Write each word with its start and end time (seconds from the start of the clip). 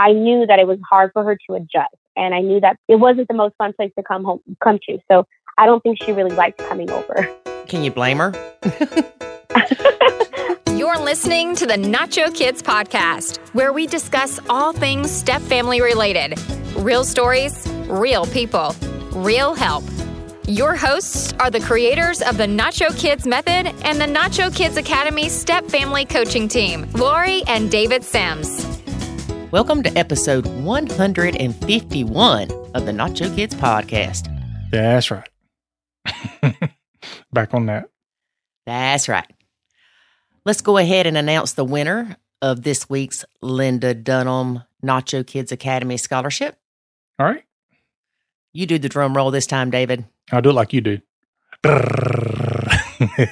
I 0.00 0.12
knew 0.12 0.46
that 0.46 0.58
it 0.58 0.66
was 0.66 0.78
hard 0.88 1.10
for 1.12 1.22
her 1.24 1.36
to 1.46 1.56
adjust. 1.56 1.94
And 2.16 2.34
I 2.34 2.40
knew 2.40 2.58
that 2.60 2.78
it 2.88 2.96
wasn't 2.96 3.28
the 3.28 3.34
most 3.34 3.54
fun 3.58 3.74
place 3.74 3.92
to 3.98 4.02
come 4.02 4.24
home, 4.24 4.40
come 4.64 4.78
to. 4.88 4.98
So 5.12 5.26
I 5.58 5.66
don't 5.66 5.82
think 5.82 6.02
she 6.02 6.12
really 6.12 6.34
liked 6.34 6.56
coming 6.56 6.90
over. 6.90 7.28
Can 7.66 7.84
you 7.84 7.90
blame 7.90 8.16
her? 8.16 8.32
You're 10.74 10.98
listening 10.98 11.54
to 11.56 11.66
the 11.66 11.74
Nacho 11.74 12.34
Kids 12.34 12.62
podcast, 12.62 13.36
where 13.52 13.74
we 13.74 13.86
discuss 13.86 14.40
all 14.48 14.72
things 14.72 15.10
step 15.10 15.42
family 15.42 15.82
related 15.82 16.40
real 16.76 17.04
stories, 17.04 17.68
real 17.86 18.24
people, 18.24 18.74
real 19.12 19.54
help. 19.54 19.84
Your 20.48 20.76
hosts 20.76 21.34
are 21.34 21.50
the 21.50 21.60
creators 21.60 22.22
of 22.22 22.38
the 22.38 22.46
Nacho 22.46 22.98
Kids 22.98 23.26
Method 23.26 23.74
and 23.84 24.00
the 24.00 24.06
Nacho 24.06 24.54
Kids 24.54 24.78
Academy 24.78 25.28
Step 25.28 25.66
Family 25.66 26.06
Coaching 26.06 26.48
Team, 26.48 26.88
Lori 26.94 27.42
and 27.46 27.70
David 27.70 28.02
Sims. 28.02 28.79
Welcome 29.52 29.82
to 29.82 29.90
episode 29.98 30.46
151 30.46 32.50
of 32.74 32.86
the 32.86 32.92
Nacho 32.92 33.34
Kids 33.34 33.52
podcast. 33.54 34.28
That's 34.70 35.10
right. 35.10 35.28
Back 37.32 37.52
on 37.52 37.66
that. 37.66 37.90
That's 38.64 39.08
right. 39.08 39.26
Let's 40.44 40.60
go 40.60 40.76
ahead 40.76 41.08
and 41.08 41.18
announce 41.18 41.54
the 41.54 41.64
winner 41.64 42.16
of 42.40 42.62
this 42.62 42.88
week's 42.88 43.24
Linda 43.42 43.92
Dunham 43.92 44.62
Nacho 44.84 45.26
Kids 45.26 45.50
Academy 45.50 45.96
Scholarship. 45.96 46.56
All 47.18 47.26
right. 47.26 47.42
You 48.52 48.66
do 48.66 48.78
the 48.78 48.88
drum 48.88 49.16
roll 49.16 49.32
this 49.32 49.48
time, 49.48 49.72
David. 49.72 50.04
I'll 50.30 50.42
do 50.42 50.50
it 50.50 50.54
like 50.54 50.72
you 50.72 50.80
do. 50.80 51.00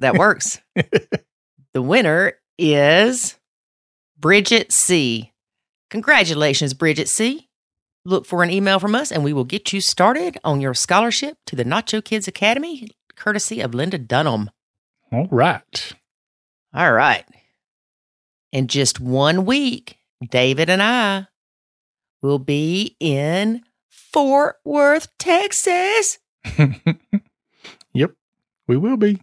That 0.00 0.16
works. 0.16 0.60
the 1.72 1.82
winner 1.82 2.32
is 2.58 3.38
Bridget 4.18 4.72
C. 4.72 5.31
Congratulations, 5.92 6.72
Bridget 6.72 7.06
C. 7.06 7.50
Look 8.06 8.24
for 8.24 8.42
an 8.42 8.48
email 8.48 8.80
from 8.80 8.94
us 8.94 9.12
and 9.12 9.22
we 9.22 9.34
will 9.34 9.44
get 9.44 9.74
you 9.74 9.82
started 9.82 10.38
on 10.42 10.58
your 10.58 10.72
scholarship 10.72 11.36
to 11.44 11.54
the 11.54 11.66
Nacho 11.66 12.02
Kids 12.02 12.26
Academy, 12.26 12.88
courtesy 13.14 13.60
of 13.60 13.74
Linda 13.74 13.98
Dunham. 13.98 14.48
All 15.12 15.28
right. 15.30 15.92
All 16.72 16.94
right. 16.94 17.26
In 18.52 18.68
just 18.68 19.00
one 19.00 19.44
week, 19.44 19.98
David 20.26 20.70
and 20.70 20.82
I 20.82 21.26
will 22.22 22.38
be 22.38 22.96
in 22.98 23.60
Fort 23.90 24.56
Worth, 24.64 25.08
Texas. 25.18 26.18
yep, 27.92 28.12
we 28.66 28.78
will 28.78 28.96
be. 28.96 29.20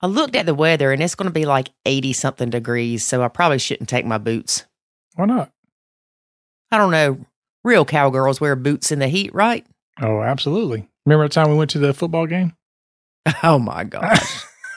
I 0.00 0.08
looked 0.08 0.34
at 0.34 0.46
the 0.46 0.54
weather 0.54 0.90
and 0.90 1.00
it's 1.00 1.14
going 1.14 1.30
to 1.30 1.32
be 1.32 1.44
like 1.44 1.68
80 1.86 2.12
something 2.12 2.50
degrees, 2.50 3.06
so 3.06 3.22
I 3.22 3.28
probably 3.28 3.60
shouldn't 3.60 3.88
take 3.88 4.04
my 4.04 4.18
boots. 4.18 4.64
Why 5.14 5.26
not? 5.26 5.52
I 6.72 6.78
don't 6.78 6.90
know. 6.90 7.18
Real 7.64 7.84
cowgirls 7.84 8.40
wear 8.40 8.56
boots 8.56 8.90
in 8.90 8.98
the 8.98 9.06
heat, 9.08 9.32
right? 9.34 9.64
Oh, 10.00 10.22
absolutely. 10.22 10.88
Remember 11.06 11.26
the 11.28 11.34
time 11.34 11.50
we 11.50 11.56
went 11.56 11.70
to 11.72 11.78
the 11.78 11.94
football 11.94 12.26
game? 12.26 12.56
Oh 13.44 13.58
my 13.60 13.84
gosh. 13.84 14.44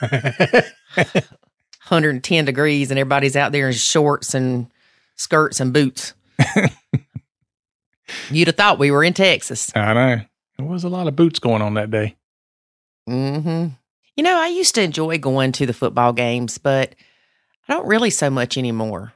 110 1.88 2.44
degrees 2.44 2.90
and 2.90 2.98
everybody's 2.98 3.34
out 3.36 3.50
there 3.52 3.66
in 3.68 3.72
shorts 3.72 4.34
and 4.34 4.68
skirts 5.16 5.58
and 5.58 5.72
boots. 5.72 6.14
You'd 8.30 8.46
have 8.48 8.56
thought 8.56 8.78
we 8.78 8.90
were 8.90 9.02
in 9.02 9.14
Texas. 9.14 9.72
I 9.74 9.94
know. 9.94 10.20
There 10.58 10.66
was 10.66 10.84
a 10.84 10.88
lot 10.88 11.08
of 11.08 11.16
boots 11.16 11.38
going 11.38 11.60
on 11.62 11.74
that 11.74 11.90
day. 11.90 12.16
hmm 13.06 13.66
You 14.16 14.22
know, 14.22 14.36
I 14.38 14.46
used 14.48 14.74
to 14.76 14.82
enjoy 14.82 15.18
going 15.18 15.52
to 15.52 15.66
the 15.66 15.72
football 15.74 16.12
games, 16.12 16.58
but 16.58 16.94
I 17.68 17.74
don't 17.74 17.86
really 17.88 18.10
so 18.10 18.30
much 18.30 18.56
anymore. 18.56 19.12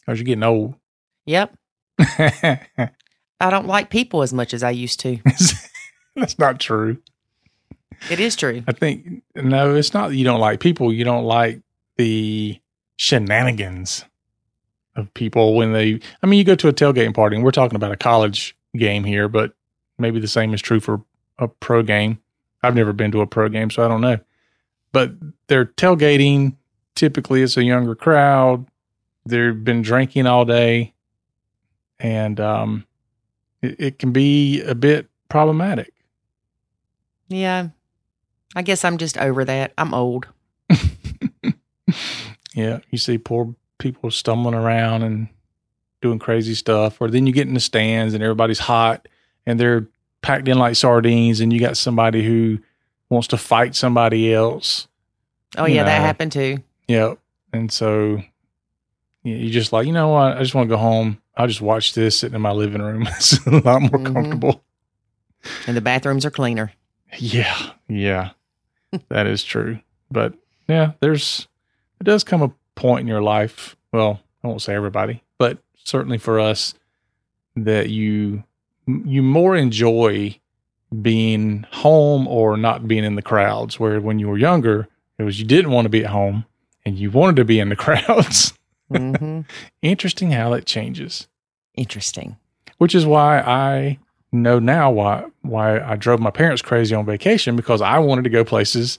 Because 0.00 0.18
you're 0.18 0.24
getting 0.26 0.42
old. 0.42 0.74
Yep. 1.26 1.54
I 3.40 3.50
don't 3.50 3.66
like 3.66 3.90
people 3.90 4.22
as 4.22 4.32
much 4.32 4.54
as 4.54 4.62
I 4.62 4.70
used 4.70 5.00
to. 5.00 5.18
That's 6.16 6.38
not 6.38 6.60
true. 6.60 6.98
It 8.10 8.20
is 8.20 8.36
true. 8.36 8.62
I 8.66 8.72
think, 8.72 9.22
no, 9.34 9.74
it's 9.74 9.94
not 9.94 10.14
you 10.14 10.24
don't 10.24 10.40
like 10.40 10.60
people. 10.60 10.92
You 10.92 11.04
don't 11.04 11.24
like 11.24 11.60
the 11.96 12.60
shenanigans 12.96 14.04
of 14.96 15.12
people 15.14 15.54
when 15.54 15.72
they, 15.72 16.00
I 16.22 16.26
mean, 16.26 16.38
you 16.38 16.44
go 16.44 16.54
to 16.56 16.68
a 16.68 16.72
tailgating 16.72 17.14
party 17.14 17.36
and 17.36 17.44
we're 17.44 17.50
talking 17.50 17.76
about 17.76 17.92
a 17.92 17.96
college 17.96 18.56
game 18.76 19.04
here, 19.04 19.28
but 19.28 19.52
maybe 19.98 20.20
the 20.20 20.28
same 20.28 20.52
is 20.54 20.60
true 20.60 20.80
for 20.80 21.02
a 21.38 21.48
pro 21.48 21.82
game. 21.82 22.18
I've 22.62 22.74
never 22.74 22.92
been 22.92 23.12
to 23.12 23.20
a 23.20 23.26
pro 23.26 23.48
game, 23.48 23.70
so 23.70 23.84
I 23.84 23.88
don't 23.88 24.00
know. 24.00 24.18
But 24.92 25.12
they're 25.48 25.66
tailgating. 25.66 26.56
Typically, 26.94 27.42
it's 27.42 27.56
a 27.56 27.64
younger 27.64 27.94
crowd. 27.94 28.66
They've 29.24 29.64
been 29.64 29.82
drinking 29.82 30.26
all 30.26 30.44
day, 30.44 30.91
and 32.02 32.38
um, 32.38 32.84
it, 33.62 33.76
it 33.78 33.98
can 33.98 34.12
be 34.12 34.60
a 34.60 34.74
bit 34.74 35.08
problematic. 35.30 35.94
Yeah. 37.28 37.68
I 38.54 38.60
guess 38.60 38.84
I'm 38.84 38.98
just 38.98 39.16
over 39.16 39.46
that. 39.46 39.72
I'm 39.78 39.94
old. 39.94 40.26
Yeah, 42.54 42.80
you 42.90 42.98
see 42.98 43.18
poor 43.18 43.54
people 43.78 44.10
stumbling 44.10 44.54
around 44.54 45.02
and 45.02 45.28
doing 46.00 46.18
crazy 46.18 46.54
stuff, 46.54 47.00
or 47.00 47.08
then 47.08 47.26
you 47.26 47.32
get 47.32 47.48
in 47.48 47.54
the 47.54 47.60
stands 47.60 48.14
and 48.14 48.22
everybody's 48.22 48.58
hot 48.58 49.08
and 49.46 49.58
they're 49.58 49.88
packed 50.20 50.48
in 50.48 50.58
like 50.58 50.76
sardines, 50.76 51.40
and 51.40 51.52
you 51.52 51.58
got 51.58 51.76
somebody 51.76 52.24
who 52.24 52.58
wants 53.08 53.28
to 53.28 53.36
fight 53.36 53.74
somebody 53.74 54.32
else. 54.32 54.86
Oh, 55.56 55.66
yeah, 55.66 55.84
that 55.84 56.00
happened 56.00 56.32
too. 56.32 56.58
Yep, 56.88 57.18
and 57.52 57.72
so 57.72 58.22
you 59.24 59.50
just 59.50 59.72
like 59.72 59.86
you 59.86 59.92
know 59.92 60.08
what? 60.08 60.36
I 60.36 60.40
just 60.40 60.54
want 60.54 60.68
to 60.68 60.74
go 60.74 60.80
home. 60.80 61.18
I'll 61.36 61.46
just 61.46 61.60
watch 61.60 61.94
this 61.94 62.18
sitting 62.18 62.34
in 62.34 62.42
my 62.42 62.52
living 62.52 62.82
room. 62.82 63.02
it's 63.10 63.44
a 63.46 63.50
lot 63.50 63.82
more 63.82 63.90
Mhm. 64.00 64.12
comfortable. 64.14 64.64
And 65.66 65.76
the 65.76 65.80
bathrooms 65.80 66.24
are 66.24 66.30
cleaner. 66.30 66.72
Yeah, 67.18 67.70
yeah, 67.88 68.30
that 69.08 69.26
is 69.26 69.42
true. 69.44 69.80
But 70.10 70.34
yeah, 70.68 70.92
there's 71.00 71.48
it 72.00 72.04
does 72.04 72.24
come 72.24 72.42
a 72.42 72.52
point 72.74 73.02
in 73.02 73.06
your 73.06 73.22
life. 73.22 73.76
Well, 73.92 74.20
I 74.42 74.48
won't 74.48 74.62
say 74.62 74.74
everybody, 74.74 75.22
but 75.38 75.58
certainly 75.84 76.18
for 76.18 76.38
us, 76.40 76.74
that 77.56 77.90
you 77.90 78.44
you 78.86 79.22
more 79.22 79.56
enjoy 79.56 80.38
being 81.00 81.64
home 81.70 82.26
or 82.28 82.56
not 82.56 82.86
being 82.88 83.04
in 83.04 83.14
the 83.14 83.22
crowds. 83.22 83.78
Where 83.80 84.00
when 84.00 84.18
you 84.18 84.28
were 84.28 84.38
younger, 84.38 84.88
it 85.18 85.22
was 85.24 85.38
you 85.40 85.46
didn't 85.46 85.70
want 85.70 85.84
to 85.86 85.90
be 85.90 86.04
at 86.04 86.10
home 86.10 86.44
and 86.84 86.98
you 86.98 87.10
wanted 87.10 87.36
to 87.36 87.44
be 87.44 87.60
in 87.60 87.68
the 87.68 87.76
crowds. 87.84 88.52
Hmm 88.92 89.40
Interesting 89.82 90.30
how 90.30 90.50
that 90.50 90.66
changes. 90.66 91.28
Interesting. 91.74 92.36
Which 92.78 92.94
is 92.94 93.06
why 93.06 93.40
I 93.40 93.98
know 94.32 94.58
now 94.58 94.90
why 94.90 95.24
why 95.42 95.80
I 95.80 95.96
drove 95.96 96.20
my 96.20 96.30
parents 96.30 96.62
crazy 96.62 96.94
on 96.94 97.04
vacation 97.04 97.56
because 97.56 97.80
I 97.80 97.98
wanted 97.98 98.24
to 98.24 98.30
go 98.30 98.44
places 98.44 98.98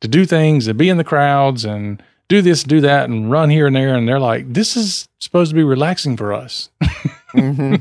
to 0.00 0.08
do 0.08 0.24
things 0.24 0.66
and 0.66 0.78
be 0.78 0.88
in 0.88 0.96
the 0.96 1.04
crowds 1.04 1.64
and 1.64 2.02
do 2.28 2.42
this, 2.42 2.62
do 2.62 2.80
that, 2.80 3.08
and 3.08 3.30
run 3.30 3.50
here 3.50 3.66
and 3.66 3.76
there. 3.76 3.94
And 3.94 4.08
they're 4.08 4.18
like, 4.20 4.52
this 4.52 4.76
is 4.76 5.08
supposed 5.18 5.50
to 5.50 5.54
be 5.54 5.64
relaxing 5.64 6.16
for 6.16 6.32
us. 6.32 6.70
hmm 7.32 7.76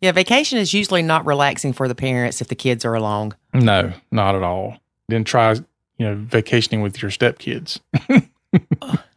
yeah, 0.00 0.12
vacation 0.12 0.58
is 0.58 0.72
usually 0.72 1.02
not 1.02 1.26
relaxing 1.26 1.72
for 1.72 1.86
the 1.86 1.94
parents 1.94 2.40
if 2.40 2.48
the 2.48 2.54
kids 2.54 2.84
are 2.84 2.94
along. 2.94 3.34
No, 3.52 3.92
not 4.10 4.34
at 4.34 4.42
all. 4.42 4.78
Then 5.08 5.24
try, 5.24 5.52
you 5.52 5.64
know, 5.98 6.14
vacationing 6.16 6.80
with 6.80 7.02
your 7.02 7.10
stepkids. 7.10 7.80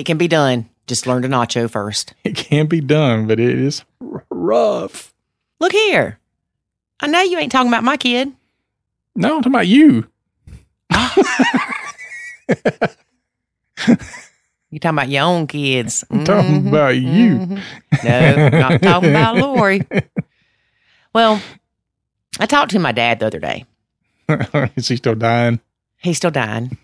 It 0.00 0.06
can 0.06 0.16
be 0.16 0.28
done. 0.28 0.68
Just 0.86 1.06
learn 1.06 1.20
to 1.22 1.28
nacho 1.28 1.70
first. 1.70 2.14
It 2.24 2.34
can 2.34 2.66
be 2.66 2.80
done, 2.80 3.26
but 3.26 3.38
it 3.38 3.58
is 3.58 3.84
rough. 4.30 5.12
Look 5.60 5.72
here. 5.72 6.18
I 7.00 7.06
know 7.06 7.20
you 7.20 7.38
ain't 7.38 7.52
talking 7.52 7.68
about 7.68 7.84
my 7.84 7.98
kid. 7.98 8.32
No, 9.14 9.36
I'm 9.36 9.42
talking 9.42 9.52
about 9.54 9.66
you. 9.68 10.06
You 14.72 14.78
talking 14.78 14.98
about 14.98 15.08
your 15.08 15.24
own 15.24 15.48
kids. 15.48 16.04
I'm 16.10 16.22
talking 16.24 16.68
about 16.68 16.90
you. 16.96 17.38
mhm. 17.40 17.60
No, 18.04 18.48
not 18.60 18.80
talking 18.80 19.10
about 19.10 19.36
Lori. 19.36 19.82
Well, 21.12 21.42
I 22.38 22.46
talked 22.46 22.70
to 22.70 22.78
my 22.78 22.92
dad 22.92 23.18
the 23.18 23.26
other 23.26 23.40
day. 23.40 23.64
is 24.76 24.86
he 24.86 24.94
still 24.94 25.16
dying? 25.16 25.58
He's 25.96 26.18
still 26.18 26.30
dying. 26.30 26.78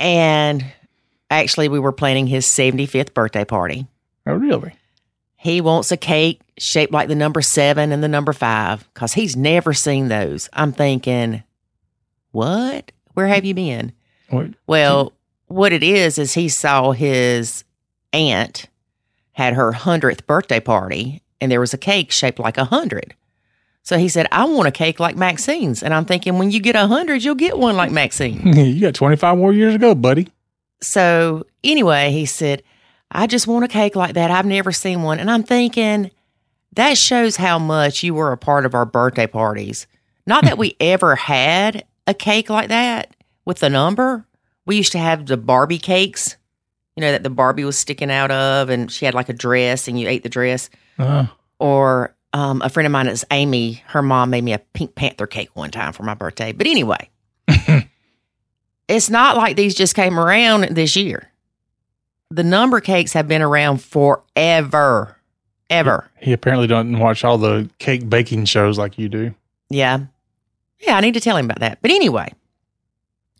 and 0.00 0.64
actually, 1.32 1.68
we 1.68 1.78
were 1.78 1.92
planning 1.92 2.26
his 2.26 2.46
75th 2.46 3.14
birthday 3.14 3.44
party. 3.44 3.86
Oh, 4.26 4.34
really? 4.34 4.74
He 5.36 5.60
wants 5.60 5.90
a 5.90 5.96
cake 5.96 6.40
shaped 6.58 6.92
like 6.92 7.08
the 7.08 7.14
number 7.14 7.42
seven 7.42 7.90
and 7.90 8.02
the 8.02 8.08
number 8.08 8.32
five 8.32 8.86
because 8.94 9.14
he's 9.14 9.36
never 9.36 9.72
seen 9.72 10.08
those. 10.08 10.48
I'm 10.52 10.72
thinking, 10.72 11.42
what? 12.30 12.92
Where 13.14 13.26
have 13.26 13.44
you 13.44 13.54
been? 13.54 13.92
What? 14.28 14.50
Well, 14.66 15.12
what 15.46 15.72
it 15.72 15.82
is, 15.82 16.18
is 16.18 16.34
he 16.34 16.48
saw 16.48 16.92
his 16.92 17.64
aunt 18.12 18.66
had 19.32 19.54
her 19.54 19.72
100th 19.72 20.26
birthday 20.26 20.60
party 20.60 21.22
and 21.40 21.50
there 21.50 21.60
was 21.60 21.74
a 21.74 21.78
cake 21.78 22.12
shaped 22.12 22.38
like 22.38 22.56
a 22.56 22.66
100. 22.66 23.14
So 23.82 23.98
he 23.98 24.08
said, 24.08 24.28
I 24.30 24.44
want 24.44 24.68
a 24.68 24.70
cake 24.70 25.00
like 25.00 25.16
Maxine's. 25.16 25.82
And 25.82 25.92
I'm 25.92 26.04
thinking, 26.04 26.38
when 26.38 26.52
you 26.52 26.60
get 26.60 26.76
a 26.76 26.86
100, 26.86 27.24
you'll 27.24 27.34
get 27.34 27.58
one 27.58 27.76
like 27.76 27.90
Maxine. 27.90 28.52
you 28.56 28.80
got 28.80 28.94
25 28.94 29.38
more 29.38 29.52
years 29.52 29.74
to 29.74 29.78
go, 29.78 29.94
buddy. 29.94 30.28
So 30.82 31.44
anyway, 31.64 32.10
he 32.12 32.26
said, 32.26 32.62
I 33.10 33.26
just 33.26 33.46
want 33.46 33.64
a 33.64 33.68
cake 33.68 33.96
like 33.96 34.14
that. 34.14 34.30
I've 34.30 34.46
never 34.46 34.72
seen 34.72 35.02
one. 35.02 35.18
And 35.18 35.30
I'm 35.30 35.42
thinking, 35.42 36.10
that 36.74 36.96
shows 36.96 37.36
how 37.36 37.58
much 37.58 38.02
you 38.02 38.14
were 38.14 38.32
a 38.32 38.36
part 38.38 38.66
of 38.66 38.74
our 38.74 38.84
birthday 38.86 39.26
parties. 39.26 39.86
Not 40.26 40.44
that 40.44 40.58
we 40.58 40.76
ever 40.80 41.16
had 41.16 41.84
a 42.06 42.14
cake 42.14 42.50
like 42.50 42.68
that 42.68 43.14
with 43.44 43.58
the 43.58 43.70
number. 43.70 44.26
We 44.66 44.76
used 44.76 44.92
to 44.92 44.98
have 44.98 45.26
the 45.26 45.36
Barbie 45.36 45.78
cakes, 45.78 46.36
you 46.96 47.00
know, 47.00 47.12
that 47.12 47.22
the 47.22 47.30
Barbie 47.30 47.64
was 47.64 47.78
sticking 47.78 48.10
out 48.10 48.30
of, 48.30 48.68
and 48.70 48.90
she 48.90 49.04
had 49.04 49.14
like 49.14 49.28
a 49.28 49.32
dress, 49.34 49.88
and 49.88 49.98
you 49.98 50.08
ate 50.08 50.22
the 50.22 50.28
dress. 50.28 50.70
Uh, 50.98 51.26
Or 51.58 52.14
um, 52.32 52.62
a 52.62 52.68
friend 52.68 52.86
of 52.86 52.92
mine 52.92 53.08
is 53.08 53.24
Amy. 53.30 53.82
Her 53.88 54.02
mom 54.02 54.30
made 54.30 54.44
me 54.44 54.52
a 54.52 54.58
Pink 54.58 54.94
Panther 54.94 55.26
cake 55.26 55.50
one 55.54 55.70
time 55.70 55.92
for 55.92 56.02
my 56.04 56.14
birthday. 56.14 56.52
But 56.52 56.66
anyway, 56.66 57.10
it's 58.92 59.08
not 59.10 59.36
like 59.36 59.56
these 59.56 59.74
just 59.74 59.94
came 59.94 60.18
around 60.18 60.64
this 60.76 60.96
year. 60.96 61.30
The 62.30 62.44
number 62.44 62.80
cakes 62.80 63.12
have 63.14 63.26
been 63.26 63.42
around 63.42 63.82
forever, 63.82 65.16
ever. 65.70 66.10
he 66.20 66.32
apparently 66.32 66.66
doesn't 66.66 66.98
watch 66.98 67.24
all 67.24 67.38
the 67.38 67.68
cake 67.78 68.08
baking 68.08 68.44
shows 68.44 68.78
like 68.78 68.98
you 68.98 69.08
do. 69.08 69.34
Yeah. 69.70 70.00
Yeah, 70.80 70.96
I 70.96 71.00
need 71.00 71.14
to 71.14 71.20
tell 71.20 71.36
him 71.36 71.46
about 71.46 71.60
that. 71.60 71.78
But 71.80 71.90
anyway, 71.90 72.32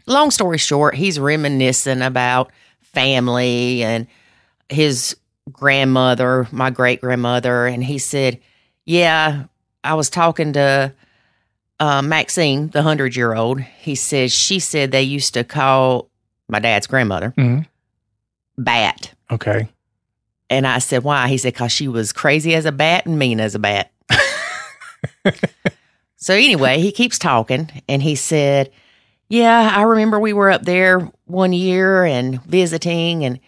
long 0.07 0.31
story 0.31 0.59
short, 0.59 0.95
he's 0.95 1.19
reminiscing 1.19 2.01
about 2.03 2.51
family 2.81 3.83
and 3.83 4.07
his 4.69 5.17
grandmother, 5.51 6.47
my 6.51 6.71
great 6.71 7.01
grandmother. 7.01 7.67
And 7.67 7.85
he 7.85 7.99
said, 7.99 8.41
Yeah, 8.87 9.45
I 9.85 9.95
was 9.95 10.09
talking 10.09 10.53
to 10.55 10.95
uh, 11.83 12.01
Maxine, 12.03 12.69
the 12.69 12.79
100 12.79 13.17
year 13.17 13.35
old. 13.35 13.61
He 13.61 13.95
said, 13.97 14.31
She 14.31 14.59
said 14.61 14.93
they 14.93 15.03
used 15.03 15.35
to 15.35 15.43
call 15.45 16.09
my 16.49 16.59
dad's 16.61 16.87
grandmother 16.87 17.33
Mhm. 17.37 17.67
Bat. 18.57 19.13
Okay. 19.31 19.69
And 20.49 20.67
I 20.67 20.79
said, 20.79 21.03
Why? 21.03 21.29
He 21.29 21.39
said, 21.39 21.55
Because 21.55 21.73
she 21.73 21.89
was 21.89 22.13
crazy 22.13 22.55
as 22.55 22.65
a 22.67 22.73
bat 22.73 23.07
and 23.07 23.19
mean 23.19 23.41
as 23.41 23.55
a 23.55 23.59
bat. 23.59 23.91
so, 26.17 26.35
anyway, 26.35 26.81
he 26.81 26.93
keeps 26.93 27.19
talking 27.19 27.69
and 27.89 28.03
he 28.03 28.15
said, 28.15 28.71
Yeah, 29.29 29.73
I 29.75 29.83
remember 29.83 30.21
we 30.21 30.33
were 30.33 30.51
up 30.51 30.63
there 30.63 31.11
one 31.25 31.53
year 31.53 32.05
and 32.05 32.43
visiting, 32.45 33.25
and 33.25 33.41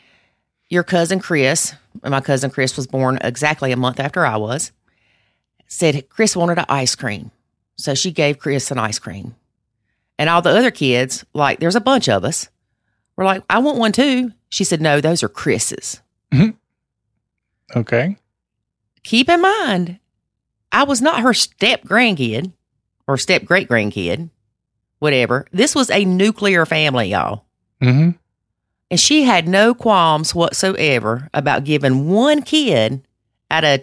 your 0.71 0.83
cousin 0.83 1.21
Chris, 1.21 1.75
and 2.03 2.11
my 2.11 2.21
cousin 2.21 2.51
Chris 2.51 2.77
was 2.77 2.87
born 2.87 3.19
exactly 3.21 3.71
a 3.71 3.77
month 3.77 4.01
after 4.01 4.25
I 4.27 4.37
was, 4.39 4.73
said 5.69 6.09
Chris 6.09 6.35
wanted 6.35 6.59
an 6.59 6.65
ice 6.69 6.95
cream. 6.95 7.31
So, 7.76 7.94
she 7.94 8.11
gave 8.12 8.38
Chris 8.38 8.71
an 8.71 8.79
ice 8.79 8.99
cream. 8.99 9.35
And 10.19 10.31
all 10.31 10.43
the 10.43 10.50
other 10.56 10.71
kids, 10.71 11.25
like, 11.35 11.59
there's 11.61 11.75
a 11.76 11.81
bunch 11.81 12.09
of 12.09 12.25
us, 12.25 12.49
were 13.17 13.25
like, 13.25 13.43
I 13.50 13.59
want 13.59 13.79
one 13.79 13.93
too. 13.93 14.32
She 14.49 14.62
said, 14.65 14.81
No, 14.81 15.00
those 15.00 15.23
are 15.23 15.29
Chris's 15.29 16.00
Okay. 17.76 18.17
keep 19.03 19.29
in 19.29 19.41
mind, 19.41 19.99
I 20.73 20.85
was 20.85 21.00
not 21.00 21.21
her 21.21 21.35
step 21.35 21.82
grandkid 21.82 22.53
or 23.06 23.17
step 23.19 23.44
great 23.44 23.69
grandkid, 23.69 24.31
whatever. 24.99 25.47
This 25.53 25.75
was 25.75 25.91
a 25.91 26.05
nuclear 26.05 26.67
family, 26.67 27.09
y'all. 27.11 27.44
hmm 27.82 28.11
And 28.91 29.00
she 29.00 29.25
had 29.25 29.49
no 29.49 29.75
qualms 29.75 30.35
whatsoever 30.35 31.29
about 31.35 31.65
giving 31.65 32.09
one 32.09 32.43
kid 32.43 33.06
out 33.50 33.65
of 33.65 33.81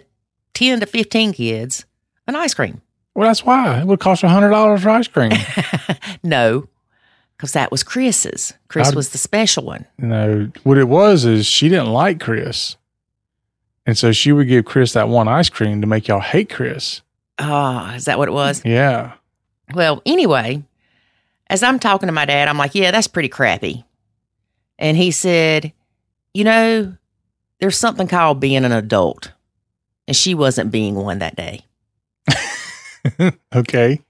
10 0.54 0.80
to 0.80 0.86
15 0.86 1.32
kids 1.34 1.84
an 2.26 2.36
ice 2.36 2.54
cream. 2.54 2.80
Well, 3.14 3.28
that's 3.28 3.44
why 3.44 3.80
it 3.80 3.86
would 3.86 4.00
cost 4.00 4.22
a 4.22 4.28
hundred 4.28 4.50
dollars 4.50 4.82
for 4.82 4.90
ice 4.90 5.08
cream. 5.08 5.32
no, 6.22 6.68
because 7.36 7.52
that 7.52 7.70
was 7.70 7.82
Chris's. 7.82 8.54
Chris 8.68 8.88
I'd- 8.88 8.96
was 8.96 9.10
the 9.10 9.18
special 9.18 9.64
one. 9.64 9.86
No, 9.98 10.50
what 10.62 10.78
it 10.78 10.88
was 10.88 11.24
is 11.24 11.46
she 11.46 11.68
didn't 11.68 11.92
like 11.92 12.20
Chris, 12.20 12.76
and 13.84 13.98
so 13.98 14.12
she 14.12 14.32
would 14.32 14.48
give 14.48 14.64
Chris 14.64 14.92
that 14.92 15.08
one 15.08 15.28
ice 15.28 15.48
cream 15.50 15.80
to 15.80 15.86
make 15.86 16.08
y'all 16.08 16.20
hate 16.20 16.48
Chris. 16.50 17.02
Ah, 17.38 17.94
is 17.94 18.04
that 18.06 18.18
what 18.18 18.28
it 18.28 18.32
was? 18.32 18.62
Yeah. 18.64 19.12
Well, 19.74 20.02
anyway, 20.06 20.62
as 21.48 21.62
I'm 21.62 21.78
talking 21.78 22.06
to 22.06 22.12
my 22.12 22.24
dad, 22.24 22.48
I'm 22.48 22.58
like, 22.58 22.74
yeah, 22.74 22.90
that's 22.90 23.08
pretty 23.08 23.28
crappy. 23.28 23.84
And 24.78 24.96
he 24.96 25.10
said, 25.10 25.72
you 26.34 26.44
know, 26.44 26.96
there's 27.60 27.78
something 27.78 28.06
called 28.08 28.40
being 28.40 28.64
an 28.64 28.72
adult. 28.72 29.32
And 30.08 30.16
she 30.16 30.34
wasn't 30.34 30.72
being 30.72 30.94
one 30.94 31.20
that 31.20 31.36
day. 31.36 31.64
Okay. 33.54 34.00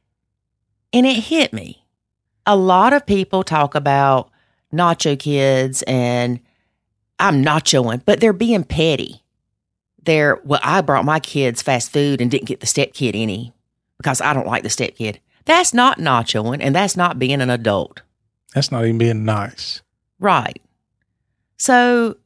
And 0.92 1.06
it 1.06 1.16
hit 1.16 1.52
me. 1.52 1.84
A 2.46 2.56
lot 2.56 2.92
of 2.92 3.06
people 3.06 3.42
talk 3.42 3.74
about 3.74 4.30
nacho 4.72 5.18
kids 5.18 5.82
and 5.82 6.40
I'm 7.18 7.42
nachoing, 7.44 8.02
but 8.04 8.20
they're 8.20 8.32
being 8.32 8.64
petty. 8.64 9.22
They're, 10.02 10.40
well, 10.44 10.60
I 10.62 10.80
brought 10.80 11.04
my 11.04 11.20
kids 11.20 11.62
fast 11.62 11.92
food 11.92 12.20
and 12.20 12.30
didn't 12.30 12.48
get 12.48 12.60
the 12.60 12.66
step 12.66 12.92
kid 12.92 13.14
any 13.14 13.52
because 13.96 14.20
I 14.20 14.34
don't 14.34 14.46
like 14.46 14.64
the 14.64 14.70
step 14.70 14.96
kid. 14.96 15.20
That's 15.44 15.72
not 15.72 15.98
nachoing 15.98 16.58
and 16.60 16.74
that's 16.74 16.96
not 16.96 17.18
being 17.18 17.40
an 17.40 17.50
adult. 17.50 18.02
That's 18.54 18.70
not 18.70 18.84
even 18.84 18.98
being 18.98 19.24
nice. 19.24 19.80
Right. 20.18 20.60
So 21.56 22.16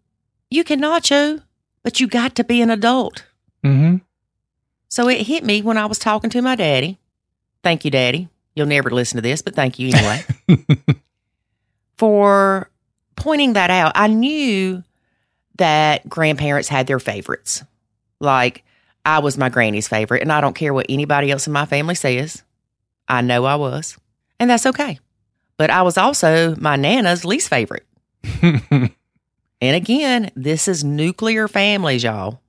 you 0.50 0.64
can 0.64 0.80
nacho, 0.80 1.42
but 1.82 2.00
you 2.00 2.06
got 2.08 2.34
to 2.36 2.44
be 2.44 2.60
an 2.62 2.70
adult. 2.70 3.24
Mm-hmm. 3.64 3.98
So 4.88 5.08
it 5.08 5.26
hit 5.26 5.44
me 5.44 5.62
when 5.62 5.78
I 5.78 5.86
was 5.86 5.98
talking 5.98 6.30
to 6.30 6.42
my 6.42 6.56
daddy. 6.56 6.98
Thank 7.62 7.84
you, 7.84 7.90
daddy. 7.90 8.28
You'll 8.54 8.66
never 8.66 8.90
listen 8.90 9.16
to 9.16 9.22
this, 9.22 9.42
but 9.42 9.54
thank 9.54 9.78
you 9.78 9.90
anyway. 9.92 10.24
for 11.98 12.70
pointing 13.16 13.54
that 13.54 13.70
out. 13.70 13.92
I 13.94 14.06
knew 14.06 14.82
that 15.58 16.08
grandparents 16.08 16.68
had 16.68 16.86
their 16.86 17.00
favorites. 17.00 17.64
Like 18.20 18.64
I 19.04 19.18
was 19.18 19.36
my 19.36 19.48
granny's 19.48 19.88
favorite, 19.88 20.22
and 20.22 20.32
I 20.32 20.40
don't 20.40 20.54
care 20.54 20.72
what 20.72 20.86
anybody 20.88 21.30
else 21.30 21.46
in 21.46 21.52
my 21.52 21.66
family 21.66 21.94
says. 21.94 22.42
I 23.08 23.20
know 23.20 23.44
I 23.44 23.56
was, 23.56 23.98
and 24.40 24.48
that's 24.48 24.66
okay. 24.66 24.98
But 25.58 25.70
I 25.70 25.82
was 25.82 25.98
also 25.98 26.54
my 26.56 26.76
nana's 26.76 27.24
least 27.24 27.48
favorite. 27.48 27.86
And 29.60 29.74
again, 29.74 30.30
this 30.36 30.68
is 30.68 30.84
nuclear 30.84 31.48
families, 31.48 32.04
y'all. 32.04 32.40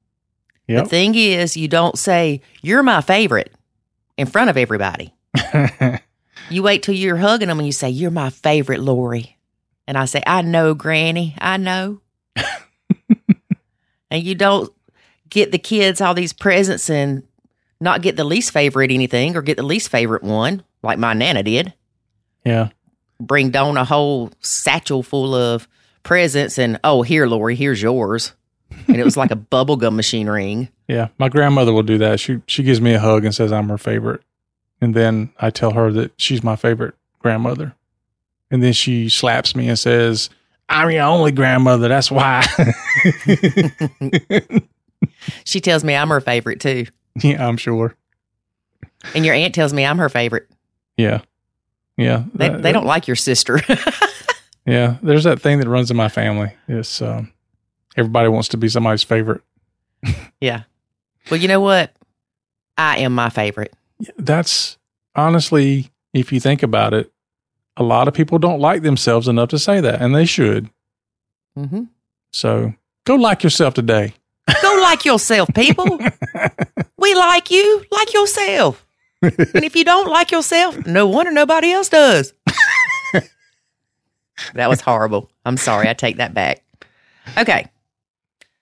The 0.83 0.89
thing 0.89 1.15
is, 1.15 1.55
you 1.55 1.67
don't 1.67 1.97
say, 1.97 2.41
You're 2.61 2.83
my 2.83 3.01
favorite 3.01 3.53
in 4.17 4.27
front 4.27 4.49
of 4.49 4.57
everybody. 4.57 5.13
You 6.49 6.63
wait 6.63 6.83
till 6.83 6.95
you're 6.95 7.17
hugging 7.17 7.49
them 7.49 7.59
and 7.59 7.65
you 7.65 7.73
say, 7.73 7.89
You're 7.89 8.11
my 8.11 8.29
favorite, 8.29 8.79
Lori. 8.79 9.37
And 9.85 9.97
I 9.97 10.05
say, 10.05 10.21
I 10.25 10.41
know, 10.41 10.73
Granny. 10.73 11.35
I 11.39 11.57
know. 11.57 11.99
and 14.09 14.23
you 14.23 14.35
don't 14.35 14.71
get 15.29 15.51
the 15.51 15.57
kids 15.57 15.99
all 15.99 16.13
these 16.13 16.33
presents 16.33 16.89
and 16.89 17.23
not 17.79 18.01
get 18.01 18.15
the 18.15 18.23
least 18.23 18.51
favorite 18.51 18.91
anything 18.91 19.35
or 19.35 19.41
get 19.41 19.57
the 19.57 19.63
least 19.63 19.89
favorite 19.89 20.23
one, 20.23 20.63
like 20.83 20.97
my 20.99 21.13
Nana 21.13 21.43
did. 21.43 21.73
yeah. 22.45 22.69
Bring 23.19 23.49
Dawn 23.49 23.77
a 23.77 23.83
whole 23.83 24.31
satchel 24.41 25.01
full 25.01 25.33
of 25.33 25.67
presents 26.03 26.59
and, 26.59 26.79
oh, 26.83 27.01
here, 27.01 27.25
Lori, 27.25 27.55
here's 27.55 27.81
yours. 27.81 28.33
And 28.87 28.97
it 28.97 29.03
was 29.03 29.17
like 29.17 29.31
a 29.31 29.35
bubblegum 29.35 29.95
machine 29.95 30.27
ring. 30.29 30.69
Yeah. 30.87 31.09
My 31.17 31.29
grandmother 31.29 31.73
will 31.73 31.83
do 31.83 31.97
that. 31.97 32.19
She 32.19 32.41
she 32.47 32.63
gives 32.63 32.79
me 32.81 32.93
a 32.93 32.99
hug 32.99 33.25
and 33.25 33.33
says 33.35 33.51
I'm 33.51 33.69
her 33.69 33.77
favorite. 33.77 34.21
And 34.81 34.93
then 34.95 35.31
I 35.39 35.49
tell 35.49 35.71
her 35.71 35.91
that 35.91 36.11
she's 36.17 36.43
my 36.43 36.55
favorite 36.55 36.93
grandmother. 37.19 37.75
And 38.51 38.61
then 38.63 38.73
she 38.73 39.09
slaps 39.09 39.55
me 39.55 39.67
and 39.67 39.77
says, 39.77 40.29
I'm 40.69 40.89
your 40.91 41.03
only 41.03 41.31
grandmother. 41.31 41.87
That's 41.87 42.09
why. 42.11 42.45
She 45.43 45.59
tells 45.61 45.83
me 45.83 45.95
I'm 45.95 46.09
her 46.09 46.21
favorite 46.21 46.59
too. 46.59 46.85
yeah, 47.21 47.45
I'm 47.47 47.57
sure. 47.57 47.95
And 49.13 49.25
your 49.25 49.35
aunt 49.35 49.53
tells 49.53 49.73
me 49.73 49.85
I'm 49.85 49.97
her 49.99 50.09
favorite. 50.09 50.49
Yeah. 50.97 51.21
Yeah. 51.97 52.23
They, 52.33 52.49
That- 52.49 52.61
they 52.63 52.71
don't 52.71 52.85
like 52.85 53.07
your 53.07 53.15
sister. 53.15 53.59
Yeah, 54.69 54.97
there's 55.01 55.23
that 55.23 55.39
thing 55.41 55.59
that 55.59 55.69
runs 55.69 55.91
in 55.91 55.95
my 55.95 56.09
family. 56.09 56.51
It's 56.67 57.01
um, 57.01 57.31
everybody 57.97 58.29
wants 58.29 58.47
to 58.49 58.57
be 58.57 58.69
somebody's 58.69 59.03
favorite. 59.03 59.41
yeah. 60.41 60.63
Well, 61.29 61.39
you 61.39 61.47
know 61.47 61.59
what? 61.59 61.91
I 62.77 62.99
am 62.99 63.13
my 63.13 63.29
favorite. 63.29 63.73
That's 64.17 64.77
honestly, 65.15 65.89
if 66.13 66.31
you 66.31 66.39
think 66.39 66.63
about 66.63 66.93
it, 66.93 67.11
a 67.75 67.83
lot 67.83 68.07
of 68.07 68.13
people 68.13 68.39
don't 68.39 68.59
like 68.59 68.83
themselves 68.83 69.27
enough 69.27 69.49
to 69.49 69.59
say 69.59 69.81
that, 69.81 70.01
and 70.01 70.15
they 70.15 70.25
should. 70.25 70.69
hmm 71.55 71.83
So 72.31 72.73
go 73.05 73.15
like 73.15 73.43
yourself 73.43 73.73
today. 73.73 74.13
Go 74.61 74.79
like 74.81 75.03
yourself, 75.03 75.49
people. 75.53 75.99
we 76.97 77.15
like 77.15 77.51
you, 77.51 77.83
like 77.91 78.13
yourself. 78.13 78.85
And 79.21 79.63
if 79.65 79.75
you 79.75 79.83
don't 79.83 80.07
like 80.09 80.31
yourself, 80.31 80.85
no 80.85 81.07
wonder 81.07 81.31
nobody 81.31 81.71
else 81.71 81.89
does. 81.89 82.33
that 84.53 84.69
was 84.69 84.79
horrible. 84.79 85.29
I'm 85.45 85.57
sorry. 85.57 85.89
I 85.89 85.93
take 85.93 86.17
that 86.17 86.33
back. 86.33 86.63
Okay. 87.37 87.67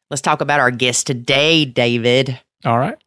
Let's 0.10 0.22
talk 0.22 0.42
about 0.42 0.60
our 0.60 0.72
guest 0.72 1.08
today, 1.08 1.66
David. 1.66 2.40
All 2.64 2.78
right. 2.78 2.98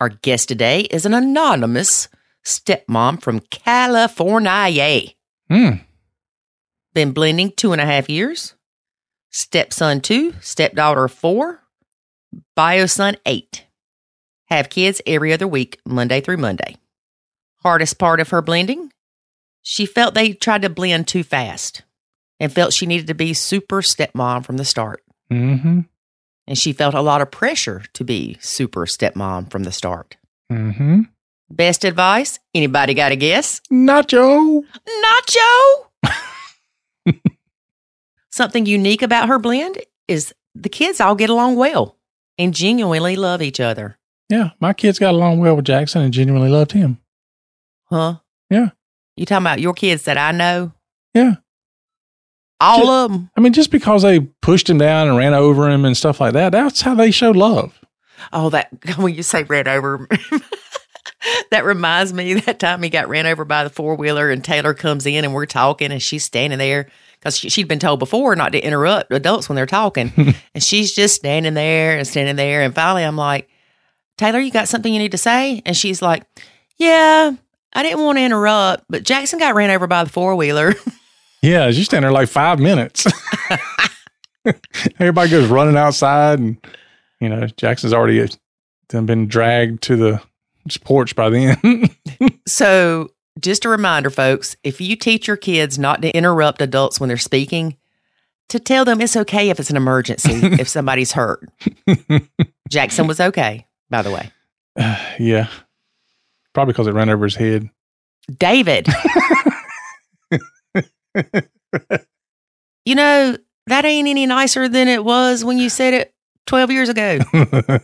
Our 0.00 0.08
guest 0.08 0.48
today 0.48 0.82
is 0.82 1.06
an 1.06 1.14
anonymous 1.14 2.08
stepmom 2.44 3.20
from 3.22 3.40
California. 3.40 5.12
Hmm. 5.50 5.70
Been 6.94 7.12
blending 7.12 7.52
two 7.52 7.72
and 7.72 7.80
a 7.80 7.86
half 7.86 8.08
years. 8.08 8.54
Stepson 9.30 10.00
two, 10.00 10.34
stepdaughter 10.40 11.08
four, 11.08 11.60
bio 12.54 12.86
son 12.86 13.16
eight. 13.26 13.66
Have 14.46 14.70
kids 14.70 15.02
every 15.06 15.32
other 15.32 15.46
week, 15.46 15.78
Monday 15.84 16.20
through 16.20 16.38
Monday. 16.38 16.76
Hardest 17.62 17.98
part 17.98 18.20
of 18.20 18.30
her 18.30 18.40
blending? 18.40 18.92
She 19.60 19.84
felt 19.84 20.14
they 20.14 20.32
tried 20.32 20.62
to 20.62 20.70
blend 20.70 21.08
too 21.08 21.24
fast 21.24 21.82
and 22.38 22.52
felt 22.52 22.72
she 22.72 22.86
needed 22.86 23.08
to 23.08 23.14
be 23.14 23.34
super 23.34 23.82
stepmom 23.82 24.44
from 24.44 24.56
the 24.56 24.64
start. 24.64 25.02
Mm-hmm. 25.32 25.80
And 26.48 26.58
she 26.58 26.72
felt 26.72 26.94
a 26.94 27.00
lot 27.00 27.20
of 27.20 27.30
pressure 27.30 27.82
to 27.92 28.04
be 28.04 28.36
super 28.40 28.86
stepmom 28.86 29.50
from 29.50 29.64
the 29.64 29.72
start. 29.72 30.16
Mm-hmm. 30.50 31.02
Best 31.50 31.84
advice? 31.84 32.38
Anybody 32.54 32.94
got 32.94 33.12
a 33.12 33.16
guess? 33.16 33.60
Nacho. 33.70 34.62
Nacho! 36.04 36.12
Something 38.30 38.66
unique 38.66 39.02
about 39.02 39.28
her 39.28 39.38
blend 39.38 39.78
is 40.08 40.34
the 40.54 40.68
kids 40.68 41.00
all 41.00 41.14
get 41.14 41.30
along 41.30 41.56
well 41.56 41.96
and 42.38 42.54
genuinely 42.54 43.16
love 43.16 43.42
each 43.42 43.60
other. 43.60 43.98
Yeah, 44.28 44.50
my 44.60 44.72
kids 44.72 44.98
got 44.98 45.14
along 45.14 45.38
well 45.38 45.56
with 45.56 45.64
Jackson 45.64 46.02
and 46.02 46.12
genuinely 46.12 46.48
loved 46.48 46.72
him. 46.72 46.98
Huh? 47.84 48.16
Yeah. 48.50 48.70
You 49.16 49.24
talking 49.24 49.44
about 49.44 49.60
your 49.60 49.72
kids 49.72 50.02
that 50.02 50.18
I 50.18 50.32
know? 50.32 50.72
Yeah. 51.14 51.36
All 52.60 52.82
Ju- 52.82 52.90
of 52.90 53.10
them. 53.12 53.30
I 53.36 53.40
mean, 53.40 53.52
just 53.52 53.70
because 53.70 54.02
they 54.02 54.20
pushed 54.20 54.68
him 54.70 54.78
down 54.78 55.08
and 55.08 55.16
ran 55.16 55.34
over 55.34 55.68
him 55.68 55.84
and 55.84 55.96
stuff 55.96 56.20
like 56.20 56.32
that, 56.32 56.52
that's 56.52 56.80
how 56.80 56.94
they 56.94 57.10
show 57.10 57.30
love. 57.30 57.78
Oh, 58.32 58.50
that 58.50 58.70
when 58.96 59.14
you 59.14 59.22
say 59.22 59.42
ran 59.42 59.68
over, 59.68 60.08
that 61.50 61.64
reminds 61.64 62.12
me 62.12 62.34
that 62.34 62.58
time 62.58 62.82
he 62.82 62.88
got 62.88 63.08
ran 63.08 63.26
over 63.26 63.44
by 63.44 63.64
the 63.64 63.70
four 63.70 63.96
wheeler 63.96 64.30
and 64.30 64.42
Taylor 64.42 64.74
comes 64.74 65.06
in 65.06 65.24
and 65.24 65.34
we're 65.34 65.46
talking 65.46 65.92
and 65.92 66.02
she's 66.02 66.24
standing 66.24 66.58
there 66.58 66.88
because 67.18 67.36
she, 67.36 67.48
she'd 67.50 67.68
been 67.68 67.78
told 67.78 67.98
before 67.98 68.34
not 68.36 68.52
to 68.52 68.60
interrupt 68.60 69.12
adults 69.12 69.48
when 69.48 69.56
they're 69.56 69.66
talking. 69.66 70.12
and 70.54 70.62
she's 70.62 70.94
just 70.94 71.16
standing 71.16 71.54
there 71.54 71.96
and 71.98 72.06
standing 72.06 72.36
there. 72.36 72.62
And 72.62 72.74
finally, 72.74 73.04
I'm 73.04 73.16
like, 73.16 73.48
Taylor, 74.16 74.38
you 74.38 74.50
got 74.50 74.68
something 74.68 74.92
you 74.92 74.98
need 74.98 75.12
to 75.12 75.18
say? 75.18 75.60
And 75.66 75.76
she's 75.76 76.00
like, 76.00 76.22
Yeah, 76.78 77.32
I 77.74 77.82
didn't 77.82 78.02
want 78.02 78.16
to 78.16 78.22
interrupt, 78.24 78.84
but 78.88 79.02
Jackson 79.02 79.38
got 79.38 79.54
ran 79.54 79.70
over 79.70 79.86
by 79.86 80.04
the 80.04 80.10
four 80.10 80.36
wheeler. 80.36 80.74
Yeah, 81.42 81.68
you 81.68 81.84
stand 81.84 82.04
there 82.04 82.12
like 82.12 82.28
five 82.28 82.58
minutes. 82.58 83.06
Everybody 84.98 85.30
goes 85.30 85.48
running 85.48 85.76
outside, 85.76 86.38
and 86.38 86.56
you 87.20 87.28
know 87.28 87.46
Jackson's 87.56 87.92
already 87.92 88.22
uh, 88.22 89.00
been 89.02 89.26
dragged 89.26 89.82
to 89.84 89.96
the 89.96 90.22
porch 90.84 91.14
by 91.14 91.30
then. 91.30 91.90
So, 92.48 93.10
just 93.40 93.64
a 93.64 93.68
reminder, 93.68 94.08
folks 94.08 94.56
if 94.62 94.80
you 94.80 94.94
teach 94.94 95.26
your 95.26 95.36
kids 95.36 95.80
not 95.80 96.00
to 96.02 96.10
interrupt 96.16 96.62
adults 96.62 97.00
when 97.00 97.08
they're 97.08 97.16
speaking, 97.16 97.76
to 98.50 98.60
tell 98.60 98.84
them 98.84 99.00
it's 99.00 99.16
okay 99.16 99.50
if 99.50 99.58
it's 99.58 99.68
an 99.68 99.76
emergency, 99.76 100.30
if 100.60 100.68
somebody's 100.68 101.12
hurt. 101.12 101.48
Jackson 102.68 103.08
was 103.08 103.20
okay, 103.20 103.66
by 103.90 104.02
the 104.02 104.12
way. 104.12 104.30
yeah, 105.18 105.48
probably 106.52 106.72
because 106.72 106.86
it 106.86 106.92
ran 106.92 107.10
over 107.10 107.24
his 107.24 107.34
head. 107.34 107.68
David, 108.38 108.86
you 112.84 112.94
know, 112.94 113.36
that 113.66 113.84
ain't 113.84 114.08
any 114.08 114.26
nicer 114.26 114.68
than 114.68 114.88
it 114.88 115.04
was 115.04 115.44
when 115.44 115.58
you 115.58 115.68
said 115.68 115.94
it 115.94 116.14
12 116.46 116.70
years 116.70 116.88
ago, 116.88 117.18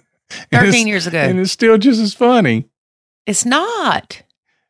13 0.52 0.86
years 0.86 1.06
ago. 1.06 1.18
and 1.18 1.40
it's 1.40 1.52
still 1.52 1.78
just 1.78 2.00
as 2.00 2.14
funny. 2.14 2.68
It's 3.26 3.44
not. 3.44 4.22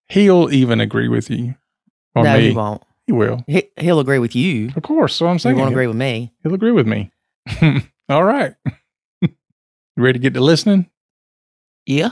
He'll 0.08 0.52
even 0.52 0.80
agree 0.80 1.08
with 1.08 1.30
you. 1.30 1.54
Or 2.14 2.24
no, 2.24 2.36
me. 2.36 2.48
he 2.48 2.54
won't. 2.54 2.82
He 3.06 3.12
will. 3.12 3.44
He, 3.46 3.68
he'll 3.78 4.00
agree 4.00 4.18
with 4.18 4.36
you. 4.36 4.70
Of 4.76 4.82
course. 4.82 5.14
So 5.14 5.26
I'm 5.26 5.38
saying. 5.38 5.56
He 5.56 5.60
won't 5.60 5.72
agree 5.72 5.86
with 5.86 5.96
me. 5.96 6.32
he'll 6.42 6.54
agree 6.54 6.72
with 6.72 6.86
me. 6.86 7.10
All 8.08 8.24
right. 8.24 8.54
you 9.20 9.28
ready 9.96 10.18
to 10.18 10.22
get 10.22 10.34
to 10.34 10.40
listening? 10.40 10.90
Yeah. 11.86 12.10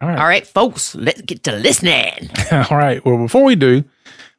All 0.00 0.10
right. 0.10 0.18
All 0.18 0.26
right, 0.26 0.46
folks, 0.46 0.94
let's 0.94 1.22
get 1.22 1.44
to 1.44 1.52
listening. 1.52 2.28
All 2.52 2.76
right. 2.76 3.02
Well, 3.06 3.16
before 3.16 3.42
we 3.42 3.54
do, 3.54 3.84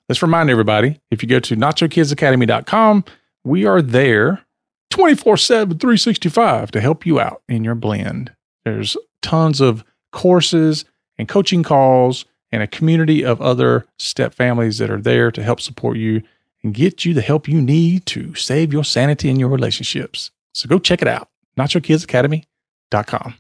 let's 0.10 0.22
remind 0.22 0.50
everybody 0.50 1.00
if 1.12 1.22
you 1.24 1.30
go 1.30 1.40
to 1.40 1.56
nachokidsacademy.com, 1.56 3.06
we 3.44 3.66
are 3.66 3.82
there 3.82 4.46
24 4.90 5.38
7, 5.38 5.78
365 5.78 6.72
to 6.72 6.82
help 6.82 7.06
you 7.06 7.20
out 7.20 7.42
in 7.50 7.64
your 7.64 7.76
blend. 7.76 8.34
There's 8.64 8.98
tons 9.22 9.62
of 9.62 9.84
courses 10.12 10.86
and 11.18 11.28
coaching 11.28 11.64
calls 11.64 12.26
and 12.52 12.64
a 12.64 12.68
community 12.68 13.24
of 13.24 13.42
other 13.42 13.86
step 14.00 14.34
families 14.34 14.78
that 14.78 14.90
are 14.90 15.02
there 15.02 15.32
to 15.32 15.44
help 15.44 15.60
support 15.60 15.98
you 15.98 16.22
and 16.64 16.74
get 16.74 17.06
you 17.06 17.14
the 17.14 17.22
help 17.22 17.48
you 17.48 17.62
need 17.62 18.06
to 18.08 18.34
save 18.36 18.74
your 18.74 18.84
sanity 18.84 19.30
in 19.30 19.40
your 19.40 19.50
relationships. 19.50 20.32
So 20.54 20.68
go 20.68 20.80
check 20.80 21.02
it 21.02 21.08
out. 21.08 21.30
NachoKidsAcademy.com. 21.58 23.36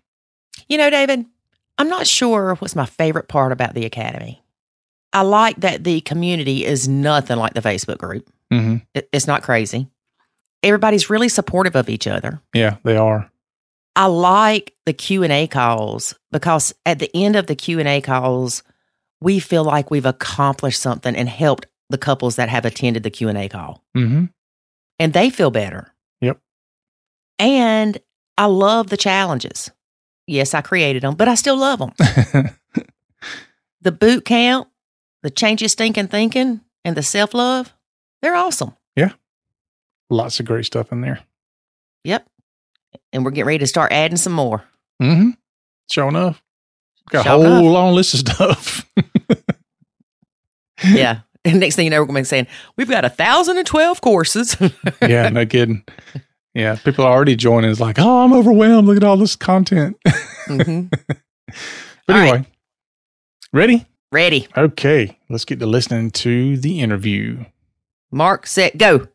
You 0.67 0.77
know, 0.77 0.89
David, 0.89 1.25
I'm 1.77 1.89
not 1.89 2.07
sure 2.07 2.55
what's 2.55 2.75
my 2.75 2.85
favorite 2.85 3.27
part 3.27 3.51
about 3.51 3.73
the 3.73 3.85
Academy. 3.85 4.41
I 5.15 5.21
like 5.21 5.55
that 5.61 5.83
the 5.83 6.01
community 6.01 6.65
is 6.65 6.87
nothing 6.87 7.37
like 7.37 7.53
the 7.55 7.61
Facebook 7.61 7.97
group. 7.97 8.29
Mm-hmm. 8.53 8.77
It- 8.93 9.09
It's 9.11 9.25
not 9.27 9.41
crazy. 9.41 9.87
Everybody's 10.61 11.09
really 11.09 11.29
supportive 11.29 11.75
of 11.75 11.89
each 11.89 12.05
other. 12.05 12.41
Yeah, 12.53 12.77
they 12.83 12.97
are. 12.97 13.31
I 13.95 14.07
like 14.07 14.73
the 14.85 14.93
Q&A 14.93 15.47
calls 15.47 16.13
because 16.31 16.73
at 16.85 16.99
the 16.99 17.09
end 17.15 17.35
of 17.35 17.47
the 17.47 17.55
Q&A 17.55 18.01
calls, 18.01 18.61
we 19.21 19.39
feel 19.39 19.63
like 19.63 19.89
we've 19.89 20.05
accomplished 20.05 20.81
something 20.81 21.15
and 21.15 21.29
helped 21.29 21.67
the 21.89 21.97
couples 21.97 22.35
that 22.35 22.49
have 22.49 22.65
attended 22.65 23.03
the 23.03 23.09
Q&A 23.09 23.47
call. 23.47 23.81
Mm-hmm. 23.95 24.25
And 24.99 25.13
they 25.13 25.29
feel 25.29 25.49
better. 25.51 25.93
Yep. 26.21 26.39
And 27.39 27.97
I 28.37 28.47
love 28.47 28.89
the 28.89 28.97
challenges. 28.97 29.71
Yes, 30.27 30.53
I 30.53 30.61
created 30.61 31.03
them, 31.03 31.15
but 31.15 31.27
I 31.29 31.35
still 31.35 31.55
love 31.57 31.79
them. 31.79 31.93
the 33.81 33.91
boot 33.91 34.25
camp, 34.25 34.67
the 35.25 35.31
change 35.31 35.59
your 35.61 35.69
stinking 35.69 36.07
thinking, 36.07 36.61
and 36.83 36.95
the 36.95 37.01
self 37.03 37.33
love, 37.33 37.73
they're 38.21 38.35
awesome. 38.35 38.75
Yeah. 38.95 39.13
Lots 40.11 40.39
of 40.39 40.45
great 40.45 40.65
stuff 40.65 40.91
in 40.91 41.01
there. 41.01 41.19
Yep. 42.03 42.27
And 43.11 43.25
we're 43.25 43.31
getting 43.31 43.47
ready 43.47 43.57
to 43.59 43.67
start 43.67 43.91
adding 43.91 44.17
some 44.17 44.33
more. 44.33 44.63
Mm-hmm. 45.01 45.31
Sure 45.89 46.07
enough. 46.09 46.43
Got 47.09 47.23
Sure 47.25 47.33
a 47.33 47.35
whole 47.37 47.45
enough. 47.45 47.73
long 47.73 47.93
list 47.95 48.13
of 48.13 48.19
stuff. 48.21 48.85
Yeah. 50.83 51.21
And 51.43 51.59
next 51.59 51.75
thing 51.75 51.85
you 51.85 51.89
know, 51.89 52.01
we're 52.01 52.05
going 52.07 52.15
to 52.15 52.21
be 52.21 52.25
saying, 52.25 52.47
we've 52.75 52.89
got 52.89 53.05
a 53.05 53.09
thousand 53.09 53.57
and 53.57 53.65
twelve 53.65 54.01
courses. 54.01 54.57
yeah, 55.01 55.29
no 55.29 55.45
kidding. 55.45 55.83
Yeah, 56.53 56.75
people 56.75 57.05
are 57.05 57.11
already 57.11 57.35
joining. 57.35 57.69
It's 57.71 57.79
like, 57.79 57.97
oh, 57.99 58.23
I'm 58.23 58.33
overwhelmed. 58.33 58.87
Look 58.87 58.97
at 58.97 59.03
all 59.03 59.17
this 59.17 59.35
content. 59.35 59.97
Mhm. 60.47 60.91
But 62.07 62.15
All 62.15 62.21
anyway, 62.21 62.37
right. 62.39 62.45
ready? 63.53 63.85
Ready. 64.15 64.47
Okay, 64.55 65.19
let's 65.27 65.43
get 65.43 65.59
to 65.59 65.65
listening 65.65 66.09
to 66.11 66.55
the 66.55 66.79
interview. 66.79 67.43
Mark, 68.11 68.47
set, 68.47 68.77
go. 68.77 69.09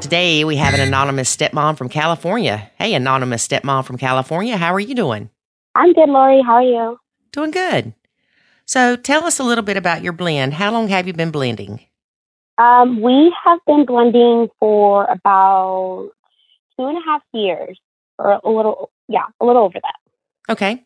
Today 0.00 0.44
we 0.44 0.56
have 0.56 0.72
an 0.72 0.80
anonymous 0.80 1.36
stepmom 1.36 1.76
from 1.76 1.90
California. 1.90 2.70
Hey, 2.78 2.94
anonymous 2.94 3.46
stepmom 3.46 3.84
from 3.84 3.98
California. 3.98 4.56
How 4.56 4.72
are 4.72 4.80
you 4.80 4.94
doing? 4.94 5.28
I'm 5.74 5.92
good, 5.92 6.08
Lori. 6.08 6.40
How 6.40 6.54
are 6.54 6.62
you? 6.62 6.98
Doing 7.32 7.50
good. 7.50 7.92
So 8.64 8.96
tell 8.96 9.24
us 9.24 9.38
a 9.38 9.44
little 9.44 9.62
bit 9.62 9.76
about 9.76 10.02
your 10.02 10.14
blend. 10.14 10.54
How 10.54 10.72
long 10.72 10.88
have 10.88 11.06
you 11.06 11.12
been 11.12 11.30
blending? 11.30 11.80
Um, 12.56 13.02
we 13.02 13.30
have 13.44 13.58
been 13.66 13.84
blending 13.84 14.48
for 14.58 15.04
about 15.04 16.12
two 16.78 16.86
and 16.86 16.96
a 16.96 17.02
half 17.04 17.20
years, 17.34 17.78
or 18.18 18.40
a 18.42 18.50
little, 18.50 18.90
yeah, 19.06 19.26
a 19.38 19.44
little 19.44 19.64
over 19.64 19.78
that. 19.82 20.50
Okay. 20.50 20.82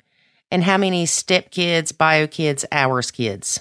And 0.51 0.63
how 0.63 0.77
many 0.79 1.07
step 1.07 1.51
kids, 1.51 1.93
bio 1.93 2.27
kids, 2.27 2.65
ours 2.71 3.11
kids? 3.11 3.61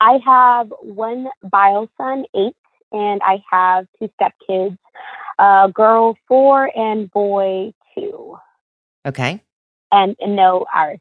I 0.00 0.18
have 0.24 0.72
one 0.80 1.28
bio 1.42 1.88
son, 1.96 2.24
eight, 2.34 2.54
and 2.92 3.20
I 3.22 3.42
have 3.50 3.86
two 3.98 4.08
step 4.14 4.32
kids, 4.46 4.76
uh, 5.38 5.68
girl 5.68 6.16
four 6.28 6.70
and 6.76 7.10
boy 7.10 7.72
two, 7.94 8.38
Okay. 9.06 9.42
and, 9.92 10.16
and 10.20 10.36
no 10.36 10.66
ours. 10.74 10.98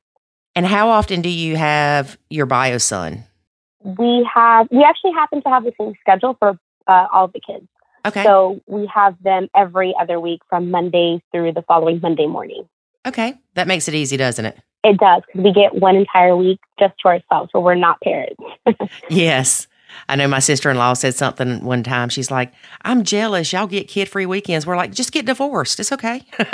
And 0.56 0.66
how 0.66 0.90
often 0.90 1.22
do 1.22 1.30
you 1.30 1.56
have 1.56 2.18
your 2.30 2.46
bio 2.46 2.78
son? 2.80 3.24
We 3.82 4.28
have 4.34 4.68
we 4.72 4.84
actually 4.84 5.14
happen 5.14 5.42
to 5.44 5.50
have 5.50 5.64
the 5.64 5.72
same 5.80 5.94
schedule 6.02 6.36
for 6.38 6.60
uh, 6.88 7.08
all 7.14 7.26
of 7.26 7.34
the 7.34 7.40
kids. 7.40 7.66
Okay. 8.06 8.24
So 8.24 8.60
we 8.68 8.90
have 8.94 9.16
them 9.24 9.48
every 9.56 9.94
other 10.02 10.20
week 10.20 10.42
from 10.50 10.70
Monday 10.72 11.22
through 11.32 11.54
the 11.54 11.62
following 11.62 12.00
Monday 12.02 12.26
morning. 12.28 12.68
okay. 13.08 13.36
That 13.54 13.68
makes 13.68 13.88
it 13.88 13.94
easy, 13.94 14.18
doesn't 14.18 14.46
it? 14.46 14.58
It 14.84 14.98
does 14.98 15.24
because 15.28 15.44
we 15.44 15.52
get 15.52 15.76
one 15.76 15.96
entire 15.96 16.36
week 16.38 16.60
just 16.80 16.94
to 17.02 17.10
ourselves, 17.10 17.50
so 17.52 17.60
we're 17.60 17.76
not 17.76 18.00
parents. 18.02 18.42
Yes. 19.10 19.68
I 20.08 20.16
know 20.16 20.28
my 20.28 20.40
sister 20.40 20.70
in 20.70 20.78
law 20.78 20.94
said 20.94 21.16
something 21.16 21.64
one 21.64 21.84
time. 21.84 22.10
She's 22.10 22.32
like, 22.32 22.54
I'm 22.84 23.04
jealous. 23.04 23.52
Y'all 23.52 23.68
get 23.68 23.88
kid 23.88 24.08
free 24.08 24.26
weekends. 24.26 24.66
We're 24.66 24.78
like, 24.78 24.94
just 24.94 25.12
get 25.12 25.26
divorced. 25.26 25.80
It's 25.80 25.92
okay. 25.92 26.22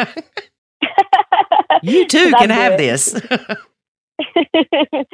you 1.83 2.07
too 2.07 2.31
can 2.39 2.49
have 2.49 2.73
it. 2.73 2.77
this. 2.77 3.21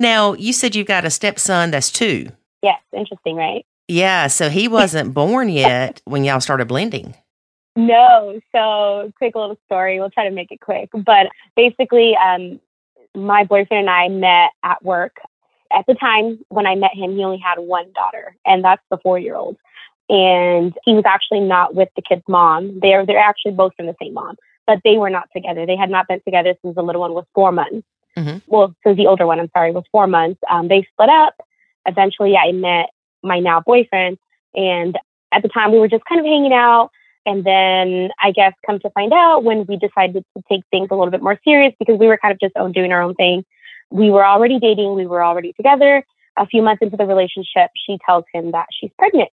now, 0.00 0.34
you 0.34 0.52
said 0.52 0.76
you've 0.76 0.86
got 0.86 1.04
a 1.06 1.10
stepson 1.10 1.70
that's 1.70 1.90
two. 1.90 2.28
yes, 2.62 2.80
interesting, 2.94 3.36
right? 3.36 3.64
Yeah. 3.88 4.26
So 4.26 4.50
he 4.50 4.68
wasn't 4.68 5.14
born 5.14 5.48
yet 5.48 6.02
when 6.04 6.24
y'all 6.24 6.40
started 6.40 6.68
blending. 6.68 7.14
No. 7.76 8.40
So, 8.52 9.12
quick 9.18 9.34
little 9.34 9.58
story. 9.66 10.00
We'll 10.00 10.10
try 10.10 10.28
to 10.28 10.34
make 10.34 10.50
it 10.50 10.60
quick. 10.60 10.88
But 10.92 11.28
basically, 11.54 12.16
um, 12.16 12.60
my 13.14 13.44
boyfriend 13.44 13.88
and 13.88 13.90
I 13.90 14.08
met 14.08 14.50
at 14.62 14.84
work. 14.84 15.16
At 15.72 15.84
the 15.86 15.94
time 15.94 16.38
when 16.48 16.66
I 16.66 16.74
met 16.74 16.94
him, 16.94 17.16
he 17.16 17.24
only 17.24 17.38
had 17.38 17.58
one 17.58 17.86
daughter, 17.92 18.36
and 18.46 18.64
that's 18.64 18.82
the 18.90 18.98
four 18.98 19.18
year 19.18 19.34
old. 19.34 19.56
And 20.08 20.72
he 20.84 20.94
was 20.94 21.04
actually 21.04 21.40
not 21.40 21.74
with 21.74 21.88
the 21.96 22.02
kid's 22.02 22.22
mom. 22.28 22.78
They're 22.80 23.04
they're 23.04 23.18
actually 23.18 23.52
both 23.52 23.74
from 23.76 23.86
the 23.86 23.96
same 24.00 24.14
mom, 24.14 24.36
but 24.66 24.78
they 24.84 24.96
were 24.96 25.10
not 25.10 25.28
together. 25.34 25.66
They 25.66 25.76
had 25.76 25.90
not 25.90 26.06
been 26.06 26.20
together 26.20 26.54
since 26.62 26.76
the 26.76 26.82
little 26.82 27.00
one 27.00 27.14
was 27.14 27.24
four 27.34 27.50
months. 27.50 27.86
Mhm. 28.16 28.42
Well, 28.46 28.74
since 28.84 28.96
the 28.96 29.08
older 29.08 29.26
one, 29.26 29.40
I'm 29.40 29.50
sorry, 29.50 29.72
was 29.72 29.84
four 29.90 30.06
months. 30.06 30.40
Um, 30.48 30.68
they 30.68 30.86
split 30.92 31.08
up. 31.08 31.34
Eventually, 31.86 32.36
I 32.36 32.52
met 32.52 32.90
my 33.22 33.40
now 33.40 33.60
boyfriend, 33.60 34.18
and 34.54 34.96
at 35.32 35.42
the 35.42 35.48
time 35.48 35.72
we 35.72 35.78
were 35.78 35.88
just 35.88 36.04
kind 36.04 36.20
of 36.20 36.26
hanging 36.26 36.52
out. 36.52 36.90
And 37.26 37.44
then 37.44 38.10
I 38.22 38.30
guess 38.30 38.52
come 38.64 38.78
to 38.80 38.90
find 38.90 39.12
out 39.12 39.42
when 39.42 39.66
we 39.66 39.76
decided 39.76 40.24
to 40.36 40.42
take 40.50 40.62
things 40.70 40.88
a 40.90 40.94
little 40.94 41.10
bit 41.10 41.22
more 41.22 41.38
serious 41.44 41.74
because 41.78 41.98
we 41.98 42.06
were 42.06 42.16
kind 42.16 42.32
of 42.32 42.40
just 42.40 42.56
own 42.56 42.72
doing 42.72 42.92
our 42.92 43.02
own 43.02 43.14
thing. 43.14 43.44
We 43.90 44.10
were 44.10 44.24
already 44.24 44.58
dating, 44.58 44.94
we 44.94 45.06
were 45.06 45.24
already 45.24 45.52
together. 45.52 46.04
A 46.38 46.46
few 46.46 46.62
months 46.62 46.82
into 46.82 46.96
the 46.96 47.06
relationship, 47.06 47.70
she 47.74 47.98
tells 48.06 48.24
him 48.32 48.52
that 48.52 48.66
she's 48.78 48.90
pregnant, 48.98 49.30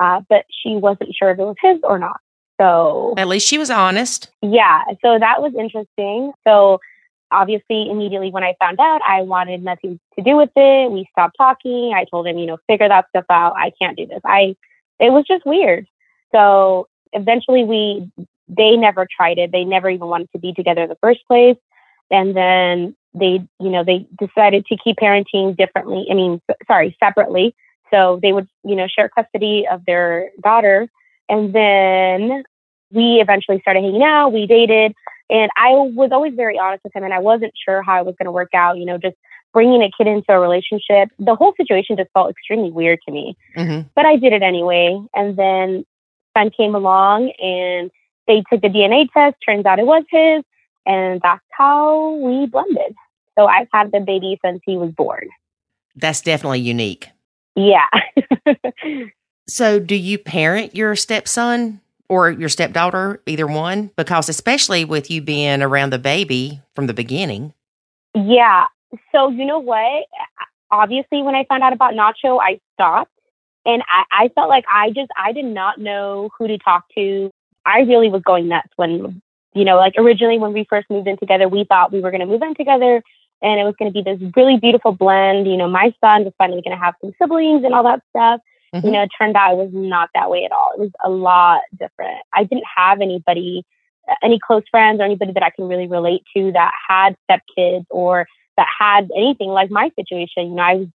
uh, 0.00 0.22
but 0.28 0.44
she 0.50 0.76
wasn't 0.76 1.14
sure 1.14 1.30
if 1.30 1.38
it 1.38 1.42
was 1.44 1.56
his 1.62 1.78
or 1.84 1.98
not. 1.98 2.18
So 2.60 3.14
At 3.16 3.28
least 3.28 3.46
she 3.46 3.58
was 3.58 3.70
honest. 3.70 4.30
yeah, 4.42 4.82
so 5.02 5.18
that 5.18 5.40
was 5.40 5.52
interesting. 5.58 6.32
So 6.46 6.80
obviously, 7.30 7.88
immediately 7.90 8.30
when 8.30 8.42
I 8.42 8.54
found 8.60 8.80
out, 8.80 9.00
I 9.06 9.22
wanted 9.22 9.62
nothing 9.62 10.00
to 10.18 10.22
do 10.24 10.36
with 10.36 10.50
it. 10.56 10.90
We 10.90 11.06
stopped 11.12 11.36
talking. 11.38 11.92
I 11.94 12.04
told 12.10 12.26
him, 12.26 12.38
you 12.38 12.46
know, 12.46 12.58
figure 12.66 12.88
that 12.88 13.06
stuff 13.10 13.24
out. 13.30 13.54
I 13.56 13.72
can't 13.80 13.96
do 13.96 14.06
this. 14.06 14.20
I, 14.24 14.56
it 14.98 15.12
was 15.12 15.24
just 15.28 15.46
weird. 15.46 15.86
So 16.32 16.88
eventually, 17.12 17.64
we, 17.64 18.10
they 18.48 18.76
never 18.76 19.06
tried 19.14 19.38
it. 19.38 19.52
They 19.52 19.64
never 19.64 19.90
even 19.90 20.08
wanted 20.08 20.30
to 20.32 20.38
be 20.38 20.52
together 20.52 20.82
in 20.82 20.88
the 20.88 20.98
first 21.00 21.20
place. 21.26 21.56
And 22.10 22.36
then 22.36 22.96
they, 23.14 23.40
you 23.60 23.70
know, 23.70 23.84
they 23.84 24.06
decided 24.18 24.66
to 24.66 24.76
keep 24.76 24.96
parenting 24.96 25.56
differently. 25.56 26.06
I 26.10 26.14
mean, 26.14 26.40
sorry, 26.66 26.96
separately. 27.02 27.54
So 27.92 28.18
they 28.22 28.32
would, 28.32 28.48
you 28.64 28.76
know, 28.76 28.86
share 28.86 29.08
custody 29.08 29.66
of 29.70 29.84
their 29.84 30.30
daughter. 30.42 30.88
And 31.28 31.52
then 31.52 32.44
we 32.92 33.20
eventually 33.20 33.60
started 33.60 33.82
hanging 33.82 34.02
out. 34.02 34.32
We 34.32 34.46
dated. 34.46 34.94
And 35.28 35.50
I 35.56 35.70
was 35.70 36.10
always 36.12 36.34
very 36.34 36.58
honest 36.58 36.82
with 36.82 36.94
him, 36.94 37.04
and 37.04 37.14
I 37.14 37.20
wasn't 37.20 37.52
sure 37.64 37.82
how 37.82 38.00
it 38.00 38.06
was 38.06 38.16
going 38.18 38.26
to 38.26 38.32
work 38.32 38.52
out. 38.52 38.78
You 38.78 38.84
know, 38.84 38.98
just 38.98 39.16
bringing 39.52 39.82
a 39.82 39.90
kid 39.96 40.08
into 40.08 40.32
a 40.32 40.38
relationship, 40.38 41.08
the 41.18 41.34
whole 41.34 41.54
situation 41.56 41.96
just 41.96 42.10
felt 42.12 42.30
extremely 42.30 42.70
weird 42.70 42.98
to 43.06 43.12
me. 43.12 43.36
hmm 43.54 43.80
But 43.94 44.06
I 44.06 44.16
did 44.16 44.32
it 44.32 44.42
anyway. 44.42 45.00
And 45.14 45.36
then 45.36 45.84
son 46.40 46.50
came 46.50 46.74
along, 46.74 47.32
and 47.40 47.90
they 48.26 48.42
took 48.50 48.62
the 48.62 48.68
DNA 48.68 49.08
test. 49.12 49.36
Turns 49.44 49.66
out 49.66 49.78
it 49.78 49.86
was 49.86 50.04
his, 50.10 50.44
and 50.86 51.20
that's 51.22 51.44
how 51.50 52.12
we 52.14 52.46
blended. 52.46 52.94
So 53.38 53.46
I've 53.46 53.68
had 53.72 53.92
the 53.92 54.00
baby 54.00 54.38
since 54.44 54.60
he 54.64 54.76
was 54.76 54.90
born. 54.92 55.28
That's 55.96 56.20
definitely 56.20 56.60
unique. 56.60 57.08
Yeah. 57.56 57.88
So, 59.50 59.80
do 59.80 59.96
you 59.96 60.16
parent 60.16 60.76
your 60.76 60.94
stepson 60.94 61.80
or 62.08 62.30
your 62.30 62.48
stepdaughter, 62.48 63.20
either 63.26 63.48
one? 63.48 63.90
Because, 63.96 64.28
especially 64.28 64.84
with 64.84 65.10
you 65.10 65.20
being 65.20 65.60
around 65.60 65.90
the 65.90 65.98
baby 65.98 66.62
from 66.76 66.86
the 66.86 66.94
beginning. 66.94 67.52
Yeah. 68.14 68.66
So 69.10 69.28
you 69.28 69.44
know 69.44 69.58
what? 69.58 70.06
Obviously, 70.70 71.22
when 71.22 71.34
I 71.34 71.44
found 71.48 71.64
out 71.64 71.72
about 71.72 71.94
Nacho, 71.94 72.38
I 72.40 72.60
stopped, 72.74 73.10
and 73.66 73.82
I, 73.88 74.24
I 74.24 74.28
felt 74.28 74.48
like 74.48 74.64
I 74.72 74.90
just 74.90 75.10
I 75.16 75.32
did 75.32 75.44
not 75.44 75.78
know 75.78 76.30
who 76.38 76.48
to 76.48 76.58
talk 76.58 76.84
to. 76.96 77.30
I 77.66 77.80
really 77.80 78.08
was 78.08 78.22
going 78.22 78.48
nuts 78.48 78.70
when 78.76 79.20
you 79.54 79.64
know, 79.64 79.76
like 79.76 79.94
originally 79.98 80.38
when 80.38 80.52
we 80.52 80.64
first 80.64 80.88
moved 80.90 81.08
in 81.08 81.16
together, 81.16 81.48
we 81.48 81.64
thought 81.64 81.92
we 81.92 82.00
were 82.00 82.10
going 82.10 82.20
to 82.20 82.26
move 82.26 82.42
in 82.42 82.54
together, 82.54 83.02
and 83.42 83.60
it 83.60 83.64
was 83.64 83.74
going 83.78 83.92
to 83.92 83.92
be 83.92 84.02
this 84.02 84.20
really 84.36 84.56
beautiful 84.58 84.92
blend. 84.92 85.46
You 85.46 85.56
know, 85.56 85.68
my 85.68 85.92
son 86.00 86.24
was 86.24 86.32
finally 86.38 86.62
going 86.62 86.76
to 86.76 86.82
have 86.82 86.94
some 87.00 87.12
siblings 87.20 87.64
and 87.64 87.74
all 87.74 87.82
that 87.84 88.02
stuff. 88.10 88.40
You 88.72 88.80
Mhm. 88.80 88.92
know, 88.92 89.02
it 89.02 89.10
turned 89.18 89.36
out 89.36 89.52
it 89.52 89.56
was 89.56 89.70
not 89.72 90.10
that 90.14 90.30
way 90.30 90.44
at 90.44 90.52
all. 90.52 90.70
It 90.74 90.80
was 90.80 90.92
a 91.04 91.10
lot 91.10 91.62
different. 91.76 92.18
I 92.32 92.44
didn't 92.44 92.66
have 92.76 93.00
anybody, 93.00 93.64
any 94.22 94.38
close 94.38 94.62
friends 94.70 95.00
or 95.00 95.04
anybody 95.04 95.32
that 95.32 95.42
I 95.42 95.50
can 95.50 95.66
really 95.66 95.88
relate 95.88 96.22
to 96.36 96.52
that 96.52 96.72
had 96.88 97.16
stepkids 97.28 97.86
or 97.90 98.28
that 98.56 98.68
had 98.78 99.10
anything 99.16 99.48
like 99.50 99.70
my 99.72 99.90
situation. 99.96 100.50
You 100.50 100.54
know, 100.54 100.62
I 100.62 100.74
was 100.76 100.88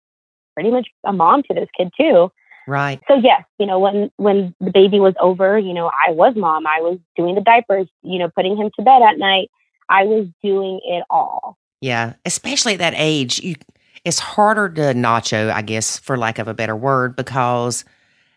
pretty 0.54 0.72
much 0.72 0.88
a 1.04 1.12
mom 1.12 1.44
to 1.44 1.54
this 1.54 1.68
kid 1.78 1.92
too. 2.00 2.32
Right. 2.67 2.99
So 3.08 3.15
yes, 3.15 3.43
you 3.60 3.65
know, 3.65 3.80
when 3.80 4.12
when 4.17 4.56
the 4.60 4.71
baby 4.71 4.99
was 4.99 5.13
over, 5.19 5.58
you 5.58 5.73
know, 5.73 5.88
I 5.88 6.12
was 6.12 6.36
mom. 6.36 6.65
I 6.65 6.82
was 6.82 6.99
doing 7.15 7.36
the 7.36 7.41
diapers, 7.41 7.88
you 8.01 8.19
know, 8.19 8.30
putting 8.30 8.58
him 8.58 8.71
to 8.78 8.84
bed 8.84 9.01
at 9.01 9.17
night. 9.17 9.49
I 9.89 10.04
was 10.04 10.28
doing 10.43 10.80
it 10.84 11.04
all. 11.10 11.58
Yeah. 11.82 12.13
Especially 12.25 12.73
at 12.73 12.80
that 12.80 12.93
age, 12.95 13.39
you 13.39 13.56
it's 14.04 14.19
harder 14.19 14.69
to 14.69 14.82
nacho, 14.93 15.51
I 15.51 15.62
guess, 15.62 15.97
for 15.99 16.17
lack 16.17 16.38
of 16.38 16.47
a 16.47 16.54
better 16.54 16.75
word, 16.75 17.15
because 17.15 17.86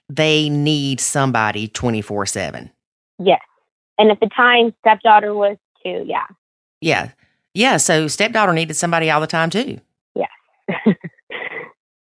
they 0.09 0.49
need 0.49 1.01
somebody 1.01 1.69
24 1.69 2.27
7. 2.27 2.71
Yes. 3.19 3.41
And 3.99 4.11
at 4.11 4.21
the 4.21 4.29
time, 4.35 4.75
stepdaughter 4.81 5.35
was 5.35 5.57
two. 5.83 6.05
Yeah. 6.07 6.27
Yeah. 6.81 7.11
Yeah. 7.55 7.77
So 7.79 8.09
stepdaughter 8.09 8.53
needed 8.53 8.75
somebody 8.75 9.11
all 9.11 9.21
the 9.21 9.27
time 9.27 9.51
too. 9.51 9.81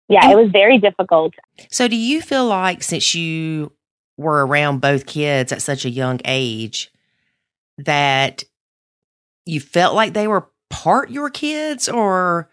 yeah, 0.09 0.29
it 0.31 0.35
was 0.35 0.49
very 0.51 0.77
difficult. 0.79 1.33
So 1.69 1.87
do 1.87 1.95
you 1.95 2.21
feel 2.21 2.45
like 2.45 2.83
since 2.83 3.13
you 3.15 3.71
were 4.17 4.45
around 4.45 4.81
both 4.81 5.05
kids 5.05 5.51
at 5.51 5.61
such 5.61 5.85
a 5.85 5.89
young 5.89 6.19
age 6.25 6.91
that 7.77 8.43
you 9.45 9.59
felt 9.59 9.95
like 9.95 10.13
they 10.13 10.27
were 10.27 10.47
part 10.69 11.09
your 11.09 11.29
kids 11.29 11.87
or 11.89 12.49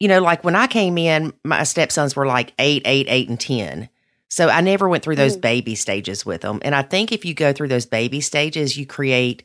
you 0.00 0.08
know 0.08 0.20
like 0.20 0.42
when 0.42 0.56
I 0.56 0.66
came 0.66 0.98
in 0.98 1.32
my 1.44 1.62
stepsons 1.64 2.16
were 2.16 2.26
like 2.26 2.52
8 2.58 2.82
8 2.84 3.06
8 3.08 3.28
and 3.28 3.38
10 3.38 3.88
so 4.28 4.48
I 4.48 4.62
never 4.62 4.88
went 4.88 5.04
through 5.04 5.16
those 5.16 5.36
Mm. 5.36 5.42
baby 5.42 5.74
stages 5.76 6.26
with 6.26 6.40
them 6.40 6.58
and 6.62 6.74
I 6.74 6.82
think 6.82 7.12
if 7.12 7.24
you 7.24 7.34
go 7.34 7.52
through 7.52 7.68
those 7.68 7.86
baby 7.86 8.20
stages 8.20 8.76
you 8.76 8.86
create 8.86 9.44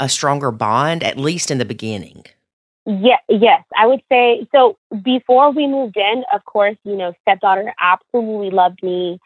a 0.00 0.08
stronger 0.08 0.50
bond 0.50 1.02
at 1.02 1.16
least 1.16 1.50
in 1.50 1.56
the 1.58 1.64
beginning 1.64 2.24
Yeah, 2.88 3.18
yes, 3.28 3.62
I 3.76 3.86
would 3.86 4.00
say 4.10 4.48
so. 4.50 4.78
Before 5.02 5.52
we 5.52 5.66
moved 5.66 5.98
in, 5.98 6.24
of 6.32 6.42
course, 6.46 6.76
you 6.84 6.96
know, 6.96 7.12
stepdaughter 7.20 7.74
absolutely 7.78 8.48
loved 8.50 8.82
me 8.82 9.18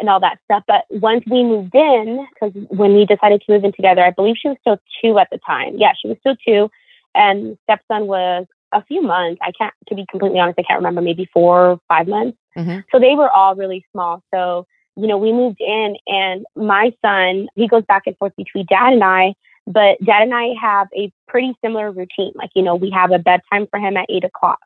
and 0.00 0.08
all 0.08 0.18
that 0.18 0.40
stuff. 0.44 0.64
But 0.66 0.84
once 0.90 1.22
we 1.30 1.44
moved 1.44 1.76
in, 1.76 2.26
because 2.34 2.52
when 2.70 2.94
we 2.94 3.06
decided 3.06 3.40
to 3.42 3.52
move 3.52 3.62
in 3.62 3.72
together, 3.72 4.02
I 4.02 4.10
believe 4.10 4.34
she 4.36 4.48
was 4.48 4.56
still 4.62 4.78
two 5.00 5.16
at 5.20 5.28
the 5.30 5.38
time. 5.46 5.76
Yeah, 5.76 5.92
she 6.00 6.08
was 6.08 6.16
still 6.18 6.34
two, 6.44 6.68
and 7.14 7.56
stepson 7.62 8.08
was 8.08 8.46
a 8.72 8.82
few 8.82 9.00
months. 9.00 9.40
I 9.42 9.52
can't, 9.56 9.72
to 9.88 9.94
be 9.94 10.06
completely 10.10 10.40
honest, 10.40 10.58
I 10.58 10.64
can't 10.64 10.80
remember, 10.80 11.00
maybe 11.00 11.28
four 11.32 11.70
or 11.70 11.80
five 11.86 12.08
months. 12.08 12.36
Mhm. 12.58 12.82
So 12.90 12.98
they 12.98 13.14
were 13.14 13.30
all 13.30 13.54
really 13.54 13.86
small. 13.92 14.24
So 14.34 14.66
you 14.96 15.06
know, 15.06 15.18
we 15.18 15.32
moved 15.32 15.60
in, 15.60 15.96
and 16.06 16.44
my 16.56 16.92
son, 17.04 17.48
he 17.54 17.68
goes 17.68 17.84
back 17.86 18.02
and 18.06 18.16
forth 18.16 18.34
between 18.36 18.66
dad 18.66 18.92
and 18.92 19.04
I. 19.04 19.34
But 19.66 19.98
dad 20.04 20.22
and 20.22 20.34
I 20.34 20.54
have 20.60 20.88
a 20.96 21.10
pretty 21.26 21.54
similar 21.64 21.90
routine. 21.90 22.32
Like, 22.34 22.50
you 22.54 22.62
know, 22.62 22.74
we 22.74 22.90
have 22.90 23.12
a 23.12 23.18
bedtime 23.18 23.66
for 23.70 23.78
him 23.78 23.96
at 23.96 24.06
eight 24.08 24.24
o'clock. 24.24 24.60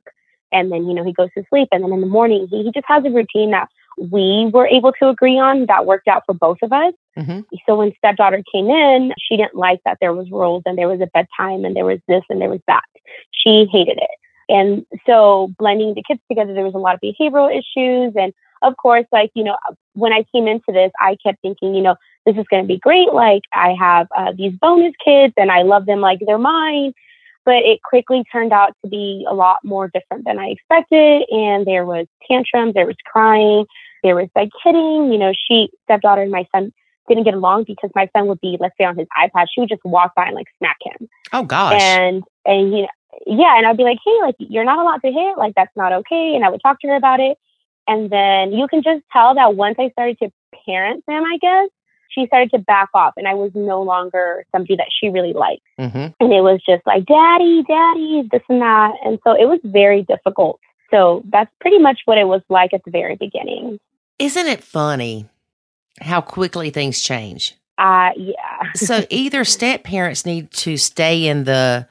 And 0.51 0.73
then, 0.73 0.87
you 0.87 0.95
know, 0.95 1.05
he 1.05 1.13
goes 1.13 1.29
to 1.37 1.45
sleep. 1.51 1.69
And 1.73 1.85
then 1.85 1.93
in 1.93 2.01
the 2.01 2.07
morning, 2.07 2.49
he, 2.51 2.65
he 2.65 2.73
just 2.73 2.87
has 2.89 3.05
a 3.05 3.11
routine 3.11 3.51
that 3.51 3.69
we 3.99 4.49
were 4.53 4.67
able 4.67 4.93
to 4.93 5.09
agree 5.09 5.39
on 5.39 5.67
that 5.67 5.85
worked 5.87 6.09
out 6.09 6.23
for 6.25 6.33
both 6.35 6.59
of 6.63 6.73
us. 6.73 6.95
Mhm. 7.19 7.45
So 7.67 7.77
when 7.77 7.93
stepdaughter 7.99 8.43
came 8.53 8.69
in, 8.69 9.13
she 9.19 9.37
didn't 9.37 9.57
like 9.57 9.81
that 9.85 9.99
there 10.01 10.15
was 10.15 10.31
rules 10.31 10.63
and 10.67 10.79
there 10.79 10.89
was 10.89 11.01
a 11.01 11.09
bedtime 11.13 11.65
and 11.65 11.75
there 11.75 11.85
was 11.85 11.99
this 12.07 12.23
and 12.31 12.41
there 12.41 12.49
was 12.49 12.61
that. 12.69 12.85
She 13.33 13.67
hated 13.71 13.99
it. 13.99 14.11
And 14.49 14.87
so 15.05 15.53
blending 15.59 15.95
the 15.95 16.03
kids 16.07 16.21
together, 16.29 16.55
there 16.55 16.65
was 16.65 16.75
a 16.75 16.79
lot 16.79 16.95
of 16.95 17.01
behavioral 17.01 17.51
issues. 17.51 18.15
And 18.17 18.33
of 18.63 18.77
course, 18.77 19.05
like, 19.13 19.31
you 19.35 19.45
know, 19.45 19.57
when 19.95 20.13
I 20.13 20.25
came 20.33 20.49
into 20.49 20.73
this, 20.73 20.91
I 21.01 21.17
kept 21.23 21.43
thinking, 21.43 21.75
you 21.75 21.83
know, 21.83 21.97
this 22.29 22.41
is 22.41 22.47
going 22.51 22.63
to 22.63 22.69
be 22.69 22.79
great. 22.79 23.13
Like, 23.13 23.43
I 23.53 23.75
have 23.79 24.07
uh, 24.17 24.33
these 24.37 24.53
bonus 24.61 24.93
kids 25.05 25.35
and 25.37 25.51
I 25.51 25.63
love 25.63 25.87
them 25.87 26.01
like 26.01 26.19
they're 26.25 26.39
mine. 26.39 26.93
But 27.45 27.65
it 27.65 27.81
quickly 27.83 28.25
turned 28.31 28.53
out 28.53 28.75
to 28.85 28.91
be 28.91 29.25
a 29.29 29.33
lot 29.33 29.59
more 29.65 29.89
different 29.89 30.27
than 30.27 30.39
I 30.39 30.49
expected. 30.49 31.25
And 31.31 31.67
there 31.67 31.87
was 31.87 32.07
tantrums, 32.31 32.75
there 32.75 32.85
was 32.85 32.97
crying, 33.11 33.65
there 34.03 34.15
was 34.15 34.29
like 34.37 34.51
hitting. 34.63 35.11
You 35.11 35.19
know, 35.19 35.33
she, 35.49 35.71
stepdaughter, 35.85 36.21
and 36.21 36.31
my 36.31 36.47
son 36.55 36.73
didn't 37.09 37.25
get 37.25 37.33
along 37.33 37.65
because 37.67 37.91
my 37.95 38.07
son 38.15 38.27
would 38.27 38.41
be, 38.43 38.59
let's 38.61 38.75
say, 38.79 38.85
on 38.85 38.99
his 38.99 39.09
iPad. 39.19 39.47
She 39.51 39.63
would 39.63 39.71
just 39.71 39.83
walk 39.83 40.15
by 40.15 40.27
and 40.27 40.35
like 40.35 40.49
smack 40.59 40.77
him 40.83 41.09
oh 41.33 41.43
gosh 41.43 41.81
and 41.81 42.23
and 42.45 42.73
you 42.73 42.83
know 42.83 42.89
yeah 43.27 43.57
and 43.57 43.67
i'd 43.67 43.77
be 43.77 43.83
like 43.83 43.99
hey 44.05 44.19
like 44.23 44.35
you're 44.39 44.65
not 44.65 44.79
allowed 44.79 45.01
to 45.03 45.13
hit 45.13 45.39
like 45.39 45.55
that's 45.55 45.75
not 45.77 45.93
okay 45.93 46.35
and 46.35 46.45
i 46.45 46.49
would 46.49 46.61
talk 46.61 46.81
to 46.81 46.89
her 46.89 46.97
about 46.97 47.21
it 47.21 47.37
and 47.87 48.11
then 48.11 48.53
you 48.53 48.69
can 48.69 48.83
just 48.83 49.03
tell 49.13 49.35
that 49.35 49.55
once 49.55 49.77
i 49.79 49.89
started 49.91 50.19
to 50.19 50.31
parent 50.67 51.05
them 51.07 51.25
i 51.25 51.39
guess 51.41 51.69
she 52.09 52.27
started 52.27 52.51
to 52.51 52.59
back 52.59 52.89
off 52.95 53.15
and 53.17 53.27
i 53.29 53.35
was 53.35 53.51
no 53.55 53.83
longer 53.83 54.45
somebody 54.53 54.77
that 54.77 54.89
she 54.99 55.09
really 55.09 55.33
liked 55.33 55.63
Mhm. 55.79 56.15
and 56.21 56.33
it 56.33 56.41
was 56.41 56.61
just 56.69 56.87
like 56.87 57.05
daddy 57.07 57.63
daddy 57.69 58.29
this 58.31 58.43
and 58.49 58.61
that 58.63 58.93
and 59.05 59.19
so 59.25 59.33
it 59.33 59.47
was 59.47 59.61
very 59.65 60.03
difficult 60.03 60.59
so 60.91 61.23
that's 61.31 61.51
pretty 61.61 61.79
much 61.79 62.01
what 62.07 62.19
it 62.19 62.25
was 62.25 62.43
like 62.49 62.73
at 62.73 62.83
the 62.85 62.91
very 62.91 63.17
beginning 63.17 63.79
Isn't 64.19 64.47
it 64.47 64.65
funny 64.65 65.27
how 66.01 66.21
quickly 66.21 66.71
things 66.71 67.01
change? 67.03 67.55
Uh, 67.77 68.11
yeah. 68.17 68.73
so 68.75 69.05
either 69.11 69.45
step 69.45 69.83
parents 69.85 70.25
need 70.27 70.51
to 70.53 70.77
stay 70.77 71.27
in 71.27 71.45
the 71.45 71.87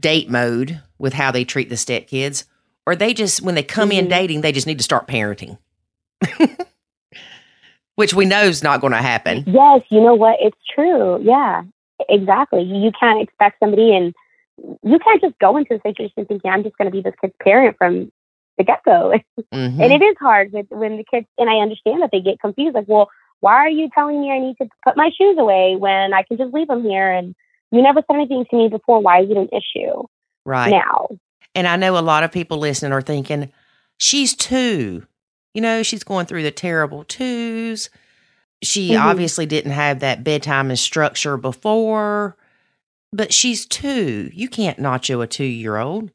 date 0.00 0.28
mode 0.30 0.80
with 0.98 1.12
how 1.12 1.30
they 1.30 1.44
treat 1.44 1.68
the 1.68 1.76
step 1.76 2.06
kids, 2.08 2.44
or 2.86 2.96
they 2.96 3.12
just 3.14 3.42
when 3.42 3.54
they 3.54 3.62
come 3.62 3.92
in 3.92 4.06
Mhm. 4.06 4.10
dating, 4.10 4.40
they 4.42 4.52
just 4.52 4.66
need 4.66 4.78
to 4.78 4.84
start 4.84 5.06
parenting. 5.06 5.58
Which 7.96 8.14
we 8.14 8.24
know 8.24 8.42
is 8.42 8.62
not 8.62 8.80
going 8.80 8.92
to 8.92 9.02
happen. 9.02 9.44
Yes, 9.46 9.82
you 9.90 10.00
know 10.00 10.14
what? 10.14 10.36
It's 10.40 10.56
true. 10.74 11.20
Yeah, 11.22 11.62
exactly. 12.08 12.62
You 12.62 12.92
can't 12.98 13.20
expect 13.22 13.58
somebody 13.58 13.94
and 13.94 14.14
you 14.82 14.98
can't 14.98 15.20
just 15.20 15.38
go 15.38 15.56
into 15.56 15.74
a 15.74 15.80
situation 15.80 16.24
thinking 16.26 16.50
I'm 16.50 16.62
just 16.62 16.76
going 16.78 16.90
to 16.90 16.92
be 16.92 17.02
this 17.02 17.14
kid's 17.20 17.34
parent 17.42 17.76
from 17.78 18.10
the 18.58 18.64
get 18.64 18.82
go. 18.84 19.12
Mhm. 19.54 19.80
And 19.82 19.92
it 19.92 20.02
is 20.02 20.16
hard 20.18 20.52
with 20.52 20.66
when 20.70 20.96
the 20.96 21.04
kids, 21.04 21.26
and 21.38 21.48
I 21.48 21.56
understand 21.56 22.02
that 22.02 22.10
they 22.12 22.20
get 22.20 22.40
confused. 22.40 22.74
Like, 22.74 22.88
well, 22.88 23.08
why 23.40 23.54
are 23.54 23.68
you 23.68 23.88
telling 23.94 24.20
me 24.20 24.30
I 24.30 24.38
need 24.38 24.56
to 24.60 24.68
put 24.84 24.96
my 24.96 25.10
shoes 25.16 25.36
away 25.38 25.76
when 25.78 26.12
I 26.14 26.22
can 26.22 26.36
just 26.36 26.52
leave 26.52 26.68
them 26.68 26.82
here? 26.82 27.10
And 27.10 27.34
you 27.70 27.82
never 27.82 28.00
said 28.06 28.16
anything 28.16 28.44
to 28.50 28.56
me 28.56 28.68
before. 28.68 29.00
Why 29.00 29.22
is 29.22 29.30
it 29.30 29.36
an 29.36 29.48
issue 29.52 30.04
right. 30.44 30.70
now? 30.70 31.08
And 31.54 31.66
I 31.66 31.76
know 31.76 31.98
a 31.98 32.00
lot 32.00 32.24
of 32.24 32.32
people 32.32 32.58
listening 32.58 32.92
are 32.92 33.02
thinking, 33.02 33.50
she's 33.98 34.34
two. 34.34 35.06
You 35.56 35.62
know, 35.62 35.82
she's 35.82 36.04
going 36.04 36.26
through 36.26 36.42
the 36.42 36.50
terrible 36.50 37.02
twos. 37.04 37.88
She 38.62 38.90
Mhm. 38.90 39.00
obviously 39.02 39.46
didn't 39.46 39.72
have 39.72 40.00
that 40.00 40.22
bedtime 40.22 40.68
and 40.68 40.78
structure 40.78 41.38
before, 41.38 42.36
but 43.10 43.32
she's 43.32 43.64
two. 43.64 44.28
You 44.34 44.50
can't 44.50 44.78
nacho 44.78 45.22
a 45.22 45.26
two 45.26 45.44
year 45.44 45.78
old. 45.78 46.10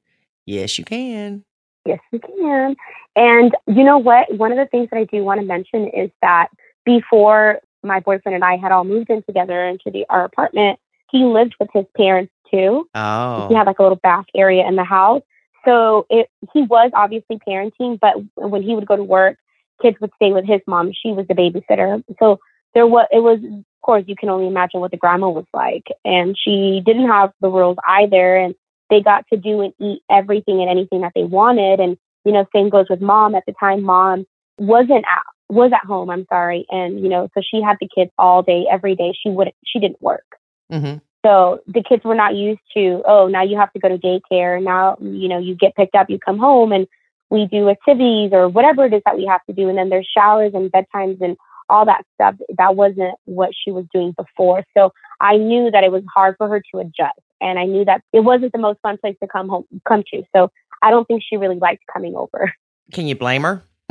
Yes, 0.45 0.77
you 0.77 0.85
can. 0.85 1.43
Yes, 1.85 1.97
you 2.11 2.19
can. 2.19 2.75
And 3.15 3.55
you 3.65 3.83
know 3.83 3.97
what? 3.97 4.31
One 4.37 4.51
of 4.51 4.59
the 4.59 4.67
things 4.67 4.89
that 4.91 4.97
I 4.97 5.05
do 5.05 5.23
want 5.23 5.41
to 5.41 5.45
mention 5.45 5.87
is 5.87 6.11
that 6.21 6.49
before 6.85 7.61
my 7.81 7.99
boyfriend 7.99 8.35
and 8.35 8.43
I 8.43 8.57
had 8.57 8.71
all 8.71 8.83
moved 8.83 9.09
in 9.09 9.23
together 9.23 9.65
into 9.65 9.89
the 9.89 10.05
our 10.09 10.23
apartment, 10.23 10.77
he 11.09 11.25
lived 11.25 11.55
with 11.59 11.69
his 11.73 11.85
parents 11.97 12.31
too. 12.51 12.87
Oh, 12.93 13.47
He 13.49 13.55
had 13.55 13.65
like 13.65 13.79
a 13.79 13.81
little 13.81 13.99
back 14.03 14.27
area 14.35 14.67
in 14.67 14.75
the 14.75 14.83
house. 14.83 15.23
So 15.65 16.05
it 16.09 16.29
he 16.53 16.63
was 16.63 16.91
obviously 16.93 17.39
parenting, 17.47 17.99
but 17.99 18.13
when 18.35 18.63
he 18.63 18.75
would 18.75 18.87
go 18.87 18.95
to 18.95 19.03
work, 19.03 19.37
kids 19.81 19.97
would 20.01 20.11
stay 20.15 20.31
with 20.31 20.45
his 20.45 20.61
mom. 20.67 20.91
She 20.93 21.11
was 21.11 21.27
the 21.27 21.33
babysitter. 21.33 22.03
So 22.19 22.39
there 22.73 22.87
was 22.87 23.07
it 23.11 23.19
was 23.19 23.39
of 23.43 23.65
course 23.81 24.03
you 24.07 24.15
can 24.15 24.29
only 24.29 24.47
imagine 24.47 24.79
what 24.79 24.91
the 24.91 24.97
grandma 24.97 25.29
was 25.29 25.45
like. 25.53 25.87
And 26.05 26.35
she 26.37 26.81
didn't 26.85 27.07
have 27.07 27.31
the 27.41 27.49
rules 27.49 27.77
either 27.87 28.35
and 28.37 28.55
they 28.91 29.01
got 29.01 29.25
to 29.31 29.37
do 29.37 29.61
and 29.61 29.73
eat 29.79 30.03
everything 30.11 30.61
and 30.61 30.69
anything 30.69 31.01
that 31.01 31.13
they 31.15 31.23
wanted. 31.23 31.79
And, 31.79 31.97
you 32.25 32.31
know, 32.31 32.45
same 32.53 32.69
goes 32.69 32.85
with 32.89 33.01
mom. 33.01 33.33
At 33.33 33.43
the 33.47 33.53
time 33.59 33.81
mom 33.81 34.25
wasn't 34.59 35.05
at 35.09 35.23
was 35.49 35.71
at 35.73 35.85
home, 35.85 36.09
I'm 36.09 36.25
sorry. 36.29 36.65
And, 36.69 36.99
you 37.01 37.09
know, 37.09 37.27
so 37.33 37.41
she 37.41 37.61
had 37.61 37.77
the 37.81 37.89
kids 37.93 38.11
all 38.17 38.41
day, 38.43 38.65
every 38.71 38.95
day. 38.95 39.13
She 39.21 39.29
wouldn't 39.29 39.55
she 39.65 39.79
didn't 39.79 40.01
work. 40.01 40.25
hmm 40.69 40.97
So 41.25 41.61
the 41.67 41.83
kids 41.83 42.03
were 42.03 42.15
not 42.15 42.35
used 42.35 42.61
to, 42.75 43.03
oh, 43.07 43.27
now 43.27 43.43
you 43.43 43.57
have 43.57 43.71
to 43.73 43.79
go 43.79 43.89
to 43.89 43.97
daycare. 43.97 44.61
Now, 44.61 44.97
you 44.99 45.27
know, 45.27 45.37
you 45.37 45.55
get 45.55 45.75
picked 45.75 45.95
up, 45.95 46.09
you 46.09 46.17
come 46.19 46.39
home 46.39 46.71
and 46.71 46.87
we 47.29 47.45
do 47.45 47.69
activities 47.69 48.31
or 48.33 48.49
whatever 48.49 48.85
it 48.85 48.93
is 48.93 49.01
that 49.05 49.17
we 49.17 49.25
have 49.25 49.45
to 49.45 49.53
do. 49.53 49.69
And 49.69 49.77
then 49.77 49.89
there's 49.89 50.09
showers 50.15 50.53
and 50.53 50.71
bedtimes 50.71 51.21
and 51.21 51.37
all 51.69 51.85
that 51.85 52.03
stuff. 52.15 52.35
That 52.57 52.75
wasn't 52.75 53.15
what 53.25 53.51
she 53.53 53.71
was 53.71 53.85
doing 53.93 54.13
before. 54.17 54.63
So 54.75 54.93
I 55.19 55.37
knew 55.37 55.71
that 55.71 55.83
it 55.83 55.91
was 55.91 56.03
hard 56.13 56.35
for 56.37 56.47
her 56.49 56.61
to 56.73 56.79
adjust. 56.79 57.19
And 57.39 57.57
I 57.57 57.65
knew 57.65 57.85
that 57.85 58.01
it 58.13 58.19
wasn't 58.21 58.51
the 58.51 58.59
most 58.59 58.79
fun 58.81 58.97
place 58.97 59.15
to 59.21 59.27
come 59.27 59.47
home, 59.47 59.65
come 59.87 60.03
to. 60.13 60.23
So 60.35 60.51
I 60.81 60.89
don't 60.89 61.07
think 61.07 61.23
she 61.27 61.37
really 61.37 61.57
liked 61.57 61.83
coming 61.91 62.15
over. 62.15 62.53
Can 62.93 63.07
you 63.07 63.15
blame 63.15 63.43
her? 63.43 63.63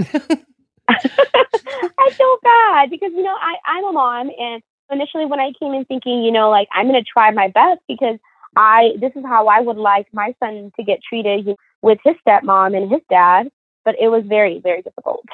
I 0.88 2.11
feel 2.11 2.37
bad 2.43 2.90
because, 2.90 3.12
you 3.12 3.23
know, 3.23 3.37
I, 3.40 3.55
I'm 3.66 3.85
a 3.85 3.93
mom 3.93 4.31
and 4.38 4.62
initially 4.90 5.26
when 5.26 5.40
I 5.40 5.53
came 5.59 5.72
in 5.74 5.85
thinking, 5.85 6.22
you 6.22 6.33
know, 6.33 6.50
like 6.50 6.68
I'm 6.72 6.88
going 6.88 7.03
to 7.03 7.11
try 7.11 7.31
my 7.31 7.48
best 7.48 7.81
because 7.88 8.18
I, 8.57 8.92
this 9.00 9.12
is 9.14 9.24
how 9.24 9.46
I 9.48 9.61
would 9.61 9.76
like 9.76 10.07
my 10.12 10.35
son 10.42 10.72
to 10.76 10.83
get 10.85 11.00
treated 11.07 11.48
with 11.83 11.98
his 12.05 12.14
stepmom 12.26 12.76
and 12.76 12.90
his 12.90 13.00
dad. 13.09 13.50
But 13.85 13.96
it 14.00 14.09
was 14.09 14.24
very, 14.26 14.61
very 14.61 14.83
difficult. 14.83 15.24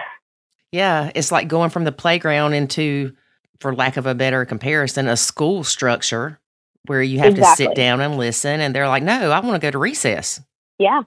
Yeah, 0.72 1.10
it's 1.14 1.32
like 1.32 1.48
going 1.48 1.70
from 1.70 1.84
the 1.84 1.92
playground 1.92 2.54
into, 2.54 3.14
for 3.60 3.74
lack 3.74 3.96
of 3.96 4.06
a 4.06 4.14
better 4.14 4.44
comparison, 4.44 5.08
a 5.08 5.16
school 5.16 5.64
structure 5.64 6.38
where 6.86 7.02
you 7.02 7.18
have 7.18 7.34
to 7.34 7.44
sit 7.56 7.74
down 7.74 8.00
and 8.00 8.16
listen. 8.16 8.60
And 8.60 8.74
they're 8.74 8.88
like, 8.88 9.02
no, 9.02 9.30
I 9.30 9.40
want 9.40 9.54
to 9.60 9.66
go 9.66 9.70
to 9.70 9.78
recess. 9.78 10.40
Yeah. 10.78 11.02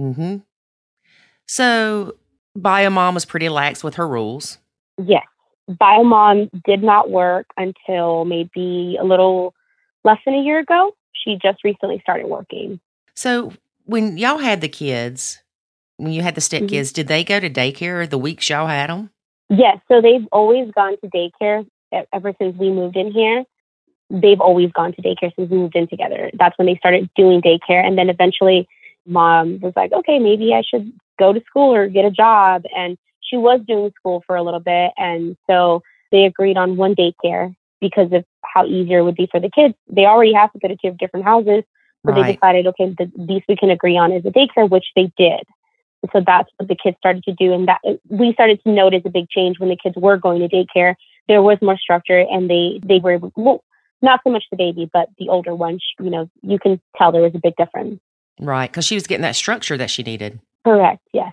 Mm 0.00 0.14
hmm 0.14 0.36
So, 1.46 2.16
Bio 2.56 2.90
Mom 2.90 3.14
was 3.14 3.24
pretty 3.24 3.48
lax 3.48 3.82
with 3.82 3.94
her 3.94 4.06
rules. 4.06 4.58
Yes. 4.98 5.24
Biomom 5.70 6.50
did 6.64 6.82
not 6.82 7.10
work 7.10 7.46
until 7.56 8.24
maybe 8.24 8.98
a 9.00 9.04
little 9.04 9.54
less 10.04 10.18
than 10.24 10.34
a 10.34 10.42
year 10.42 10.58
ago. 10.58 10.92
She 11.12 11.38
just 11.42 11.64
recently 11.64 12.00
started 12.00 12.26
working. 12.26 12.80
So, 13.14 13.52
when 13.84 14.18
y'all 14.18 14.38
had 14.38 14.60
the 14.60 14.68
kids, 14.68 15.42
when 15.96 16.12
you 16.12 16.22
had 16.22 16.34
the 16.34 16.40
step 16.40 16.62
Mhm. 16.62 16.68
kids, 16.68 16.92
did 16.92 17.08
they 17.08 17.24
go 17.24 17.40
to 17.40 17.48
daycare 17.48 18.08
the 18.08 18.18
weeks 18.18 18.50
y'all 18.50 18.66
had 18.66 18.90
them? 18.90 19.10
Yes, 19.48 19.78
so 19.88 20.00
they've 20.00 20.26
always 20.32 20.70
gone 20.72 20.96
to 20.98 21.08
daycare 21.08 21.66
ever 22.12 22.34
since 22.38 22.56
we 22.58 22.70
moved 22.70 22.96
in 22.96 23.12
here. 23.12 23.44
They've 24.10 24.40
always 24.40 24.72
gone 24.72 24.92
to 24.94 25.02
daycare 25.02 25.34
since 25.34 25.50
we 25.50 25.56
moved 25.56 25.76
in 25.76 25.86
together. 25.86 26.30
That's 26.34 26.56
when 26.58 26.66
they 26.66 26.76
started 26.76 27.08
doing 27.14 27.40
daycare. 27.40 27.84
And 27.84 27.96
then 27.96 28.10
eventually, 28.10 28.68
mom 29.06 29.60
was 29.60 29.72
like, 29.76 29.92
okay, 29.92 30.18
maybe 30.18 30.54
I 30.54 30.62
should 30.62 30.92
go 31.18 31.32
to 31.32 31.40
school 31.42 31.74
or 31.74 31.88
get 31.88 32.04
a 32.04 32.10
job. 32.10 32.64
And 32.76 32.98
she 33.24 33.36
was 33.36 33.60
doing 33.66 33.92
school 33.98 34.22
for 34.26 34.36
a 34.36 34.42
little 34.42 34.60
bit. 34.60 34.92
And 34.96 35.36
so 35.48 35.82
they 36.12 36.24
agreed 36.24 36.56
on 36.56 36.76
one 36.76 36.94
daycare 36.94 37.54
because 37.80 38.12
of 38.12 38.24
how 38.42 38.66
easier 38.66 38.98
it 38.98 39.04
would 39.04 39.16
be 39.16 39.28
for 39.30 39.40
the 39.40 39.50
kids. 39.50 39.74
They 39.90 40.04
already 40.04 40.32
have 40.32 40.52
to 40.52 40.58
go 40.58 40.68
to 40.68 40.76
two 40.76 40.96
different 40.98 41.24
houses. 41.24 41.64
So 42.06 42.12
they 42.12 42.34
decided, 42.34 42.66
okay, 42.66 42.94
the 42.98 43.10
least 43.16 43.46
we 43.48 43.56
can 43.56 43.70
agree 43.70 43.96
on 43.96 44.12
is 44.12 44.26
a 44.26 44.30
daycare, 44.30 44.68
which 44.68 44.84
they 44.94 45.10
did. 45.16 45.40
And 46.02 46.10
so 46.12 46.22
that's 46.24 46.50
what 46.58 46.68
the 46.68 46.76
kids 46.76 46.98
started 46.98 47.24
to 47.24 47.32
do. 47.32 47.54
And 47.54 47.66
that 47.66 47.80
we 48.08 48.34
started 48.34 48.62
to 48.64 48.70
notice 48.70 49.02
a 49.06 49.10
big 49.10 49.30
change 49.30 49.58
when 49.58 49.70
the 49.70 49.76
kids 49.82 49.96
were 49.96 50.18
going 50.18 50.46
to 50.46 50.54
daycare. 50.54 50.96
There 51.28 51.42
was 51.42 51.56
more 51.62 51.78
structure 51.78 52.18
and 52.18 52.50
they, 52.50 52.80
they 52.84 52.98
were, 52.98 53.18
well, 53.36 53.64
not 54.02 54.20
so 54.22 54.30
much 54.30 54.44
the 54.50 54.58
baby, 54.58 54.90
but 54.92 55.08
the 55.18 55.30
older 55.30 55.54
one, 55.54 55.78
sh- 55.78 56.02
you 56.02 56.10
know, 56.10 56.28
you 56.42 56.58
can 56.58 56.78
tell 56.98 57.10
there 57.10 57.22
was 57.22 57.34
a 57.34 57.40
big 57.42 57.56
difference. 57.56 57.98
Right. 58.38 58.70
Because 58.70 58.84
she 58.84 58.96
was 58.96 59.06
getting 59.06 59.22
that 59.22 59.36
structure 59.36 59.78
that 59.78 59.90
she 59.90 60.02
needed. 60.02 60.40
Correct. 60.62 61.00
Yes. 61.14 61.32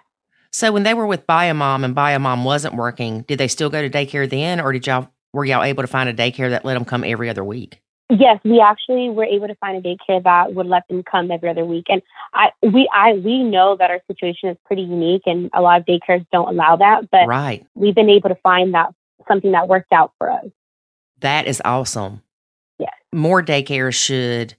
So, 0.53 0.71
when 0.71 0.83
they 0.83 0.93
were 0.93 1.07
with 1.07 1.25
Bio 1.27 1.53
Mom 1.53 1.83
and 1.83 1.95
Bio 1.95 2.19
Mom 2.19 2.43
wasn't 2.43 2.75
working, 2.75 3.21
did 3.23 3.37
they 3.39 3.47
still 3.47 3.69
go 3.69 3.81
to 3.81 3.89
daycare 3.89 4.29
then? 4.29 4.59
Or 4.59 4.73
did 4.73 4.85
y'all, 4.85 5.07
were 5.33 5.45
y'all 5.45 5.63
able 5.63 5.81
to 5.83 5.87
find 5.87 6.09
a 6.09 6.13
daycare 6.13 6.49
that 6.49 6.65
let 6.65 6.73
them 6.73 6.83
come 6.85 7.03
every 7.05 7.29
other 7.29 7.43
week? 7.43 7.81
Yes, 8.09 8.41
we 8.43 8.59
actually 8.59 9.09
were 9.09 9.23
able 9.23 9.47
to 9.47 9.55
find 9.55 9.77
a 9.77 9.81
daycare 9.81 10.21
that 10.21 10.53
would 10.53 10.65
let 10.67 10.85
them 10.89 11.01
come 11.01 11.31
every 11.31 11.49
other 11.49 11.63
week. 11.63 11.85
And 11.87 12.01
I 12.33 12.49
we 12.61 12.89
I 12.93 13.13
we 13.13 13.41
know 13.41 13.77
that 13.77 13.89
our 13.89 14.01
situation 14.07 14.49
is 14.49 14.57
pretty 14.65 14.81
unique 14.81 15.21
and 15.25 15.49
a 15.53 15.61
lot 15.61 15.79
of 15.79 15.85
daycares 15.85 16.25
don't 16.33 16.49
allow 16.49 16.75
that, 16.75 17.09
but 17.09 17.25
Right. 17.25 17.65
we've 17.73 17.95
been 17.95 18.09
able 18.09 18.27
to 18.27 18.35
find 18.43 18.73
that 18.73 18.93
something 19.29 19.53
that 19.53 19.69
worked 19.69 19.93
out 19.93 20.11
for 20.17 20.29
us. 20.29 20.43
That 21.21 21.47
is 21.47 21.61
awesome. 21.63 22.21
Yes. 22.79 22.91
More 23.13 23.41
daycares 23.41 23.93
should 23.93 24.55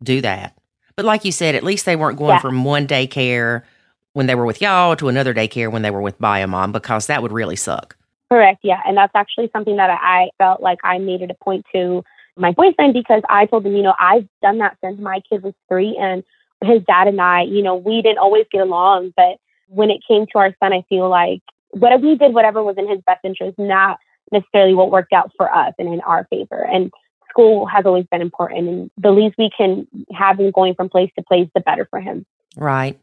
do 0.00 0.20
that. 0.20 0.56
But 0.94 1.04
like 1.04 1.24
you 1.24 1.32
said, 1.32 1.56
at 1.56 1.64
least 1.64 1.86
they 1.86 1.96
weren't 1.96 2.18
going 2.18 2.30
Yeah. 2.34 2.38
from 2.40 2.62
one 2.64 2.86
daycare 2.86 3.62
when 4.12 4.26
they 4.26 4.34
were 4.34 4.44
with 4.44 4.60
y'all 4.60 4.96
to 4.96 5.08
another 5.08 5.34
daycare 5.34 5.70
when 5.70 5.82
they 5.82 5.90
were 5.90 6.02
with 6.02 6.18
Biomom 6.18 6.72
because 6.72 7.06
that 7.06 7.22
would 7.22 7.32
really 7.32 7.56
suck. 7.56 7.96
Correct. 8.30 8.60
Yeah. 8.62 8.80
And 8.86 8.96
that's 8.96 9.12
actually 9.14 9.50
something 9.52 9.76
that 9.76 9.90
I 9.90 10.30
felt 10.38 10.62
like 10.62 10.78
I 10.84 10.98
made 10.98 11.22
it 11.22 11.30
a 11.30 11.44
point 11.44 11.66
to 11.74 12.02
my 12.36 12.52
boyfriend 12.52 12.94
because 12.94 13.22
I 13.28 13.46
told 13.46 13.66
him, 13.66 13.76
you 13.76 13.82
know, 13.82 13.94
I've 13.98 14.26
done 14.40 14.58
that 14.58 14.78
since 14.82 14.98
my 14.98 15.20
kid 15.28 15.42
was 15.42 15.54
three 15.68 15.96
and 16.00 16.24
his 16.64 16.82
dad 16.86 17.08
and 17.08 17.20
I, 17.20 17.42
you 17.42 17.62
know, 17.62 17.76
we 17.76 18.00
didn't 18.00 18.18
always 18.18 18.46
get 18.50 18.62
along, 18.62 19.12
but 19.16 19.36
when 19.68 19.90
it 19.90 20.00
came 20.06 20.26
to 20.26 20.38
our 20.38 20.54
son, 20.62 20.72
I 20.72 20.82
feel 20.88 21.08
like 21.08 21.42
what 21.70 22.00
we 22.00 22.16
did 22.16 22.32
whatever 22.32 22.62
was 22.62 22.76
in 22.78 22.88
his 22.88 23.00
best 23.06 23.20
interest, 23.24 23.58
not 23.58 23.98
necessarily 24.30 24.74
what 24.74 24.90
worked 24.90 25.12
out 25.12 25.30
for 25.36 25.52
us 25.54 25.74
and 25.78 25.92
in 25.92 26.00
our 26.02 26.26
favor. 26.30 26.64
And 26.64 26.90
school 27.28 27.66
has 27.66 27.84
always 27.86 28.06
been 28.10 28.22
important 28.22 28.68
and 28.68 28.90
the 28.96 29.10
least 29.10 29.36
we 29.38 29.50
can 29.54 29.86
have 30.14 30.38
him 30.38 30.50
going 30.52 30.74
from 30.74 30.88
place 30.88 31.10
to 31.18 31.24
place, 31.24 31.48
the 31.54 31.60
better 31.60 31.86
for 31.90 32.00
him. 32.00 32.24
Right. 32.56 32.98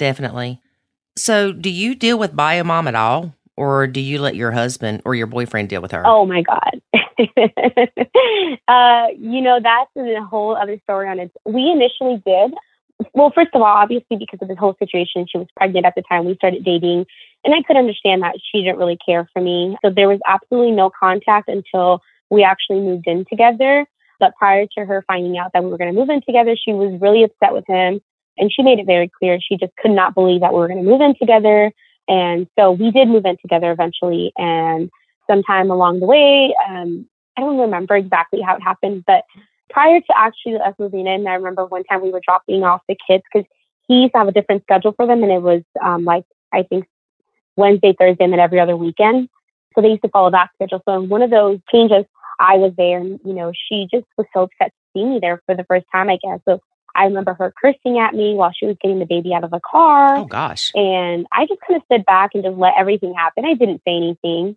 Definitely. 0.00 0.62
So, 1.14 1.52
do 1.52 1.68
you 1.68 1.94
deal 1.94 2.18
with 2.18 2.34
Biomom 2.34 2.88
at 2.88 2.94
all? 2.94 3.34
Or 3.54 3.86
do 3.86 4.00
you 4.00 4.18
let 4.18 4.34
your 4.34 4.50
husband 4.50 5.02
or 5.04 5.14
your 5.14 5.26
boyfriend 5.26 5.68
deal 5.68 5.82
with 5.82 5.92
her? 5.92 6.02
Oh 6.06 6.24
my 6.24 6.40
God. 6.40 6.80
uh, 8.66 9.06
you 9.18 9.42
know, 9.42 9.60
that's 9.62 9.90
a 9.98 10.24
whole 10.24 10.56
other 10.56 10.80
story 10.84 11.06
on 11.06 11.18
it. 11.18 11.30
We 11.44 11.70
initially 11.70 12.22
did. 12.24 12.54
Well, 13.12 13.30
first 13.34 13.50
of 13.52 13.60
all, 13.60 13.66
obviously, 13.66 14.16
because 14.16 14.38
of 14.40 14.48
this 14.48 14.56
whole 14.56 14.74
situation, 14.78 15.26
she 15.30 15.36
was 15.36 15.48
pregnant 15.54 15.84
at 15.84 15.94
the 15.94 16.02
time 16.08 16.24
we 16.24 16.34
started 16.36 16.64
dating. 16.64 17.04
And 17.44 17.54
I 17.54 17.60
could 17.60 17.76
understand 17.76 18.22
that 18.22 18.36
she 18.50 18.62
didn't 18.62 18.78
really 18.78 18.96
care 19.04 19.28
for 19.34 19.42
me. 19.42 19.76
So 19.84 19.90
there 19.94 20.08
was 20.08 20.20
absolutely 20.26 20.72
no 20.72 20.90
contact 20.98 21.50
until 21.50 22.00
we 22.30 22.42
actually 22.42 22.80
moved 22.80 23.06
in 23.06 23.26
together. 23.28 23.84
But 24.18 24.32
prior 24.38 24.66
to 24.78 24.86
her 24.86 25.04
finding 25.06 25.36
out 25.36 25.50
that 25.52 25.62
we 25.62 25.68
were 25.68 25.76
going 25.76 25.92
to 25.92 26.00
move 26.00 26.08
in 26.08 26.22
together, 26.22 26.56
she 26.56 26.72
was 26.72 26.98
really 27.02 27.24
upset 27.24 27.52
with 27.52 27.66
him. 27.66 28.00
And 28.40 28.50
she 28.52 28.62
made 28.62 28.78
it 28.78 28.86
very 28.86 29.10
clear 29.18 29.38
she 29.40 29.56
just 29.56 29.72
could 29.76 29.92
not 29.92 30.14
believe 30.14 30.40
that 30.40 30.52
we 30.52 30.58
were 30.58 30.68
going 30.68 30.82
to 30.82 30.90
move 30.90 31.00
in 31.00 31.14
together. 31.16 31.70
And 32.08 32.48
so 32.58 32.72
we 32.72 32.90
did 32.90 33.06
move 33.08 33.24
in 33.26 33.36
together 33.40 33.70
eventually. 33.70 34.32
And 34.36 34.90
sometime 35.30 35.70
along 35.70 36.00
the 36.00 36.06
way, 36.06 36.54
um, 36.68 37.06
I 37.36 37.42
don't 37.42 37.58
remember 37.58 37.94
exactly 37.96 38.40
how 38.40 38.56
it 38.56 38.62
happened, 38.62 39.04
but 39.06 39.24
prior 39.70 40.00
to 40.00 40.14
actually 40.16 40.56
us 40.56 40.74
moving 40.78 41.06
in, 41.06 41.26
I 41.26 41.34
remember 41.34 41.64
one 41.64 41.84
time 41.84 42.02
we 42.02 42.10
were 42.10 42.20
dropping 42.24 42.64
off 42.64 42.82
the 42.88 42.96
kids 43.08 43.22
because 43.32 43.46
he 43.88 44.02
used 44.02 44.12
to 44.12 44.18
have 44.18 44.28
a 44.28 44.32
different 44.32 44.62
schedule 44.64 44.92
for 44.92 45.06
them, 45.06 45.22
and 45.22 45.32
it 45.32 45.42
was 45.42 45.62
um, 45.82 46.04
like 46.04 46.24
I 46.52 46.62
think 46.64 46.86
Wednesday, 47.56 47.94
Thursday, 47.98 48.24
and 48.24 48.32
then 48.32 48.40
every 48.40 48.60
other 48.60 48.76
weekend. 48.76 49.28
So 49.74 49.82
they 49.82 49.88
used 49.88 50.02
to 50.02 50.08
follow 50.08 50.30
that 50.30 50.50
schedule. 50.54 50.82
So 50.84 51.02
in 51.02 51.08
one 51.08 51.22
of 51.22 51.30
those 51.30 51.60
changes, 51.72 52.04
I 52.38 52.56
was 52.56 52.72
there, 52.76 52.98
and 52.98 53.20
you 53.24 53.32
know, 53.32 53.52
she 53.68 53.86
just 53.92 54.06
was 54.18 54.26
so 54.34 54.42
upset 54.42 54.72
to 54.72 54.98
see 55.00 55.04
me 55.04 55.18
there 55.20 55.40
for 55.46 55.54
the 55.54 55.64
first 55.64 55.86
time, 55.92 56.08
I 56.08 56.18
guess. 56.22 56.40
So 56.48 56.60
I 56.94 57.04
remember 57.04 57.34
her 57.34 57.52
cursing 57.60 57.98
at 57.98 58.14
me 58.14 58.34
while 58.34 58.52
she 58.52 58.66
was 58.66 58.76
getting 58.80 58.98
the 58.98 59.06
baby 59.06 59.32
out 59.34 59.44
of 59.44 59.50
the 59.50 59.60
car. 59.60 60.16
Oh 60.16 60.24
gosh. 60.24 60.72
And 60.74 61.26
I 61.32 61.46
just 61.46 61.60
kind 61.66 61.76
of 61.76 61.84
stood 61.86 62.04
back 62.04 62.30
and 62.34 62.42
just 62.42 62.56
let 62.56 62.74
everything 62.78 63.14
happen. 63.14 63.44
I 63.44 63.54
didn't 63.54 63.82
say 63.86 63.96
anything. 63.96 64.56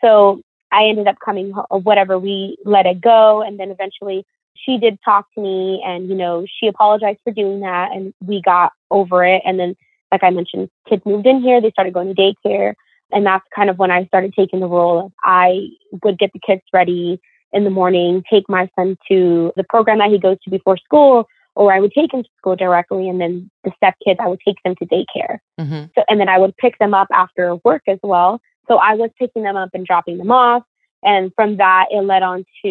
So 0.00 0.40
I 0.72 0.86
ended 0.86 1.06
up 1.06 1.16
coming, 1.24 1.50
whatever, 1.70 2.18
we 2.18 2.56
let 2.64 2.86
it 2.86 3.00
go. 3.00 3.42
And 3.42 3.58
then 3.58 3.70
eventually 3.70 4.26
she 4.54 4.78
did 4.78 4.98
talk 5.04 5.26
to 5.34 5.40
me 5.40 5.82
and, 5.84 6.08
you 6.08 6.14
know, 6.14 6.46
she 6.60 6.66
apologized 6.66 7.20
for 7.24 7.32
doing 7.32 7.60
that 7.60 7.92
and 7.92 8.12
we 8.24 8.42
got 8.42 8.72
over 8.90 9.24
it. 9.24 9.42
And 9.44 9.58
then, 9.58 9.76
like 10.10 10.22
I 10.22 10.30
mentioned, 10.30 10.70
kids 10.88 11.02
moved 11.04 11.26
in 11.26 11.42
here, 11.42 11.60
they 11.60 11.70
started 11.70 11.94
going 11.94 12.14
to 12.14 12.20
daycare. 12.20 12.74
And 13.12 13.24
that's 13.24 13.44
kind 13.54 13.70
of 13.70 13.78
when 13.78 13.90
I 13.90 14.06
started 14.06 14.34
taking 14.36 14.60
the 14.60 14.66
role 14.66 15.06
of 15.06 15.12
I 15.22 15.68
would 16.02 16.18
get 16.18 16.32
the 16.32 16.40
kids 16.44 16.62
ready 16.72 17.20
in 17.52 17.64
the 17.64 17.70
morning, 17.70 18.24
take 18.28 18.48
my 18.48 18.68
son 18.74 18.96
to 19.08 19.52
the 19.56 19.64
program 19.64 19.98
that 19.98 20.10
he 20.10 20.18
goes 20.18 20.38
to 20.42 20.50
before 20.50 20.76
school, 20.76 21.28
or 21.56 21.72
I 21.72 21.80
would 21.80 21.92
take 21.92 22.12
them 22.12 22.22
to 22.22 22.28
school 22.38 22.56
directly. 22.56 23.08
And 23.08 23.20
then 23.20 23.50
the 23.62 23.72
step 23.76 23.94
kids, 24.04 24.18
I 24.22 24.28
would 24.28 24.40
take 24.46 24.56
them 24.64 24.74
to 24.76 24.86
daycare. 24.86 25.38
Mm-hmm. 25.60 25.84
So, 25.94 26.04
and 26.08 26.20
then 26.20 26.28
I 26.28 26.38
would 26.38 26.56
pick 26.56 26.78
them 26.78 26.94
up 26.94 27.08
after 27.12 27.56
work 27.64 27.82
as 27.88 27.98
well. 28.02 28.40
So 28.68 28.76
I 28.76 28.94
was 28.94 29.10
picking 29.18 29.42
them 29.42 29.56
up 29.56 29.70
and 29.74 29.86
dropping 29.86 30.18
them 30.18 30.30
off. 30.30 30.62
And 31.02 31.32
from 31.36 31.58
that, 31.58 31.86
it 31.90 32.00
led 32.00 32.22
on 32.22 32.44
to, 32.64 32.68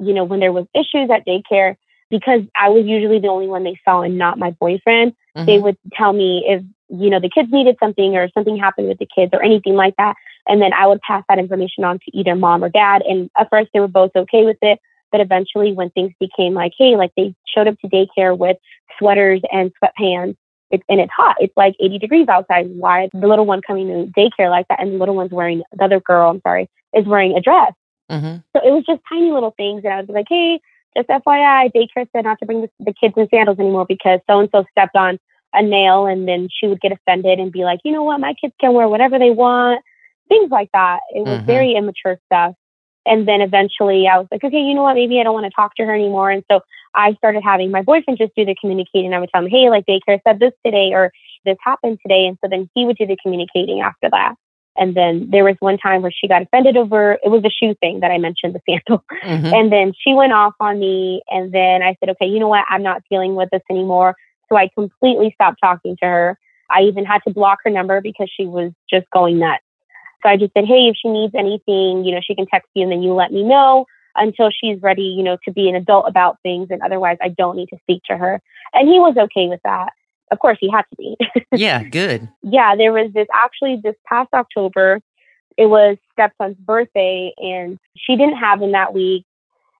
you 0.00 0.14
know, 0.14 0.24
when 0.24 0.40
there 0.40 0.52
was 0.52 0.66
issues 0.74 1.08
at 1.10 1.26
daycare, 1.26 1.76
because 2.10 2.40
I 2.56 2.68
was 2.68 2.84
usually 2.84 3.20
the 3.20 3.28
only 3.28 3.46
one 3.46 3.62
they 3.62 3.78
saw 3.84 4.02
and 4.02 4.18
not 4.18 4.38
my 4.38 4.50
boyfriend, 4.50 5.14
Mm-hmm. 5.36 5.46
they 5.46 5.58
would 5.58 5.76
tell 5.94 6.12
me 6.12 6.44
if, 6.46 6.62
you 6.88 7.08
know, 7.08 7.20
the 7.20 7.30
kids 7.30 7.50
needed 7.52 7.76
something 7.78 8.16
or 8.16 8.28
something 8.34 8.56
happened 8.56 8.88
with 8.88 8.98
the 8.98 9.06
kids 9.06 9.30
or 9.32 9.42
anything 9.42 9.74
like 9.74 9.94
that. 9.96 10.16
And 10.46 10.60
then 10.60 10.72
I 10.72 10.86
would 10.88 11.00
pass 11.02 11.22
that 11.28 11.38
information 11.38 11.84
on 11.84 12.00
to 12.00 12.16
either 12.18 12.34
mom 12.34 12.64
or 12.64 12.68
dad. 12.68 13.02
And 13.02 13.30
at 13.38 13.48
first 13.48 13.70
they 13.72 13.78
were 13.78 13.88
both 13.88 14.10
okay 14.16 14.44
with 14.44 14.56
it. 14.60 14.80
But 15.12 15.20
eventually 15.20 15.72
when 15.72 15.90
things 15.90 16.12
became 16.20 16.54
like, 16.54 16.72
hey, 16.78 16.96
like 16.96 17.12
they 17.16 17.34
showed 17.52 17.68
up 17.68 17.78
to 17.80 17.88
daycare 17.88 18.36
with 18.36 18.56
sweaters 18.98 19.40
and 19.52 19.72
sweatpants 19.82 20.36
it, 20.70 20.82
and 20.88 21.00
it's 21.00 21.12
hot. 21.12 21.36
It's 21.40 21.56
like 21.56 21.74
80 21.80 21.98
degrees 21.98 22.28
outside. 22.28 22.68
Why 22.70 23.08
the 23.12 23.26
little 23.26 23.46
one 23.46 23.60
coming 23.60 23.88
to 23.88 24.12
daycare 24.18 24.50
like 24.50 24.68
that 24.68 24.80
and 24.80 24.94
the 24.94 24.98
little 24.98 25.14
one's 25.16 25.32
wearing, 25.32 25.62
the 25.72 25.84
other 25.84 26.00
girl, 26.00 26.30
I'm 26.30 26.40
sorry, 26.42 26.68
is 26.94 27.06
wearing 27.06 27.36
a 27.36 27.40
dress. 27.40 27.72
Mm-hmm. 28.10 28.36
So 28.56 28.66
it 28.66 28.72
was 28.72 28.84
just 28.86 29.00
tiny 29.08 29.32
little 29.32 29.52
things. 29.56 29.82
And 29.84 29.92
I 29.92 30.00
was 30.00 30.08
like, 30.08 30.26
hey, 30.28 30.60
just 30.96 31.08
FYI, 31.08 31.70
daycare 31.72 32.06
said 32.12 32.24
not 32.24 32.38
to 32.40 32.46
bring 32.46 32.62
the, 32.62 32.70
the 32.80 32.94
kids 32.98 33.14
in 33.16 33.28
sandals 33.30 33.58
anymore 33.58 33.86
because 33.86 34.20
so 34.28 34.40
and 34.40 34.48
so 34.52 34.64
stepped 34.70 34.96
on 34.96 35.18
a 35.52 35.62
nail. 35.62 36.06
And 36.06 36.26
then 36.26 36.48
she 36.50 36.66
would 36.66 36.80
get 36.80 36.92
offended 36.92 37.38
and 37.38 37.52
be 37.52 37.64
like, 37.64 37.80
you 37.84 37.92
know 37.92 38.04
what, 38.04 38.20
my 38.20 38.34
kids 38.34 38.54
can 38.60 38.72
wear 38.72 38.88
whatever 38.88 39.18
they 39.18 39.30
want, 39.30 39.82
things 40.28 40.50
like 40.50 40.70
that. 40.72 41.00
It 41.14 41.24
was 41.24 41.40
Mhm. 41.40 41.46
very 41.46 41.74
immature 41.74 42.18
stuff. 42.26 42.54
And 43.06 43.26
then 43.26 43.40
eventually 43.40 44.06
I 44.06 44.18
was 44.18 44.28
like, 44.30 44.44
okay, 44.44 44.60
you 44.60 44.74
know 44.74 44.82
what, 44.82 44.94
maybe 44.94 45.20
I 45.20 45.22
don't 45.22 45.34
want 45.34 45.46
to 45.46 45.54
talk 45.54 45.74
to 45.76 45.84
her 45.84 45.94
anymore. 45.94 46.30
And 46.30 46.44
so 46.50 46.60
I 46.94 47.14
started 47.14 47.42
having 47.42 47.70
my 47.70 47.82
boyfriend 47.82 48.18
just 48.18 48.34
do 48.36 48.44
the 48.44 48.54
communicating. 48.60 49.14
I 49.14 49.20
would 49.20 49.30
tell 49.32 49.42
him, 49.42 49.50
hey, 49.50 49.70
like 49.70 49.86
daycare 49.86 50.20
said 50.26 50.38
this 50.38 50.52
today 50.64 50.90
or 50.92 51.12
this 51.44 51.56
happened 51.62 51.98
today. 52.02 52.26
And 52.26 52.36
so 52.42 52.48
then 52.48 52.68
he 52.74 52.84
would 52.84 52.96
do 52.96 53.06
the 53.06 53.16
communicating 53.22 53.80
after 53.80 54.10
that. 54.10 54.34
And 54.76 54.94
then 54.94 55.28
there 55.30 55.44
was 55.44 55.56
one 55.60 55.78
time 55.78 56.02
where 56.02 56.12
she 56.12 56.28
got 56.28 56.42
offended 56.42 56.76
over 56.76 57.18
it 57.22 57.28
was 57.28 57.42
a 57.44 57.50
shoe 57.50 57.74
thing 57.80 58.00
that 58.00 58.10
I 58.10 58.18
mentioned, 58.18 58.54
the 58.54 58.60
sandal. 58.68 59.04
Mm-hmm. 59.22 59.54
And 59.54 59.72
then 59.72 59.92
she 59.98 60.14
went 60.14 60.32
off 60.32 60.54
on 60.60 60.78
me. 60.78 61.22
And 61.28 61.52
then 61.52 61.82
I 61.82 61.96
said, 62.00 62.10
okay, 62.10 62.26
you 62.26 62.38
know 62.38 62.48
what? 62.48 62.64
I'm 62.68 62.82
not 62.82 63.02
dealing 63.10 63.34
with 63.34 63.48
this 63.50 63.62
anymore. 63.70 64.14
So 64.48 64.56
I 64.56 64.68
completely 64.74 65.32
stopped 65.34 65.58
talking 65.62 65.96
to 66.02 66.06
her. 66.06 66.38
I 66.70 66.82
even 66.82 67.04
had 67.04 67.20
to 67.26 67.32
block 67.32 67.58
her 67.64 67.70
number 67.70 68.00
because 68.00 68.30
she 68.34 68.46
was 68.46 68.72
just 68.88 69.06
going 69.10 69.38
nuts. 69.38 69.64
So 70.22 70.28
I 70.28 70.36
just 70.36 70.52
said, 70.54 70.64
hey, 70.66 70.88
if 70.88 70.96
she 71.00 71.08
needs 71.08 71.34
anything, 71.34 72.04
you 72.04 72.14
know, 72.14 72.20
she 72.22 72.34
can 72.34 72.46
text 72.46 72.68
you 72.74 72.82
and 72.82 72.92
then 72.92 73.02
you 73.02 73.14
let 73.14 73.32
me 73.32 73.42
know 73.42 73.86
until 74.16 74.50
she's 74.50 74.80
ready, 74.82 75.02
you 75.02 75.22
know, 75.22 75.38
to 75.44 75.52
be 75.52 75.68
an 75.68 75.74
adult 75.74 76.06
about 76.08 76.38
things. 76.42 76.68
And 76.70 76.82
otherwise, 76.82 77.16
I 77.22 77.28
don't 77.28 77.56
need 77.56 77.68
to 77.68 77.78
speak 77.82 78.02
to 78.10 78.16
her. 78.16 78.40
And 78.74 78.88
he 78.88 78.98
was 78.98 79.16
okay 79.16 79.48
with 79.48 79.60
that. 79.64 79.92
Of 80.30 80.38
course, 80.38 80.58
he 80.60 80.70
had 80.70 80.82
to 80.90 80.96
be. 80.96 81.16
yeah, 81.52 81.82
good. 81.82 82.28
yeah, 82.42 82.76
there 82.76 82.92
was 82.92 83.12
this 83.12 83.26
actually 83.34 83.80
this 83.82 83.96
past 84.06 84.28
October, 84.32 85.00
it 85.56 85.66
was 85.66 85.96
stepson's 86.12 86.56
birthday, 86.56 87.32
and 87.36 87.78
she 87.96 88.16
didn't 88.16 88.36
have 88.36 88.62
him 88.62 88.72
that 88.72 88.94
week. 88.94 89.24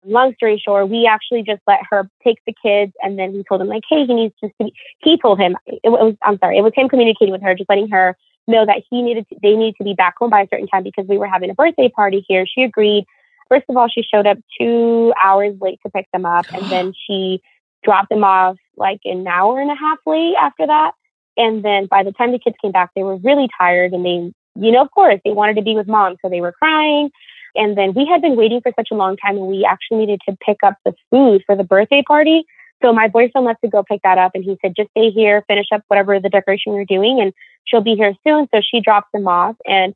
Long 0.04 0.34
story 0.34 0.60
short, 0.62 0.88
we 0.88 1.06
actually 1.06 1.42
just 1.42 1.62
let 1.66 1.80
her 1.90 2.08
take 2.24 2.38
the 2.46 2.54
kids, 2.60 2.92
and 3.02 3.18
then 3.18 3.32
we 3.32 3.44
told 3.44 3.60
him 3.60 3.68
like, 3.68 3.82
hey, 3.88 4.06
he 4.06 4.14
needs 4.14 4.34
to 4.42 4.50
be. 4.58 4.72
He 4.98 5.18
told 5.18 5.38
him 5.38 5.56
it 5.66 5.88
was. 5.88 6.16
I'm 6.22 6.38
sorry, 6.38 6.58
it 6.58 6.62
was 6.62 6.72
him 6.74 6.88
communicating 6.88 7.32
with 7.32 7.42
her, 7.42 7.54
just 7.54 7.68
letting 7.68 7.88
her 7.90 8.16
know 8.50 8.66
that 8.66 8.82
he 8.90 9.02
needed. 9.02 9.26
To, 9.30 9.36
they 9.42 9.54
needed 9.54 9.76
to 9.78 9.84
be 9.84 9.94
back 9.94 10.16
home 10.18 10.30
by 10.30 10.42
a 10.42 10.48
certain 10.50 10.66
time 10.66 10.82
because 10.82 11.06
we 11.08 11.18
were 11.18 11.26
having 11.26 11.50
a 11.50 11.54
birthday 11.54 11.88
party 11.88 12.24
here. 12.28 12.44
She 12.46 12.62
agreed. 12.62 13.04
First 13.48 13.64
of 13.68 13.76
all, 13.76 13.88
she 13.88 14.02
showed 14.02 14.26
up 14.26 14.38
two 14.60 15.12
hours 15.22 15.56
late 15.60 15.80
to 15.84 15.90
pick 15.90 16.06
them 16.12 16.24
up, 16.24 16.46
and 16.52 16.70
then 16.70 16.92
she 17.06 17.40
dropped 17.82 18.10
them 18.10 18.24
off 18.24 18.56
like 18.76 19.00
an 19.04 19.26
hour 19.26 19.60
and 19.60 19.70
a 19.70 19.74
half 19.74 19.98
late 20.06 20.34
after 20.40 20.66
that. 20.66 20.92
And 21.36 21.64
then 21.64 21.86
by 21.86 22.02
the 22.02 22.12
time 22.12 22.32
the 22.32 22.38
kids 22.38 22.56
came 22.60 22.72
back, 22.72 22.90
they 22.94 23.02
were 23.02 23.16
really 23.16 23.48
tired 23.58 23.92
and 23.92 24.04
they, 24.04 24.32
you 24.60 24.72
know, 24.72 24.82
of 24.82 24.90
course, 24.90 25.20
they 25.24 25.32
wanted 25.32 25.56
to 25.56 25.62
be 25.62 25.74
with 25.74 25.88
mom. 25.88 26.16
So 26.22 26.28
they 26.28 26.40
were 26.40 26.52
crying. 26.52 27.10
And 27.54 27.76
then 27.76 27.94
we 27.94 28.06
had 28.06 28.20
been 28.20 28.36
waiting 28.36 28.60
for 28.60 28.72
such 28.76 28.88
a 28.92 28.94
long 28.94 29.16
time 29.16 29.36
and 29.36 29.46
we 29.46 29.64
actually 29.64 29.98
needed 29.98 30.20
to 30.28 30.36
pick 30.44 30.58
up 30.62 30.74
the 30.84 30.92
food 31.10 31.42
for 31.46 31.56
the 31.56 31.64
birthday 31.64 32.02
party. 32.06 32.44
So 32.82 32.92
my 32.92 33.08
boyfriend 33.08 33.46
left 33.46 33.62
to 33.62 33.68
go 33.68 33.82
pick 33.82 34.02
that 34.02 34.18
up 34.18 34.32
and 34.34 34.44
he 34.44 34.56
said, 34.62 34.74
just 34.76 34.90
stay 34.90 35.10
here, 35.10 35.44
finish 35.46 35.66
up 35.72 35.82
whatever 35.88 36.18
the 36.18 36.28
decoration 36.28 36.74
you're 36.74 36.84
doing 36.84 37.20
and 37.20 37.32
she'll 37.64 37.80
be 37.80 37.94
here 37.94 38.14
soon. 38.26 38.48
So 38.52 38.60
she 38.60 38.80
drops 38.80 39.08
them 39.12 39.28
off 39.28 39.56
and 39.66 39.94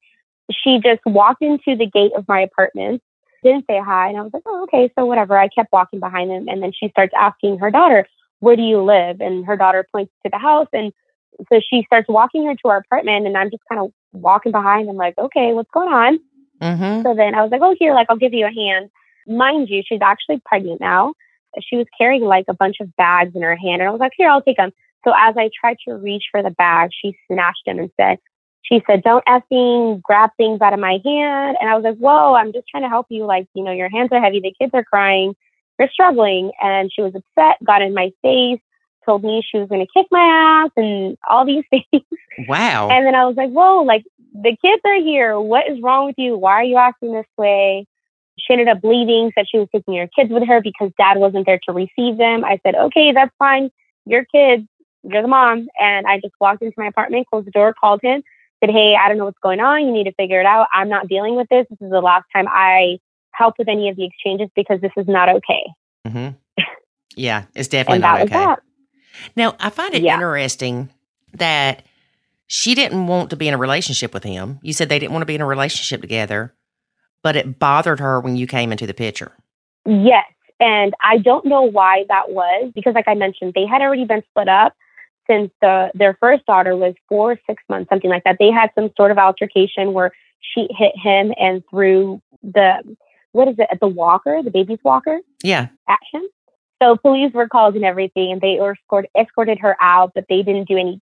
she 0.50 0.80
just 0.82 1.00
walked 1.06 1.42
into 1.42 1.76
the 1.76 1.86
gate 1.86 2.12
of 2.16 2.26
my 2.28 2.40
apartment, 2.40 3.02
didn't 3.42 3.66
say 3.68 3.80
hi. 3.84 4.08
And 4.08 4.18
I 4.18 4.22
was 4.22 4.32
like, 4.32 4.42
oh, 4.46 4.64
okay. 4.64 4.90
So 4.98 5.06
whatever. 5.06 5.38
I 5.38 5.48
kept 5.48 5.72
walking 5.72 6.00
behind 6.00 6.30
them. 6.30 6.48
And 6.48 6.62
then 6.62 6.72
she 6.72 6.88
starts 6.88 7.12
asking 7.18 7.58
her 7.58 7.70
daughter, 7.70 8.06
where 8.40 8.56
do 8.56 8.62
you 8.62 8.82
live? 8.82 9.20
And 9.20 9.46
her 9.46 9.56
daughter 9.56 9.86
points 9.90 10.12
to 10.24 10.30
the 10.30 10.38
house. 10.38 10.68
And 10.72 10.92
so 11.50 11.60
she 11.68 11.82
starts 11.86 12.08
walking 12.08 12.46
her 12.46 12.54
to 12.54 12.68
our 12.68 12.78
apartment. 12.78 13.26
And 13.26 13.36
I'm 13.36 13.50
just 13.50 13.62
kind 13.68 13.80
of 13.80 13.90
walking 14.12 14.52
behind 14.52 14.88
and 14.88 14.98
like, 14.98 15.16
okay, 15.18 15.52
what's 15.52 15.70
going 15.72 15.92
on? 15.92 16.18
Mm-hmm. 16.60 17.02
So 17.02 17.14
then 17.14 17.34
I 17.34 17.42
was 17.42 17.50
like, 17.50 17.60
oh, 17.62 17.74
here, 17.78 17.94
like, 17.94 18.06
I'll 18.08 18.16
give 18.16 18.32
you 18.32 18.46
a 18.46 18.52
hand. 18.52 18.90
Mind 19.26 19.68
you, 19.68 19.82
she's 19.86 20.00
actually 20.02 20.40
pregnant 20.44 20.80
now. 20.80 21.14
She 21.60 21.76
was 21.76 21.86
carrying 21.96 22.24
like 22.24 22.44
a 22.48 22.54
bunch 22.54 22.76
of 22.80 22.94
bags 22.96 23.34
in 23.34 23.42
her 23.42 23.56
hand. 23.56 23.80
And 23.80 23.88
I 23.88 23.90
was 23.90 24.00
like, 24.00 24.12
here, 24.16 24.28
I'll 24.28 24.42
take 24.42 24.56
them. 24.56 24.72
So 25.04 25.12
as 25.16 25.36
I 25.36 25.50
tried 25.58 25.76
to 25.86 25.94
reach 25.94 26.24
for 26.30 26.42
the 26.42 26.50
bag, 26.50 26.90
she 26.92 27.16
snatched 27.28 27.62
them 27.66 27.78
and 27.78 27.90
said, 27.98 28.18
she 28.62 28.82
said, 28.86 29.02
don't 29.02 29.24
effing 29.26 30.00
grab 30.00 30.30
things 30.36 30.60
out 30.62 30.72
of 30.72 30.80
my 30.80 30.98
hand. 31.04 31.58
And 31.60 31.68
I 31.68 31.74
was 31.74 31.84
like, 31.84 31.98
whoa, 31.98 32.34
I'm 32.34 32.52
just 32.52 32.66
trying 32.68 32.82
to 32.82 32.88
help 32.88 33.06
you. 33.10 33.26
Like, 33.26 33.46
you 33.54 33.62
know, 33.62 33.72
your 33.72 33.90
hands 33.90 34.08
are 34.12 34.20
heavy. 34.20 34.40
The 34.40 34.54
kids 34.58 34.70
are 34.72 34.84
crying. 34.84 35.34
You're 35.78 35.90
struggling. 35.92 36.50
And 36.62 36.90
she 36.90 37.02
was 37.02 37.14
upset, 37.14 37.62
got 37.62 37.82
in 37.82 37.92
my 37.92 38.10
face, 38.22 38.60
told 39.04 39.22
me 39.22 39.42
she 39.46 39.58
was 39.58 39.68
going 39.68 39.86
to 39.86 39.92
kick 39.92 40.06
my 40.10 40.64
ass 40.64 40.70
and 40.76 41.18
all 41.28 41.44
these 41.44 41.64
things. 41.70 42.04
Wow. 42.48 42.88
And 42.90 43.06
then 43.06 43.14
I 43.14 43.26
was 43.26 43.36
like, 43.36 43.50
whoa, 43.50 43.82
like 43.82 44.04
the 44.32 44.56
kids 44.60 44.82
are 44.84 45.00
here. 45.00 45.38
What 45.38 45.70
is 45.70 45.82
wrong 45.82 46.06
with 46.06 46.16
you? 46.16 46.38
Why 46.38 46.52
are 46.52 46.64
you 46.64 46.78
acting 46.78 47.12
this 47.12 47.26
way? 47.36 47.86
She 48.38 48.52
ended 48.52 48.68
up 48.68 48.78
leaving, 48.82 49.30
said 49.34 49.46
she 49.50 49.58
was 49.58 49.68
taking 49.72 49.96
her 49.96 50.08
kids 50.08 50.30
with 50.30 50.46
her 50.46 50.60
because 50.60 50.90
dad 50.98 51.18
wasn't 51.18 51.46
there 51.46 51.60
to 51.68 51.72
receive 51.72 52.16
them. 52.16 52.44
I 52.44 52.58
said, 52.64 52.74
okay, 52.74 53.12
that's 53.12 53.34
fine. 53.38 53.70
Your 54.06 54.24
kids, 54.24 54.66
you're 55.04 55.22
the 55.22 55.28
mom. 55.28 55.68
And 55.80 56.06
I 56.06 56.18
just 56.20 56.34
walked 56.40 56.62
into 56.62 56.74
my 56.76 56.86
apartment, 56.86 57.26
closed 57.28 57.46
the 57.46 57.50
door, 57.50 57.74
called 57.78 58.00
him, 58.02 58.22
said, 58.60 58.70
hey, 58.70 58.94
I 59.00 59.08
don't 59.08 59.18
know 59.18 59.24
what's 59.24 59.38
going 59.42 59.60
on. 59.60 59.86
You 59.86 59.92
need 59.92 60.04
to 60.04 60.12
figure 60.12 60.40
it 60.40 60.46
out. 60.46 60.66
I'm 60.72 60.88
not 60.88 61.08
dealing 61.08 61.36
with 61.36 61.48
this. 61.50 61.66
This 61.70 61.80
is 61.80 61.90
the 61.90 62.00
last 62.00 62.24
time 62.34 62.46
I 62.48 62.98
help 63.32 63.54
with 63.58 63.68
any 63.68 63.88
of 63.88 63.96
the 63.96 64.04
exchanges 64.06 64.48
because 64.54 64.80
this 64.80 64.92
is 64.96 65.06
not 65.08 65.28
okay. 65.28 65.64
Mm-hmm. 66.06 66.62
Yeah, 67.16 67.44
it's 67.54 67.68
definitely 67.68 68.00
not 68.00 68.22
okay. 68.22 68.60
Now, 69.36 69.54
I 69.60 69.70
find 69.70 69.94
it 69.94 70.02
Yeah. 70.02 70.14
interesting 70.14 70.90
that 71.34 71.84
she 72.48 72.74
didn't 72.74 73.06
want 73.06 73.30
to 73.30 73.36
be 73.36 73.46
in 73.46 73.54
a 73.54 73.58
relationship 73.58 74.12
with 74.12 74.24
him. 74.24 74.58
You 74.62 74.72
said 74.72 74.88
they 74.88 74.98
didn't 74.98 75.12
want 75.12 75.22
to 75.22 75.26
be 75.26 75.36
in 75.36 75.40
a 75.40 75.46
relationship 75.46 76.00
together, 76.00 76.54
but 77.22 77.36
it 77.36 77.60
bothered 77.60 78.00
her 78.00 78.20
when 78.20 78.34
you 78.34 78.48
came 78.48 78.72
into 78.72 78.86
the 78.86 78.94
picture. 78.94 79.30
Yes. 79.86 80.26
And 80.60 80.94
I 81.00 81.18
don't 81.18 81.44
know 81.46 81.62
why 81.62 82.04
that 82.08 82.30
was 82.30 82.72
because, 82.74 82.94
like 82.94 83.06
I 83.08 83.14
mentioned, 83.14 83.52
they 83.54 83.66
had 83.66 83.80
already 83.80 84.04
been 84.06 84.22
split 84.30 84.48
up 84.48 84.74
since 85.26 85.50
the, 85.60 85.90
their 85.94 86.16
first 86.20 86.44
daughter 86.46 86.76
was 86.76 86.94
four 87.08 87.32
or 87.32 87.40
six 87.46 87.62
months, 87.68 87.88
something 87.88 88.10
like 88.10 88.24
that. 88.24 88.36
They 88.38 88.50
had 88.50 88.70
some 88.74 88.90
sort 88.96 89.10
of 89.10 89.18
altercation 89.18 89.92
where 89.92 90.12
she 90.40 90.68
hit 90.70 90.92
him 90.96 91.32
and 91.38 91.62
threw 91.70 92.20
the, 92.42 92.96
what 93.32 93.48
is 93.48 93.56
it, 93.58 93.80
the 93.80 93.88
walker, 93.88 94.42
the 94.42 94.50
baby's 94.50 94.78
walker 94.84 95.20
Yeah. 95.42 95.68
at 95.88 95.98
him. 96.12 96.22
So 96.82 96.96
police 96.96 97.32
were 97.32 97.48
called 97.48 97.76
and 97.76 97.84
everything, 97.84 98.32
and 98.32 98.40
they 98.40 98.58
escorted, 98.58 99.10
escorted 99.16 99.58
her 99.60 99.76
out, 99.80 100.12
but 100.14 100.26
they 100.28 100.42
didn't 100.42 100.68
do 100.68 100.76
any 100.76 101.00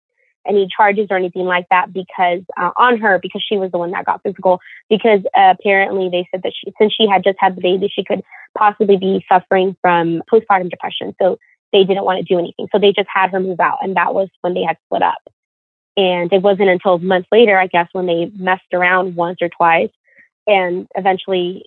any 0.47 0.67
charges 0.75 1.07
or 1.09 1.17
anything 1.17 1.45
like 1.45 1.67
that 1.69 1.93
because 1.93 2.41
uh, 2.57 2.71
on 2.77 2.97
her 2.97 3.19
because 3.21 3.43
she 3.47 3.57
was 3.57 3.71
the 3.71 3.77
one 3.77 3.91
that 3.91 4.05
got 4.05 4.23
physical 4.23 4.59
because 4.89 5.19
uh, 5.37 5.53
apparently 5.59 6.09
they 6.09 6.27
said 6.31 6.41
that 6.43 6.51
she 6.55 6.73
since 6.79 6.93
she 6.93 7.07
had 7.07 7.23
just 7.23 7.37
had 7.39 7.55
the 7.55 7.61
baby 7.61 7.91
she 7.93 8.03
could 8.03 8.21
possibly 8.57 8.97
be 8.97 9.23
suffering 9.29 9.75
from 9.81 10.23
postpartum 10.31 10.69
depression 10.69 11.15
so 11.21 11.37
they 11.71 11.83
didn't 11.83 12.05
want 12.05 12.19
to 12.19 12.33
do 12.33 12.39
anything 12.39 12.67
so 12.71 12.79
they 12.79 12.93
just 12.93 13.09
had 13.13 13.31
her 13.31 13.39
move 13.39 13.59
out 13.59 13.77
and 13.81 13.95
that 13.95 14.13
was 14.13 14.29
when 14.41 14.53
they 14.53 14.63
had 14.63 14.77
split 14.85 15.01
up 15.01 15.21
and 15.97 16.31
it 16.31 16.41
wasn't 16.41 16.69
until 16.69 16.97
months 16.99 17.27
later 17.31 17.57
i 17.57 17.67
guess 17.67 17.87
when 17.93 18.05
they 18.05 18.31
messed 18.37 18.73
around 18.73 19.15
once 19.15 19.37
or 19.41 19.49
twice 19.49 19.91
and 20.47 20.87
eventually 20.95 21.63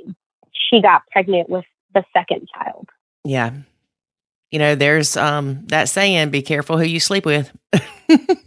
she 0.52 0.80
got 0.80 1.02
pregnant 1.10 1.48
with 1.48 1.64
the 1.94 2.04
second 2.12 2.48
child 2.54 2.88
Yeah. 3.24 3.52
You 4.50 4.60
know, 4.60 4.76
there's 4.76 5.16
um 5.16 5.66
that 5.66 5.88
saying, 5.88 6.30
be 6.30 6.40
careful 6.42 6.78
who 6.78 6.84
you 6.84 7.00
sleep 7.00 7.26
with. 7.26 7.50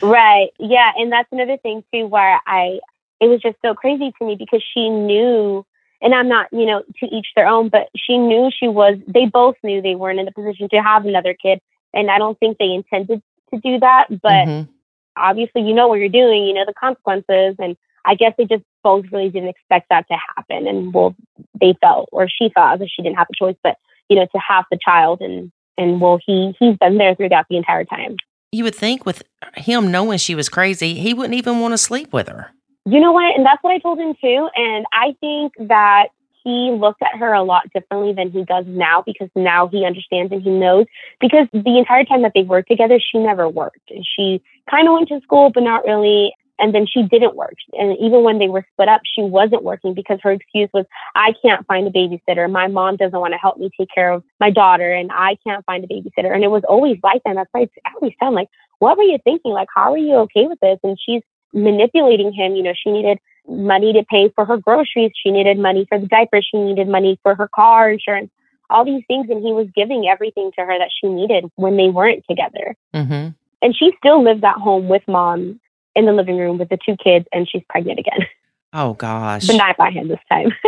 Right. 0.00 0.48
Yeah. 0.58 0.92
And 0.96 1.12
that's 1.12 1.28
another 1.32 1.56
thing 1.56 1.84
too, 1.92 2.06
where 2.06 2.40
I, 2.46 2.80
it 3.20 3.28
was 3.28 3.40
just 3.40 3.56
so 3.62 3.74
crazy 3.74 4.12
to 4.18 4.26
me 4.26 4.36
because 4.36 4.62
she 4.74 4.88
knew, 4.88 5.64
and 6.02 6.14
I'm 6.14 6.28
not, 6.28 6.48
you 6.52 6.66
know, 6.66 6.82
to 6.98 7.06
each 7.06 7.28
their 7.36 7.46
own, 7.46 7.68
but 7.68 7.88
she 7.96 8.18
knew 8.18 8.50
she 8.52 8.68
was, 8.68 8.98
they 9.06 9.26
both 9.26 9.54
knew 9.62 9.80
they 9.80 9.94
weren't 9.94 10.18
in 10.18 10.26
the 10.26 10.32
position 10.32 10.68
to 10.70 10.82
have 10.82 11.06
another 11.06 11.34
kid. 11.34 11.60
And 11.94 12.10
I 12.10 12.18
don't 12.18 12.38
think 12.38 12.58
they 12.58 12.72
intended 12.72 13.22
to 13.54 13.60
do 13.60 13.78
that. 13.78 14.06
But 14.20 14.48
Mhm. 14.48 14.68
obviously, 15.16 15.62
you 15.62 15.74
know 15.74 15.88
what 15.88 16.00
you're 16.00 16.08
doing, 16.08 16.44
you 16.44 16.54
know 16.54 16.64
the 16.66 16.74
consequences. 16.74 17.54
And 17.58 17.76
I 18.04 18.16
guess 18.16 18.34
they 18.36 18.46
just 18.46 18.64
both 18.82 19.04
really 19.12 19.30
didn't 19.30 19.50
expect 19.50 19.88
that 19.90 20.08
to 20.08 20.16
happen. 20.36 20.66
And 20.66 20.92
well, 20.92 21.14
they 21.60 21.74
felt, 21.80 22.08
or 22.10 22.28
she 22.28 22.48
thought 22.48 22.80
that 22.80 22.88
she 22.90 23.02
didn't 23.02 23.18
have 23.18 23.28
a 23.30 23.36
choice, 23.36 23.56
but, 23.62 23.76
you 24.08 24.16
know, 24.16 24.26
to 24.26 24.38
have 24.38 24.64
the 24.70 24.78
child 24.84 25.20
and, 25.20 25.52
and 25.78 26.00
well, 26.00 26.18
he, 26.26 26.54
he's 26.58 26.76
been 26.78 26.98
there 26.98 27.14
throughout 27.14 27.46
the 27.48 27.56
entire 27.56 27.84
time. 27.84 28.16
You 28.50 28.64
would 28.64 28.74
think 28.74 29.06
with 29.06 29.22
him 29.56 29.90
knowing 29.90 30.18
she 30.18 30.34
was 30.34 30.48
crazy, 30.48 30.94
he 30.94 31.14
wouldn't 31.14 31.34
even 31.34 31.60
want 31.60 31.72
to 31.72 31.78
sleep 31.78 32.12
with 32.12 32.28
her. 32.28 32.50
You 32.84 33.00
know 33.00 33.12
what? 33.12 33.36
And 33.36 33.46
that's 33.46 33.62
what 33.62 33.72
I 33.72 33.78
told 33.78 33.98
him 33.98 34.14
too. 34.20 34.48
And 34.56 34.86
I 34.92 35.14
think 35.20 35.52
that 35.68 36.08
he 36.44 36.72
looked 36.72 37.02
at 37.02 37.16
her 37.18 37.32
a 37.32 37.42
lot 37.42 37.70
differently 37.72 38.12
than 38.12 38.30
he 38.30 38.44
does 38.44 38.64
now 38.66 39.02
because 39.06 39.28
now 39.36 39.68
he 39.68 39.84
understands 39.84 40.32
and 40.32 40.42
he 40.42 40.50
knows. 40.50 40.86
Because 41.20 41.46
the 41.52 41.78
entire 41.78 42.04
time 42.04 42.22
that 42.22 42.32
they 42.34 42.42
worked 42.42 42.68
together, 42.68 42.98
she 42.98 43.18
never 43.18 43.48
worked. 43.48 43.90
And 43.90 44.04
she 44.04 44.42
kind 44.68 44.88
of 44.88 44.94
went 44.94 45.08
to 45.08 45.20
school, 45.20 45.50
but 45.54 45.62
not 45.62 45.84
really. 45.84 46.34
And 46.58 46.74
then 46.74 46.86
she 46.86 47.02
didn't 47.02 47.34
work. 47.34 47.54
And 47.72 47.96
even 47.98 48.22
when 48.24 48.38
they 48.38 48.48
were 48.48 48.64
split 48.72 48.88
up, 48.88 49.00
she 49.04 49.22
wasn't 49.22 49.62
working 49.62 49.94
because 49.94 50.18
her 50.22 50.32
excuse 50.32 50.68
was, 50.72 50.84
I 51.14 51.32
can't 51.42 51.66
find 51.66 51.86
a 51.86 51.90
babysitter. 51.90 52.50
My 52.50 52.68
mom 52.68 52.96
doesn't 52.96 53.18
want 53.18 53.32
to 53.32 53.38
help 53.38 53.58
me 53.58 53.70
take 53.78 53.88
care 53.92 54.12
of 54.12 54.22
my 54.38 54.50
daughter, 54.50 54.92
and 54.92 55.10
I 55.12 55.38
can't 55.44 55.64
find 55.64 55.82
a 55.82 55.88
babysitter. 55.88 56.32
And 56.32 56.44
it 56.44 56.50
was 56.50 56.62
always 56.68 56.98
like 57.02 57.22
that. 57.24 57.34
That's 57.34 57.48
why 57.52 57.68
I 57.84 57.90
always 57.94 58.14
sound 58.20 58.36
like, 58.36 58.48
what 58.78 58.96
were 58.96 59.02
you 59.02 59.18
thinking? 59.24 59.52
Like, 59.52 59.68
how 59.74 59.92
are 59.92 59.98
you 59.98 60.14
okay 60.18 60.46
with 60.46 60.60
this? 60.60 60.78
And 60.84 60.98
she's 61.04 61.22
manipulating 61.52 62.32
him. 62.32 62.54
You 62.54 62.62
know, 62.62 62.72
she 62.74 62.90
needed 62.90 63.18
money 63.48 63.92
to 63.92 64.04
pay 64.04 64.30
for 64.34 64.44
her 64.44 64.56
groceries. 64.56 65.12
She 65.22 65.30
needed 65.30 65.58
money 65.58 65.86
for 65.88 65.98
the 65.98 66.06
diapers. 66.06 66.48
She 66.50 66.58
needed 66.58 66.88
money 66.88 67.18
for 67.22 67.34
her 67.34 67.48
car 67.48 67.90
insurance, 67.90 68.30
all 68.70 68.84
these 68.84 69.02
things. 69.08 69.28
And 69.30 69.42
he 69.42 69.52
was 69.52 69.68
giving 69.74 70.08
everything 70.08 70.50
to 70.58 70.64
her 70.64 70.78
that 70.78 70.90
she 71.00 71.08
needed 71.08 71.50
when 71.56 71.76
they 71.76 71.88
weren't 71.88 72.24
together. 72.28 72.76
Mm-hmm. 72.94 73.30
And 73.62 73.76
she 73.76 73.92
still 73.98 74.22
lives 74.22 74.42
at 74.42 74.56
home 74.56 74.88
with 74.88 75.02
mom 75.06 75.60
in 75.94 76.06
the 76.06 76.12
living 76.12 76.38
room 76.38 76.58
with 76.58 76.68
the 76.70 76.78
two 76.84 76.96
kids, 77.02 77.26
and 77.32 77.46
she's 77.46 77.62
pregnant 77.68 77.98
again, 77.98 78.26
Oh 78.72 78.94
gosh. 78.94 79.46
but 79.46 79.56
not 79.56 79.76
by 79.76 79.90
him 79.90 80.08
this 80.08 80.18
time. 80.30 80.52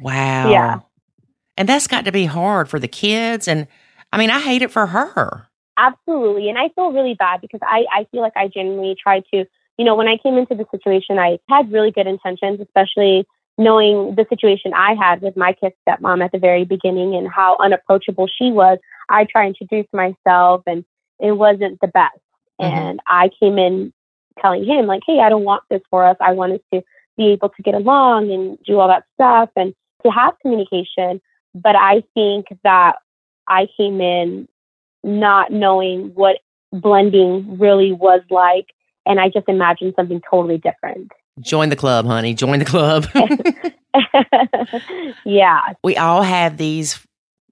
Wow. 0.00 0.50
Yeah. 0.50 0.80
And 1.56 1.68
that's 1.68 1.86
got 1.86 2.06
to 2.06 2.12
be 2.12 2.24
hard 2.24 2.68
for 2.68 2.78
the 2.78 2.88
kids. 2.88 3.46
And 3.46 3.66
I 4.12 4.18
mean, 4.18 4.30
I 4.30 4.40
hate 4.40 4.62
it 4.62 4.70
for 4.70 4.86
her. 4.86 5.46
Absolutely. 5.80 6.48
And 6.50 6.58
I 6.58 6.68
feel 6.74 6.92
really 6.92 7.14
bad 7.14 7.40
because 7.40 7.60
I, 7.62 7.86
I 7.92 8.04
feel 8.10 8.20
like 8.20 8.34
I 8.36 8.48
genuinely 8.48 8.94
tried 9.02 9.24
to, 9.32 9.46
you 9.78 9.84
know, 9.84 9.94
when 9.94 10.08
I 10.08 10.18
came 10.18 10.36
into 10.36 10.54
the 10.54 10.66
situation, 10.70 11.18
I 11.18 11.38
had 11.48 11.72
really 11.72 11.90
good 11.90 12.06
intentions, 12.06 12.60
especially 12.60 13.26
knowing 13.56 14.14
the 14.14 14.26
situation 14.28 14.72
I 14.74 14.94
had 14.94 15.22
with 15.22 15.36
my 15.36 15.54
kid's 15.54 15.74
stepmom 15.88 16.22
at 16.22 16.32
the 16.32 16.38
very 16.38 16.64
beginning 16.64 17.14
and 17.14 17.28
how 17.28 17.56
unapproachable 17.60 18.26
she 18.26 18.50
was. 18.52 18.78
I 19.08 19.24
tried 19.24 19.54
to 19.54 19.60
introduce 19.62 19.86
myself 19.92 20.62
and 20.66 20.84
it 21.18 21.32
wasn't 21.32 21.80
the 21.80 21.88
best. 21.88 22.18
Mhm. 22.60 22.64
And 22.72 23.00
I 23.06 23.30
came 23.40 23.58
in 23.58 23.92
telling 24.40 24.64
him, 24.64 24.86
like, 24.86 25.02
hey, 25.06 25.20
I 25.20 25.30
don't 25.30 25.44
want 25.44 25.62
this 25.70 25.82
for 25.90 26.04
us. 26.04 26.16
I 26.20 26.32
want 26.32 26.52
us 26.52 26.60
to 26.74 26.82
be 27.16 27.28
able 27.28 27.48
to 27.50 27.62
get 27.62 27.74
along 27.74 28.30
and 28.30 28.58
do 28.64 28.78
all 28.78 28.88
that 28.88 29.04
stuff 29.14 29.50
and 29.56 29.74
to 30.04 30.10
have 30.10 30.38
communication. 30.40 31.20
But 31.54 31.76
I 31.76 32.02
think 32.14 32.46
that 32.64 32.96
I 33.48 33.66
came 33.76 34.00
in 34.00 34.48
not 35.04 35.52
knowing 35.52 36.12
what 36.14 36.36
blending 36.72 37.58
really 37.58 37.92
was 37.92 38.20
like. 38.30 38.66
And 39.06 39.18
I 39.18 39.28
just 39.28 39.48
imagined 39.48 39.94
something 39.96 40.20
totally 40.30 40.58
different. 40.58 41.10
Join 41.40 41.68
the 41.70 41.76
club, 41.76 42.06
honey. 42.06 42.34
Join 42.34 42.58
the 42.58 42.64
club. 42.64 43.06
yeah. 45.24 45.60
we 45.82 45.96
all 45.96 46.22
have 46.22 46.56
these 46.56 47.04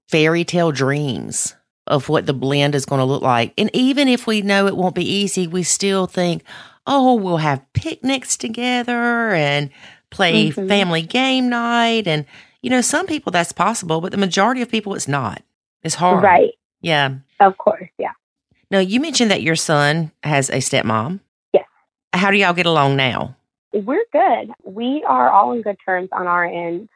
fairy 0.07 0.43
tale 0.43 0.71
dreams 0.71 1.55
of 1.87 2.07
what 2.09 2.25
the 2.25 2.33
blend 2.33 2.75
is 2.75 2.85
going 2.85 2.99
to 2.99 3.05
look 3.05 3.21
like. 3.23 3.53
And 3.57 3.69
even 3.73 4.07
if 4.07 4.27
we 4.27 4.41
know 4.41 4.67
it 4.67 4.77
won't 4.77 4.95
be 4.95 5.09
easy, 5.09 5.47
we 5.47 5.63
still 5.63 6.05
think, 6.05 6.43
oh, 6.85 7.15
we'll 7.15 7.37
have 7.37 7.65
picnics 7.73 8.37
together 8.37 9.31
and 9.31 9.69
play 10.11 10.51
Mhm. 10.51 10.67
family 10.67 11.01
game 11.01 11.49
night. 11.49 12.07
And, 12.07 12.25
you 12.61 12.69
know, 12.69 12.81
some 12.81 13.07
people 13.07 13.31
that's 13.31 13.51
possible, 13.51 14.01
but 14.01 14.11
the 14.11 14.17
majority 14.17 14.61
of 14.61 14.69
people 14.69 14.93
it's 14.93 15.07
not. 15.07 15.41
It's 15.83 15.95
hard. 15.95 16.23
Right. 16.23 16.51
Yeah. 16.81 17.15
Of 17.39 17.57
course. 17.57 17.89
Yeah. 17.97 18.11
Now, 18.71 18.79
you 18.79 18.99
mentioned 18.99 19.31
that 19.31 19.41
your 19.41 19.55
son 19.55 20.11
has 20.23 20.49
a 20.49 20.57
stepmom. 20.57 21.19
Yes. 21.53 21.65
How 22.13 22.31
do 22.31 22.37
y'all 22.37 22.53
get 22.53 22.65
along 22.65 22.95
now? 22.95 23.35
We're 23.73 24.05
good. 24.11 24.51
We 24.63 25.03
are 25.07 25.29
all 25.29 25.53
in 25.53 25.61
good 25.61 25.77
terms 25.85 26.09
on 26.11 26.27
our 26.27 26.45
end. 26.45 26.89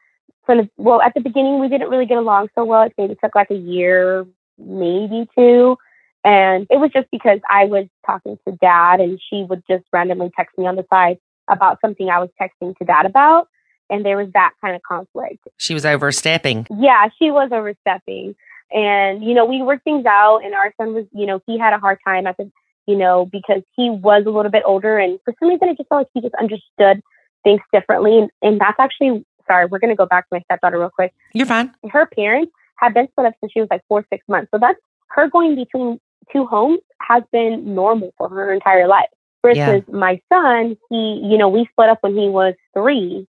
From 0.46 0.58
the, 0.58 0.70
well, 0.76 1.00
at 1.00 1.14
the 1.14 1.20
beginning, 1.20 1.58
we 1.60 1.68
didn't 1.68 1.88
really 1.88 2.06
get 2.06 2.18
along 2.18 2.48
so 2.54 2.64
well. 2.64 2.82
It 2.82 2.92
maybe 2.98 3.16
took 3.22 3.34
like 3.34 3.50
a 3.50 3.56
year, 3.56 4.26
maybe 4.58 5.28
two. 5.36 5.76
And 6.24 6.66
it 6.70 6.78
was 6.78 6.90
just 6.92 7.08
because 7.10 7.40
I 7.50 7.64
was 7.64 7.86
talking 8.06 8.38
to 8.46 8.56
dad 8.56 9.00
and 9.00 9.20
she 9.30 9.44
would 9.48 9.62
just 9.68 9.84
randomly 9.92 10.30
text 10.36 10.56
me 10.56 10.66
on 10.66 10.76
the 10.76 10.86
side 10.90 11.18
about 11.48 11.80
something 11.80 12.08
I 12.08 12.18
was 12.18 12.30
texting 12.40 12.76
to 12.78 12.84
dad 12.84 13.06
about. 13.06 13.48
And 13.90 14.04
there 14.04 14.16
was 14.16 14.28
that 14.32 14.52
kind 14.60 14.74
of 14.74 14.82
conflict. 14.82 15.46
She 15.58 15.74
was 15.74 15.84
overstepping. 15.84 16.66
Yeah, 16.70 17.08
she 17.18 17.30
was 17.30 17.50
overstepping. 17.52 18.34
And, 18.72 19.22
you 19.22 19.34
know, 19.34 19.44
we 19.44 19.62
worked 19.62 19.84
things 19.84 20.04
out 20.06 20.38
and 20.44 20.54
our 20.54 20.72
son 20.80 20.94
was, 20.94 21.04
you 21.12 21.26
know, 21.26 21.40
he 21.46 21.58
had 21.58 21.72
a 21.72 21.78
hard 21.78 21.98
time 22.04 22.26
at 22.26 22.36
the, 22.36 22.50
you 22.86 22.96
know, 22.96 23.26
because 23.26 23.62
he 23.76 23.90
was 23.90 24.24
a 24.26 24.30
little 24.30 24.50
bit 24.50 24.62
older 24.66 24.98
and 24.98 25.18
for 25.24 25.34
some 25.38 25.48
reason 25.48 25.68
I 25.68 25.74
just 25.74 25.88
felt 25.88 26.00
like 26.00 26.08
he 26.14 26.20
just 26.20 26.34
understood 26.34 27.02
things 27.44 27.60
differently. 27.72 28.18
And, 28.18 28.30
and 28.42 28.60
that's 28.60 28.78
actually, 28.78 29.24
sorry, 29.46 29.66
we're 29.66 29.78
going 29.78 29.90
to 29.90 29.96
go 29.96 30.06
back 30.06 30.28
to 30.28 30.34
my 30.36 30.40
stepdaughter 30.42 30.78
real 30.78 30.90
quick. 30.90 31.12
You're 31.34 31.46
fine. 31.46 31.72
Her 31.90 32.06
parents 32.06 32.52
have 32.76 32.94
been 32.94 33.08
split 33.08 33.26
up 33.26 33.34
since 33.40 33.52
she 33.52 33.60
was 33.60 33.68
like 33.70 33.82
four, 33.88 34.04
six 34.12 34.24
months. 34.28 34.50
So 34.52 34.58
that's 34.58 34.78
her 35.08 35.28
going 35.28 35.54
between 35.54 36.00
two 36.32 36.46
homes 36.46 36.80
has 37.00 37.22
been 37.30 37.74
normal 37.74 38.12
for 38.18 38.28
her 38.28 38.52
entire 38.52 38.88
life. 38.88 39.08
Versus 39.42 39.82
Yeah. 39.86 39.94
my 39.94 40.20
son, 40.32 40.76
he, 40.88 41.20
you 41.22 41.36
know, 41.36 41.50
we 41.50 41.68
split 41.70 41.90
up 41.90 41.98
when 42.00 42.16
he 42.16 42.30
was 42.30 42.54
three. 42.72 43.28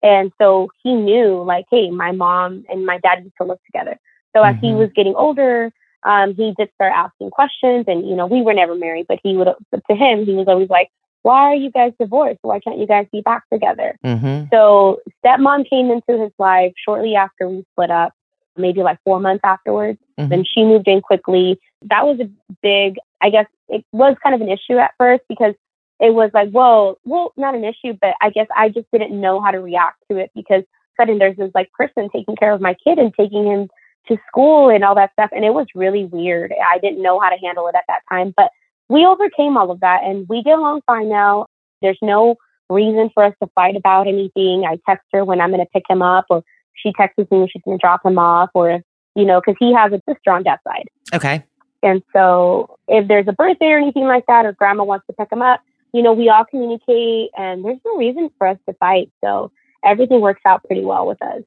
And 0.00 0.30
so 0.40 0.68
he 0.84 0.94
knew, 0.94 1.42
like, 1.42 1.64
hey, 1.70 1.90
my 1.90 2.12
mom 2.12 2.64
and 2.70 2.86
my 2.86 2.98
dad 2.98 3.24
used 3.24 3.34
to 3.40 3.46
live 3.48 3.58
together. 3.66 3.98
So 4.36 4.42
as 4.42 4.56
he 4.60 4.72
Mhm. 4.72 4.78
was 4.78 4.90
getting 4.92 5.14
older, 5.14 5.72
um, 6.02 6.34
he 6.34 6.52
did 6.58 6.70
start 6.74 6.92
asking 6.94 7.30
questions. 7.30 7.86
And, 7.88 8.06
you 8.06 8.14
know, 8.14 8.26
we 8.26 8.42
were 8.42 8.52
never 8.52 8.74
married, 8.74 9.06
but 9.08 9.18
he 9.22 9.36
would, 9.36 9.48
but 9.72 9.82
to 9.88 9.96
him, 9.96 10.26
he 10.26 10.34
was 10.34 10.46
always 10.46 10.68
like, 10.68 10.90
why 11.22 11.40
are 11.50 11.54
you 11.54 11.70
guys 11.70 11.92
divorced? 11.98 12.38
Why 12.42 12.60
can't 12.60 12.78
you 12.78 12.86
guys 12.86 13.06
be 13.10 13.22
back 13.22 13.44
together? 13.52 13.96
Mm-hmm. 14.04 14.44
So 14.52 15.00
stepmom 15.24 15.68
came 15.68 15.90
into 15.90 16.22
his 16.22 16.32
life 16.38 16.72
shortly 16.84 17.16
after 17.16 17.48
we 17.48 17.64
split 17.72 17.90
up, 17.90 18.12
maybe 18.56 18.82
like 18.82 18.98
four 19.04 19.18
months 19.18 19.40
afterwards. 19.42 19.98
Mhm. 20.20 20.28
Then 20.28 20.44
she 20.44 20.62
moved 20.64 20.86
in 20.86 21.00
quickly. 21.00 21.58
That 21.82 22.06
was 22.06 22.20
a 22.20 22.28
big, 22.62 22.98
I 23.20 23.30
guess 23.30 23.46
it 23.68 23.84
was 23.92 24.16
kind 24.22 24.34
of 24.34 24.42
an 24.42 24.50
issue 24.50 24.78
at 24.78 24.92
first 24.98 25.24
because 25.28 25.54
it 25.98 26.14
was 26.14 26.30
like, 26.34 26.50
whoa, 26.50 26.98
well, 27.04 27.32
not 27.36 27.54
an 27.54 27.64
issue, 27.64 27.96
but 28.00 28.14
I 28.20 28.30
guess 28.30 28.46
I 28.54 28.68
just 28.68 28.86
didn't 28.92 29.18
know 29.18 29.40
how 29.40 29.50
to 29.50 29.60
react 29.60 29.96
to 30.10 30.18
it 30.18 30.30
because 30.34 30.62
suddenly 30.96 31.18
there's 31.18 31.36
this 31.36 31.50
like 31.54 31.72
person 31.72 32.08
taking 32.10 32.36
care 32.36 32.52
of 32.52 32.60
my 32.60 32.74
kid 32.74 32.98
and 32.98 33.12
taking 33.14 33.46
him 33.46 33.68
to 34.08 34.16
school 34.28 34.70
and 34.70 34.84
all 34.84 34.94
that 34.94 35.12
stuff. 35.12 35.30
And 35.32 35.44
it 35.44 35.54
was 35.54 35.66
really 35.74 36.04
weird. 36.04 36.52
I 36.52 36.78
didn't 36.78 37.02
know 37.02 37.20
how 37.20 37.30
to 37.30 37.36
handle 37.36 37.68
it 37.68 37.74
at 37.74 37.84
that 37.88 38.02
time, 38.10 38.32
but 38.36 38.50
we 38.88 39.04
overcame 39.04 39.56
all 39.56 39.70
of 39.70 39.80
that 39.80 40.04
and 40.04 40.28
we 40.28 40.42
get 40.42 40.58
along 40.58 40.82
fine 40.86 41.08
now. 41.08 41.46
There's 41.82 41.98
no 42.02 42.36
reason 42.70 43.10
for 43.12 43.24
us 43.24 43.34
to 43.42 43.48
fight 43.54 43.76
about 43.76 44.06
anything. 44.06 44.64
I 44.64 44.78
text 44.88 45.06
her 45.12 45.24
when 45.24 45.40
I'm 45.40 45.50
going 45.50 45.64
to 45.64 45.70
pick 45.72 45.84
him 45.88 46.02
up 46.02 46.26
or 46.30 46.42
she 46.74 46.92
texts 46.92 47.18
me 47.18 47.26
when 47.30 47.48
she's 47.48 47.62
going 47.64 47.78
to 47.78 47.80
drop 47.80 48.04
him 48.04 48.18
off 48.18 48.50
or, 48.54 48.80
you 49.14 49.24
know, 49.24 49.40
because 49.40 49.56
he 49.58 49.74
has 49.74 49.92
a 49.92 50.00
sister 50.08 50.30
on 50.30 50.42
that 50.44 50.60
side. 50.64 50.88
Okay. 51.12 51.44
And 51.82 52.02
so 52.12 52.78
if 52.88 53.08
there's 53.08 53.28
a 53.28 53.32
birthday 53.32 53.66
or 53.66 53.78
anything 53.78 54.04
like 54.04 54.26
that, 54.26 54.46
or 54.46 54.52
grandma 54.52 54.84
wants 54.84 55.06
to 55.06 55.12
pick 55.12 55.30
him 55.30 55.42
up, 55.42 55.60
you 55.92 56.02
know, 56.02 56.12
we 56.12 56.28
all 56.28 56.44
communicate 56.44 57.30
and 57.36 57.64
there's 57.64 57.78
no 57.84 57.96
reason 57.96 58.30
for 58.38 58.46
us 58.46 58.58
to 58.68 58.74
fight. 58.74 59.10
So 59.24 59.50
everything 59.84 60.20
works 60.20 60.42
out 60.44 60.64
pretty 60.64 60.84
well 60.84 61.06
with 61.06 61.22
us. 61.22 61.42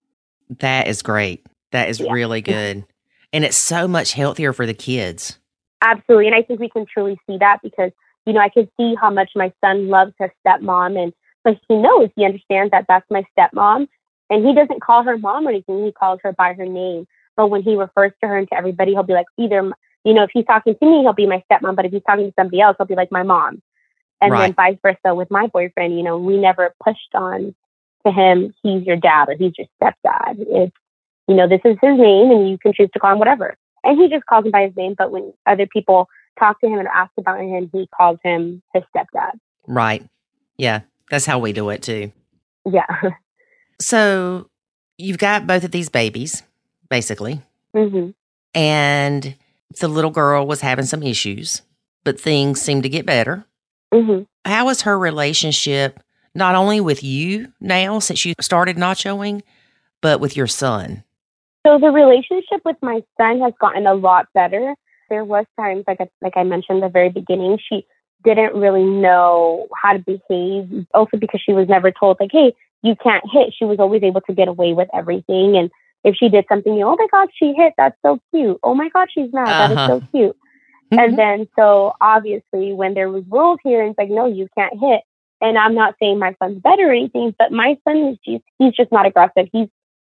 That 0.60 0.88
is 0.88 1.01
great. 1.01 1.45
That 1.72 1.89
is 1.89 1.99
Yeah. 1.99 2.11
really 2.11 2.41
good. 2.41 2.86
And 3.32 3.43
it's 3.43 3.57
so 3.57 3.88
much 3.88 4.13
healthier 4.13 4.53
for 4.53 4.65
the 4.65 4.74
kids. 4.74 5.38
Absolutely. 5.82 6.28
And 6.28 6.36
I 6.36 6.41
think 6.41 6.59
we 6.59 6.70
can 6.70 6.86
truly 6.86 7.20
see 7.28 7.38
that 7.38 7.61
because, 7.61 7.91
you 8.26 8.34
know, 8.34 8.41
I 8.41 8.49
can 8.49 8.70
see 8.78 8.95
how 8.95 9.09
much 9.09 9.32
my 9.36 9.53
son 9.61 9.88
loves 9.88 10.13
his 10.20 10.30
stepmom. 10.45 11.01
And 11.01 11.13
but 11.43 11.57
he 11.67 11.78
knows, 11.78 12.09
he 12.15 12.26
understands 12.26 12.72
that 12.72 12.86
that's 12.88 13.09
my 13.09 13.24
stepmom. 13.38 13.88
And 14.30 14.45
he 14.45 14.53
doesn't 14.53 14.82
call 14.82 15.03
her 15.03 15.17
mom 15.17 15.47
or 15.47 15.51
anything. 15.51 15.86
He 15.86 15.91
calls 15.91 16.20
her 16.24 16.34
by 16.34 16.53
her 16.53 16.65
name. 16.65 17.07
But 17.38 17.47
when 17.47 17.61
he 17.61 17.76
refers 17.76 18.11
to 18.22 18.28
her 18.28 18.38
and 18.38 18.47
to 18.49 18.55
everybody, 18.55 18.91
he'll 18.91 19.03
be 19.03 19.13
like, 19.13 19.26
either, 19.38 19.72
you 20.03 20.13
know, 20.13 20.24
if 20.24 20.32
he's 20.34 20.45
talking 20.45 20.76
to 20.76 20.86
me, 20.86 21.01
he'll 21.01 21.13
be 21.13 21.26
my 21.28 21.43
stepmom. 21.49 21.76
But 21.76 21.86
if 21.86 21.91
he's 21.93 22.03
talking 22.05 22.28
to 22.28 22.34
somebody 22.38 22.59
else, 22.61 22.76
he'll 22.78 22.86
be 22.88 22.95
like 22.95 23.11
my 23.11 23.24
mom. 23.24 23.61
And 24.22 24.32
Right. 24.34 24.47
then 24.47 24.53
vice 24.53 24.78
versa 24.82 25.15
with 25.15 25.32
my 25.32 25.47
boyfriend, 25.47 25.95
you 25.95 26.03
know, 26.03 26.17
we 26.17 26.38
never 26.38 26.76
pushed 26.84 27.15
on 27.15 27.55
to 28.05 28.11
him, 28.11 28.53
he's 28.63 28.84
your 28.84 28.95
dad 28.97 29.30
or 29.30 29.36
he's 29.36 29.53
your 29.57 29.67
stepdad. 29.82 30.36
It's, 30.39 30.76
you 31.30 31.36
know, 31.36 31.48
this 31.48 31.62
is 31.64 31.78
his 31.82 31.98
name 31.98 32.32
and 32.32 32.50
you 32.50 32.58
can 32.58 32.74
choose 32.74 32.90
to 32.94 33.00
call 33.00 33.14
him 33.14 33.20
whatever. 33.20 33.56
And 33.84 33.98
he 33.98 34.10
just 34.10 34.26
calls 34.26 34.44
him 34.46 34.52
by 34.52 34.64
his 34.66 34.76
name. 34.76 34.96
But 34.98 35.12
when 35.12 35.32
other 35.46 35.68
people 35.68 36.10
talk 36.38 36.60
to 36.62 36.68
him 36.68 36.80
and 36.80 36.88
ask 36.94 37.12
about 37.18 37.40
him, 37.40 37.70
he 37.72 37.88
calls 37.96 38.18
him 38.24 38.62
his 38.74 38.84
stepdad. 38.94 39.32
Right. 39.68 40.04
Yeah. 40.58 40.82
That's 41.10 41.26
how 41.26 41.40
we 41.40 41.54
do 41.54 41.70
it 41.70 41.82
too. 41.84 42.12
Yeah. 42.66 42.86
So 43.82 44.50
you've 44.98 45.18
got 45.20 45.48
both 45.48 45.64
of 45.64 45.72
these 45.72 45.88
babies, 45.88 46.44
basically, 46.90 47.42
hmm 47.74 48.10
and 48.54 49.36
the 49.80 49.88
little 49.88 50.12
girl 50.12 50.46
was 50.46 50.60
having 50.60 50.84
some 50.86 51.02
issues, 51.04 51.62
but 52.04 52.20
things 52.20 52.60
seemed 52.62 52.84
to 52.84 52.90
get 52.90 53.06
better. 53.06 53.46
hmm 53.94 54.24
How 54.44 54.68
is 54.68 54.82
her 54.82 55.00
relationship 55.00 56.02
not 56.36 56.56
only 56.56 56.82
with 56.82 57.04
you 57.04 57.54
now 57.62 58.00
since 58.00 58.26
you 58.26 58.34
started 58.42 58.76
nachoing, 58.76 59.44
but 60.02 60.20
with 60.20 60.36
your 60.36 60.48
son? 60.48 61.04
So 61.66 61.78
the 61.78 61.91
relationship 61.91 62.62
with 62.66 62.78
my 62.82 63.01
son 63.20 63.41
has 63.41 63.53
gotten 63.60 63.86
a 63.86 63.93
lot 63.93 64.28
better. 64.34 64.76
There 65.10 65.26
was 65.26 65.45
times, 65.60 65.84
like 65.88 65.99
I, 65.99 66.10
like 66.22 66.38
I 66.38 66.43
mentioned 66.43 66.82
the 66.84 66.89
very 66.89 67.10
beginning, 67.10 67.57
she 67.68 67.86
didn't 68.24 68.53
really 68.55 68.84
know 68.84 69.68
how 69.76 69.93
to 69.93 69.99
behave. 69.99 70.86
Also 70.93 71.18
because 71.18 71.41
she 71.43 71.53
was 71.53 71.68
never 71.68 71.91
told, 71.91 72.18
like, 72.20 72.32
hey, 72.32 72.53
you 72.84 72.95
can't 72.95 73.24
hit. 73.30 73.53
She 73.57 73.66
was 73.66 73.80
always 73.80 74.03
able 74.03 74.22
to 74.22 74.34
get 74.34 74.47
away 74.47 74.74
with 74.74 74.88
everything. 74.93 75.57
And 75.57 75.70
if 76.03 76.16
she 76.16 76.30
did 76.30 76.45
something, 76.47 76.74
you 76.74 76.82
know, 76.82 76.91
oh 76.93 76.95
my 76.97 77.07
God, 77.12 77.30
she 77.36 77.53
hit. 77.53 77.74
That's 77.78 77.97
so 78.05 78.20
cute. 78.34 78.57
Oh 78.64 78.74
my 78.74 78.89
God, 78.89 79.10
she's 79.14 79.34
mad. 79.34 79.60
That 79.60 79.72
is 79.72 79.78
Uh-huh. 79.78 79.99
so 79.99 80.07
cute. 80.12 80.38
And 80.91 81.20
then, 81.20 81.47
so 81.55 81.93
obviously, 82.01 82.74
when 82.74 82.93
there 82.95 83.10
was 83.12 83.24
rules 83.30 83.60
here, 83.64 83.84
it's 83.84 83.97
like, 83.97 84.10
no, 84.10 84.26
you 84.26 84.47
can't 84.57 84.74
hit. 84.80 85.01
And 85.41 85.57
I'm 85.57 85.76
not 85.76 85.95
saying 85.99 86.20
my 86.20 86.36
son's 86.41 86.62
better 86.62 86.89
or 86.89 86.93
anything, 86.93 87.36
but 87.38 87.51
my 87.51 87.78
son 87.88 87.97
is 88.10 88.18
just, 88.26 88.43
he's 88.57 88.74
just 88.74 88.91
not 88.91 89.05
aggressive. 89.05 89.47
He's 89.51 89.68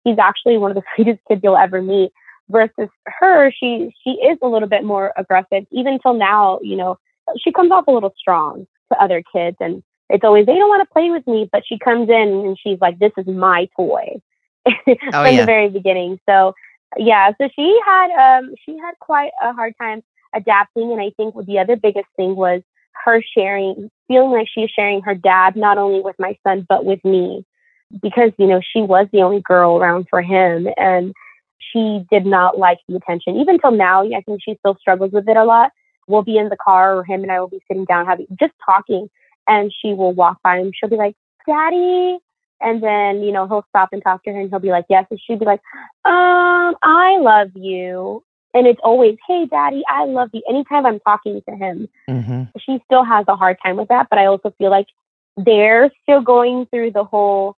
he's 0.10 0.20
actually 0.20 0.58
one 0.58 0.72
of 0.72 0.76
the 0.76 0.84
sweetest 0.96 1.20
kids 1.28 1.42
you'll 1.44 1.58
ever 1.58 1.82
meet. 1.82 2.12
Versus 2.52 2.90
her, 3.06 3.52
she 3.52 3.94
she 4.04 4.12
is 4.12 4.40
a 4.42 4.48
little 4.48 4.68
bit 4.68 4.84
more 4.84 5.14
aggressive. 5.16 5.66
Even 5.72 6.00
till 6.00 6.16
now, 6.16 6.60
you 6.64 6.76
know, 6.76 6.98
she 7.38 7.52
comes 7.52 7.72
off 7.72 7.86
a 7.88 7.92
little 7.92 8.14
strong 8.18 8.66
to 8.92 9.00
other 9.00 9.22
kids, 9.32 9.56
and 9.60 9.84
it's 10.10 10.24
always 10.24 10.48
they 10.48 10.56
don't 10.56 10.68
want 10.70 10.82
to 10.82 10.92
play 10.92 11.12
with 11.12 11.28
me, 11.28 11.48
but 11.52 11.62
she 11.64 11.78
comes 11.78 12.10
in 12.10 12.16
and 12.16 12.58
she's 12.60 12.80
like, 12.82 12.98
"This 12.98 13.12
is 13.18 13.28
my 13.28 13.70
toy," 13.78 14.20
from 14.66 14.96
Oh, 15.14 15.26
yeah. 15.26 15.42
the 15.42 15.46
very 15.46 15.70
beginning. 15.70 16.20
So 16.28 16.56
yeah, 16.98 17.32
so 17.40 17.50
she 17.56 17.80
had 17.86 18.40
um 18.40 18.56
she 18.66 18.76
had 18.84 18.94
quite 19.00 19.32
a 19.44 19.54
hard 19.54 19.76
time 19.80 20.02
adapting, 20.34 20.92
and 20.92 21.00
I 21.00 21.12
think 21.18 21.36
the 21.46 21.60
other 21.60 21.76
biggest 21.76 22.08
thing 22.16 22.36
was 22.36 22.64
her 23.06 23.22
sharing, 23.22 23.92
feeling 24.08 24.32
like 24.32 24.48
she's 24.52 24.70
sharing 24.72 25.02
her 25.04 25.14
dad 25.16 25.56
not 25.56 25.78
only 25.78 26.02
with 26.02 26.16
my 26.18 26.36
son 26.44 26.66
but 26.68 26.84
with 26.84 27.04
me, 27.06 27.46
because 28.02 28.32
you 28.38 28.48
know 28.48 28.62
she 28.62 28.82
was 28.82 29.08
the 29.12 29.22
only 29.22 29.42
girl 29.42 29.78
around 29.78 30.08
for 30.10 30.22
him, 30.22 30.68
and 30.78 31.14
she 31.60 32.06
did 32.10 32.26
not 32.26 32.58
like 32.58 32.80
the 32.88 32.96
attention. 32.96 33.38
Even 33.38 33.60
till 33.60 33.72
now, 33.72 34.04
I 34.04 34.22
think 34.22 34.42
she 34.44 34.56
still 34.60 34.76
struggles 34.80 35.12
with 35.12 35.28
it 35.28 35.38
a 35.38 35.44
lot. 35.44 35.72
We'll 36.08 36.24
be 36.24 36.38
in 36.38 36.50
the 36.50 36.58
car, 36.58 36.98
or 36.98 37.04
him 37.04 37.24
and 37.24 37.32
I 37.32 37.40
will 37.40 37.50
be 37.50 37.62
sitting 37.68 37.86
down 37.86 38.06
having 38.06 38.28
just 38.40 38.54
talking, 38.66 39.10
and 39.48 39.74
she 39.82 39.94
will 39.94 40.14
walk 40.14 40.42
by 40.44 40.60
him. 40.60 40.72
She'll 40.74 40.90
be 40.90 40.96
like, 40.96 41.16
"Daddy," 41.46 42.20
and 42.62 42.82
then 42.84 43.24
you 43.24 43.32
know 43.32 43.48
he'll 43.48 43.66
stop 43.70 43.90
and 43.92 44.04
talk 44.04 44.24
to 44.24 44.32
her, 44.32 44.40
and 44.40 44.50
he'll 44.50 44.60
be 44.60 44.72
like, 44.72 44.86
"Yes," 44.90 45.06
and 45.10 45.20
she'd 45.20 45.40
be 45.40 45.46
like, 45.46 45.62
"Um, 46.06 46.76
I 46.82 47.18
love 47.20 47.50
you." 47.56 48.24
And 48.54 48.66
it's 48.66 48.80
always, 48.84 49.18
"Hey, 49.28 49.46
Daddy, 49.46 49.84
I 49.88 50.06
love 50.06 50.30
you." 50.34 50.42
Anytime 50.50 50.86
I'm 50.86 51.00
talking 51.00 51.42
to 51.48 51.56
him, 51.56 51.90
hmm 52.08 52.44
she 52.58 52.82
still 52.86 53.04
has 53.04 53.26
a 53.28 53.36
hard 53.36 53.58
time 53.64 53.78
with 53.78 53.90
that. 53.90 54.08
But 54.10 54.20
I 54.20 54.26
also 54.26 54.52
feel 54.58 54.72
like 54.72 54.88
they're 55.38 55.92
still 56.04 56.22
going 56.22 56.66
through 56.66 56.92
the 56.92 57.04
whole 57.04 57.56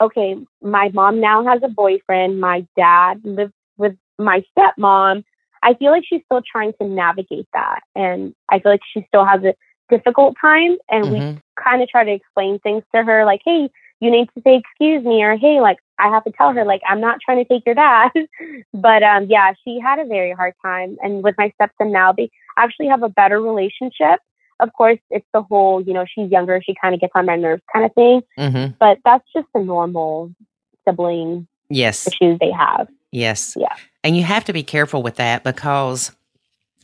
okay, 0.00 0.36
my 0.62 0.90
mom 0.94 1.20
now 1.20 1.44
has 1.46 1.60
a 1.62 1.68
boyfriend, 1.68 2.40
my 2.40 2.66
dad 2.76 3.20
lives 3.24 3.52
with 3.76 3.96
my 4.18 4.42
stepmom. 4.56 5.24
I 5.62 5.74
feel 5.74 5.90
like 5.92 6.04
she's 6.06 6.22
still 6.24 6.42
trying 6.50 6.72
to 6.80 6.86
navigate 6.88 7.46
that. 7.52 7.80
And 7.94 8.34
I 8.50 8.60
feel 8.60 8.72
like 8.72 8.80
she 8.92 9.04
still 9.08 9.24
has 9.24 9.42
a 9.44 9.54
difficult 9.90 10.36
time. 10.40 10.76
And 10.90 11.10
we 11.10 11.26
hmm 11.26 11.40
kind 11.62 11.82
of 11.82 11.88
try 11.88 12.04
to 12.04 12.12
explain 12.12 12.58
things 12.60 12.82
to 12.94 13.02
her 13.02 13.24
like, 13.24 13.40
hey, 13.44 13.68
you 14.00 14.10
need 14.10 14.28
to 14.34 14.42
say 14.42 14.56
excuse 14.56 15.04
me, 15.04 15.22
or 15.22 15.36
hey, 15.36 15.60
like 15.60 15.78
I 15.98 16.08
have 16.08 16.24
to 16.24 16.32
tell 16.32 16.52
her, 16.52 16.64
like, 16.64 16.80
I'm 16.88 17.00
not 17.00 17.18
trying 17.24 17.44
to 17.44 17.48
take 17.48 17.64
your 17.66 17.74
dad. 17.74 18.10
but 18.74 19.02
um 19.02 19.26
yeah, 19.28 19.52
she 19.64 19.78
had 19.82 19.98
a 19.98 20.06
very 20.06 20.32
hard 20.32 20.54
time. 20.64 20.96
And 21.02 21.22
with 21.22 21.34
my 21.38 21.50
stepson 21.54 21.92
now, 21.92 22.12
they 22.12 22.30
actually 22.58 22.88
have 22.88 23.02
a 23.02 23.08
better 23.08 23.40
relationship. 23.40 24.20
Of 24.60 24.72
course, 24.72 24.98
it's 25.10 25.26
the 25.32 25.42
whole, 25.42 25.80
you 25.80 25.92
know, 25.92 26.04
she's 26.06 26.30
younger, 26.30 26.60
she 26.64 26.74
kind 26.80 26.94
of 26.94 27.00
gets 27.00 27.12
on 27.14 27.26
my 27.26 27.36
nerves 27.36 27.62
kind 27.72 27.84
of 27.84 27.92
thing. 27.94 28.20
hmm 28.36 28.72
But 28.78 28.98
that's 29.04 29.24
just 29.34 29.46
the 29.54 29.60
normal 29.62 30.32
sibling 30.86 31.46
Yes. 31.68 32.06
issues 32.08 32.38
they 32.40 32.50
have. 32.50 32.88
Yes. 33.12 33.56
Yeah. 33.58 33.74
And 34.04 34.16
you 34.16 34.24
have 34.24 34.44
to 34.44 34.52
be 34.52 34.62
careful 34.62 35.02
with 35.02 35.16
that 35.16 35.44
because 35.44 36.12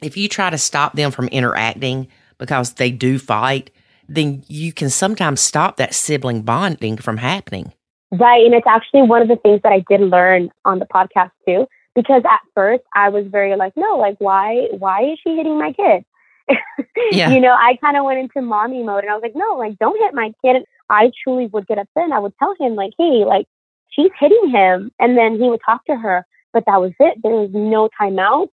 if 0.03 0.17
you 0.17 0.29
try 0.29 0.51
to 0.51 0.59
stop 0.59 0.95
them 0.95 1.11
from 1.11 1.29
interacting 1.29 2.09
because 2.39 2.75
they 2.75 2.91
do 2.91 3.19
fight, 3.19 3.71
then 4.09 4.45
you 4.47 4.73
can 4.73 4.91
sometimes 4.91 5.41
stop 5.41 5.77
that 5.79 5.95
sibling 5.95 6.43
bonding 6.43 6.97
from 6.97 7.17
happening. 7.17 7.73
Right. 8.13 8.45
And 8.45 8.55
it's 8.55 8.67
actually 8.67 9.03
one 9.03 9.23
of 9.23 9.29
the 9.29 9.37
things 9.37 9.61
that 9.63 9.73
I 9.73 9.85
did 9.89 10.01
learn 10.01 10.51
on 10.65 10.79
the 10.79 10.87
podcast 10.87 11.31
too. 11.47 11.67
Because 11.95 12.23
at 12.25 12.41
first 12.55 12.85
I 12.95 13.09
was 13.09 13.27
very 13.27 13.57
like, 13.57 13.73
no, 13.75 13.97
like 13.97 14.17
why 14.19 14.69
why 14.79 15.13
is 15.13 15.19
she 15.25 15.35
hitting 15.35 15.59
my 15.59 15.73
kid? 15.73 16.05
Yeah. 17.13 17.31
You 17.31 17.41
know, 17.41 17.53
I 17.53 17.77
kind 17.81 17.97
of 17.97 18.05
went 18.05 18.19
into 18.19 18.43
mommy 18.43 18.83
mode 18.83 19.05
and 19.05 19.11
I 19.11 19.15
was 19.15 19.23
like, 19.23 19.37
no, 19.37 19.55
like 19.57 19.79
don't 19.79 19.99
hit 20.01 20.15
my 20.15 20.33
kid. 20.45 20.57
And 20.57 20.67
I 20.91 21.13
truly 21.23 21.47
would 21.47 21.67
get 21.67 21.79
upset 21.79 22.05
and 22.05 22.15
I 22.15 22.19
would 22.19 22.33
tell 22.39 22.55
him 22.59 22.75
like, 22.75 22.93
hey, 22.99 23.25
like 23.25 23.47
she's 23.91 24.11
hitting 24.19 24.51
him. 24.51 24.91
And 24.99 25.17
then 25.17 25.41
he 25.41 25.49
would 25.49 25.61
talk 25.65 25.85
to 25.87 25.97
her, 25.97 26.27
but 26.53 26.65
that 26.67 26.81
was 26.81 26.93
it. 26.99 27.19
There 27.23 27.33
was 27.33 27.51
no 27.53 27.89
timeout. 28.01 28.49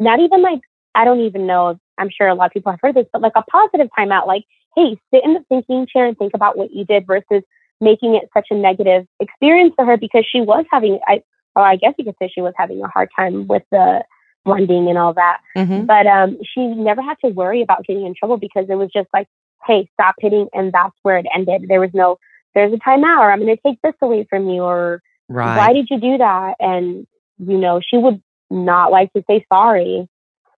Not 0.00 0.20
even 0.20 0.42
like 0.42 0.60
I 0.94 1.04
don't 1.04 1.20
even 1.20 1.46
know. 1.46 1.78
I'm 1.98 2.10
sure 2.10 2.28
a 2.28 2.34
lot 2.34 2.46
of 2.46 2.52
people 2.52 2.72
have 2.72 2.80
heard 2.82 2.94
this, 2.94 3.06
but 3.12 3.22
like 3.22 3.32
a 3.36 3.42
positive 3.42 3.88
timeout, 3.96 4.26
like, 4.26 4.44
hey, 4.76 4.98
sit 5.12 5.24
in 5.24 5.34
the 5.34 5.44
thinking 5.48 5.86
chair 5.86 6.06
and 6.06 6.16
think 6.18 6.34
about 6.34 6.56
what 6.56 6.72
you 6.72 6.84
did 6.84 7.06
versus 7.06 7.42
making 7.80 8.14
it 8.14 8.28
such 8.34 8.48
a 8.50 8.54
negative 8.54 9.06
experience 9.20 9.74
for 9.76 9.84
her 9.84 9.96
because 9.96 10.24
she 10.30 10.40
was 10.40 10.64
having 10.70 10.98
I 11.06 11.22
or 11.54 11.62
I 11.62 11.76
guess 11.76 11.94
you 11.98 12.04
could 12.04 12.16
say 12.20 12.30
she 12.32 12.40
was 12.40 12.54
having 12.56 12.82
a 12.82 12.88
hard 12.88 13.10
time 13.14 13.46
with 13.46 13.62
the 13.70 14.04
blending 14.44 14.88
and 14.88 14.98
all 14.98 15.14
that. 15.14 15.38
Mm-hmm. 15.56 15.86
But 15.86 16.06
um 16.06 16.38
she 16.54 16.66
never 16.66 17.02
had 17.02 17.16
to 17.24 17.30
worry 17.30 17.62
about 17.62 17.84
getting 17.84 18.06
in 18.06 18.14
trouble 18.14 18.36
because 18.36 18.66
it 18.68 18.74
was 18.74 18.90
just 18.92 19.08
like, 19.12 19.28
hey, 19.66 19.88
stop 19.94 20.16
hitting 20.18 20.48
and 20.52 20.72
that's 20.72 20.94
where 21.02 21.18
it 21.18 21.26
ended. 21.34 21.66
There 21.68 21.80
was 21.80 21.90
no 21.94 22.18
there's 22.54 22.72
a 22.72 22.76
timeout 22.76 23.18
or 23.18 23.30
I'm 23.30 23.40
gonna 23.40 23.56
take 23.64 23.80
this 23.82 23.94
away 24.02 24.26
from 24.28 24.48
you 24.48 24.62
or 24.62 25.02
Right. 25.28 25.56
why 25.56 25.72
did 25.72 25.88
you 25.90 25.98
do 25.98 26.18
that? 26.18 26.56
And 26.60 27.06
you 27.38 27.56
know, 27.56 27.80
she 27.80 27.96
would 27.96 28.22
not 28.50 28.90
like 28.90 29.12
to 29.14 29.24
say 29.28 29.44
sorry. 29.52 30.08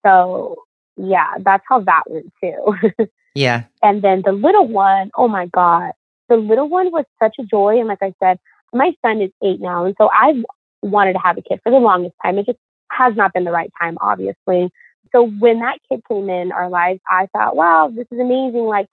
So 0.05 0.57
yeah, 0.97 1.35
that's 1.41 1.65
how 1.69 1.81
that 1.81 2.03
went 2.09 2.33
too. 2.43 3.07
yeah. 3.35 3.65
And 3.83 4.03
then 4.03 4.23
the 4.25 4.33
little 4.33 4.67
one, 4.67 5.11
oh 5.17 5.29
my 5.29 5.47
God, 5.47 5.93
the 6.29 6.37
little 6.37 6.69
one 6.69 6.91
was 6.91 7.05
such 7.23 7.37
a 7.39 7.45
joy. 7.45 7.79
And 7.79 7.89
like 7.89 8.03
I 8.03 8.15
said, 8.23 8.39
my 8.73 8.93
son 9.05 9.21
is 9.21 9.31
eight 9.43 9.61
now. 9.61 9.85
And 9.85 9.95
so 9.99 10.09
I've 10.09 10.43
wanted 10.83 11.15
to 11.15 11.19
have 11.21 11.39
a 11.39 11.43
kid 11.43 11.61
for 11.63 11.71
the 11.71 11.79
longest 11.79 12.15
time. 12.23 12.39
It 12.39 12.47
just 12.47 12.59
has 12.97 13.15
not 13.17 13.33
been 13.33 13.45
the 13.45 13.51
right 13.53 13.71
time, 13.81 13.99
obviously. 14.01 14.71
So 15.13 15.27
when 15.27 15.61
that 15.61 15.79
kid 15.91 16.03
came 16.09 16.29
in 16.29 16.53
our 16.53 16.69
lives, 16.69 17.01
I 17.09 17.27
thought, 17.33 17.55
wow, 17.57 17.91
this 17.95 18.07
is 18.11 18.19
amazing. 18.19 18.65
Like, 18.65 18.89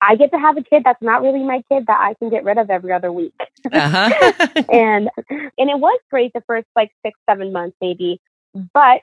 I 0.00 0.14
get 0.16 0.30
to 0.32 0.38
have 0.38 0.56
a 0.56 0.62
kid 0.62 0.82
that's 0.84 1.02
not 1.02 1.22
really 1.22 1.42
my 1.42 1.62
kid 1.70 1.86
that 1.88 2.00
I 2.00 2.14
can 2.14 2.30
get 2.30 2.44
rid 2.44 2.56
of 2.58 2.70
every 2.70 2.92
other 2.92 3.12
week. 3.12 3.34
Uh-huh. 3.72 4.32
and 4.72 5.10
and 5.28 5.70
it 5.70 5.78
was 5.78 5.98
great 6.10 6.32
the 6.34 6.42
first 6.46 6.66
like 6.76 6.90
six, 7.04 7.18
seven 7.28 7.52
months 7.52 7.76
maybe. 7.80 8.20
But 8.72 9.00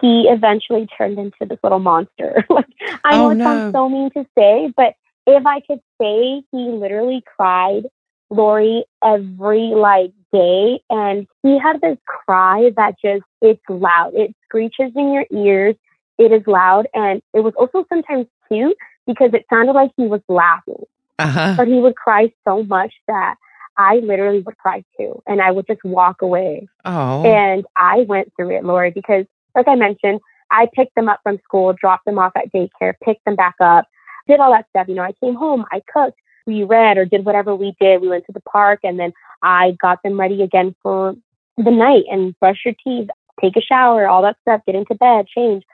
he 0.00 0.28
eventually 0.28 0.86
turned 0.96 1.18
into 1.18 1.44
this 1.46 1.58
little 1.62 1.78
monster. 1.78 2.44
like 2.50 2.66
I 3.04 3.16
know 3.16 3.26
Oh, 3.26 3.30
it 3.30 3.34
no. 3.36 3.44
sounds 3.44 3.72
so 3.74 3.88
mean 3.88 4.10
to 4.12 4.24
say, 4.36 4.72
but 4.76 4.94
if 5.26 5.44
I 5.46 5.60
could 5.60 5.80
say 6.00 6.42
he 6.50 6.58
literally 6.70 7.22
cried 7.36 7.82
Lori 8.30 8.84
every 9.04 9.72
like 9.74 10.12
day 10.32 10.80
and 10.90 11.26
he 11.42 11.58
had 11.58 11.80
this 11.80 11.98
cry 12.06 12.70
that 12.76 12.94
just 13.04 13.24
it's 13.40 13.62
loud. 13.68 14.12
It 14.14 14.34
screeches 14.44 14.92
in 14.94 15.12
your 15.12 15.26
ears. 15.30 15.76
It 16.18 16.32
is 16.32 16.42
loud 16.46 16.86
and 16.94 17.22
it 17.34 17.40
was 17.40 17.54
also 17.56 17.84
sometimes 17.88 18.26
cute 18.48 18.76
because 19.06 19.30
it 19.34 19.44
sounded 19.50 19.72
like 19.72 19.90
he 19.96 20.06
was 20.06 20.20
laughing. 20.28 20.84
uh-huh. 21.18 21.54
But 21.56 21.68
he 21.68 21.78
would 21.78 21.96
cry 21.96 22.32
so 22.46 22.62
much 22.64 22.94
that 23.08 23.36
I 23.76 23.96
literally 23.96 24.40
would 24.40 24.58
cry 24.58 24.84
too 24.98 25.22
and 25.26 25.40
I 25.40 25.50
would 25.50 25.66
just 25.66 25.84
walk 25.84 26.22
away. 26.22 26.68
Oh. 26.84 27.24
And 27.24 27.64
I 27.76 28.04
went 28.08 28.32
through 28.36 28.56
it, 28.56 28.64
Lori, 28.64 28.90
because 28.90 29.26
like 29.54 29.68
I 29.68 29.74
mentioned, 29.74 30.20
I 30.50 30.68
picked 30.72 30.94
them 30.94 31.08
up 31.08 31.20
from 31.22 31.38
school, 31.44 31.72
dropped 31.72 32.04
them 32.04 32.18
off 32.18 32.32
at 32.36 32.52
daycare, 32.52 32.94
picked 33.02 33.24
them 33.24 33.36
back 33.36 33.54
up, 33.60 33.86
did 34.28 34.40
all 34.40 34.52
that 34.52 34.66
stuff. 34.70 34.88
You 34.88 34.94
know, 34.94 35.02
I 35.02 35.12
came 35.12 35.34
home, 35.34 35.64
I 35.72 35.82
cooked, 35.92 36.18
we 36.46 36.64
read 36.64 36.98
or 36.98 37.04
did 37.04 37.24
whatever 37.24 37.54
we 37.54 37.74
did. 37.80 38.00
We 38.00 38.08
went 38.08 38.26
to 38.26 38.32
the 38.32 38.40
park 38.40 38.80
and 38.82 38.98
then 38.98 39.12
I 39.42 39.76
got 39.80 40.02
them 40.02 40.18
ready 40.18 40.42
again 40.42 40.74
for 40.82 41.14
the 41.56 41.70
night 41.70 42.04
and 42.10 42.38
brush 42.38 42.60
your 42.64 42.74
teeth, 42.84 43.08
take 43.40 43.56
a 43.56 43.60
shower, 43.60 44.08
all 44.08 44.22
that 44.22 44.36
stuff, 44.42 44.62
get 44.66 44.74
into 44.74 44.94
bed, 44.94 45.26
change, 45.26 45.64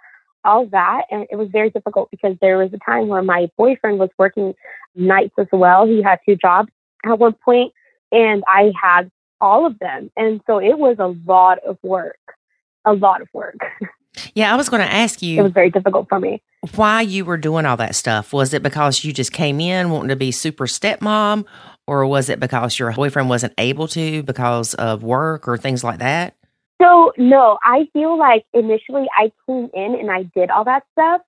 all 0.44 0.66
that. 0.66 1.02
And 1.10 1.26
it 1.30 1.36
was 1.36 1.48
very 1.50 1.70
difficult 1.70 2.10
because 2.10 2.36
there 2.40 2.58
was 2.58 2.70
a 2.72 2.78
time 2.78 3.08
where 3.08 3.22
my 3.22 3.50
boyfriend 3.56 3.98
was 3.98 4.10
working 4.18 4.54
nights 4.94 5.34
as 5.38 5.46
well. 5.52 5.86
He 5.86 6.02
had 6.02 6.18
two 6.26 6.36
jobs 6.36 6.70
at 7.04 7.18
one 7.18 7.34
point 7.44 7.72
and 8.10 8.42
I 8.48 8.72
had 8.80 9.10
all 9.40 9.66
of 9.66 9.78
them. 9.78 10.10
And 10.16 10.40
so 10.46 10.58
it 10.58 10.78
was 10.78 10.96
a 10.98 11.14
lot 11.30 11.58
of 11.66 11.78
work, 11.82 12.18
a 12.84 12.92
lot 12.92 13.20
of 13.20 13.28
work. 13.32 13.58
Yeah, 14.34 14.52
I 14.52 14.56
was 14.56 14.68
going 14.68 14.82
to 14.82 14.92
ask 14.92 15.22
you. 15.22 15.38
It 15.40 15.42
was 15.42 15.52
very 15.52 15.70
difficult 15.70 16.08
for 16.08 16.18
me. 16.20 16.42
Why 16.74 17.02
you 17.02 17.24
were 17.24 17.36
doing 17.36 17.66
all 17.66 17.76
that 17.76 17.94
stuff? 17.94 18.32
Was 18.32 18.52
it 18.52 18.62
because 18.62 19.04
you 19.04 19.12
just 19.12 19.32
came 19.32 19.60
in 19.60 19.90
wanting 19.90 20.08
to 20.08 20.16
be 20.16 20.32
super 20.32 20.66
stepmom, 20.66 21.44
or 21.86 22.06
was 22.06 22.28
it 22.28 22.40
because 22.40 22.78
your 22.78 22.92
boyfriend 22.92 23.28
wasn't 23.28 23.54
able 23.58 23.88
to 23.88 24.22
because 24.24 24.74
of 24.74 25.02
work 25.02 25.46
or 25.48 25.56
things 25.56 25.84
like 25.84 26.00
that? 26.00 26.34
So, 26.80 27.12
no, 27.16 27.58
I 27.64 27.88
feel 27.92 28.16
like 28.16 28.44
initially 28.52 29.06
I 29.16 29.32
came 29.46 29.68
in 29.74 29.96
and 29.98 30.10
I 30.10 30.24
did 30.34 30.50
all 30.50 30.64
that 30.64 30.84
stuff 30.92 31.22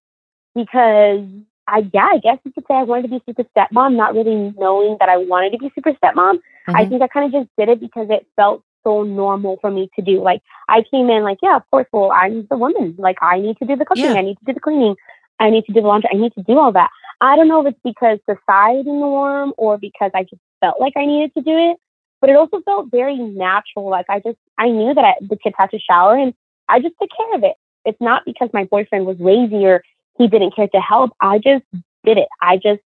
because 0.54 1.26
I, 1.66 1.88
yeah, 1.92 2.08
I 2.12 2.18
guess 2.18 2.38
you 2.44 2.52
could 2.52 2.64
say 2.68 2.74
I 2.74 2.82
wanted 2.82 3.02
to 3.02 3.08
be 3.08 3.22
super 3.26 3.44
stepmom, 3.56 3.96
not 3.96 4.14
really 4.14 4.52
knowing 4.58 4.96
that 5.00 5.08
I 5.08 5.16
wanted 5.16 5.52
to 5.52 5.58
be 5.58 5.72
super 5.74 5.92
stepmom. 5.92 6.34
Mm-hmm. 6.34 6.76
I 6.76 6.86
think 6.86 7.02
I 7.02 7.08
kind 7.08 7.26
of 7.26 7.42
just 7.42 7.50
did 7.56 7.68
it 7.68 7.80
because 7.80 8.08
it 8.10 8.26
felt 8.36 8.62
so 8.84 9.02
normal 9.02 9.58
for 9.60 9.70
me 9.70 9.88
to 9.96 10.02
do. 10.02 10.22
Like 10.22 10.42
I 10.68 10.82
came 10.90 11.10
in 11.10 11.22
like, 11.22 11.38
yeah, 11.42 11.56
of 11.56 11.62
course, 11.70 11.86
well, 11.92 12.12
I'm 12.12 12.46
the 12.50 12.56
woman. 12.56 12.94
Like 12.98 13.16
I 13.22 13.40
need 13.40 13.56
to 13.58 13.66
do 13.66 13.76
the 13.76 13.84
cooking, 13.84 14.04
yeah. 14.04 14.14
I 14.14 14.22
need 14.22 14.38
to 14.38 14.44
do 14.46 14.54
the 14.54 14.60
cleaning, 14.60 14.96
I 15.38 15.50
need 15.50 15.64
to 15.66 15.72
do 15.72 15.80
the 15.80 15.86
laundry, 15.86 16.10
I 16.12 16.16
need 16.16 16.34
to 16.34 16.42
do 16.42 16.58
all 16.58 16.72
that. 16.72 16.90
I 17.20 17.36
don't 17.36 17.48
know 17.48 17.66
if 17.66 17.74
it's 17.74 17.80
because 17.84 18.18
society 18.28 18.90
norm 18.90 19.52
or 19.58 19.76
because 19.76 20.10
I 20.14 20.22
just 20.22 20.40
felt 20.60 20.80
like 20.80 20.94
I 20.96 21.06
needed 21.06 21.34
to 21.34 21.42
do 21.42 21.56
it, 21.70 21.76
but 22.20 22.30
it 22.30 22.36
also 22.36 22.60
felt 22.62 22.90
very 22.90 23.16
natural. 23.16 23.90
Like 23.90 24.06
I 24.08 24.20
just 24.20 24.38
I 24.58 24.68
knew 24.68 24.94
that 24.94 25.04
I, 25.04 25.14
the 25.20 25.36
kids 25.36 25.56
had 25.58 25.70
to 25.70 25.78
shower 25.78 26.16
and 26.16 26.34
I 26.68 26.80
just 26.80 26.94
took 27.00 27.10
care 27.16 27.34
of 27.34 27.44
it. 27.44 27.56
It's 27.84 28.00
not 28.00 28.24
because 28.24 28.50
my 28.52 28.64
boyfriend 28.64 29.06
was 29.06 29.16
lazy 29.18 29.66
or 29.66 29.82
he 30.18 30.28
didn't 30.28 30.54
care 30.54 30.68
to 30.68 30.80
help. 30.80 31.12
I 31.20 31.38
just 31.38 31.64
did 32.04 32.18
it. 32.18 32.28
I 32.40 32.56
just 32.56 32.80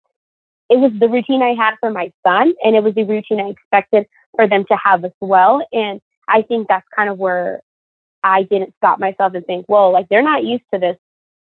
it 0.68 0.78
was 0.78 0.92
the 0.98 1.08
routine 1.08 1.42
I 1.42 1.54
had 1.54 1.74
for 1.80 1.90
my 1.90 2.12
son 2.24 2.54
and 2.62 2.76
it 2.76 2.82
was 2.82 2.94
the 2.94 3.02
routine 3.02 3.40
I 3.40 3.50
expected 3.50 4.06
for 4.36 4.48
them 4.48 4.64
to 4.66 4.76
have 4.82 5.04
as 5.04 5.12
well. 5.20 5.66
And 5.72 6.00
I 6.28 6.42
think 6.42 6.68
that's 6.68 6.86
kind 6.94 7.10
of 7.10 7.18
where 7.18 7.62
I 8.22 8.42
didn't 8.42 8.74
stop 8.76 8.98
myself 8.98 9.34
and 9.34 9.44
think, 9.44 9.66
well, 9.68 9.92
like 9.92 10.08
they're 10.08 10.22
not 10.22 10.44
used 10.44 10.64
to 10.72 10.80
this. 10.80 10.96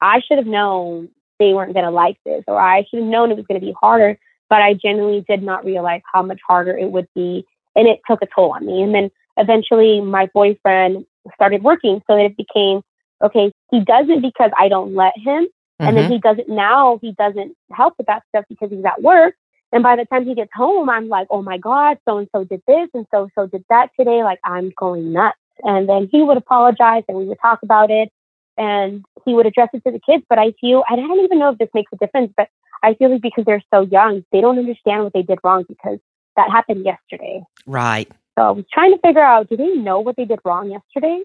I 0.01 0.21
should 0.21 0.39
have 0.39 0.47
known 0.47 1.09
they 1.39 1.53
weren't 1.53 1.75
going 1.75 1.85
to 1.85 1.91
like 1.91 2.19
this, 2.25 2.45
or 2.47 2.59
I 2.59 2.85
should 2.89 3.01
have 3.01 3.09
known 3.09 3.31
it 3.31 3.37
was 3.37 3.47
going 3.47 3.61
to 3.61 3.67
be 3.67 3.75
harder. 3.81 4.19
But 4.49 4.63
I 4.63 4.75
genuinely 4.75 5.25
did 5.29 5.43
not 5.43 5.65
realize 5.65 6.03
how 6.13 6.23
much 6.23 6.41
harder 6.47 6.77
it 6.77 6.91
would 6.91 7.09
be. 7.15 7.45
And 7.75 7.89
it 7.89 8.01
took 8.09 8.23
a 8.23 8.27
toll 8.35 8.53
on 8.53 8.65
me. 8.65 8.83
And 8.83 8.95
then 8.95 9.11
eventually 9.37 10.01
my 10.01 10.29
boyfriend 10.33 11.05
started 11.35 11.63
working 11.63 12.01
so 12.07 12.17
that 12.17 12.25
it 12.25 12.37
became 12.37 12.83
okay, 13.23 13.53
he 13.71 13.81
does 13.81 14.07
it 14.09 14.23
because 14.23 14.51
I 14.59 14.69
don't 14.69 14.95
let 14.95 15.15
him. 15.17 15.45
Mm-hmm. 15.45 15.89
And 15.89 15.97
then 15.97 16.05
mm-hmm. 16.05 16.13
he 16.13 16.19
does 16.19 16.39
it 16.39 16.49
now. 16.49 16.99
He 17.01 17.13
doesn't 17.13 17.57
help 17.73 17.95
with 17.99 18.07
that 18.07 18.23
stuff 18.29 18.45
because 18.49 18.71
he's 18.71 18.85
at 18.85 19.03
work. 19.03 19.35
And 19.73 19.83
by 19.83 19.97
the 19.97 20.05
time 20.05 20.25
he 20.25 20.35
gets 20.35 20.53
home, 20.55 20.89
I'm 20.89 21.09
like, 21.09 21.27
oh 21.31 21.43
my 21.43 21.59
God, 21.59 21.99
so 22.09 22.19
and 22.19 22.29
so 22.35 22.45
did 22.45 22.63
this 22.67 22.89
and 22.95 23.07
so 23.13 23.29
so 23.35 23.47
did 23.47 23.65
that 23.69 23.91
today. 23.99 24.23
Like 24.23 24.39
I'm 24.45 24.73
going 24.77 25.13
nuts. 25.13 25.39
And 25.63 25.89
then 25.89 26.09
he 26.11 26.23
would 26.23 26.37
apologize 26.37 27.03
and 27.09 27.17
we 27.17 27.25
would 27.27 27.39
talk 27.41 27.61
about 27.63 27.91
it 27.91 28.11
and 28.57 29.05
he 29.25 29.35
would 29.35 29.47
address 29.47 29.69
it 29.73 29.83
to 29.85 29.91
the 29.91 30.01
kids. 30.01 30.25
But 30.29 30.39
I 30.39 30.53
feel, 30.61 30.83
I 30.89 30.97
don't 30.97 31.25
even 31.25 31.39
know 31.39 31.51
if 31.51 31.59
this 31.59 31.69
makes 31.75 31.93
a 31.93 31.97
difference, 31.97 32.33
but 32.37 32.49
I 32.83 32.95
feel 32.95 33.11
like 33.11 33.23
because 33.23 33.45
they're 33.45 33.63
so 33.73 33.83
young, 33.83 34.25
they 34.33 34.41
don't 34.41 34.59
understand 34.59 35.05
what 35.05 35.13
they 35.13 35.23
did 35.23 35.39
wrong 35.43 35.65
because 35.69 35.99
that 36.37 36.51
happened 36.51 36.85
yesterday. 36.85 37.43
Right. 37.67 38.11
So 38.39 38.45
I 38.45 38.51
was 38.51 38.65
trying 38.73 38.93
to 38.93 38.99
figure 38.99 39.23
out, 39.23 39.49
do 39.49 39.57
they 39.57 39.75
know 39.75 40.01
what 40.01 40.17
they 40.17 40.25
did 40.25 40.41
wrong 40.45 40.71
yesterday? 40.71 41.23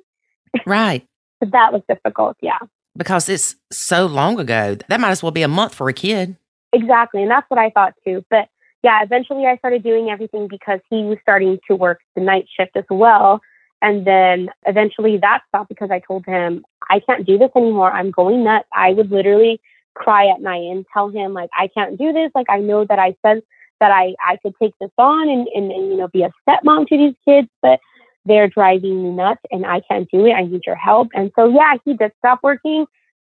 Right. 0.66 1.06
that 1.42 1.74
was 1.74 1.82
difficult. 1.88 2.38
Yeah. 2.42 2.60
Because 2.96 3.30
it's 3.30 3.56
so 3.72 4.06
long 4.06 4.39
ago. 4.39 4.78
That 4.88 5.00
might 5.00 5.12
as 5.12 5.24
well 5.24 5.32
be 5.32 5.44
a 5.44 5.48
month 5.48 5.76
for 5.76 5.88
a 5.89 5.94
kid. 5.94 6.36
Exactly. 6.74 7.22
And 7.22 7.32
that's 7.32 7.49
what 7.49 7.59
I 7.59 7.69
thought 7.69 7.93
too. 8.05 8.24
But 8.30 8.47
yeah, 8.84 9.03
eventually 9.03 9.45
I 9.45 9.57
started 9.57 9.84
doing 9.84 10.09
everything 10.09 10.47
because 10.47 10.80
he 10.89 11.03
was 11.03 11.17
starting 11.22 11.59
to 11.67 11.76
work 11.76 11.99
the 12.15 12.22
night 12.22 12.47
shift 12.55 12.76
as 12.76 12.86
well. 12.89 13.41
And 13.82 14.05
then 14.05 14.49
eventually 14.65 15.17
that 15.17 15.41
stopped 15.47 15.69
because 15.69 15.91
I 15.91 15.99
told 15.99 16.26
him, 16.26 16.63
I 16.89 16.99
can't 16.99 17.26
do 17.26 17.38
this 17.38 17.49
anymore. 17.55 17.91
I'm 17.91 18.11
going 18.11 18.43
nuts. 18.43 18.67
I 18.74 18.93
would 18.93 19.11
literally 19.11 19.59
cry 19.95 20.28
at 20.28 20.41
night 20.41 20.63
and 20.63 20.86
tell 20.93 21.09
him, 21.09 21.34
like, 21.34 21.49
I 21.57 21.67
can't 21.67 21.97
do 21.97 22.13
this. 22.13 22.32
Like, 22.34 22.47
I 22.49 22.59
know 22.59 22.86
that 22.86 22.99
I 22.99 23.15
said 23.26 23.41
that 23.80 23.91
I, 23.91 24.13
I 24.24 24.38
could 24.38 24.53
take 24.61 24.74
this 24.80 24.91
on 24.97 25.28
and, 25.30 25.47
and, 25.53 25.72
and, 25.72 25.89
you 25.89 25.97
know, 25.97 26.07
be 26.07 26.24
a 26.24 26.32
stepmom 26.47 26.88
to 26.88 26.97
these 26.97 27.15
kids, 27.28 27.49
but 27.61 27.80
they're 28.26 28.47
driving 28.47 29.03
me 29.03 29.09
nuts 29.09 29.41
and 29.49 29.65
I 29.65 29.82
can't 29.82 30.09
do 30.11 30.26
it. 30.28 30.34
I 30.34 30.43
need 30.43 30.61
your 30.65 30.76
help. 30.76 31.09
And 31.13 31.32
so, 31.36 31.47
yeah, 31.47 31.76
he 31.84 31.95
did 31.95 32.11
stop 32.19 32.39
working, 32.43 32.86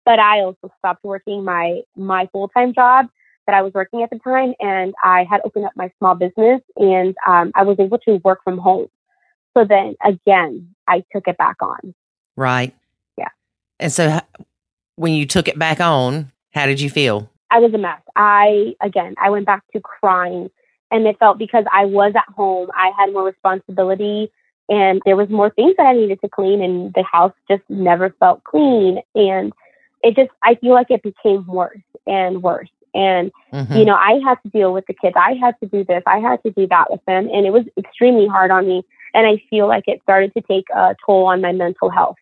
but 0.06 0.20
I 0.20 0.40
also 0.40 0.72
stopped 0.80 1.04
working 1.04 1.44
my, 1.44 1.82
my 1.98 2.28
full 2.32 2.48
time 2.48 2.74
job 2.74 3.08
that 3.48 3.56
I 3.56 3.64
was 3.64 3.74
working 3.74 4.04
at 4.04 4.12
the 4.12 4.20
time, 4.20 4.54
and 4.60 4.94
I 5.04 5.26
had 5.30 5.42
opened 5.44 5.66
up 5.66 5.72
my 5.76 5.92
small 5.98 6.14
business, 6.16 6.62
and 6.76 7.16
um, 7.26 7.52
I 7.56 7.64
was 7.64 7.80
able 7.80 7.98
to 8.00 8.22
work 8.24 8.44
from 8.44 8.58
home. 8.60 8.88
So 9.58 9.66
then 9.66 9.96
again, 10.04 10.76
I 10.88 11.04
took 11.12 11.28
it 11.28 11.38
back 11.38 11.56
on. 11.62 11.96
Right. 12.36 12.76
Yeah. 13.18 13.30
And 13.80 13.92
so 13.92 14.20
when 14.96 15.14
you 15.14 15.26
took 15.26 15.48
it 15.48 15.58
back 15.58 15.82
on, 15.82 16.32
how 16.52 16.68
did 16.68 16.80
you 16.80 16.90
feel? 16.90 17.30
I 17.50 17.60
was 17.60 17.74
a 17.74 17.78
mess. 17.78 18.02
I 18.16 18.76
again, 18.82 19.16
I 19.18 19.32
went 19.32 19.48
back 19.48 19.64
to 19.74 19.80
crying, 19.80 20.52
and 20.92 21.08
it 21.08 21.18
felt 21.18 21.40
because 21.40 21.66
I 21.72 21.86
was 21.86 22.14
at 22.16 22.34
home, 22.36 22.70
I 22.76 22.92
had 22.98 23.12
more 23.12 23.24
responsibility. 23.24 24.32
And 24.70 25.02
there 25.06 25.16
was 25.16 25.30
more 25.30 25.50
things 25.50 25.76
that 25.78 25.86
I 25.86 25.94
needed 25.94 26.20
to 26.20 26.28
clean, 26.30 26.62
and 26.62 26.94
the 26.94 27.04
house 27.04 27.32
just 27.50 27.64
never 27.70 28.14
felt 28.20 28.44
clean. 28.44 29.00
And 29.16 29.54
it 30.04 30.16
just, 30.16 30.30
I 30.44 30.56
feel 30.56 30.74
like 30.74 30.92
it 30.92 31.02
became 31.04 31.48
worse 31.48 31.80
and 32.06 32.44
worse. 32.44 32.70
And, 32.94 33.32
mm-hmm. 33.54 33.74
you 33.74 33.86
know, 33.86 33.96
I 33.96 34.20
had 34.24 34.36
to 34.44 34.50
deal 34.50 34.74
with 34.74 34.86
the 34.88 34.94
kids. 34.94 35.16
I 35.18 35.34
had 35.34 35.56
to 35.62 35.70
do 35.70 35.84
this. 35.84 36.04
I 36.06 36.20
had 36.20 36.42
to 36.44 36.52
do 36.52 36.68
that 36.68 36.90
with 36.90 37.02
them. 37.06 37.30
And 37.32 37.46
it 37.46 37.52
was 37.52 37.66
extremely 37.78 38.28
hard 38.28 38.52
on 38.52 38.68
me. 38.68 38.84
And 39.14 39.28
I 39.28 39.42
feel 39.50 39.68
like 39.68 39.84
it 39.88 40.02
started 40.04 40.34
to 40.36 40.42
take 40.42 40.66
a 40.76 40.96
toll 41.06 41.26
on 41.26 41.42
my 41.42 41.52
mental 41.52 41.90
health. 41.90 42.18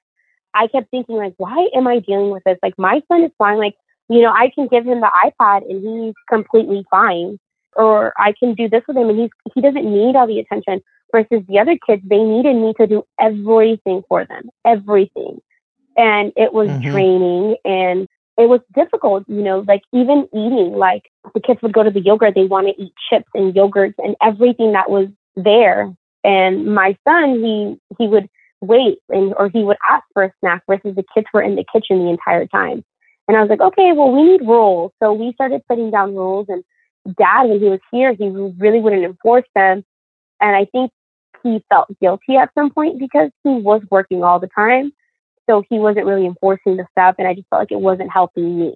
I 0.53 0.67
kept 0.67 0.89
thinking, 0.89 1.17
like, 1.17 1.33
why 1.37 1.69
am 1.75 1.87
I 1.87 1.99
dealing 1.99 2.29
with 2.29 2.43
this? 2.45 2.57
Like, 2.63 2.75
my 2.77 3.01
son 3.07 3.23
is 3.23 3.31
fine. 3.37 3.57
Like, 3.57 3.75
you 4.09 4.21
know, 4.21 4.31
I 4.31 4.51
can 4.53 4.67
give 4.67 4.85
him 4.85 5.01
the 5.01 5.11
iPad 5.25 5.69
and 5.69 5.81
he's 5.81 6.13
completely 6.29 6.85
fine. 6.89 7.39
Or 7.75 8.13
I 8.17 8.33
can 8.39 8.53
do 8.53 8.69
this 8.69 8.83
with 8.87 8.95
him 8.95 9.09
and 9.09 9.19
he's 9.19 9.29
he 9.53 9.61
doesn't 9.61 9.85
need 9.85 10.15
all 10.15 10.27
the 10.27 10.39
attention. 10.39 10.81
Versus 11.11 11.43
the 11.47 11.59
other 11.59 11.77
kids, 11.85 12.01
they 12.05 12.21
needed 12.21 12.55
me 12.55 12.73
to 12.79 12.87
do 12.87 13.03
everything 13.19 14.01
for 14.09 14.25
them, 14.25 14.49
everything. 14.65 15.39
And 15.95 16.33
it 16.35 16.51
was 16.51 16.69
mm-hmm. 16.69 16.91
draining 16.91 17.55
and 17.63 18.07
it 18.37 18.49
was 18.49 18.59
difficult, 18.73 19.23
you 19.27 19.41
know, 19.41 19.63
like 19.67 19.81
even 19.93 20.27
eating, 20.33 20.73
like 20.77 21.03
the 21.33 21.39
kids 21.39 21.61
would 21.61 21.73
go 21.73 21.83
to 21.83 21.91
the 21.91 22.01
yogurt, 22.01 22.35
they 22.35 22.45
want 22.45 22.67
to 22.67 22.81
eat 22.81 22.93
chips 23.09 23.29
and 23.33 23.53
yogurts 23.53 23.95
and 23.97 24.15
everything 24.21 24.73
that 24.73 24.89
was 24.89 25.07
there. 25.35 25.93
And 26.23 26.73
my 26.73 26.97
son, 27.07 27.43
he 27.43 27.77
he 27.97 28.07
would 28.07 28.27
wait 28.61 28.99
and 29.09 29.33
or 29.37 29.49
he 29.49 29.63
would 29.63 29.77
ask 29.89 30.03
for 30.13 30.23
a 30.23 30.33
snack 30.39 30.63
versus 30.67 30.95
the 30.95 31.03
kids 31.13 31.27
were 31.33 31.41
in 31.41 31.55
the 31.55 31.65
kitchen 31.71 31.99
the 31.99 32.09
entire 32.09 32.47
time. 32.47 32.83
And 33.27 33.37
I 33.37 33.41
was 33.41 33.49
like, 33.49 33.61
okay, 33.61 33.91
well, 33.93 34.11
we 34.11 34.23
need 34.23 34.41
rules. 34.41 34.91
So 35.01 35.13
we 35.13 35.33
started 35.33 35.61
putting 35.67 35.91
down 35.91 36.15
rules. 36.15 36.47
And 36.49 36.63
dad, 37.17 37.43
when 37.43 37.59
he 37.59 37.69
was 37.69 37.79
here, 37.91 38.13
he 38.13 38.27
really 38.29 38.79
wouldn't 38.79 39.03
enforce 39.03 39.45
them. 39.55 39.83
And 40.41 40.55
I 40.55 40.65
think 40.65 40.91
he 41.41 41.63
felt 41.69 41.87
guilty 41.99 42.35
at 42.35 42.51
some 42.55 42.71
point 42.71 42.99
because 42.99 43.29
he 43.43 43.51
was 43.51 43.81
working 43.89 44.23
all 44.23 44.39
the 44.39 44.49
time. 44.53 44.91
So 45.49 45.63
he 45.69 45.79
wasn't 45.79 46.05
really 46.05 46.25
enforcing 46.25 46.77
the 46.77 46.85
stuff, 46.91 47.15
and 47.17 47.27
I 47.27 47.33
just 47.33 47.47
felt 47.49 47.61
like 47.61 47.71
it 47.71 47.79
wasn't 47.79 48.11
helping 48.11 48.59
me. 48.59 48.75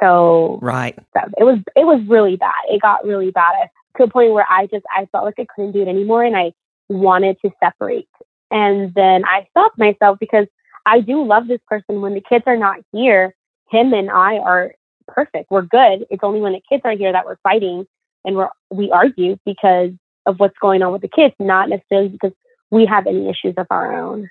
So 0.00 0.58
right, 0.62 0.98
it 1.38 1.44
was 1.44 1.58
it 1.74 1.84
was 1.86 2.02
really 2.08 2.36
bad. 2.36 2.52
It 2.68 2.82
got 2.82 3.04
really 3.04 3.30
bad 3.30 3.68
to 3.96 4.04
a 4.04 4.08
point 4.08 4.32
where 4.32 4.46
I 4.48 4.66
just 4.66 4.84
I 4.94 5.06
felt 5.12 5.24
like 5.24 5.38
I 5.38 5.46
couldn't 5.54 5.72
do 5.72 5.82
it 5.82 5.88
anymore, 5.88 6.24
and 6.24 6.36
I 6.36 6.52
wanted 6.88 7.36
to 7.44 7.50
separate. 7.62 8.08
And 8.50 8.94
then 8.94 9.24
I 9.24 9.46
stopped 9.50 9.78
myself 9.78 10.18
because 10.20 10.46
I 10.84 11.00
do 11.00 11.24
love 11.24 11.48
this 11.48 11.60
person. 11.66 12.00
When 12.00 12.14
the 12.14 12.22
kids 12.26 12.44
are 12.46 12.56
not 12.56 12.78
here, 12.92 13.34
him 13.70 13.92
and 13.92 14.10
I 14.10 14.36
are 14.36 14.74
perfect. 15.08 15.50
We're 15.50 15.62
good. 15.62 16.06
It's 16.10 16.22
only 16.22 16.40
when 16.40 16.52
the 16.52 16.62
kids 16.68 16.82
are 16.84 16.96
here 16.96 17.12
that 17.12 17.24
we're 17.24 17.38
fighting 17.42 17.86
and 18.24 18.36
we're 18.36 18.48
we 18.70 18.90
argue 18.90 19.38
because 19.44 19.90
of 20.26 20.38
what's 20.38 20.58
going 20.60 20.82
on 20.82 20.92
with 20.92 21.02
the 21.02 21.08
kids, 21.08 21.34
not 21.38 21.68
necessarily 21.68 22.08
because 22.08 22.32
we 22.70 22.86
have 22.86 23.06
any 23.06 23.28
issues 23.28 23.54
of 23.56 23.66
our 23.70 23.98
own. 23.98 24.28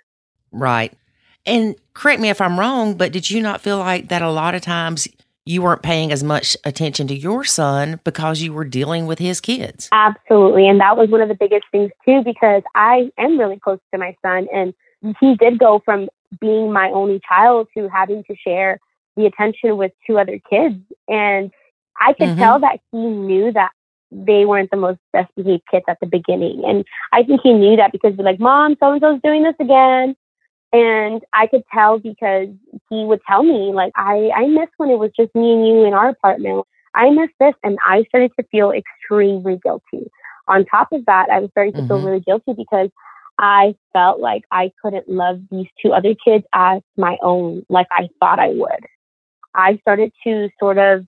Right. 0.51 0.93
And 1.45 1.75
correct 1.93 2.21
me 2.21 2.29
if 2.29 2.41
I'm 2.41 2.59
wrong, 2.59 2.95
but 2.95 3.11
did 3.11 3.29
you 3.29 3.41
not 3.41 3.61
feel 3.61 3.77
like 3.77 4.09
that 4.09 4.21
a 4.21 4.31
lot 4.31 4.55
of 4.55 4.61
times 4.61 5.07
you 5.45 5.61
weren't 5.61 5.83
paying 5.83 6.11
as 6.11 6.23
much 6.23 6.57
attention 6.63 7.07
to 7.07 7.15
your 7.15 7.43
son 7.43 7.99
because 8.03 8.41
you 8.41 8.51
were 8.51 8.65
dealing 8.65 9.05
with 9.05 9.19
his 9.19 9.39
kids? 9.39 9.89
Absolutely. 9.91 10.67
And 10.67 10.79
that 10.79 10.97
was 10.97 11.09
one 11.09 11.21
of 11.21 11.29
the 11.29 11.35
biggest 11.35 11.65
things 11.71 11.91
too, 12.03 12.23
because 12.23 12.63
I 12.73 13.11
am 13.17 13.39
really 13.39 13.59
close 13.59 13.79
to 13.93 13.99
my 13.99 14.15
son 14.23 14.47
and 14.53 14.73
he 15.19 15.35
did 15.35 15.59
go 15.59 15.81
from 15.85 16.09
being 16.41 16.73
my 16.73 16.89
only 16.89 17.21
child 17.27 17.67
to 17.77 17.87
having 17.89 18.23
to 18.23 18.35
share 18.35 18.79
the 19.15 19.27
attention 19.27 19.77
with 19.77 19.91
two 20.07 20.17
other 20.17 20.39
kids. 20.49 20.75
And 21.07 21.51
I 21.99 22.13
could 22.13 22.29
mm-hmm. 22.29 22.39
tell 22.39 22.59
that 22.59 22.79
he 22.91 22.97
knew 22.97 23.51
that 23.53 23.71
they 24.11 24.45
weren't 24.45 24.71
the 24.71 24.77
most 24.77 24.99
best 25.13 25.29
behaved 25.35 25.63
kids 25.69 25.85
at 25.87 25.99
the 25.99 26.07
beginning. 26.07 26.63
And 26.65 26.85
I 27.13 27.23
think 27.23 27.41
he 27.43 27.53
knew 27.53 27.75
that 27.77 27.91
because 27.91 28.13
he's 28.15 28.25
like, 28.25 28.39
Mom, 28.39 28.75
so 28.79 28.91
and 28.91 29.01
so's 29.01 29.21
doing 29.23 29.43
this 29.43 29.55
again. 29.59 30.15
And 30.73 31.21
I 31.33 31.47
could 31.47 31.63
tell 31.73 31.99
because 31.99 32.49
he 32.89 33.05
would 33.05 33.21
tell 33.27 33.43
me, 33.43 33.71
like, 33.73 33.93
I, 33.95 34.29
I 34.35 34.47
miss 34.47 34.69
when 34.77 34.89
it 34.89 34.99
was 34.99 35.11
just 35.15 35.33
me 35.35 35.53
and 35.53 35.67
you 35.67 35.85
in 35.85 35.93
our 35.93 36.09
apartment. 36.09 36.65
I 36.93 37.09
miss 37.09 37.29
this. 37.39 37.53
And 37.63 37.77
I 37.85 38.03
started 38.09 38.31
to 38.39 38.45
feel 38.51 38.71
extremely 38.71 39.59
guilty. 39.63 40.11
On 40.47 40.65
top 40.65 40.89
of 40.91 41.05
that, 41.05 41.29
I 41.31 41.39
was 41.39 41.49
starting 41.51 41.73
to 41.73 41.79
mm-hmm. 41.79 41.87
feel 41.87 42.01
really 42.01 42.19
guilty 42.19 42.53
because 42.53 42.89
I 43.39 43.75
felt 43.93 44.19
like 44.19 44.43
I 44.51 44.71
couldn't 44.81 45.09
love 45.09 45.41
these 45.51 45.67
two 45.81 45.91
other 45.91 46.15
kids 46.15 46.45
as 46.53 46.81
my 46.97 47.17
own, 47.21 47.65
like 47.69 47.87
I 47.91 48.09
thought 48.19 48.39
I 48.39 48.49
would. 48.49 48.85
I 49.53 49.77
started 49.81 50.11
to 50.25 50.49
sort 50.59 50.77
of, 50.77 51.05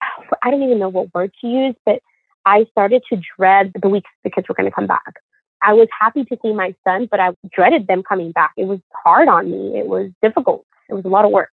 I 0.42 0.50
don't 0.50 0.62
even 0.62 0.78
know 0.78 0.88
what 0.88 1.14
word 1.14 1.32
to 1.40 1.46
use, 1.46 1.74
but 1.84 2.00
I 2.46 2.64
started 2.70 3.02
to 3.10 3.20
dread 3.36 3.72
the 3.80 3.88
weeks 3.88 4.10
the 4.24 4.30
kids 4.30 4.48
were 4.48 4.54
going 4.54 4.68
to 4.68 4.74
come 4.74 4.86
back. 4.86 5.14
I 5.62 5.74
was 5.74 5.88
happy 5.98 6.24
to 6.24 6.38
see 6.42 6.52
my 6.52 6.74
son, 6.84 7.08
but 7.10 7.20
I 7.20 7.30
dreaded 7.52 7.86
them 7.86 8.02
coming 8.02 8.32
back. 8.32 8.52
It 8.56 8.64
was 8.64 8.80
hard 9.04 9.28
on 9.28 9.50
me. 9.50 9.78
It 9.78 9.86
was 9.86 10.10
difficult. 10.22 10.64
It 10.88 10.94
was 10.94 11.04
a 11.04 11.08
lot 11.08 11.24
of 11.24 11.30
work. 11.30 11.50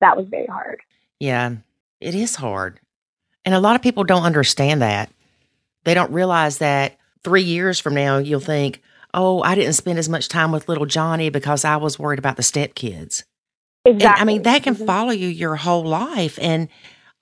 That 0.00 0.16
was 0.16 0.26
very 0.28 0.46
hard. 0.46 0.80
Yeah, 1.18 1.56
it 2.00 2.14
is 2.14 2.36
hard. 2.36 2.80
And 3.44 3.54
a 3.54 3.60
lot 3.60 3.76
of 3.76 3.82
people 3.82 4.04
don't 4.04 4.22
understand 4.22 4.82
that. 4.82 5.10
They 5.84 5.94
don't 5.94 6.12
realize 6.12 6.58
that 6.58 6.98
three 7.24 7.42
years 7.42 7.80
from 7.80 7.94
now, 7.94 8.18
you'll 8.18 8.40
think, 8.40 8.80
oh, 9.14 9.42
I 9.42 9.54
didn't 9.54 9.72
spend 9.72 9.98
as 9.98 10.08
much 10.08 10.28
time 10.28 10.52
with 10.52 10.68
little 10.68 10.86
Johnny 10.86 11.30
because 11.30 11.64
I 11.64 11.76
was 11.76 11.98
worried 11.98 12.18
about 12.18 12.36
the 12.36 12.42
stepkids. 12.42 13.24
Exactly. 13.84 14.06
And, 14.06 14.06
I 14.06 14.24
mean, 14.24 14.42
that 14.42 14.62
can 14.62 14.74
mm-hmm. 14.74 14.84
follow 14.84 15.10
you 15.10 15.28
your 15.28 15.56
whole 15.56 15.84
life. 15.84 16.38
And 16.40 16.68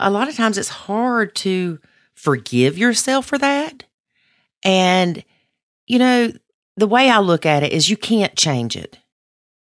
a 0.00 0.10
lot 0.10 0.28
of 0.28 0.36
times 0.36 0.58
it's 0.58 0.68
hard 0.68 1.34
to 1.36 1.78
forgive 2.14 2.76
yourself 2.76 3.26
for 3.26 3.38
that. 3.38 3.84
And, 4.64 5.24
you 5.86 5.98
know, 5.98 6.32
the 6.76 6.86
way 6.86 7.10
I 7.10 7.18
look 7.18 7.46
at 7.46 7.62
it 7.62 7.72
is 7.72 7.90
you 7.90 7.96
can't 7.96 8.36
change 8.36 8.76
it. 8.76 8.98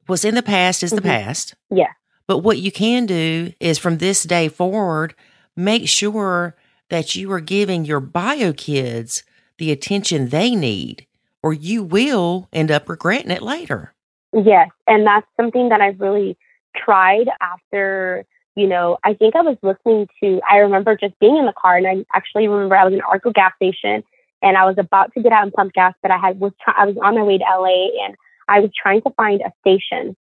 What's 0.08 0.26
in 0.26 0.36
the 0.36 0.44
past 0.44 0.84
is 0.84 0.92
mm-hmm. 0.92 0.98
the 0.98 1.02
past. 1.02 1.56
Yeah. 1.70 1.92
But 2.28 2.40
what 2.40 2.60
you 2.60 2.72
can 2.72 3.06
do 3.06 3.54
is 3.60 3.78
from 3.78 3.98
this 3.98 4.24
day 4.24 4.48
forward, 4.48 5.16
make 5.56 5.88
sure 5.88 6.56
that 6.90 7.16
you 7.16 7.32
are 7.32 7.40
giving 7.40 7.86
your 7.86 8.00
bio 8.00 8.54
kids 8.54 9.24
the 9.58 9.72
attention 9.72 10.30
they 10.30 10.56
need, 10.56 11.08
or 11.44 11.54
you 11.54 11.84
will 11.84 12.48
end 12.54 12.72
up 12.72 12.90
regretting 12.90 13.32
it 13.32 13.42
later. 13.42 13.94
Yes. 14.34 14.70
And 14.88 15.06
that's 15.06 15.28
something 15.36 15.70
that 15.70 15.82
I've 15.82 16.00
really 16.00 16.38
tried 16.76 17.28
after 17.42 18.26
you 18.56 18.68
know, 18.68 18.98
I 19.04 19.14
think 19.14 19.36
I 19.36 19.42
was 19.42 19.58
listening 19.62 20.08
to, 20.22 20.42
I 20.50 20.58
remember 20.58 20.96
just 20.96 21.18
being 21.20 21.38
in 21.38 21.46
the 21.46 21.54
car 21.54 21.78
and 21.78 21.88
I 21.88 22.06
actually 22.14 22.48
remember 22.48 22.76
I 22.76 22.84
was 22.84 22.94
in 22.94 23.02
Arco 23.02 23.32
gas 23.32 23.54
station 23.56 24.04
and 24.42 24.58
I 24.58 24.66
was 24.66 24.76
about 24.78 25.14
to 25.14 25.22
get 25.22 25.32
out 25.32 25.44
and 25.44 25.54
pump 25.54 25.74
gas, 25.74 25.94
but 26.02 26.12
I 26.12 26.18
had 26.18 26.39
was 26.39 26.52
try, 26.64 26.74
I 26.78 26.86
was 26.86 26.96
on 27.02 27.16
my 27.16 27.24
way 27.24 27.38
to 27.38 27.44
LA 27.44 28.06
and 28.06 28.16
I 28.48 28.60
was 28.60 28.72
trying 28.76 29.02
to 29.04 29.12
find 29.12 29.42
a 29.42 29.52
station 29.62 30.16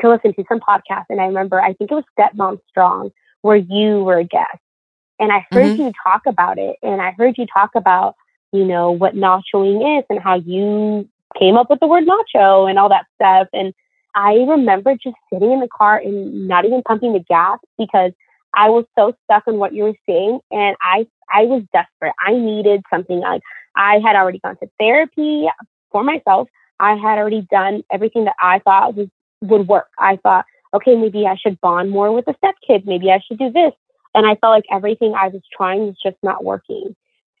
to 0.00 0.10
listen 0.10 0.34
to 0.34 0.44
some 0.48 0.60
podcast. 0.60 1.04
And 1.08 1.20
I 1.20 1.26
remember, 1.26 1.60
I 1.60 1.72
think 1.74 1.90
it 1.90 1.94
was 1.94 2.04
Stepmom 2.18 2.58
Strong, 2.68 3.10
where 3.42 3.56
you 3.56 4.02
were 4.02 4.18
a 4.18 4.24
guest. 4.24 4.58
And 5.18 5.32
I 5.32 5.46
heard 5.50 5.66
mm-hmm. 5.66 5.82
you 5.82 5.92
talk 6.02 6.22
about 6.26 6.58
it. 6.58 6.76
And 6.82 7.00
I 7.00 7.12
heard 7.12 7.36
you 7.38 7.46
talk 7.46 7.70
about, 7.74 8.14
you 8.52 8.64
know, 8.64 8.90
what 8.90 9.14
nachoing 9.14 9.98
is 9.98 10.04
and 10.08 10.18
how 10.18 10.36
you 10.36 11.08
came 11.38 11.56
up 11.56 11.70
with 11.70 11.80
the 11.80 11.86
word 11.86 12.04
nacho 12.04 12.68
and 12.68 12.78
all 12.78 12.88
that 12.88 13.06
stuff. 13.16 13.48
And 13.52 13.72
I 14.14 14.34
remember 14.48 14.94
just 14.94 15.16
sitting 15.32 15.52
in 15.52 15.60
the 15.60 15.68
car 15.68 15.98
and 15.98 16.48
not 16.48 16.64
even 16.64 16.82
pumping 16.82 17.12
the 17.12 17.20
gas 17.20 17.58
because 17.78 18.12
I 18.54 18.70
was 18.70 18.84
so 18.98 19.14
stuck 19.24 19.44
on 19.46 19.58
what 19.58 19.72
you 19.72 19.84
were 19.84 19.94
saying 20.08 20.40
and 20.50 20.76
I 20.80 21.06
I 21.32 21.44
was 21.44 21.62
desperate. 21.72 22.12
I 22.18 22.32
needed 22.32 22.82
something 22.92 23.20
like 23.20 23.42
I 23.76 23.98
had 24.04 24.16
already 24.16 24.38
gone 24.38 24.56
to 24.58 24.68
therapy 24.78 25.46
for 25.90 26.02
myself. 26.02 26.48
I 26.78 26.94
had 26.94 27.18
already 27.18 27.46
done 27.50 27.82
everything 27.92 28.24
that 28.24 28.36
I 28.40 28.60
thought 28.60 28.94
was 28.94 29.08
would 29.42 29.68
work. 29.68 29.88
I 29.98 30.16
thought, 30.16 30.44
okay, 30.74 30.96
maybe 30.96 31.26
I 31.26 31.36
should 31.36 31.60
bond 31.60 31.90
more 31.90 32.12
with 32.12 32.26
the 32.26 32.34
stepkids. 32.34 32.86
Maybe 32.86 33.10
I 33.10 33.20
should 33.26 33.38
do 33.38 33.50
this. 33.50 33.72
And 34.14 34.26
I 34.26 34.34
felt 34.36 34.52
like 34.52 34.64
everything 34.70 35.14
I 35.14 35.28
was 35.28 35.42
trying 35.56 35.86
was 35.86 35.96
just 36.02 36.16
not 36.22 36.44
working. 36.44 36.94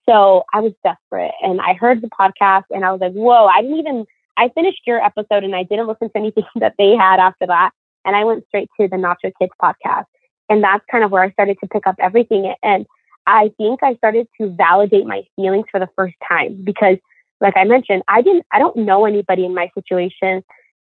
So 0.08 0.44
I 0.54 0.60
was 0.60 0.72
desperate. 0.82 1.32
And 1.42 1.60
I 1.60 1.74
heard 1.74 2.00
the 2.00 2.08
podcast 2.08 2.64
and 2.70 2.84
I 2.84 2.92
was 2.92 3.00
like, 3.00 3.12
whoa, 3.12 3.46
I 3.46 3.62
didn't 3.62 3.78
even 3.78 4.06
I 4.36 4.48
finished 4.54 4.80
your 4.86 5.04
episode 5.04 5.44
and 5.44 5.54
I 5.54 5.64
didn't 5.64 5.88
listen 5.88 6.08
to 6.08 6.18
anything 6.18 6.44
that 6.56 6.74
they 6.78 6.94
had 6.96 7.20
after 7.20 7.46
that. 7.46 7.70
And 8.04 8.16
I 8.16 8.24
went 8.24 8.46
straight 8.48 8.70
to 8.80 8.88
the 8.88 8.96
Nacho 8.96 9.32
Kids 9.38 9.52
podcast. 9.62 10.06
And 10.48 10.64
that's 10.64 10.84
kind 10.90 11.04
of 11.04 11.10
where 11.10 11.22
I 11.22 11.30
started 11.30 11.58
to 11.60 11.68
pick 11.68 11.86
up 11.86 11.96
everything. 12.00 12.52
And 12.62 12.86
I 13.30 13.50
think 13.56 13.82
I 13.82 13.94
started 13.94 14.26
to 14.40 14.48
validate 14.50 15.06
my 15.06 15.22
feelings 15.36 15.66
for 15.70 15.78
the 15.78 15.88
first 15.96 16.16
time 16.28 16.62
because, 16.64 16.96
like 17.40 17.56
I 17.56 17.64
mentioned, 17.64 18.02
I 18.08 18.22
didn't, 18.22 18.44
I 18.52 18.58
don't 18.58 18.76
know 18.76 19.06
anybody 19.06 19.44
in 19.44 19.54
my 19.54 19.70
situation. 19.74 20.42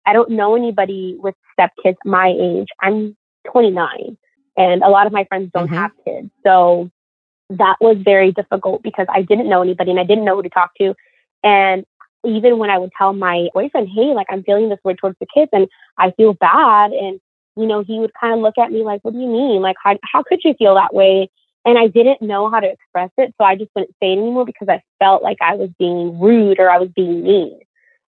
I 0.05 0.13
don't 0.13 0.31
know 0.31 0.55
anybody 0.55 1.17
with 1.19 1.35
stepkids 1.57 1.97
my 2.03 2.33
age. 2.39 2.67
I'm 2.81 3.15
29 3.51 4.17
and 4.57 4.83
a 4.83 4.89
lot 4.89 5.07
of 5.07 5.13
my 5.13 5.25
friends 5.25 5.51
don't 5.53 5.67
mm-hmm. 5.67 5.75
have 5.75 5.91
kids. 6.03 6.29
So 6.43 6.89
that 7.51 7.75
was 7.79 7.97
very 8.03 8.31
difficult 8.31 8.81
because 8.81 9.07
I 9.13 9.21
didn't 9.21 9.49
know 9.49 9.61
anybody 9.61 9.91
and 9.91 9.99
I 9.99 10.03
didn't 10.03 10.25
know 10.25 10.35
who 10.35 10.43
to 10.43 10.49
talk 10.49 10.71
to. 10.79 10.95
And 11.43 11.85
even 12.25 12.57
when 12.57 12.69
I 12.69 12.77
would 12.77 12.91
tell 12.97 13.13
my 13.13 13.49
boyfriend, 13.53 13.89
hey, 13.93 14.13
like 14.13 14.27
I'm 14.29 14.43
feeling 14.43 14.69
this 14.69 14.79
way 14.83 14.95
towards 14.95 15.17
the 15.19 15.27
kids 15.33 15.49
and 15.53 15.67
I 15.97 16.11
feel 16.11 16.33
bad. 16.33 16.91
And, 16.91 17.19
you 17.55 17.65
know, 17.65 17.83
he 17.83 17.99
would 17.99 18.13
kind 18.19 18.33
of 18.33 18.39
look 18.39 18.57
at 18.57 18.71
me 18.71 18.83
like, 18.83 19.01
what 19.03 19.13
do 19.13 19.19
you 19.19 19.27
mean? 19.27 19.61
Like, 19.61 19.75
how, 19.83 19.97
how 20.03 20.23
could 20.23 20.39
you 20.43 20.53
feel 20.53 20.75
that 20.75 20.93
way? 20.93 21.29
And 21.63 21.77
I 21.77 21.87
didn't 21.87 22.21
know 22.21 22.49
how 22.49 22.59
to 22.59 22.67
express 22.67 23.11
it. 23.17 23.35
So 23.37 23.45
I 23.45 23.55
just 23.55 23.69
wouldn't 23.75 23.95
say 24.01 24.13
it 24.13 24.17
anymore 24.17 24.45
because 24.45 24.67
I 24.67 24.81
felt 24.99 25.21
like 25.21 25.37
I 25.41 25.55
was 25.55 25.69
being 25.77 26.19
rude 26.19 26.59
or 26.59 26.69
I 26.69 26.79
was 26.79 26.89
being 26.95 27.23
mean. 27.23 27.59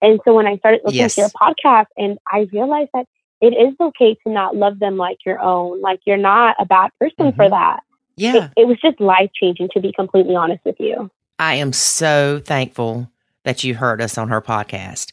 And 0.03 0.21
so 0.25 0.35
when 0.35 0.47
I 0.47 0.59
started 0.59 0.83
listening 0.85 1.01
yes. 1.01 1.15
to 1.15 1.23
your 1.23 1.31
podcast 1.31 1.87
and 1.97 2.19
I 2.31 2.47
realized 2.53 2.91
that 2.95 3.07
it 3.41 3.55
is 3.55 3.75
okay 3.81 4.17
to 4.27 4.33
not 4.33 4.57
love 4.57 4.79
them 4.79 4.97
like 4.97 5.19
your 5.25 5.41
own, 5.41 5.81
like 5.81 6.01
you're 6.07 6.17
not 6.17 6.57
a 6.59 6.67
bad 6.67 6.91
person 7.01 7.27
mm-hmm. 7.27 7.37
for 7.37 7.49
that. 7.49 7.81
Yeah. 8.17 8.47
It, 8.47 8.63
it 8.63 8.67
was 8.67 8.79
just 8.81 9.01
life 9.01 9.31
changing, 9.35 9.69
to 9.75 9.81
be 9.81 9.93
completely 9.93 10.35
honest 10.35 10.65
with 10.65 10.77
you. 10.79 11.11
I 11.39 11.55
am 11.55 11.73
so 11.73 12.41
thankful 12.45 13.11
that 13.45 13.63
you 13.63 13.77
heard 13.77 14.03
us 14.03 14.19
on 14.19 14.29
her 14.29 14.43
podcast 14.43 15.13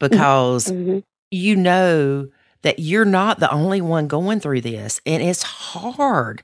because 0.00 0.66
mm-hmm. 0.66 0.98
you 1.30 1.56
know 1.56 2.28
that 2.62 2.78
you're 2.78 3.04
not 3.04 3.38
the 3.38 3.50
only 3.50 3.80
one 3.80 4.08
going 4.08 4.40
through 4.40 4.60
this 4.62 5.00
and 5.06 5.22
it's 5.22 5.42
hard. 5.42 6.42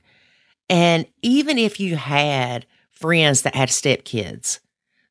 And 0.69 1.05
even 1.21 1.57
if 1.57 1.79
you 1.79 1.95
had 1.95 2.65
friends 2.89 3.43
that 3.43 3.55
had 3.55 3.69
stepkids, 3.69 4.59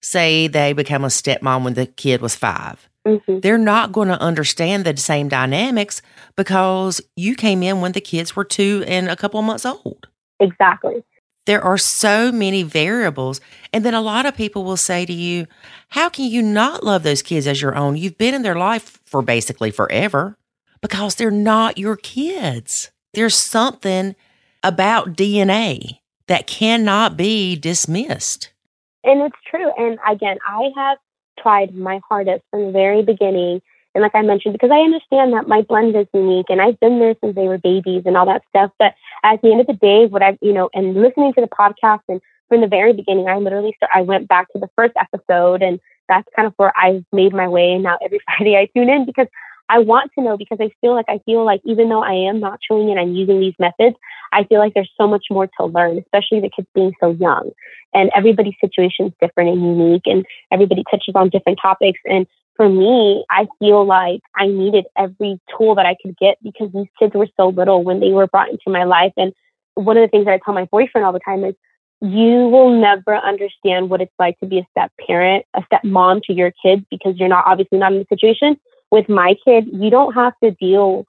say 0.02 0.46
they 0.46 0.72
become 0.72 1.04
a 1.04 1.08
stepmom 1.08 1.64
when 1.64 1.74
the 1.74 1.86
kid 1.86 2.20
was 2.20 2.36
5 2.36 2.88
mm-hmm. 3.06 3.40
they're 3.40 3.58
not 3.58 3.92
going 3.92 4.08
to 4.08 4.20
understand 4.20 4.84
the 4.84 4.96
same 4.96 5.28
dynamics 5.28 6.00
because 6.36 7.00
you 7.16 7.34
came 7.34 7.62
in 7.62 7.80
when 7.80 7.92
the 7.92 8.00
kids 8.00 8.36
were 8.36 8.44
two 8.44 8.84
and 8.86 9.08
a 9.08 9.16
couple 9.16 9.40
months 9.42 9.66
old. 9.66 10.08
Exactly. 10.38 11.02
There 11.46 11.62
are 11.62 11.78
so 11.78 12.30
many 12.32 12.62
variables. 12.62 13.40
And 13.72 13.84
then 13.84 13.94
a 13.94 14.00
lot 14.00 14.26
of 14.26 14.36
people 14.36 14.64
will 14.64 14.76
say 14.76 15.06
to 15.06 15.12
you, 15.12 15.46
How 15.88 16.08
can 16.08 16.26
you 16.26 16.42
not 16.42 16.84
love 16.84 17.04
those 17.04 17.22
kids 17.22 17.46
as 17.46 17.62
your 17.62 17.76
own? 17.76 17.96
You've 17.96 18.18
been 18.18 18.34
in 18.34 18.42
their 18.42 18.56
life 18.56 19.00
for 19.06 19.22
basically 19.22 19.70
forever 19.70 20.36
because 20.82 21.14
they're 21.14 21.30
not 21.30 21.78
your 21.78 21.96
kids. 21.96 22.90
There's 23.14 23.36
something 23.36 24.14
about 24.66 25.14
DNA 25.14 25.98
that 26.26 26.46
cannot 26.46 27.16
be 27.16 27.56
dismissed. 27.56 28.50
And 29.04 29.22
it's 29.22 29.36
true. 29.48 29.70
And 29.78 29.98
again, 30.08 30.38
I 30.46 30.70
have 30.76 30.98
tried 31.40 31.74
my 31.74 32.00
hardest 32.08 32.42
from 32.50 32.66
the 32.66 32.72
very 32.72 33.02
beginning 33.02 33.60
and 33.96 34.02
like 34.02 34.14
I 34.14 34.20
mentioned, 34.20 34.52
because 34.52 34.70
I 34.70 34.80
understand 34.80 35.32
that 35.32 35.48
my 35.48 35.62
blend 35.62 35.96
is 35.96 36.06
unique 36.12 36.50
and 36.50 36.60
I've 36.60 36.78
been 36.80 36.98
there 36.98 37.14
since 37.22 37.34
they 37.34 37.48
were 37.48 37.56
babies 37.56 38.02
and 38.04 38.14
all 38.14 38.26
that 38.26 38.42
stuff. 38.50 38.70
But 38.78 38.92
at 39.24 39.40
the 39.40 39.50
end 39.50 39.62
of 39.62 39.66
the 39.66 39.72
day, 39.72 40.04
what 40.04 40.22
I've, 40.22 40.36
you 40.42 40.52
know, 40.52 40.68
and 40.74 40.92
listening 40.92 41.32
to 41.32 41.40
the 41.40 41.48
podcast 41.48 42.00
and 42.06 42.20
from 42.50 42.60
the 42.60 42.66
very 42.66 42.92
beginning, 42.92 43.26
I 43.26 43.38
literally 43.38 43.72
start, 43.78 43.90
I 43.94 44.02
went 44.02 44.28
back 44.28 44.52
to 44.52 44.58
the 44.58 44.68
first 44.76 44.92
episode 45.00 45.62
and 45.62 45.80
that's 46.10 46.28
kind 46.36 46.46
of 46.46 46.52
where 46.58 46.74
I've 46.76 47.06
made 47.10 47.32
my 47.32 47.48
way. 47.48 47.72
And 47.72 47.84
now 47.84 47.96
every 48.04 48.20
Friday 48.26 48.56
I 48.56 48.68
tune 48.76 48.90
in 48.90 49.06
because 49.06 49.28
I 49.68 49.80
want 49.80 50.12
to 50.16 50.24
know 50.24 50.36
because 50.36 50.58
I 50.60 50.70
feel 50.80 50.94
like 50.94 51.06
I 51.08 51.18
feel 51.26 51.44
like 51.44 51.60
even 51.64 51.88
though 51.88 52.02
I 52.02 52.12
am 52.12 52.40
nachoing 52.40 52.90
and 52.90 53.00
I'm 53.00 53.14
using 53.14 53.40
these 53.40 53.54
methods, 53.58 53.96
I 54.32 54.44
feel 54.44 54.58
like 54.58 54.74
there's 54.74 54.90
so 54.96 55.06
much 55.06 55.26
more 55.30 55.48
to 55.58 55.66
learn, 55.66 55.98
especially 55.98 56.40
the 56.40 56.50
kids 56.54 56.68
being 56.74 56.92
so 57.00 57.10
young. 57.10 57.50
And 57.94 58.10
everybody's 58.14 58.54
situation 58.60 59.06
is 59.06 59.12
different 59.20 59.50
and 59.50 59.62
unique, 59.62 60.02
and 60.06 60.24
everybody 60.52 60.84
touches 60.90 61.14
on 61.14 61.30
different 61.30 61.58
topics. 61.60 62.00
And 62.04 62.26
for 62.56 62.68
me, 62.68 63.24
I 63.30 63.46
feel 63.58 63.84
like 63.84 64.20
I 64.34 64.46
needed 64.46 64.86
every 64.96 65.40
tool 65.56 65.74
that 65.74 65.86
I 65.86 65.96
could 66.02 66.16
get 66.16 66.38
because 66.42 66.70
these 66.72 66.88
kids 66.98 67.14
were 67.14 67.28
so 67.36 67.48
little 67.48 67.82
when 67.82 68.00
they 68.00 68.10
were 68.10 68.26
brought 68.26 68.50
into 68.50 68.68
my 68.70 68.84
life. 68.84 69.12
And 69.16 69.32
one 69.74 69.96
of 69.96 70.02
the 70.02 70.08
things 70.08 70.24
that 70.24 70.32
I 70.32 70.40
tell 70.44 70.54
my 70.54 70.64
boyfriend 70.64 71.04
all 71.04 71.12
the 71.12 71.20
time 71.20 71.44
is, 71.44 71.54
you 72.02 72.48
will 72.48 72.78
never 72.78 73.16
understand 73.16 73.88
what 73.88 74.02
it's 74.02 74.12
like 74.18 74.38
to 74.40 74.46
be 74.46 74.58
a 74.58 74.66
step 74.70 74.92
parent, 75.06 75.46
a 75.54 75.62
step 75.64 75.82
mom 75.82 76.20
to 76.24 76.34
your 76.34 76.52
kids 76.62 76.82
because 76.90 77.16
you're 77.16 77.28
not 77.28 77.44
obviously 77.46 77.78
not 77.78 77.92
in 77.92 77.98
the 77.98 78.06
situation. 78.08 78.58
With 78.90 79.08
my 79.08 79.34
kid, 79.44 79.68
you 79.72 79.90
don't 79.90 80.14
have 80.14 80.34
to 80.42 80.50
deal 80.52 81.06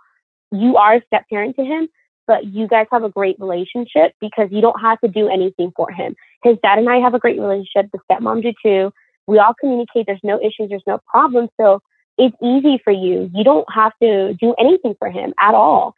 you 0.52 0.78
are 0.78 0.96
a 0.96 1.02
step 1.06 1.26
parent 1.30 1.56
to 1.58 1.66
him, 1.66 1.90
but 2.26 2.46
you 2.46 2.68
guys 2.68 2.88
have 2.92 3.04
a 3.04 3.10
great 3.10 3.40
relationship 3.40 4.14
because 4.20 4.50
you 4.52 4.62
don't 4.62 4.80
have 4.80 5.00
to 5.02 5.08
do 5.08 5.28
anything 5.28 5.72
for 5.76 5.92
him. 5.92 6.16
His 6.44 6.58
dad 6.64 6.80
and 6.80 6.90
I 6.90 6.98
have 6.98 7.14
a 7.14 7.20
great 7.20 7.40
relationship. 7.40 7.92
The 7.92 8.00
stepmom 8.10 8.44
do 8.44 8.54
too. 8.64 8.94
We 9.28 9.40
all 9.40 9.54
communicate. 9.60 10.06
There's 10.06 10.22
no 10.24 10.40
issues. 10.40 10.70
There's 10.70 10.84
no 10.88 11.00
problems. 11.08 11.50
So 11.60 11.82
it's 12.18 12.36
easy 12.42 12.80
for 12.84 12.92
you. 12.92 13.30
You 13.34 13.44
don't 13.44 13.68
have 13.74 13.92
to 14.02 14.34
do 14.36 14.56
anything 14.58 14.96
for 14.98 15.10
him 15.10 15.34
at 15.40 15.54
all. 15.54 15.96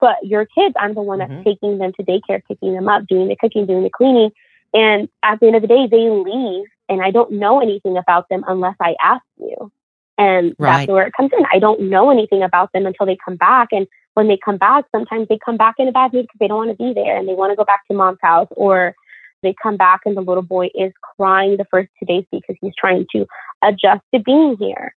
But 0.00 0.16
your 0.22 0.44
kids, 0.46 0.74
I'm 0.78 0.94
the 0.94 1.02
one 1.02 1.18
that's 1.18 1.32
Mhm. 1.32 1.44
taking 1.44 1.78
them 1.78 1.92
to 1.94 2.02
daycare, 2.04 2.42
picking 2.46 2.74
them 2.74 2.88
up, 2.88 3.06
doing 3.06 3.28
the 3.28 3.36
cooking, 3.36 3.66
doing 3.66 3.82
the 3.82 3.90
cleaning. 3.90 4.32
And 4.74 5.08
at 5.22 5.40
the 5.40 5.46
end 5.46 5.56
of 5.56 5.62
the 5.62 5.68
day, 5.68 5.86
they 5.86 6.10
leave 6.10 6.66
and 6.88 7.02
I 7.02 7.10
don't 7.10 7.32
know 7.32 7.60
anything 7.60 7.96
about 7.96 8.28
them 8.28 8.44
unless 8.46 8.76
I 8.80 8.96
ask 9.00 9.24
you. 9.38 9.72
And 10.18 10.54
Right. 10.58 10.80
that's 10.80 10.88
where 10.88 11.06
it 11.06 11.12
comes 11.14 11.30
in. 11.38 11.46
I 11.52 11.58
don't 11.58 11.80
know 11.82 12.10
anything 12.10 12.42
about 12.42 12.72
them 12.72 12.86
until 12.86 13.06
they 13.06 13.16
come 13.24 13.36
back. 13.36 13.68
And 13.72 13.86
when 14.14 14.26
they 14.28 14.36
come 14.36 14.56
back, 14.56 14.84
sometimes 14.90 15.28
they 15.28 15.38
come 15.38 15.56
back 15.56 15.76
in 15.78 15.86
a 15.88 15.92
bad 15.92 16.12
mood 16.12 16.24
because 16.24 16.38
they 16.40 16.48
don't 16.48 16.58
want 16.58 16.76
to 16.76 16.84
be 16.84 16.92
there 16.92 17.16
and 17.16 17.28
they 17.28 17.34
want 17.34 17.52
to 17.52 17.56
go 17.56 17.64
back 17.64 17.86
to 17.86 17.94
mom's 17.94 18.18
house 18.20 18.48
or 18.50 18.94
they 19.42 19.54
come 19.62 19.76
back 19.76 20.00
and 20.04 20.16
the 20.16 20.20
little 20.20 20.42
boy 20.42 20.68
is 20.74 20.92
crying 21.16 21.56
the 21.56 21.64
first 21.70 21.88
two 21.98 22.06
days 22.06 22.24
because 22.32 22.56
he's 22.60 22.74
trying 22.76 23.06
to 23.12 23.26
adjust 23.62 24.02
to 24.12 24.20
being 24.20 24.56
here. 24.58 24.92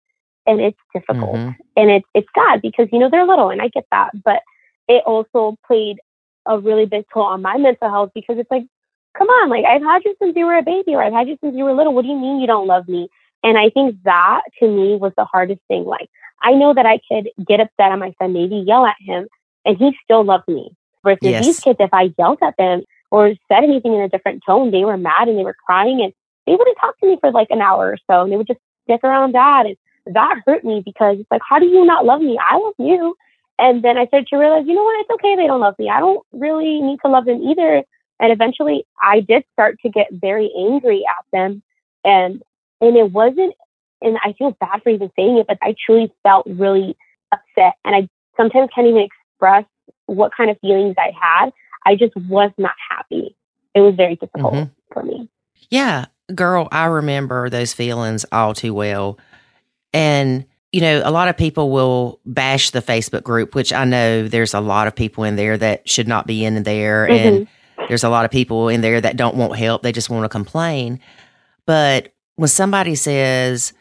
And 0.47 0.59
it's 0.61 0.79
difficult 0.95 1.37
Mhm. 1.37 1.57
and 1.77 1.91
it's 1.91 2.07
it's 2.15 2.29
sad 2.35 2.63
because 2.63 2.89
you 2.91 2.99
know 2.99 3.11
they're 3.11 3.27
little 3.27 3.51
and 3.51 3.61
I 3.61 3.69
get 3.69 3.85
that, 3.91 4.11
but 4.25 4.43
it 4.89 5.03
also 5.05 5.57
played 5.67 5.99
a 6.47 6.59
really 6.59 6.87
big 6.87 7.05
toll 7.13 7.25
on 7.25 7.43
my 7.43 7.59
mental 7.59 7.91
health 7.91 8.11
because 8.15 8.39
it's 8.39 8.51
like, 8.51 8.65
come 9.17 9.29
on, 9.29 9.51
like 9.51 9.67
I've 9.67 9.83
had 9.83 10.03
you 10.07 10.15
since 10.21 10.35
you 10.35 10.47
were 10.47 10.57
a 10.57 10.63
baby 10.63 10.95
or 10.95 11.03
I've 11.03 11.13
had 11.13 11.29
you 11.29 11.37
since 11.45 11.55
you 11.55 11.65
were 11.65 11.75
little. 11.75 11.93
What 11.93 12.03
do 12.03 12.09
you 12.09 12.19
mean 12.19 12.41
you 12.41 12.47
don't 12.47 12.67
love 12.67 12.89
me? 12.89 13.11
And 13.43 13.57
I 13.57 13.71
think 13.71 14.03
that 14.05 14.43
to 14.59 14.69
me 14.69 14.97
was 14.97 15.13
the 15.17 15.25
hardest 15.25 15.61
thing. 15.69 15.85
Like 15.85 16.09
I 16.43 16.53
know 16.53 16.75
that 16.75 16.87
I 16.87 17.01
could 17.09 17.31
get 17.47 17.61
upset 17.61 17.93
at 17.93 17.99
my 17.99 18.13
son, 18.21 18.33
maybe 18.33 18.57
yell 18.57 18.87
at 18.87 18.97
him, 19.01 19.29
and 19.65 19.77
he 19.77 19.97
still 20.05 20.25
loved 20.25 20.49
me. 20.49 20.75
Versus 21.03 21.19
Yes. 21.23 21.47
these 21.47 21.61
kids, 21.61 21.79
if 21.81 21.95
I 21.95 22.13
yelled 22.19 22.41
at 22.43 22.57
them 22.59 22.83
or 23.11 23.33
said 23.49 23.65
anything 23.65 23.95
in 23.95 24.01
a 24.03 24.09
different 24.09 24.43
tone, 24.45 24.71
they 24.71 24.85
were 24.85 24.99
mad 24.99 25.29
and 25.29 25.39
they 25.39 25.45
were 25.45 25.57
crying 25.67 26.03
and 26.03 26.13
they 26.47 26.53
wouldn't 26.53 26.77
talk 26.79 26.99
to 26.99 27.07
me 27.07 27.17
for 27.21 27.31
like 27.31 27.49
an 27.51 27.63
hour 27.63 27.93
or 27.93 27.99
so 28.11 28.23
and 28.23 28.31
they 28.31 28.37
would 28.37 28.47
just 28.47 28.61
stick 28.85 29.01
around 29.03 29.33
dad. 29.33 29.67
And 29.67 29.77
that 30.15 30.43
hurt 30.47 30.63
me 30.63 30.83
because 30.85 31.17
it's 31.19 31.31
like, 31.31 31.41
how 31.49 31.59
do 31.59 31.67
you 31.67 31.85
not 31.87 32.05
love 32.05 32.21
me? 32.21 32.39
I 32.39 32.57
love 32.57 32.75
you. 32.79 33.17
And 33.59 33.83
then 33.83 33.97
I 33.97 34.07
started 34.07 34.29
to 34.29 34.37
realize, 34.37 34.65
you 34.67 34.75
know 34.75 34.85
what? 34.85 35.01
It's 35.01 35.11
okay 35.11 35.37
they 35.37 35.47
don't 35.47 35.61
love 35.61 35.79
me. 35.79 35.89
I 35.89 36.01
don't 36.01 36.25
really 36.33 36.81
need 36.81 36.99
to 37.05 37.11
love 37.11 37.25
them 37.25 37.43
either. 37.43 37.83
And 38.19 38.33
eventually 38.33 38.87
I 39.03 39.21
did 39.21 39.45
start 39.53 39.79
to 39.83 39.89
get 39.89 40.09
very 40.13 40.51
angry 40.57 41.05
at 41.07 41.25
them. 41.33 41.63
And 42.05 42.43
and 42.81 42.97
it 42.97 43.13
wasn't 43.13 43.55
and 44.03 44.17
I 44.25 44.33
feel 44.33 44.57
bad 44.59 44.83
for 44.83 44.89
even 44.89 45.11
saying 45.15 45.37
it, 45.39 45.47
but 45.47 45.59
I 45.61 45.75
truly 45.85 46.11
felt 46.23 46.47
really 46.47 46.97
upset. 47.33 47.75
And 47.85 47.95
I 47.95 48.09
sometimes 48.37 48.71
can't 48.75 48.87
even 48.87 49.03
express 49.03 49.65
what 50.07 50.33
kind 50.35 50.51
of 50.51 50.59
feelings 50.61 50.95
I 50.99 51.13
had. 51.21 51.53
I 51.85 51.97
just 51.97 52.17
was 52.17 52.51
not 52.57 52.73
happy. 52.91 53.37
It 53.75 53.81
was 53.81 53.95
very 53.95 54.17
difficult 54.17 54.55
Mhm. 54.55 54.71
for 54.93 55.03
me. 55.03 55.29
Yeah, 55.69 56.07
girl, 56.35 56.67
I 56.73 56.87
remember 56.87 57.51
those 57.51 57.75
feelings 57.75 58.25
all 58.33 58.55
too 58.55 58.73
well. 58.73 59.19
And, 59.93 60.47
you 60.73 60.81
know, 60.81 61.03
a 61.05 61.11
lot 61.11 61.29
of 61.29 61.37
people 61.37 61.71
will 61.71 62.21
bash 62.25 62.71
the 62.71 62.81
Facebook 62.81 63.23
group, 63.23 63.55
which 63.55 63.73
I 63.73 63.85
know 63.85 64.29
there's 64.29 64.55
a 64.55 64.61
lot 64.61 64.87
of 64.87 64.95
people 64.95 65.25
in 65.25 65.37
there 65.37 65.59
that 65.59 65.89
should 65.89 66.09
not 66.09 66.27
be 66.27 66.45
in 66.45 66.63
there. 66.63 67.07
And 67.07 67.47
there's 67.89 68.05
a 68.05 68.09
lot 68.09 68.25
of 68.25 68.31
people 68.31 68.69
in 68.69 68.81
there 68.81 69.01
that 69.01 69.17
don't 69.17 69.37
want 69.37 69.57
help. 69.57 69.83
They 69.83 69.93
just 69.93 70.09
want 70.09 70.25
to 70.25 70.29
complain. 70.31 71.01
But 71.67 72.15
when 72.41 72.49
somebody 72.49 72.95
says, 72.95 73.75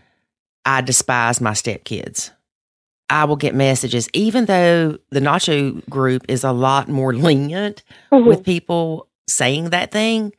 I 0.66 0.82
despise 0.82 1.39
my 1.39 1.51
stepkids, 1.51 2.32
I 3.10 3.24
will 3.24 3.38
get 3.38 3.55
messages, 3.55 4.10
even 4.14 4.45
though 4.47 4.97
the 5.12 5.22
Nacho 5.22 5.88
group 5.89 6.26
is 6.28 6.43
a 6.43 6.51
lot 6.51 6.89
more 6.89 7.14
lenient 7.28 7.84
Mhm. 8.12 8.26
with 8.28 8.43
people 8.43 9.07
saying 9.30 9.70
that 9.70 9.91
thing 9.91 10.34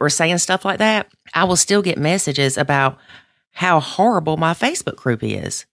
or 0.00 0.08
saying 0.08 0.38
stuff 0.38 0.64
like 0.64 0.78
that, 0.78 1.08
I 1.34 1.44
will 1.44 1.56
still 1.56 1.82
get 1.82 1.98
messages 1.98 2.56
about 2.56 2.96
how 3.52 3.78
horrible 3.78 4.38
my 4.38 4.54
Facebook 4.54 4.96
group 4.96 5.22
is. 5.22 5.66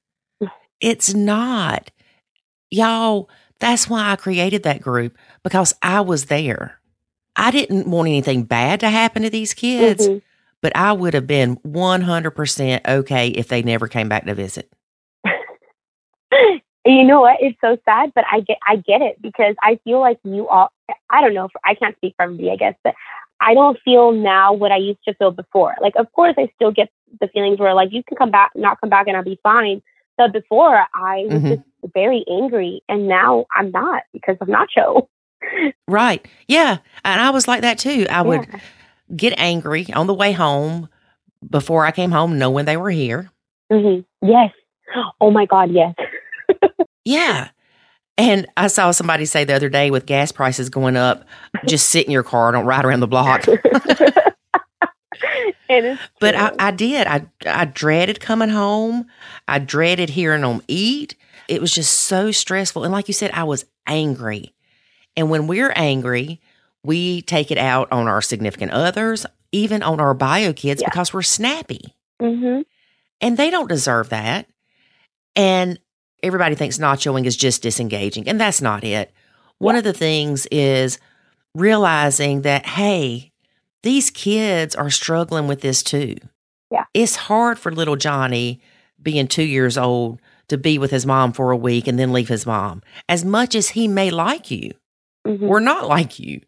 It's 0.82 1.14
not. 1.14 1.90
Y'all, 2.70 3.30
that's 3.62 3.90
why 3.90 4.12
I 4.12 4.18
created 4.18 4.64
that 4.64 4.82
group 4.82 5.18
because 5.42 5.74
I 5.82 6.02
was 6.02 6.26
there. 6.26 6.82
I 7.38 7.50
didn't 7.52 7.88
want 7.90 8.10
anything 8.10 8.44
bad 8.44 8.82
to 8.82 8.90
happen 8.90 9.22
to 9.22 9.30
these 9.30 9.54
kids, 9.54 10.06
Mhm. 10.10 10.22
But 10.62 10.76
I 10.76 10.94
would 10.94 11.14
have 11.14 11.28
been 11.28 11.58
100% 11.58 12.88
okay 12.88 13.28
if 13.30 13.48
they 13.48 13.62
never 13.62 13.88
came 13.88 14.10
back 14.10 14.26
to 14.26 14.34
visit. 14.36 14.72
you 16.86 17.04
know 17.04 17.22
what? 17.22 17.38
It's 17.42 17.58
so 17.62 17.78
sad, 17.86 18.12
but 18.16 18.26
I 18.32 18.42
get 18.42 18.58
I 18.66 18.78
get 18.78 19.02
it 19.02 19.22
because 19.22 19.56
I 19.62 19.80
feel 19.84 20.00
like 20.00 20.20
you 20.24 20.48
all. 20.48 20.72
I 21.10 21.22
don't 21.22 21.34
know. 21.34 21.46
If, 21.46 21.52
I 21.66 21.76
can't 21.76 21.96
speak 21.98 22.14
for 22.16 22.24
everybody, 22.24 22.52
I 22.52 22.56
guess, 22.56 22.76
but 22.84 22.96
I 23.42 23.54
don't 23.54 23.78
feel 23.84 24.12
now 24.12 24.54
what 24.54 24.72
I 24.72 24.78
used 24.78 25.04
to 25.08 25.14
feel 25.16 25.32
before. 25.32 25.76
Like, 25.82 25.94
of 25.98 26.12
course, 26.14 26.36
I 26.38 26.50
still 26.56 26.72
get 26.72 26.90
the 27.22 27.28
feelings 27.28 27.60
where 27.60 27.74
like 27.74 27.90
you 27.92 28.04
can 28.04 28.18
come 28.18 28.32
back, 28.32 28.52
not 28.56 28.80
come 28.82 28.90
back, 28.90 29.08
and 29.08 29.18
I'll 29.18 29.24
be 29.24 29.40
fine. 29.44 29.82
But 30.18 30.34
before, 30.34 30.86
I 30.94 31.26
was 31.28 31.42
Mhm. 31.44 31.50
just 31.50 31.94
very 31.94 32.26
angry, 32.30 32.82
and 32.90 33.08
now 33.08 33.46
I'm 33.56 33.70
not 33.72 34.04
because 34.14 34.38
of 34.42 34.48
Nacho. 34.48 35.08
Right. 35.88 36.28
Yeah. 36.48 36.78
And 37.06 37.22
I 37.22 37.30
was 37.30 37.48
like 37.48 37.62
that 37.62 37.78
too. 37.78 38.08
I 38.10 38.22
would 38.24 38.48
Yeah. 38.52 38.60
Get 39.16 39.34
angry 39.38 39.88
on 39.94 40.08
the 40.08 40.14
way 40.14 40.32
home 40.32 40.90
before 41.50 41.86
I 41.86 41.92
came 41.92 42.12
home, 42.12 42.38
knowing 42.38 42.66
they 42.66 42.78
were 42.78 42.90
here. 42.90 43.30
Mhm. 43.72 44.06
Yes. 44.22 44.52
Oh 45.22 45.32
my 45.32 45.46
God. 45.46 45.72
Yes. 45.72 45.96
Yeah. 47.06 47.50
And 48.18 48.48
I 48.58 48.68
saw 48.68 48.92
somebody 48.92 49.24
say 49.24 49.46
the 49.46 49.54
other 49.54 49.70
day 49.70 49.92
with 49.92 50.06
gas 50.06 50.34
prices 50.34 50.70
going 50.70 50.98
up, 50.98 51.24
just 51.66 51.90
sit 51.90 52.06
in 52.06 52.12
your 52.12 52.24
car, 52.24 52.52
don't 52.52 52.66
ride 52.66 52.84
around 52.84 53.00
the 53.00 53.08
block. 53.08 53.46
But 56.20 56.36
I. 56.36 56.52
I 56.60 56.72
did. 56.72 57.08
I, 57.08 57.26
I 57.46 57.66
dreaded 57.66 58.20
coming 58.20 58.50
home. 58.50 59.08
I 59.48 59.60
dreaded 59.60 60.10
hearing 60.10 60.42
them 60.42 60.62
eat. 60.68 61.16
It 61.48 61.62
was 61.62 61.72
just 61.72 61.94
so 62.02 62.32
stressful. 62.32 62.84
And 62.84 62.92
like 62.94 63.08
you 63.08 63.14
said, 63.14 63.32
I 63.32 63.44
was 63.44 63.66
angry. 63.86 64.54
And 65.16 65.30
when 65.30 65.48
we're 65.48 65.74
angry, 65.76 66.40
we 66.88 67.22
take 67.24 67.52
it 67.52 67.58
out 67.58 67.92
on 67.92 68.08
our 68.08 68.22
significant 68.22 68.72
others, 68.72 69.26
even 69.52 69.84
on 69.84 70.00
our 70.00 70.14
bio 70.14 70.54
kids, 70.54 70.82
Yeah. 70.82 70.88
because 70.90 71.14
we're 71.14 71.22
snappy. 71.22 71.94
Mhm. 72.22 72.66
and 73.22 73.36
they 73.38 73.50
don't 73.52 73.68
deserve 73.70 74.10
that. 74.10 74.48
And 75.36 75.80
everybody 76.24 76.56
thinks 76.56 76.78
nachoing 76.80 77.26
is 77.26 77.36
just 77.36 77.62
disengaging, 77.64 78.28
and 78.28 78.40
that's 78.40 78.62
not 78.62 78.84
it. 78.84 79.12
One 79.60 79.76
of 79.76 79.84
the 79.84 79.94
things 79.94 80.48
is 80.52 80.98
realizing 81.56 82.42
that, 82.44 82.66
hey, 82.66 83.32
these 83.84 84.10
kids 84.12 84.76
are 84.76 84.90
struggling 84.90 85.48
with 85.48 85.62
this 85.62 85.82
too. 85.84 86.16
Yeah. 86.72 86.86
It's 86.94 87.16
hard 87.16 87.58
for 87.60 87.72
little 87.72 87.96
Johnny, 87.96 88.62
being 89.02 89.28
two 89.28 89.44
years 89.44 89.78
old, 89.78 90.20
to 90.50 90.58
be 90.58 90.78
with 90.78 90.92
his 90.92 91.06
mom 91.06 91.34
for 91.34 91.52
a 91.52 91.58
week 91.58 91.88
and 91.88 91.98
then 92.00 92.14
leave 92.14 92.30
his 92.30 92.46
mom. 92.46 92.82
As 93.10 93.24
much 93.26 93.54
as 93.56 93.70
he 93.70 93.88
may 93.88 94.10
like 94.12 94.50
you 94.52 94.74
Mhm. 95.26 95.50
or 95.50 95.60
not 95.60 95.88
like 95.88 96.20
you, 96.20 96.42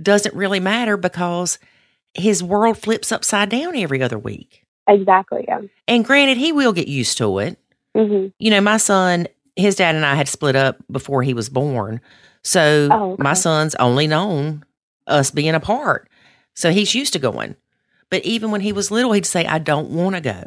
doesn't 0.00 0.34
really 0.34 0.60
matter 0.60 0.96
because 0.96 1.58
his 2.14 2.42
world 2.42 2.78
flips 2.78 3.10
upside 3.12 3.48
down 3.50 3.76
every 3.76 4.02
other 4.02 4.18
week. 4.18 4.64
Exactly. 4.88 5.44
Yeah. 5.48 5.60
And 5.88 6.04
granted, 6.04 6.36
he 6.38 6.52
will 6.52 6.72
get 6.72 6.88
used 6.88 7.18
to 7.18 7.38
it. 7.38 7.58
hmm 7.94 8.26
You 8.38 8.50
know, 8.50 8.60
my 8.60 8.76
son, 8.76 9.26
his 9.56 9.76
dad 9.76 9.94
and 9.94 10.04
I 10.04 10.14
had 10.14 10.28
split 10.28 10.56
up 10.56 10.76
before 10.90 11.22
he 11.22 11.34
was 11.34 11.48
born. 11.48 12.00
So 12.42 12.88
Oh, 12.90 13.12
okay. 13.12 13.22
my 13.22 13.34
son's 13.34 13.74
only 13.76 14.06
known 14.06 14.64
us 15.06 15.30
being 15.30 15.54
apart. 15.54 16.08
So 16.54 16.70
he's 16.70 16.94
used 16.94 17.12
to 17.14 17.18
going. 17.18 17.56
But 18.10 18.24
even 18.24 18.50
when 18.50 18.60
he 18.60 18.72
was 18.72 18.90
little, 18.90 19.12
he'd 19.12 19.24
say, 19.24 19.46
I 19.46 19.58
don't 19.58 19.90
want 19.90 20.16
to 20.16 20.20
go. 20.20 20.44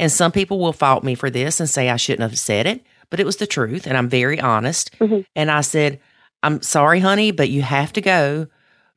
And 0.00 0.10
some 0.10 0.32
people 0.32 0.58
will 0.58 0.72
fault 0.72 1.04
me 1.04 1.14
for 1.14 1.30
this 1.30 1.60
and 1.60 1.68
say 1.70 1.88
I 1.90 1.96
shouldn't 1.96 2.28
have 2.28 2.38
said 2.38 2.66
it, 2.66 2.82
but 3.08 3.20
it 3.20 3.26
was 3.26 3.36
the 3.36 3.46
truth. 3.46 3.86
And 3.86 3.96
I'm 3.96 4.08
very 4.08 4.40
honest. 4.40 4.90
Mhm. 4.98 5.24
And 5.36 5.50
I 5.50 5.60
said, 5.60 6.00
I'm 6.42 6.62
sorry, 6.62 7.00
honey, 7.00 7.30
but 7.30 7.48
you 7.50 7.62
have 7.62 7.92
to 7.94 8.00
go 8.00 8.48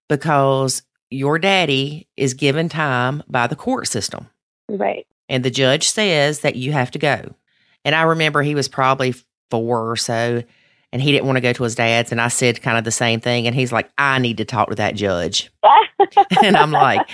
because 0.09 0.81
your 1.09 1.37
daddy 1.39 2.07
is 2.17 2.33
given 2.33 2.69
time 2.69 3.23
by 3.27 3.47
the 3.47 3.55
court 3.55 3.87
system 3.87 4.27
Right. 4.69 5.05
and 5.29 5.43
the 5.45 5.51
judge 5.51 5.87
says 5.89 6.39
that 6.41 6.55
you 6.55 6.71
have 6.71 6.91
to 6.91 6.99
go. 6.99 7.35
And 7.83 7.93
I 7.93 8.01
remember 8.03 8.41
he 8.41 8.55
was 8.55 8.67
probably 8.67 9.13
four 9.51 9.91
or 9.91 9.95
so, 9.95 10.43
and 10.91 11.01
he 11.01 11.11
didn't 11.11 11.25
want 11.25 11.37
to 11.37 11.41
go 11.41 11.53
to 11.53 11.63
his 11.63 11.75
dad's. 11.75 12.11
And 12.11 12.19
I 12.19 12.29
said 12.29 12.61
kind 12.61 12.77
of 12.79 12.83
the 12.83 12.91
same 12.91 13.19
thing. 13.19 13.45
And 13.45 13.55
he's 13.55 13.71
like, 13.71 13.89
I 13.97 14.17
need 14.17 14.37
to 14.37 14.45
talk 14.45 14.69
to 14.69 14.75
that 14.75 14.95
judge. 14.95 15.51
and 16.43 16.57
I'm 16.57 16.71
like, 16.71 17.07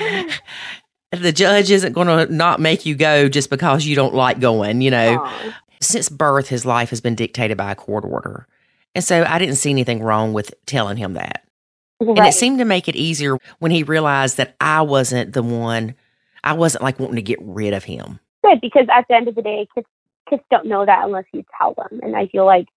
the 1.11 1.34
judge 1.34 1.71
isn't 1.71 1.91
going 1.93 2.07
to 2.07 2.34
not 2.34 2.59
make 2.61 2.86
you 2.86 2.95
go 2.95 3.27
just 3.27 3.49
because 3.49 3.86
you 3.86 3.95
don't 3.95 4.13
like 4.15 4.39
going, 4.39 4.82
you 4.82 4.91
know. 4.91 5.19
Aw. 5.19 5.57
Since 5.82 6.09
birth, 6.09 6.47
his 6.47 6.63
life 6.63 6.91
has 6.91 7.01
been 7.01 7.15
dictated 7.15 7.57
by 7.57 7.71
a 7.71 7.75
court 7.75 8.05
order. 8.05 8.47
And 8.96 9.04
so 9.04 9.24
I 9.28 9.39
didn't 9.39 9.56
see 9.56 9.70
anything 9.70 10.04
wrong 10.04 10.34
with 10.34 10.54
telling 10.66 10.98
him 10.98 11.14
that. 11.14 11.46
And 12.00 12.20
it 12.20 12.34
seemed 12.34 12.60
to 12.60 12.66
make 12.66 12.88
it 12.88 12.96
easier 12.96 13.38
when 13.60 13.72
he 13.72 13.84
realized 13.84 14.38
that 14.38 14.56
I 14.60 14.82
wasn't 14.82 15.34
the 15.34 15.44
one, 15.44 15.96
I 16.44 16.54
wasn't 16.54 16.84
like 16.84 17.00
wanting 17.00 17.18
to 17.18 17.22
get 17.22 17.38
rid 17.42 17.74
of 17.74 17.84
him. 17.84 18.20
good 18.44 18.60
because 18.60 18.88
at 18.92 19.06
the 19.08 19.16
end 19.16 19.28
of 19.28 19.36
the 19.36 19.42
day, 19.42 19.68
kids 19.76 19.88
kids 20.30 20.44
don't 20.50 20.66
know 20.66 20.86
that 20.86 21.06
unless 21.06 21.26
you 21.34 21.44
tell 21.58 21.76
them. 21.76 22.00
And 22.02 22.16
I 22.16 22.28
feel 22.28 22.46
like 22.46 22.68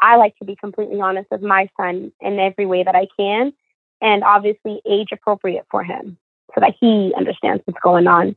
I 0.00 0.16
like 0.16 0.36
to 0.38 0.44
be 0.44 0.56
completely 0.56 1.00
honest 1.00 1.28
with 1.30 1.42
my 1.42 1.68
son 1.76 2.12
in 2.20 2.38
every 2.38 2.66
way 2.66 2.82
that 2.84 2.94
I 2.94 3.06
can, 3.18 3.52
and 4.00 4.24
obviously 4.24 4.80
age 4.88 5.08
appropriate 5.12 5.66
for 5.70 5.84
him 5.84 6.16
so 6.54 6.60
that 6.60 6.74
he 6.80 7.12
understands 7.16 7.62
what's 7.64 7.80
going 7.80 8.06
on. 8.06 8.36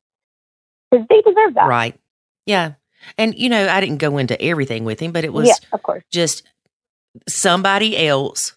Because 0.92 1.06
they 1.10 1.22
deserve 1.22 1.56
that. 1.56 1.68
Right. 1.68 2.00
Yeah. 2.46 2.74
And, 3.18 3.38
you 3.38 3.50
know, 3.50 3.68
I 3.68 3.82
didn't 3.82 3.98
go 3.98 4.18
into 4.18 4.40
everything 4.42 4.86
with 4.86 5.00
him, 5.00 5.12
but 5.12 5.24
it 5.24 5.34
was 5.34 5.48
yeah, 5.48 5.56
of 5.74 5.84
course. 5.84 6.04
just 6.12 6.44
somebody 7.28 8.06
else 8.08 8.56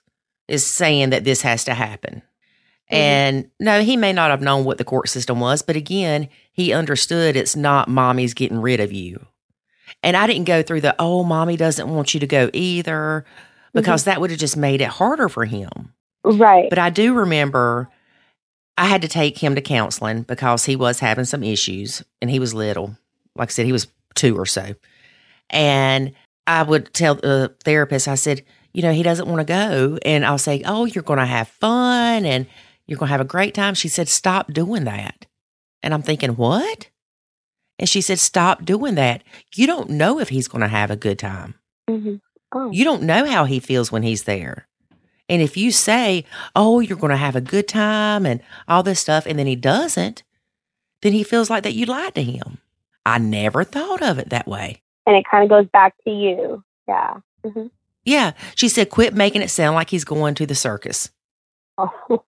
is 0.49 0.67
saying 0.67 1.11
that 1.11 1.25
this 1.25 1.43
has 1.43 1.65
to 1.65 1.75
happen. 1.75 2.23
Mhm. 2.91 2.97
And 2.97 3.51
no, 3.61 3.83
he 3.83 3.97
may 3.97 4.13
not 4.13 4.31
have 4.31 4.41
known 4.41 4.65
what 4.65 4.79
the 4.79 4.85
court 4.85 5.09
system 5.09 5.41
was, 5.41 5.63
but 5.63 5.77
again, 5.77 6.29
he 6.53 6.73
understood 6.73 7.37
it's 7.37 7.57
not 7.57 7.89
mommy's 7.89 8.35
getting 8.35 8.61
rid 8.61 8.81
of 8.81 8.93
you. 8.93 9.27
And 10.03 10.17
I 10.17 10.27
didn't 10.27 10.45
go 10.45 10.63
through 10.63 10.81
the, 10.83 10.95
oh, 10.99 11.25
mommy 11.25 11.57
doesn't 11.57 11.89
want 11.89 12.15
you 12.15 12.21
to 12.21 12.27
go 12.27 12.51
either, 12.53 13.25
because 13.75 14.05
that 14.05 14.21
would 14.21 14.31
have 14.31 14.39
just 14.39 14.57
made 14.57 14.81
it 14.81 14.89
harder 14.89 15.29
for 15.29 15.45
him. 15.45 15.93
Right. 16.25 16.71
But 16.71 16.79
I 16.79 16.91
do 16.91 17.15
remember 17.15 17.89
I 18.77 18.87
had 18.87 19.03
to 19.03 19.09
take 19.09 19.39
him 19.39 19.55
to 19.57 19.61
counseling 19.61 20.23
because 20.23 20.65
he 20.65 20.77
was 20.77 21.01
having 21.01 21.25
some 21.25 21.43
issues 21.43 22.03
and 22.23 22.31
he 22.31 22.39
was 22.39 22.55
little. 22.55 22.97
Like 23.35 23.51
I 23.51 23.53
said, 23.53 23.67
he 23.67 23.73
was 23.73 23.89
two 24.15 24.39
or 24.39 24.47
so. 24.47 24.75
And 25.51 26.13
I 26.49 26.63
would 26.63 26.93
tell 26.95 27.15
the 27.15 27.55
therapist, 27.63 28.09
I 28.09 28.15
said, 28.17 28.43
you 28.73 28.83
know, 28.83 28.93
he 28.93 29.03
doesn't 29.03 29.29
want 29.29 29.41
to 29.41 29.45
go. 29.45 29.99
And 30.05 30.25
I'll 30.25 30.39
say, 30.39 30.63
oh, 30.65 30.87
you're 30.87 31.05
going 31.05 31.19
to 31.19 31.27
have 31.27 31.49
fun 31.49 32.25
and 32.25 32.47
you're 32.87 32.99
going 32.99 33.09
to 33.09 33.13
have 33.13 33.21
a 33.21 33.25
great 33.25 33.55
time. 33.55 33.75
She 33.75 33.89
said, 33.89 34.09
stop 34.09 34.53
doing 34.53 34.85
that. 34.85 35.27
And 35.83 35.93
I'm 35.93 36.03
thinking, 36.03 36.37
what? 36.37 36.89
And 37.79 37.89
she 37.89 38.01
said, 38.01 38.19
stop 38.19 38.65
doing 38.65 38.95
that. 38.97 39.23
You 39.55 39.67
don't 39.67 39.91
know 39.91 40.19
if 40.19 40.31
he's 40.31 40.49
going 40.49 40.63
to 40.63 40.69
have 40.69 40.91
a 40.91 40.97
good 40.97 41.19
time. 41.19 41.55
hmm 41.89 42.17
Oh. 42.51 42.71
You 42.71 42.83
don't 42.83 43.03
know 43.03 43.27
how 43.27 43.45
he 43.45 43.61
feels 43.61 43.93
when 43.93 44.03
he's 44.03 44.23
there. 44.23 44.67
And 45.29 45.43
if 45.43 45.59
you 45.59 45.71
say, 45.71 46.25
oh, 46.57 46.81
you're 46.81 46.97
going 46.97 47.11
to 47.11 47.17
have 47.19 47.37
a 47.37 47.43
good 47.43 47.69
time 47.69 48.25
and 48.25 48.41
all 48.67 48.83
this 48.83 49.01
stuff, 49.01 49.27
and 49.27 49.39
then 49.39 49.47
he 49.47 49.55
doesn't, 49.55 50.23
then 51.03 51.13
he 51.13 51.23
feels 51.25 51.51
like 51.51 51.63
that 51.65 51.75
you 51.75 51.85
lied 51.85 52.15
to 52.15 52.23
him. 52.23 52.57
I 53.05 53.19
never 53.19 53.65
thought 53.65 54.03
of 54.03 54.19
it 54.19 54.31
that 54.31 54.47
way. 54.49 54.81
And 55.09 55.17
it 55.17 55.25
kind 55.29 55.43
of 55.43 55.49
goes 55.51 55.67
back 55.73 55.95
to 56.05 56.11
you. 56.11 56.63
Yeah. 56.87 57.15
hmm 57.45 57.67
Yeah. 58.05 58.33
She 58.55 58.69
said, 58.69 58.91
quit 58.91 59.15
making 59.15 59.43
it 59.43 59.51
sound 59.51 59.75
like 59.75 59.91
he's 59.91 60.05
going 60.05 60.35
to 60.37 60.47
the 60.47 60.55
circus. 60.55 61.11
Oh. 61.79 62.23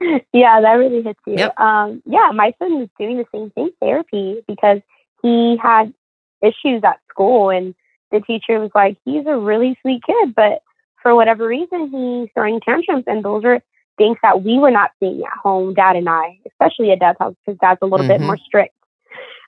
yeah, 0.32 0.60
that 0.60 0.72
really 0.74 1.02
hits 1.02 1.20
you. 1.26 1.34
Yep. 1.38 1.58
Um, 1.58 2.02
yeah, 2.04 2.30
my 2.34 2.52
son 2.58 2.78
was 2.80 2.88
doing 2.98 3.16
the 3.16 3.24
same 3.32 3.50
thing, 3.50 3.70
therapy, 3.80 4.42
because 4.46 4.80
he 5.22 5.56
had 5.62 5.94
issues 6.42 6.82
at 6.84 6.98
school, 7.08 7.48
and 7.50 7.74
the 8.12 8.20
teacher 8.20 8.60
was 8.60 8.70
like, 8.74 8.98
"He's 9.04 9.26
a 9.26 9.36
really 9.36 9.76
sweet 9.80 10.02
kid, 10.04 10.34
but 10.34 10.62
for 11.02 11.14
whatever 11.14 11.46
reason, 11.46 11.88
he's 11.90 12.28
throwing 12.34 12.60
tantrums." 12.60 13.04
And 13.06 13.24
those 13.24 13.44
are 13.44 13.62
things 13.96 14.18
that 14.22 14.42
we 14.44 14.58
were 14.58 14.70
not 14.70 14.90
seeing 15.00 15.22
at 15.24 15.32
home, 15.42 15.72
Dad 15.74 15.96
and 15.96 16.08
I, 16.08 16.38
especially 16.46 16.92
at 16.92 16.98
Dad's 17.00 17.18
house, 17.18 17.34
because 17.44 17.58
Dad's 17.58 17.78
a 17.80 17.86
little 17.86 18.06
bit 18.06 18.20
Mhm. 18.20 18.26
more 18.26 18.36
strict. 18.36 18.75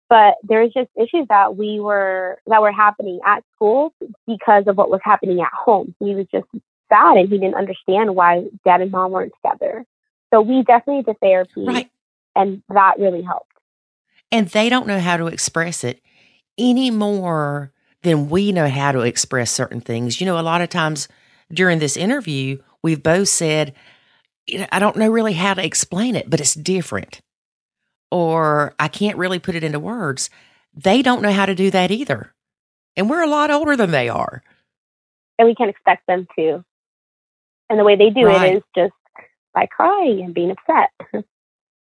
But 0.09 0.36
there's 0.42 0.72
just 0.72 0.88
issues 0.96 1.26
that 1.28 1.56
we 1.56 1.80
were 1.80 2.38
that 2.46 2.62
were 2.62 2.72
happening 2.72 3.20
at 3.26 3.44
school 3.54 3.92
because 4.26 4.64
of 4.66 4.76
what 4.76 4.90
was 4.90 5.00
happening 5.04 5.40
at 5.40 5.52
home. 5.52 5.94
He 6.00 6.14
was 6.14 6.26
just 6.32 6.46
sad 6.88 7.16
and 7.16 7.28
he 7.28 7.38
didn't 7.38 7.56
understand 7.56 8.14
why 8.14 8.44
dad 8.64 8.80
and 8.80 8.90
mom 8.90 9.12
weren't 9.12 9.32
together. 9.42 9.84
So 10.32 10.40
we 10.40 10.62
definitely 10.62 11.02
did 11.02 11.20
therapy 11.20 11.64
Right. 11.64 11.90
and 12.34 12.62
that 12.68 12.98
really 12.98 13.22
helped. 13.22 13.52
And 14.30 14.48
they 14.48 14.68
don't 14.68 14.86
know 14.86 15.00
how 15.00 15.16
to 15.16 15.26
express 15.26 15.84
it 15.84 16.02
any 16.59 16.90
more 16.90 17.72
than 18.02 18.28
we 18.28 18.52
know 18.52 18.68
how 18.68 18.92
to 18.92 19.00
express 19.00 19.50
certain 19.50 19.80
things. 19.80 20.20
You 20.20 20.26
know, 20.26 20.38
a 20.38 20.42
lot 20.42 20.61
of 20.61 20.68
times 20.68 21.09
during 21.52 21.78
this 21.78 21.96
interview, 21.96 22.59
we've 22.82 23.02
both 23.02 23.28
said, 23.28 23.74
I 24.70 24.78
don't 24.78 24.96
know 24.96 25.11
really 25.11 25.32
how 25.34 25.54
to 25.54 25.64
explain 25.64 26.14
it, 26.14 26.28
but 26.28 26.40
it's 26.40 26.54
different. 26.54 27.20
Or 28.11 28.74
I 28.78 28.88
can't 28.88 29.18
really 29.18 29.38
put 29.38 29.54
it 29.54 29.64
into 29.64 29.78
words. 29.80 30.30
They 30.74 31.02
don't 31.02 31.22
know 31.22 31.32
how 31.32 31.46
to 31.46 31.54
do 31.54 31.70
that 31.70 31.90
either. 31.90 32.32
And 32.96 33.09
we're 33.11 33.22
a 33.22 33.28
lot 33.28 33.50
older 33.50 33.76
than 33.76 33.90
they 33.90 34.09
are. 34.09 34.42
And 35.38 35.46
we 35.46 35.54
can't 35.54 35.70
expect 35.70 36.06
them 36.06 36.26
to. 36.36 36.64
And 37.70 37.78
the 37.78 37.84
way 37.84 37.96
they 37.96 38.11
do 38.11 38.26
Right. 38.26 38.54
it 38.54 38.56
is 38.59 38.62
just 38.74 38.92
by 39.54 39.66
crying 39.66 40.22
and 40.24 40.34
being 40.34 40.50
upset. 40.52 41.24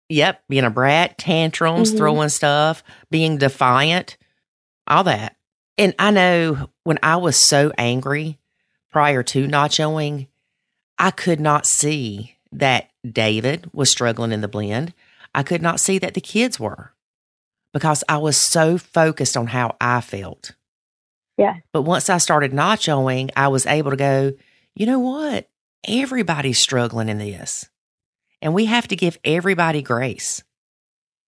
Yep, 0.09 0.43
being 0.49 0.65
a 0.65 0.69
brat, 0.69 1.17
tantrums, 1.17 1.93
Mhm. 1.93 1.97
throwing 1.97 2.27
stuff, 2.27 2.83
being 3.09 3.37
defiant, 3.37 4.17
all 4.85 5.05
that. 5.05 5.37
And 5.77 5.95
I 5.97 6.11
know 6.11 6.69
when 6.83 6.99
I 7.01 7.15
was 7.15 7.37
so 7.37 7.71
angry 7.77 8.37
prior 8.91 9.23
to 9.23 9.47
nachoing, 9.47 10.27
I 10.99 11.11
could 11.11 11.39
not 11.39 11.65
see 11.65 12.35
that 12.51 12.89
David 13.09 13.69
was 13.71 13.89
struggling 13.89 14.33
in 14.33 14.41
the 14.41 14.49
blend. 14.49 14.93
I 15.33 15.43
could 15.43 15.61
not 15.61 15.79
see 15.79 15.97
that 15.99 16.13
the 16.13 16.21
kids 16.21 16.59
were 16.59 16.93
because 17.73 18.03
I 18.09 18.17
was 18.17 18.37
so 18.37 18.77
focused 18.77 19.37
on 19.37 19.47
how 19.47 19.75
I 19.79 20.01
felt. 20.01 20.53
Yeah. 21.37 21.57
But 21.71 21.83
once 21.83 22.09
I 22.09 22.17
started 22.17 22.51
nachoing, 22.51 23.31
I 23.35 23.47
was 23.47 23.65
able 23.65 23.91
to 23.91 23.97
go, 23.97 24.33
you 24.75 24.85
know 24.85 24.99
what? 24.99 25.49
Everybody's 25.87 26.59
struggling 26.59 27.09
in 27.09 27.17
this. 27.17 27.69
And 28.41 28.53
we 28.53 28.65
have 28.65 28.87
to 28.89 28.95
give 28.95 29.17
everybody 29.23 29.81
grace. 29.81 30.43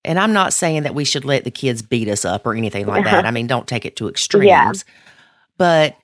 And 0.06 0.20
I'm 0.20 0.34
not 0.34 0.54
saying 0.54 0.84
that 0.84 0.96
we 0.96 1.06
should 1.06 1.24
let 1.24 1.46
the 1.46 1.52
kids 1.52 1.82
beat 1.82 2.10
us 2.10 2.26
up 2.26 2.46
or 2.46 2.54
anything 2.54 2.86
like 2.86 3.06
that. 3.06 3.26
I 3.26 3.32
mean, 3.32 3.48
don't 3.48 3.68
take 3.68 3.86
it 3.86 3.96
to 3.98 4.10
extremes. 4.10 4.48
Yeah. 4.48 4.74
But 5.58 5.96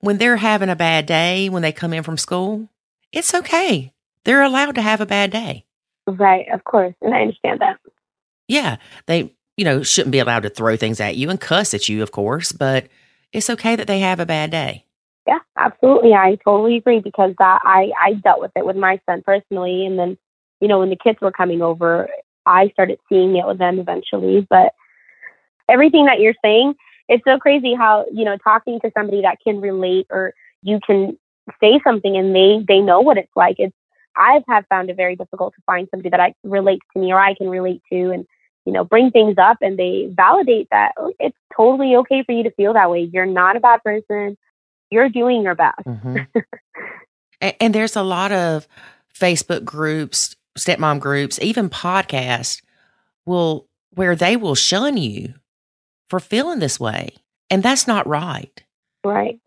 when 0.00 0.18
they're 0.18 0.36
having 0.36 0.70
a 0.70 0.76
bad 0.76 1.06
day, 1.06 1.48
when 1.48 1.62
they 1.62 1.72
come 1.72 1.92
in 1.92 2.02
from 2.02 2.16
school, 2.16 2.68
it's 3.12 3.34
okay. 3.34 3.92
They're 4.24 4.42
allowed 4.42 4.76
to 4.76 4.82
have 4.82 5.00
a 5.00 5.06
bad 5.06 5.30
day. 5.30 5.66
Right, 6.06 6.46
of 6.52 6.64
course. 6.64 6.94
And 7.00 7.14
I 7.14 7.22
understand 7.22 7.60
that. 7.60 7.78
Yeah, 8.48 8.76
they, 9.06 9.34
you 9.56 9.64
know, 9.64 9.82
shouldn't 9.82 10.12
be 10.12 10.18
allowed 10.18 10.42
to 10.42 10.50
throw 10.50 10.76
things 10.76 11.00
at 11.00 11.16
you 11.16 11.30
and 11.30 11.40
cuss 11.40 11.74
at 11.74 11.88
you, 11.88 12.02
of 12.02 12.12
course, 12.12 12.52
but 12.52 12.88
it's 13.32 13.48
okay 13.50 13.76
that 13.76 13.86
they 13.86 14.00
have 14.00 14.20
a 14.20 14.26
bad 14.26 14.50
day. 14.50 14.84
Yeah, 15.26 15.38
absolutely. 15.56 16.12
I 16.12 16.36
totally 16.44 16.76
agree 16.76 17.00
because 17.00 17.34
that 17.38 17.60
I, 17.64 17.92
I 18.00 18.14
dealt 18.14 18.40
with 18.40 18.50
it 18.56 18.66
with 18.66 18.76
my 18.76 19.00
son 19.06 19.22
personally. 19.24 19.86
And 19.86 19.98
then, 19.98 20.18
you 20.60 20.68
know, 20.68 20.80
when 20.80 20.90
the 20.90 20.96
kids 20.96 21.18
were 21.20 21.32
coming 21.32 21.62
over, 21.62 22.08
I 22.44 22.68
started 22.70 22.98
seeing 23.08 23.36
it 23.36 23.46
with 23.46 23.58
them 23.58 23.78
eventually. 23.78 24.46
But 24.50 24.74
everything 25.68 26.06
that 26.06 26.18
you're 26.18 26.34
saying, 26.44 26.74
it's 27.08 27.24
so 27.24 27.38
crazy 27.38 27.74
how, 27.74 28.06
you 28.12 28.24
know, 28.24 28.36
talking 28.36 28.80
to 28.80 28.90
somebody 28.96 29.22
that 29.22 29.38
can 29.42 29.60
relate 29.60 30.06
or 30.10 30.34
you 30.62 30.80
can 30.84 31.16
say 31.60 31.80
something 31.84 32.16
and 32.16 32.34
they, 32.34 32.64
they 32.66 32.80
know 32.80 33.00
what 33.00 33.18
it's 33.18 33.32
like. 33.36 33.56
It's, 33.58 33.74
I've 34.16 34.42
found 34.68 34.90
it 34.90 34.96
very 34.96 35.16
difficult 35.16 35.54
to 35.54 35.62
find 35.66 35.88
somebody 35.90 36.10
that 36.10 36.20
I 36.20 36.34
relates 36.44 36.84
to 36.92 37.00
me 37.00 37.12
or 37.12 37.20
I 37.20 37.34
can 37.34 37.48
relate 37.48 37.82
to 37.92 38.10
and, 38.10 38.26
you 38.64 38.72
know, 38.72 38.84
bring 38.84 39.10
things 39.10 39.36
up 39.38 39.58
and 39.60 39.78
they 39.78 40.08
validate 40.12 40.68
that 40.70 40.92
oh, 40.98 41.12
it's 41.18 41.36
totally 41.56 41.96
okay 41.96 42.22
for 42.24 42.32
you 42.32 42.42
to 42.44 42.50
feel 42.52 42.74
that 42.74 42.90
way. 42.90 43.08
You're 43.12 43.26
not 43.26 43.56
a 43.56 43.60
bad 43.60 43.82
person. 43.82 44.36
You're 44.90 45.08
doing 45.08 45.42
your 45.42 45.54
best. 45.54 45.78
Mhm. 45.86 46.26
and, 47.40 47.54
and 47.60 47.74
there's 47.74 47.96
a 47.96 48.02
lot 48.02 48.32
of 48.32 48.68
Facebook 49.18 49.64
groups, 49.64 50.36
stepmom 50.58 51.00
groups, 51.00 51.38
even 51.42 51.70
podcasts 51.70 52.62
will 53.26 53.66
where 53.94 54.16
they 54.16 54.36
will 54.36 54.54
shun 54.54 54.96
you 54.96 55.34
for 56.08 56.20
feeling 56.20 56.58
this 56.58 56.80
way. 56.80 57.10
And 57.50 57.62
that's 57.62 57.86
not 57.86 58.06
right. 58.06 58.62
Right. 59.04 59.38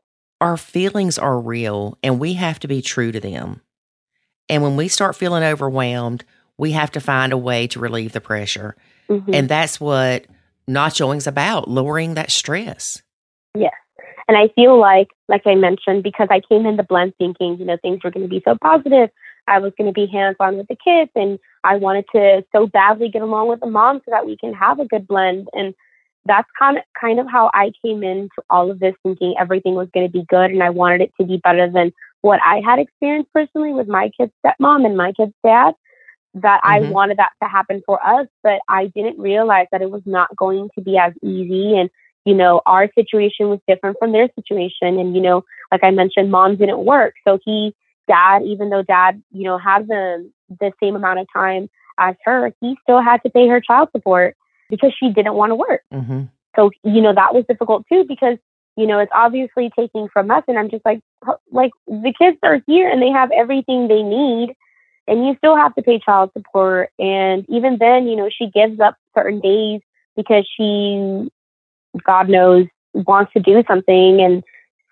Our 0.42 0.58
feelings 0.58 1.18
are 1.18 1.40
real 1.40 1.98
and 2.04 2.20
we 2.20 2.34
have 2.34 2.60
to 2.60 2.68
be 2.68 2.82
true 2.82 3.12
to 3.12 3.20
them. 3.20 3.62
And 4.50 4.62
when 4.64 4.76
we 4.76 4.88
start 4.88 5.16
feeling 5.16 5.44
overwhelmed, 5.44 6.24
we 6.58 6.72
have 6.72 6.92
to 6.92 7.00
find 7.00 7.34
a 7.34 7.38
way 7.38 7.68
to 7.68 7.80
relieve 7.80 8.14
the 8.14 8.22
pressure. 8.22 8.76
Mhm. 9.10 9.34
And 9.34 9.50
that's 9.50 9.80
what 9.80 10.26
nachoing's 10.70 11.28
about, 11.28 11.68
lowering 11.68 12.14
that 12.16 12.32
stress. 12.32 13.02
Yes. 13.56 13.74
And 14.28 14.38
I 14.38 14.48
feel 14.50 14.80
like, 14.80 15.10
like 15.28 15.46
I 15.46 15.56
mentioned, 15.56 16.04
because 16.04 16.28
I 16.32 16.42
came 16.42 16.66
in 16.66 16.78
the 16.78 16.84
blend 16.84 17.14
thinking, 17.18 17.58
you 17.60 17.66
know, 17.66 17.78
things 17.78 18.04
were 18.04 18.12
going 18.12 18.26
to 18.26 18.30
be 18.30 18.42
so 18.44 18.58
positive. 18.62 19.10
I 19.48 19.60
was 19.60 19.74
going 19.78 19.88
to 19.88 19.94
be 19.94 20.08
hands 20.08 20.38
on 20.40 20.58
with 20.58 20.68
the 20.68 20.76
kids 20.76 21.12
and 21.16 21.38
I 21.64 21.76
wanted 21.76 22.06
to 22.14 22.44
so 22.52 22.66
badly 22.66 23.10
get 23.10 23.22
along 23.22 23.50
with 23.50 23.60
the 23.60 23.68
mom 23.68 24.02
so 24.04 24.12
that 24.12 24.26
we 24.26 24.38
can 24.38 24.54
have 24.54 24.80
a 24.80 24.86
good 24.86 25.08
blend. 25.08 25.48
And 25.54 25.76
that's 26.26 26.48
kind 26.58 26.78
of 26.78 26.84
kind 27.00 27.20
of 27.20 27.28
how 27.30 27.52
I 27.54 27.72
came 27.84 28.04
into 28.04 28.42
all 28.50 28.72
of 28.72 28.80
this 28.80 28.96
thinking 29.04 29.36
everything 29.40 29.76
was 29.76 29.90
going 29.94 30.08
to 30.08 30.12
be 30.12 30.26
good 30.28 30.50
and 30.50 30.64
I 30.64 30.72
wanted 30.72 31.02
it 31.02 31.14
to 31.20 31.28
be 31.28 31.38
better 31.38 31.70
than 31.70 31.94
what 32.26 32.40
I 32.44 32.60
had 32.66 32.80
experienced 32.80 33.32
personally 33.34 33.72
with 33.72 33.88
my 33.88 34.10
kid's 34.18 34.34
stepmom 34.44 34.84
and 34.86 34.98
my 34.98 35.12
kid's 35.12 35.34
dad. 35.44 35.76
That 36.34 36.60
I 36.64 36.82
Mhm. 36.82 36.90
wanted 36.90 37.18
that 37.18 37.32
to 37.42 37.48
happen 37.48 37.82
for 37.86 37.98
us, 38.06 38.28
but 38.44 38.60
I 38.68 38.88
didn't 38.88 39.18
realize 39.20 39.68
that 39.72 39.82
it 39.82 39.90
was 39.90 40.02
not 40.06 40.36
going 40.36 40.70
to 40.76 40.82
be 40.82 40.98
as 40.98 41.14
easy 41.24 41.78
and 41.78 41.90
you 42.26 42.34
know, 42.34 42.62
our 42.66 42.90
situation 42.96 43.50
was 43.50 43.60
different 43.68 43.98
from 44.00 44.12
their 44.12 44.28
situation. 44.34 45.00
And, 45.00 45.16
you 45.16 45.22
know, 45.22 45.46
like 45.72 45.84
I 45.84 45.92
mentioned, 45.92 46.32
mom 46.32 46.56
didn't 46.56 46.84
work. 46.84 47.14
So 47.24 47.38
he, 47.46 47.76
dad, 48.08 48.42
even 48.44 48.72
though 48.72 48.82
dad, 48.82 49.22
you 49.32 49.44
know, 49.44 49.60
had 49.60 49.88
the, 49.88 50.30
the 50.60 50.72
same 50.82 50.96
amount 50.96 51.20
of 51.20 51.28
time 51.32 51.70
as 52.00 52.16
her, 52.26 52.52
he 52.62 52.76
still 52.82 53.00
had 53.02 53.22
to 53.24 53.30
pay 53.30 53.48
her 53.48 53.62
child 53.62 53.90
support 53.92 54.36
because 54.72 54.92
she 55.00 55.12
didn't 55.12 55.36
want 55.36 55.52
to 55.52 55.56
work. 55.56 55.84
hmm 55.92 56.24
So, 56.56 56.72
you 56.84 57.02
know, 57.02 57.14
that 57.14 57.36
was 57.36 57.46
difficult 57.48 57.86
too 57.88 58.06
because 58.08 58.38
you 58.78 58.86
know, 58.86 59.00
it's 59.00 59.12
obviously 59.14 59.72
taking 59.78 60.08
from 60.10 60.30
us. 60.32 60.44
And 60.48 60.58
I'm 60.58 60.70
just 60.70 60.86
like, 60.86 61.00
like 61.52 61.72
the 61.88 62.14
kids 62.18 62.38
are 62.44 62.60
here 62.68 62.90
and 62.90 63.02
they 63.02 63.10
have 63.10 63.32
everything 63.32 63.88
they 63.88 64.04
need. 64.04 64.56
And 65.08 65.26
you 65.26 65.36
still 65.38 65.56
have 65.56 65.76
to 65.76 65.82
pay 65.82 66.00
child 66.00 66.32
support. 66.34 66.90
And 67.00 67.46
even 67.48 67.78
then, 67.80 68.08
you 68.08 68.16
know, 68.16 68.30
she 68.30 68.50
gives 68.50 68.80
up 68.80 68.96
certain 69.16 69.40
days 69.40 69.82
because 70.16 70.48
she, 70.58 71.30
God 72.04 72.28
knows, 72.28 72.66
wants 72.94 73.32
to 73.34 73.40
do 73.40 73.64
something. 73.68 74.20
And 74.20 74.44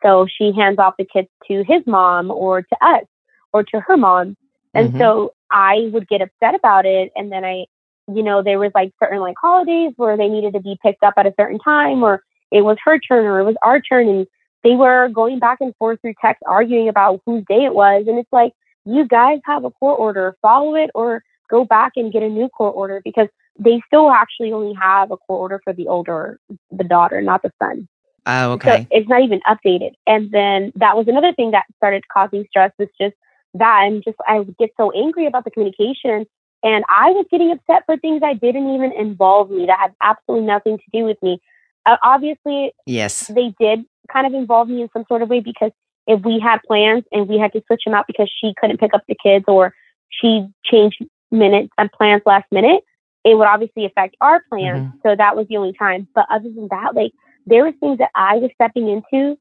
so 0.03 0.27
she 0.27 0.51
hands 0.55 0.77
off 0.77 0.95
the 0.97 1.05
kids 1.05 1.29
to 1.47 1.63
his 1.67 1.81
mom 1.87 2.29
or 2.29 2.61
to 2.61 2.75
us 2.81 3.05
or 3.53 3.63
to 3.63 3.79
her 3.79 3.97
mom. 3.97 4.37
And 4.73 4.89
mm-hmm. 4.89 4.99
so 4.99 5.33
I 5.51 5.89
would 5.91 6.07
get 6.07 6.21
upset 6.21 6.55
about 6.55 6.85
it. 6.85 7.11
And 7.15 7.31
then 7.31 7.43
I, 7.43 7.65
you 8.07 8.23
know, 8.23 8.43
there 8.43 8.59
was 8.59 8.71
like 8.75 8.91
certain 9.01 9.19
like 9.19 9.35
holidays 9.41 9.93
where 9.95 10.15
they 10.15 10.27
needed 10.27 10.53
to 10.53 10.59
be 10.59 10.77
picked 10.83 11.03
up 11.03 11.15
at 11.17 11.25
a 11.25 11.33
certain 11.39 11.59
time 11.59 12.03
or 12.03 12.21
it 12.53 12.61
was 12.61 12.77
her 12.85 12.99
turn 12.99 13.25
or 13.25 13.39
it 13.39 13.45
was 13.45 13.55
our 13.63 13.81
turn. 13.81 14.07
And 14.07 14.27
they 14.63 14.75
were 14.75 15.09
going 15.09 15.39
back 15.39 15.57
and 15.59 15.75
forth 15.75 15.99
through 16.01 16.13
text 16.21 16.43
arguing 16.45 16.87
about 16.87 17.21
whose 17.25 17.43
day 17.49 17.65
it 17.65 17.73
was. 17.73 18.05
And 18.07 18.19
it's 18.19 18.31
like, 18.31 18.53
you 18.85 19.07
guys 19.07 19.39
have 19.45 19.65
a 19.65 19.71
court 19.71 19.99
order, 19.99 20.37
follow 20.41 20.75
it 20.75 20.91
or 20.93 21.23
go 21.49 21.65
back 21.65 21.93
and 21.95 22.13
get 22.13 22.21
a 22.23 22.29
new 22.29 22.47
court 22.49 22.75
order 22.75 23.01
because 23.03 23.27
they 23.57 23.81
still 23.87 24.11
actually 24.11 24.51
only 24.51 24.73
have 24.73 25.11
a 25.11 25.17
court 25.17 25.39
order 25.39 25.61
for 25.63 25.73
the 25.73 25.87
older, 25.87 26.39
the 26.71 26.83
daughter, 26.83 27.21
not 27.21 27.41
the 27.41 27.51
son. 27.61 27.87
Oh, 28.25 28.51
okay. 28.53 28.83
So 28.83 28.87
it's 28.91 29.09
not 29.09 29.21
even 29.21 29.41
updated. 29.47 29.93
And 30.07 30.31
then 30.31 30.71
that 30.75 30.95
was 30.95 31.07
another 31.07 31.33
thing 31.33 31.51
that 31.51 31.65
started 31.77 32.03
causing 32.07 32.45
stress 32.49 32.71
was 32.77 32.87
just 32.99 33.15
that. 33.55 33.83
And 33.85 34.03
just, 34.03 34.17
I 34.27 34.39
would 34.39 34.57
get 34.57 34.71
so 34.77 34.91
angry 34.91 35.25
about 35.25 35.43
the 35.43 35.51
communication. 35.51 36.25
And 36.63 36.85
I 36.89 37.11
was 37.11 37.25
getting 37.29 37.51
upset 37.51 37.83
for 37.85 37.97
things 37.97 38.21
that 38.21 38.39
didn't 38.39 38.73
even 38.73 38.93
involve 38.93 39.49
me, 39.49 39.65
that 39.65 39.77
had 39.79 39.93
absolutely 40.01 40.47
nothing 40.47 40.77
to 40.77 40.83
do 40.93 41.03
with 41.03 41.21
me. 41.21 41.41
Uh, 41.85 41.97
obviously, 42.03 42.73
yes, 42.85 43.27
they 43.27 43.53
did 43.59 43.85
kind 44.11 44.27
of 44.27 44.33
involve 44.33 44.69
me 44.69 44.81
in 44.81 44.89
some 44.93 45.05
sort 45.07 45.21
of 45.21 45.29
way 45.29 45.39
because 45.39 45.71
if 46.07 46.21
we 46.23 46.39
had 46.39 46.59
plans 46.67 47.03
and 47.11 47.27
we 47.27 47.37
had 47.37 47.51
to 47.53 47.61
switch 47.67 47.81
them 47.85 47.93
out 47.93 48.07
because 48.07 48.31
she 48.41 48.53
couldn't 48.59 48.79
pick 48.79 48.93
up 48.93 49.03
the 49.07 49.15
kids 49.21 49.45
or 49.47 49.73
she 50.09 50.47
changed 50.65 51.03
minutes 51.31 51.69
and 51.77 51.91
plans 51.91 52.21
last 52.25 52.45
minute, 52.51 52.83
it 53.23 53.37
would 53.37 53.47
obviously 53.47 53.85
affect 53.85 54.15
our 54.21 54.41
plans. 54.49 54.79
Mm-hmm. 54.79 54.97
So 55.03 55.15
that 55.15 55.35
was 55.35 55.47
the 55.47 55.57
only 55.57 55.73
time. 55.73 56.07
But 56.13 56.25
other 56.29 56.49
than 56.49 56.67
that, 56.71 56.95
like 56.95 57.11
there 57.45 57.63
were 57.63 57.71
things 57.71 57.99
that 57.99 58.11
I 58.15 58.35
was 58.35 58.51
stepping 58.55 58.89
into 58.89 59.37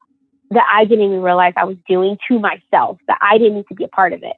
that 0.51 0.65
I 0.71 0.85
didn't 0.85 1.05
even 1.05 1.21
realize 1.21 1.53
I 1.57 1.65
was 1.65 1.77
doing 1.87 2.17
to 2.27 2.39
myself, 2.39 2.97
that 3.07 3.17
I 3.21 3.37
didn't 3.37 3.55
need 3.55 3.67
to 3.69 3.75
be 3.75 3.83
a 3.83 3.89
part 3.89 4.13
of 4.13 4.23
it. 4.23 4.35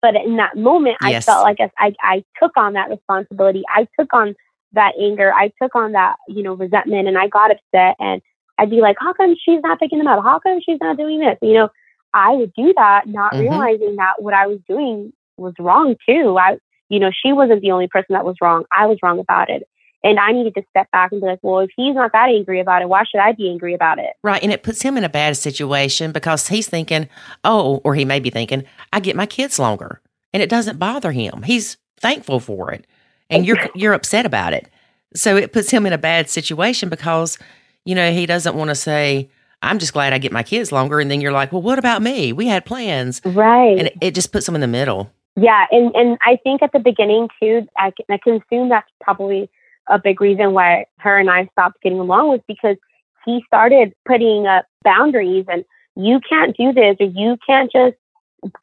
But 0.00 0.16
in 0.16 0.36
that 0.36 0.56
moment, 0.56 0.96
yes. 1.02 1.28
I 1.28 1.32
felt 1.32 1.44
like 1.44 1.58
I, 1.78 1.94
I 2.02 2.24
took 2.42 2.56
on 2.56 2.72
that 2.72 2.90
responsibility. 2.90 3.62
I 3.68 3.86
took 3.98 4.12
on 4.12 4.34
that 4.74 4.94
anger. 5.00 5.32
I 5.32 5.52
took 5.60 5.74
on 5.74 5.92
that, 5.92 6.16
you 6.28 6.42
know, 6.42 6.54
resentment 6.54 7.08
and 7.08 7.18
I 7.18 7.28
got 7.28 7.50
upset 7.50 7.96
and 7.98 8.22
I'd 8.58 8.70
be 8.70 8.80
like, 8.80 8.96
how 8.98 9.12
come 9.12 9.34
she's 9.42 9.60
not 9.62 9.80
picking 9.80 9.98
them 9.98 10.06
up? 10.06 10.22
How 10.22 10.38
come 10.38 10.60
she's 10.64 10.78
not 10.80 10.96
doing 10.96 11.20
this? 11.20 11.38
You 11.42 11.54
know, 11.54 11.68
I 12.14 12.32
would 12.32 12.52
do 12.54 12.72
that, 12.76 13.06
not 13.06 13.32
mm-hmm. 13.32 13.42
realizing 13.42 13.96
that 13.96 14.20
what 14.20 14.34
I 14.34 14.46
was 14.46 14.58
doing 14.68 15.12
was 15.36 15.54
wrong 15.58 15.96
too. 16.08 16.36
I, 16.38 16.58
you 16.88 17.00
know, 17.00 17.10
she 17.10 17.32
wasn't 17.32 17.62
the 17.62 17.70
only 17.70 17.88
person 17.88 18.12
that 18.14 18.24
was 18.24 18.36
wrong. 18.40 18.64
I 18.76 18.86
was 18.86 18.98
wrong 19.02 19.18
about 19.18 19.48
it. 19.48 19.66
And 20.04 20.18
I 20.18 20.32
needed 20.32 20.54
to 20.56 20.62
step 20.70 20.90
back 20.90 21.12
and 21.12 21.20
be 21.20 21.26
like, 21.26 21.38
well, 21.42 21.60
if 21.60 21.70
he's 21.76 21.94
not 21.94 22.10
that 22.12 22.28
angry 22.28 22.60
about 22.60 22.82
it, 22.82 22.88
why 22.88 23.04
should 23.04 23.20
I 23.20 23.32
be 23.32 23.48
angry 23.48 23.72
about 23.72 23.98
it? 23.98 24.14
Right. 24.22 24.42
And 24.42 24.50
it 24.50 24.64
puts 24.64 24.82
him 24.82 24.96
in 24.96 25.04
a 25.04 25.08
bad 25.08 25.36
situation 25.36 26.10
because 26.10 26.48
he's 26.48 26.68
thinking, 26.68 27.08
oh, 27.44 27.80
or 27.84 27.94
he 27.94 28.04
may 28.04 28.18
be 28.18 28.28
thinking, 28.28 28.64
I 28.92 28.98
get 28.98 29.14
my 29.14 29.26
kids 29.26 29.60
longer. 29.60 30.00
And 30.32 30.42
it 30.42 30.50
doesn't 30.50 30.78
bother 30.78 31.12
him. 31.12 31.44
He's 31.44 31.76
thankful 32.00 32.40
for 32.40 32.72
it. 32.72 32.86
And 33.32 33.46
you're 33.46 33.58
you're 33.74 33.92
upset 33.92 34.26
about 34.26 34.52
it. 34.52 34.68
So 35.14 35.36
it 35.36 35.52
puts 35.52 35.70
him 35.70 35.86
in 35.86 35.92
a 35.92 35.98
bad 35.98 36.30
situation 36.30 36.88
because, 36.88 37.38
you 37.84 37.94
know, 37.94 38.12
he 38.12 38.26
doesn't 38.26 38.54
want 38.54 38.70
to 38.70 38.74
say, 38.74 39.28
I'm 39.62 39.78
just 39.78 39.92
glad 39.92 40.12
I 40.12 40.18
get 40.18 40.32
my 40.32 40.42
kids 40.42 40.72
longer. 40.72 41.00
And 41.00 41.10
then 41.10 41.20
you're 41.20 41.32
like, 41.32 41.52
well, 41.52 41.62
what 41.62 41.78
about 41.78 42.02
me? 42.02 42.32
We 42.32 42.46
had 42.46 42.64
plans. 42.64 43.20
Right. 43.24 43.78
And 43.78 43.86
it, 43.88 43.98
it 44.00 44.14
just 44.14 44.32
puts 44.32 44.46
them 44.46 44.54
in 44.54 44.60
the 44.60 44.66
middle. 44.66 45.10
Yeah. 45.36 45.66
And, 45.70 45.94
and 45.94 46.18
I 46.22 46.38
think 46.42 46.62
at 46.62 46.72
the 46.72 46.78
beginning, 46.78 47.28
too, 47.40 47.66
I, 47.76 47.92
I 48.10 48.18
can 48.18 48.42
assume 48.42 48.68
that's 48.68 48.90
probably 49.00 49.48
a 49.88 49.98
big 49.98 50.20
reason 50.20 50.52
why 50.52 50.86
her 50.98 51.18
and 51.18 51.30
I 51.30 51.48
stopped 51.52 51.82
getting 51.82 52.00
along 52.00 52.28
was 52.28 52.40
because 52.46 52.76
he 53.24 53.42
started 53.46 53.94
putting 54.06 54.46
up 54.46 54.66
boundaries 54.84 55.46
and 55.48 55.64
you 55.96 56.20
can't 56.28 56.56
do 56.56 56.72
this 56.72 56.96
or 57.00 57.06
you 57.06 57.36
can't 57.46 57.70
just 57.70 57.96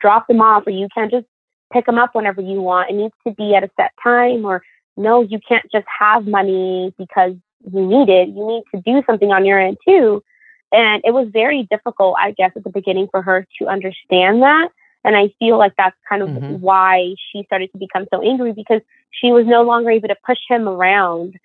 drop 0.02 0.28
them 0.28 0.42
off 0.42 0.68
or 0.68 0.72
you 0.72 0.88
can't 0.94 1.12
just 1.12 1.26
pick 1.72 1.86
them 1.86 1.98
up 1.98 2.16
whenever 2.16 2.42
you 2.42 2.62
want. 2.62 2.90
It 2.90 2.96
needs 2.96 3.14
to 3.28 3.34
be 3.34 3.56
at 3.56 3.64
a 3.64 3.70
set 3.78 3.92
time 4.04 4.46
or 4.46 4.64
no, 4.98 5.22
you 5.22 5.40
can't 5.48 5.66
just 5.72 5.86
have 6.00 6.28
money 6.28 6.94
because 6.98 7.34
you 7.72 7.86
need 7.86 8.10
it. 8.10 8.30
You 8.30 8.48
need 8.48 8.64
to 8.76 8.82
do 8.82 9.02
something 9.06 9.32
on 9.32 9.46
your 9.46 9.60
end 9.60 9.78
too. 9.88 10.24
And 10.72 11.02
it 11.06 11.14
was 11.14 11.30
very 11.32 11.68
difficult, 11.70 12.16
I 12.20 12.32
guess, 12.32 12.52
at 12.56 12.64
the 12.64 12.70
beginning 12.70 13.08
for 13.10 13.22
her 13.22 13.48
to 13.60 13.68
understand 13.68 14.42
that. 14.42 14.70
And 15.04 15.16
I 15.16 15.34
feel 15.40 15.58
like 15.58 15.74
that's 15.78 15.96
kind 16.08 16.22
of 16.22 16.30
mm-hmm. 16.30 16.56
why 16.56 17.16
she 17.32 17.44
started 17.46 17.72
to 17.72 17.78
become 17.78 18.06
so 18.14 18.22
angry 18.22 18.52
because 18.54 18.82
she 19.12 19.32
was 19.32 19.46
no 19.48 19.64
longer 19.64 19.90
able 19.90 20.10
to 20.10 20.16
push 20.26 20.38
him 20.48 20.68
around 20.68 21.36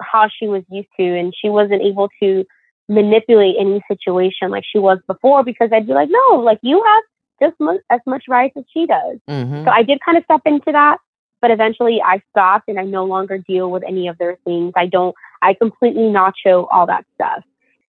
how 0.00 0.28
she 0.28 0.48
was 0.48 0.64
used 0.68 0.88
to. 0.98 1.18
And 1.18 1.32
she 1.40 1.48
wasn't 1.48 1.82
able 1.82 2.10
to 2.20 2.44
manipulate 2.88 3.56
any 3.58 3.82
situation 3.88 4.50
like 4.50 4.64
she 4.70 4.78
was 4.78 4.98
before 5.06 5.42
because 5.42 5.70
I'd 5.72 5.86
be 5.86 5.94
like, 5.94 6.10
no, 6.10 6.40
like 6.40 6.58
you 6.62 6.82
have 6.84 7.02
just 7.40 7.56
as 7.90 8.00
much 8.06 8.24
rice 8.28 8.52
as 8.56 8.64
she 8.72 8.86
does. 8.86 9.18
Mm-hmm. 9.28 9.64
So 9.64 9.70
I 9.70 9.82
did 9.82 9.98
kind 10.04 10.18
of 10.18 10.24
step 10.24 10.42
into 10.44 10.72
that. 10.72 10.98
But 11.40 11.50
eventually 11.50 12.00
I 12.02 12.22
stopped 12.30 12.68
and 12.68 12.78
I 12.78 12.84
no 12.84 13.04
longer 13.04 13.36
deal 13.36 13.70
with 13.70 13.82
any 13.86 14.08
of 14.08 14.16
their 14.16 14.38
things. 14.44 14.72
I 14.76 14.86
don't, 14.86 15.14
I 15.42 15.52
completely 15.52 16.04
nacho 16.04 16.66
all 16.72 16.86
that 16.86 17.04
stuff. 17.16 17.44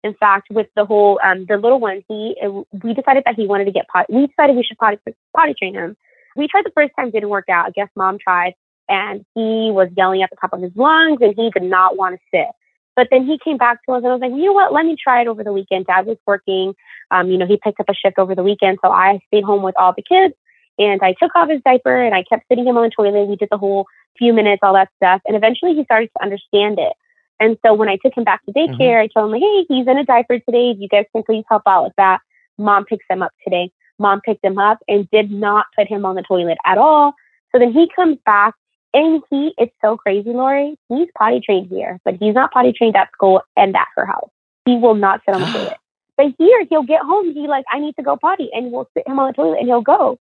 In 0.04 0.16
fact, 0.16 0.48
with 0.50 0.68
the 0.76 0.86
whole, 0.86 1.20
um, 1.24 1.46
the 1.48 1.58
little 1.58 1.80
one, 1.80 2.04
he, 2.10 2.36
we 2.84 2.96
decided 2.96 3.24
that 3.26 3.36
he 3.36 3.46
wanted 3.46 3.66
to 3.66 3.72
get 3.72 3.88
potty. 3.88 4.12
We 4.12 4.26
decided 4.26 4.56
we 4.56 4.64
should 4.64 4.80
potty, 4.80 4.98
potty 5.38 5.54
train 5.54 5.76
him. 5.76 5.96
We 6.36 6.48
tried 6.48 6.66
the 6.66 6.72
first 6.72 6.94
time, 6.96 7.12
didn't 7.12 7.30
work 7.30 7.48
out. 7.48 7.68
I 7.68 7.70
guess 7.70 7.90
mom 7.96 8.18
tried 8.18 8.56
and 8.90 9.24
he 9.36 9.70
was 9.72 9.90
yelling 9.96 10.24
at 10.24 10.30
the 10.30 10.36
top 10.36 10.54
of 10.54 10.62
his 10.62 10.72
lungs 10.76 11.20
and 11.22 11.36
he 11.36 11.52
did 11.52 11.64
not 11.64 11.96
want 11.96 12.16
to 12.16 12.22
sit. 12.32 12.48
But 12.96 13.08
then 13.12 13.26
he 13.26 13.40
came 13.44 13.58
back 13.58 13.80
to 13.86 13.94
us 13.94 14.04
and 14.04 14.08
I 14.08 14.14
was 14.14 14.22
like, 14.22 14.32
you 14.32 14.46
know 14.46 14.54
what? 14.54 14.74
Let 14.74 14.86
me 14.86 14.96
try 15.02 15.22
it 15.22 15.28
over 15.28 15.44
the 15.44 15.54
weekend. 15.54 15.88
Dad 15.88 16.06
was 16.06 16.18
working. 16.28 16.74
Um, 17.12 17.30
you 17.30 17.38
know, 17.38 17.48
he 17.48 17.58
picked 17.58 17.80
up 17.80 17.90
a 17.90 17.94
shift 17.94 18.20
over 18.20 18.36
the 18.36 18.44
weekend. 18.44 18.80
So 18.84 18.92
I 18.92 19.20
stayed 19.28 19.44
home 19.44 19.64
with 19.64 19.76
all 19.80 19.94
the 19.96 20.04
kids 20.04 20.36
and 20.78 21.02
I 21.02 21.14
took 21.22 21.36
off 21.36 21.50
his 21.50 21.62
diaper 21.66 22.02
and 22.02 22.14
I 22.16 22.24
kept 22.24 22.48
sitting 22.48 22.68
him 22.68 22.78
on 22.78 22.84
the 22.84 22.90
toilet. 22.90 23.26
We 23.26 23.36
did 23.36 23.50
the 23.52 23.58
whole 23.58 23.88
few 24.18 24.34
minutes, 24.34 24.60
all 24.64 24.74
that 24.74 24.90
stuff. 24.98 25.22
And 25.26 25.36
eventually 25.36 25.74
he 25.74 25.84
started 25.86 26.10
to 26.18 26.24
understand 26.24 26.80
it. 26.80 26.94
And 27.40 27.58
so 27.66 27.74
when 27.74 27.90
I 27.90 27.98
took 27.98 28.16
him 28.16 28.24
back 28.24 28.46
to 28.46 28.54
daycare, 28.54 28.78
mm-hmm. 28.78 29.04
I 29.04 29.08
told 29.08 29.34
him, 29.34 29.42
hey, 29.42 29.66
he's 29.68 29.88
in 29.88 29.98
a 29.98 30.06
diaper 30.06 30.40
today. 30.40 30.72
If 30.72 30.78
you 30.80 30.88
guys 30.88 31.06
can 31.12 31.24
please 31.24 31.44
help 31.50 31.64
out 31.68 31.84
with 31.84 31.94
that. 31.98 32.22
Mom 32.58 32.86
picks 32.86 33.06
him 33.10 33.22
up 33.22 33.32
today. 33.44 33.72
Mom 34.00 34.22
picked 34.22 34.46
him 34.46 34.58
up 34.58 34.80
and 34.88 35.10
did 35.12 35.32
not 35.32 35.66
put 35.76 35.88
him 35.88 36.06
on 36.06 36.16
the 36.16 36.22
toilet 36.22 36.58
at 36.66 36.78
all. 36.78 37.14
So 37.52 37.60
then 37.60 37.72
he 37.74 37.90
comes 37.96 38.18
back 38.26 38.54
and 38.94 39.24
he, 39.30 39.54
is 39.58 39.70
so 39.82 39.98
crazy, 39.98 40.30
Lori. 40.30 40.78
He's 40.90 41.08
potty 41.18 41.42
trained 41.44 41.68
here, 41.68 42.00
but 42.06 42.16
he's 42.20 42.36
not 42.36 42.52
potty 42.52 42.74
trained 42.74 42.96
at 42.96 43.12
school 43.14 43.42
and 43.58 43.76
at 43.76 43.88
her 43.96 44.06
house. 44.06 44.30
He 44.66 44.78
will 44.78 44.96
not 44.96 45.22
sit 45.26 45.36
on 45.36 45.42
the 45.42 45.48
toilet. 45.52 45.78
But 46.16 46.28
here, 46.38 46.66
he'll 46.70 46.84
get 46.84 47.02
home. 47.02 47.34
He 47.34 47.48
like, 47.48 47.66
I 47.72 47.80
need 47.80 47.96
to 47.96 48.04
go 48.04 48.18
potty, 48.18 48.50
and 48.54 48.72
we'll 48.72 48.90
sit 48.96 49.08
him 49.08 49.20
on 49.20 49.28
the 49.28 49.34
toilet, 49.34 49.60
and 49.60 49.68
he'll 49.68 49.82
go. 49.82 50.20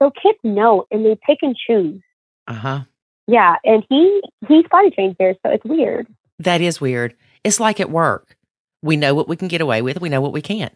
So 0.00 0.10
kids 0.10 0.38
know 0.42 0.86
and 0.90 1.04
they 1.04 1.16
pick 1.26 1.38
and 1.42 1.56
choose. 1.56 2.00
Uh 2.46 2.54
huh. 2.54 2.80
Yeah, 3.26 3.56
and 3.64 3.84
he 3.88 4.22
he's 4.48 4.64
potty 4.70 4.90
trained 4.90 5.16
here, 5.18 5.34
so 5.44 5.52
it's 5.52 5.64
weird. 5.64 6.06
That 6.38 6.60
is 6.60 6.80
weird. 6.80 7.14
It's 7.42 7.60
like 7.60 7.80
at 7.80 7.90
work. 7.90 8.36
We 8.82 8.96
know 8.96 9.14
what 9.14 9.28
we 9.28 9.36
can 9.36 9.48
get 9.48 9.60
away 9.60 9.82
with. 9.82 10.00
We 10.00 10.08
know 10.08 10.20
what 10.20 10.32
we 10.32 10.42
can't. 10.42 10.74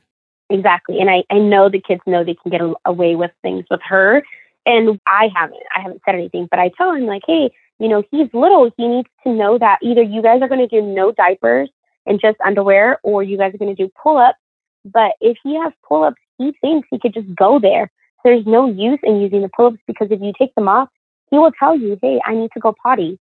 Exactly, 0.51 0.99
and 0.99 1.11
I 1.11 1.25
I 1.31 1.39
know 1.39 1.69
the 1.69 1.81
kids 1.81 2.01
know 2.07 2.25
they 2.25 2.37
can 2.43 2.51
get 2.51 2.63
away 2.87 3.17
with 3.17 3.33
things 3.43 3.67
with 3.71 3.81
her, 3.87 4.23
and 4.69 5.01
I 5.07 5.29
haven't. 5.35 5.61
I 5.75 5.81
haven't 5.81 6.03
said 6.05 6.15
anything, 6.15 6.47
but 6.51 6.61
I 6.61 6.71
tell 6.77 6.93
him 6.93 7.07
like, 7.07 7.23
hey, 7.27 7.51
you 7.81 7.89
know, 7.89 8.05
he's 8.11 8.29
little. 8.33 8.71
He 8.77 8.87
needs 8.87 9.09
to 9.25 9.33
know 9.33 9.59
that 9.59 9.79
either 9.83 10.03
you 10.03 10.23
guys 10.23 10.43
are 10.43 10.49
going 10.49 10.67
to 10.67 10.69
do 10.69 10.83
no 10.83 11.11
diapers 11.11 11.71
and 12.07 12.21
just 12.21 12.41
underwear, 12.45 13.01
or 13.03 13.23
you 13.23 13.37
guys 13.37 13.55
are 13.55 13.59
going 13.59 13.75
to 13.75 13.83
do 13.83 13.91
pull 14.01 14.19
ups. 14.19 14.39
But 14.85 15.13
if 15.21 15.37
he 15.43 15.57
has 15.57 15.73
pull 15.87 16.05
ups, 16.05 16.21
he 16.39 16.53
thinks 16.61 16.87
he 16.91 17.01
could 17.01 17.15
just 17.15 17.35
go 17.35 17.59
there 17.59 17.91
there's 18.25 18.47
no 18.47 18.67
use 18.69 18.99
in 19.03 19.21
using 19.21 19.43
the 19.43 19.49
pull-ups 19.49 19.79
because 19.87 20.09
if 20.11 20.21
you 20.21 20.33
take 20.39 20.55
them 20.55 20.69
off, 20.69 20.89
he 21.31 21.39
will 21.39 21.53
tell 21.53 21.77
you, 21.77 21.99
hey, 22.03 22.21
I 22.25 22.35
need 22.35 22.51
to 22.55 22.61
go 22.61 22.75
potty. 22.83 23.19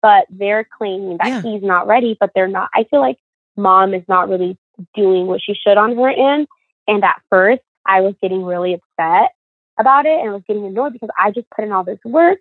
But 0.00 0.26
they're 0.30 0.66
claiming 0.78 1.16
that 1.18 1.28
yeah. 1.28 1.42
he's 1.42 1.62
not 1.62 1.86
ready, 1.86 2.16
but 2.18 2.30
they're 2.34 2.48
not. 2.48 2.70
I 2.74 2.84
feel 2.84 3.00
like 3.00 3.18
mom 3.56 3.94
is 3.94 4.04
not 4.08 4.28
really 4.28 4.56
doing 4.94 5.26
what 5.26 5.40
she 5.42 5.54
should 5.54 5.76
on 5.76 5.96
her 5.96 6.08
end. 6.08 6.46
And 6.86 7.02
at 7.02 7.20
first, 7.28 7.62
I 7.84 8.00
was 8.00 8.14
getting 8.22 8.44
really 8.44 8.74
upset 8.74 9.32
about 9.78 10.06
it 10.06 10.18
and 10.20 10.30
I 10.30 10.32
was 10.32 10.42
getting 10.46 10.66
annoyed 10.66 10.92
because 10.92 11.10
I 11.18 11.30
just 11.30 11.48
put 11.50 11.64
in 11.64 11.72
all 11.72 11.84
this 11.84 11.98
work. 12.04 12.38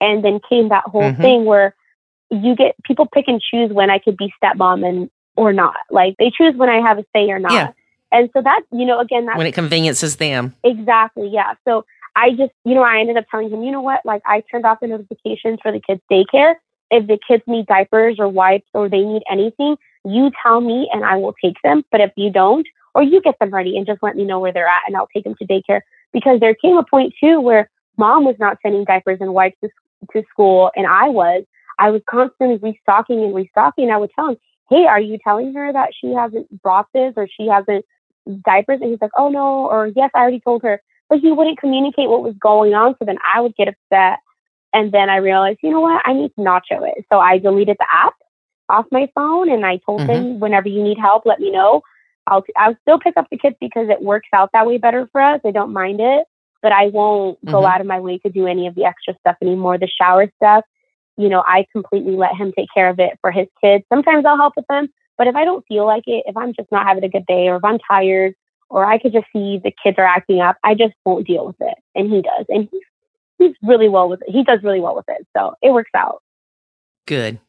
And 0.00 0.24
then 0.24 0.38
came 0.48 0.68
that 0.68 0.84
whole 0.84 1.02
mm-hmm. 1.02 1.20
thing 1.20 1.44
where 1.44 1.74
you 2.30 2.54
get 2.54 2.76
people 2.84 3.06
pick 3.06 3.26
and 3.26 3.40
choose 3.40 3.72
when 3.72 3.90
I 3.90 3.98
could 3.98 4.16
be 4.16 4.32
stepmom 4.40 4.88
and 4.88 5.10
or 5.34 5.52
not. 5.52 5.76
Like 5.90 6.14
they 6.18 6.30
choose 6.30 6.54
when 6.54 6.68
I 6.68 6.80
have 6.80 6.98
a 6.98 7.04
say 7.14 7.28
or 7.30 7.40
not. 7.40 7.52
Yeah. 7.52 7.72
And 8.12 8.30
so 8.32 8.40
that, 8.40 8.62
you 8.70 8.86
know, 8.86 9.00
again, 9.00 9.26
that's 9.26 9.36
when 9.36 9.48
it 9.48 9.54
conveniences 9.54 10.16
them. 10.16 10.54
Exactly. 10.62 11.28
Yeah. 11.28 11.54
So 11.66 11.84
I 12.14 12.30
just, 12.30 12.52
you 12.64 12.74
know, 12.74 12.82
I 12.82 13.00
ended 13.00 13.16
up 13.16 13.24
telling 13.28 13.50
him, 13.50 13.62
you 13.62 13.72
know 13.72 13.80
what, 13.80 14.00
like 14.04 14.22
I 14.24 14.42
turned 14.50 14.64
off 14.64 14.78
the 14.80 14.86
notifications 14.86 15.58
for 15.62 15.72
the 15.72 15.80
kids' 15.80 16.00
daycare. 16.10 16.54
If 16.90 17.06
the 17.06 17.18
kids 17.26 17.42
need 17.46 17.66
diapers 17.66 18.16
or 18.18 18.28
wipes 18.28 18.68
or 18.72 18.88
they 18.88 19.00
need 19.00 19.22
anything, 19.30 19.76
you 20.04 20.30
tell 20.42 20.60
me 20.60 20.88
and 20.92 21.04
I 21.04 21.16
will 21.16 21.34
take 21.42 21.56
them. 21.62 21.84
But 21.90 22.00
if 22.00 22.12
you 22.16 22.30
don't, 22.30 22.66
or 22.94 23.02
you 23.02 23.20
get 23.20 23.38
them 23.38 23.50
ready 23.50 23.76
and 23.76 23.86
just 23.86 24.02
let 24.02 24.16
me 24.16 24.24
know 24.24 24.40
where 24.40 24.52
they're 24.52 24.66
at 24.66 24.82
and 24.86 24.96
I'll 24.96 25.08
take 25.08 25.24
them 25.24 25.34
to 25.36 25.46
daycare. 25.46 25.82
Because 26.12 26.40
there 26.40 26.54
came 26.54 26.76
a 26.76 26.84
point 26.84 27.14
too 27.22 27.40
where 27.40 27.70
mom 27.96 28.24
was 28.24 28.36
not 28.38 28.58
sending 28.62 28.84
diapers 28.84 29.18
and 29.20 29.34
wipes 29.34 29.56
to, 29.62 29.70
to 30.12 30.26
school 30.30 30.70
and 30.74 30.86
I 30.86 31.08
was. 31.08 31.44
I 31.78 31.90
was 31.90 32.02
constantly 32.08 32.56
restocking 32.56 33.22
and 33.22 33.34
restocking. 33.34 33.90
I 33.90 33.98
would 33.98 34.10
tell 34.14 34.30
him, 34.30 34.36
hey, 34.68 34.86
are 34.86 35.00
you 35.00 35.18
telling 35.22 35.54
her 35.54 35.72
that 35.72 35.90
she 35.98 36.12
hasn't 36.12 36.62
brought 36.62 36.86
this 36.92 37.14
or 37.16 37.28
she 37.28 37.46
hasn't 37.46 37.84
diapers? 38.44 38.80
And 38.80 38.90
he's 38.90 39.00
like, 39.00 39.12
oh 39.16 39.28
no, 39.28 39.66
or 39.66 39.86
yes, 39.94 40.10
I 40.14 40.20
already 40.20 40.40
told 40.40 40.62
her. 40.62 40.82
But 41.08 41.20
he 41.20 41.32
wouldn't 41.32 41.58
communicate 41.58 42.08
what 42.08 42.22
was 42.22 42.34
going 42.38 42.74
on. 42.74 42.94
So 42.98 43.04
then 43.04 43.18
I 43.34 43.40
would 43.40 43.54
get 43.56 43.68
upset. 43.68 44.18
And 44.74 44.92
then 44.92 45.08
I 45.08 45.16
realized, 45.16 45.60
you 45.62 45.70
know 45.70 45.80
what? 45.80 46.02
I 46.04 46.12
need 46.12 46.34
to 46.34 46.42
nacho 46.42 46.86
it. 46.86 47.06
So 47.10 47.18
I 47.18 47.38
deleted 47.38 47.76
the 47.78 47.86
app 47.90 48.12
off 48.68 48.84
my 48.90 49.08
phone 49.14 49.50
and 49.50 49.64
I 49.64 49.78
told 49.78 50.02
mm-hmm. 50.02 50.10
him, 50.10 50.40
whenever 50.40 50.68
you 50.68 50.82
need 50.82 50.98
help, 50.98 51.24
let 51.24 51.40
me 51.40 51.50
know. 51.50 51.82
I'll, 52.28 52.44
I'll 52.56 52.76
still 52.82 52.98
pick 52.98 53.16
up 53.16 53.26
the 53.30 53.38
kids 53.38 53.56
because 53.60 53.88
it 53.88 54.02
works 54.02 54.28
out 54.34 54.50
that 54.52 54.66
way 54.66 54.78
better 54.78 55.08
for 55.12 55.20
us. 55.20 55.40
I 55.44 55.50
don't 55.50 55.72
mind 55.72 56.00
it, 56.00 56.26
but 56.62 56.72
I 56.72 56.88
won't 56.88 57.38
mm-hmm. 57.38 57.50
go 57.50 57.66
out 57.66 57.80
of 57.80 57.86
my 57.86 58.00
way 58.00 58.18
to 58.18 58.30
do 58.30 58.46
any 58.46 58.66
of 58.66 58.74
the 58.74 58.84
extra 58.84 59.14
stuff 59.20 59.36
anymore. 59.42 59.78
The 59.78 59.88
shower 59.88 60.30
stuff, 60.36 60.64
you 61.16 61.28
know, 61.28 61.42
I 61.46 61.66
completely 61.72 62.16
let 62.16 62.36
him 62.36 62.52
take 62.56 62.68
care 62.72 62.88
of 62.88 63.00
it 63.00 63.18
for 63.20 63.30
his 63.30 63.46
kids. 63.62 63.84
Sometimes 63.92 64.24
I'll 64.26 64.36
help 64.36 64.54
with 64.56 64.66
them, 64.68 64.88
but 65.16 65.26
if 65.26 65.34
I 65.34 65.44
don't 65.44 65.64
feel 65.66 65.86
like 65.86 66.04
it, 66.06 66.24
if 66.26 66.36
I'm 66.36 66.52
just 66.54 66.70
not 66.70 66.86
having 66.86 67.04
a 67.04 67.08
good 67.08 67.26
day 67.26 67.48
or 67.48 67.56
if 67.56 67.64
I'm 67.64 67.78
tired 67.78 68.34
or 68.70 68.84
I 68.84 68.98
could 68.98 69.12
just 69.12 69.26
see 69.32 69.58
the 69.62 69.72
kids 69.82 69.96
are 69.98 70.04
acting 70.04 70.40
up, 70.40 70.56
I 70.62 70.74
just 70.74 70.94
won't 71.04 71.26
deal 71.26 71.46
with 71.46 71.56
it. 71.60 71.74
And 71.94 72.12
he 72.12 72.22
does. 72.22 72.46
And 72.48 72.68
he's, 72.70 72.82
he's 73.38 73.56
really 73.62 73.88
well 73.88 74.08
with 74.08 74.22
it. 74.22 74.30
He 74.30 74.44
does 74.44 74.60
really 74.62 74.80
well 74.80 74.94
with 74.94 75.06
it. 75.08 75.26
So 75.36 75.54
it 75.62 75.70
works 75.70 75.90
out. 75.96 76.22
Good. 77.06 77.40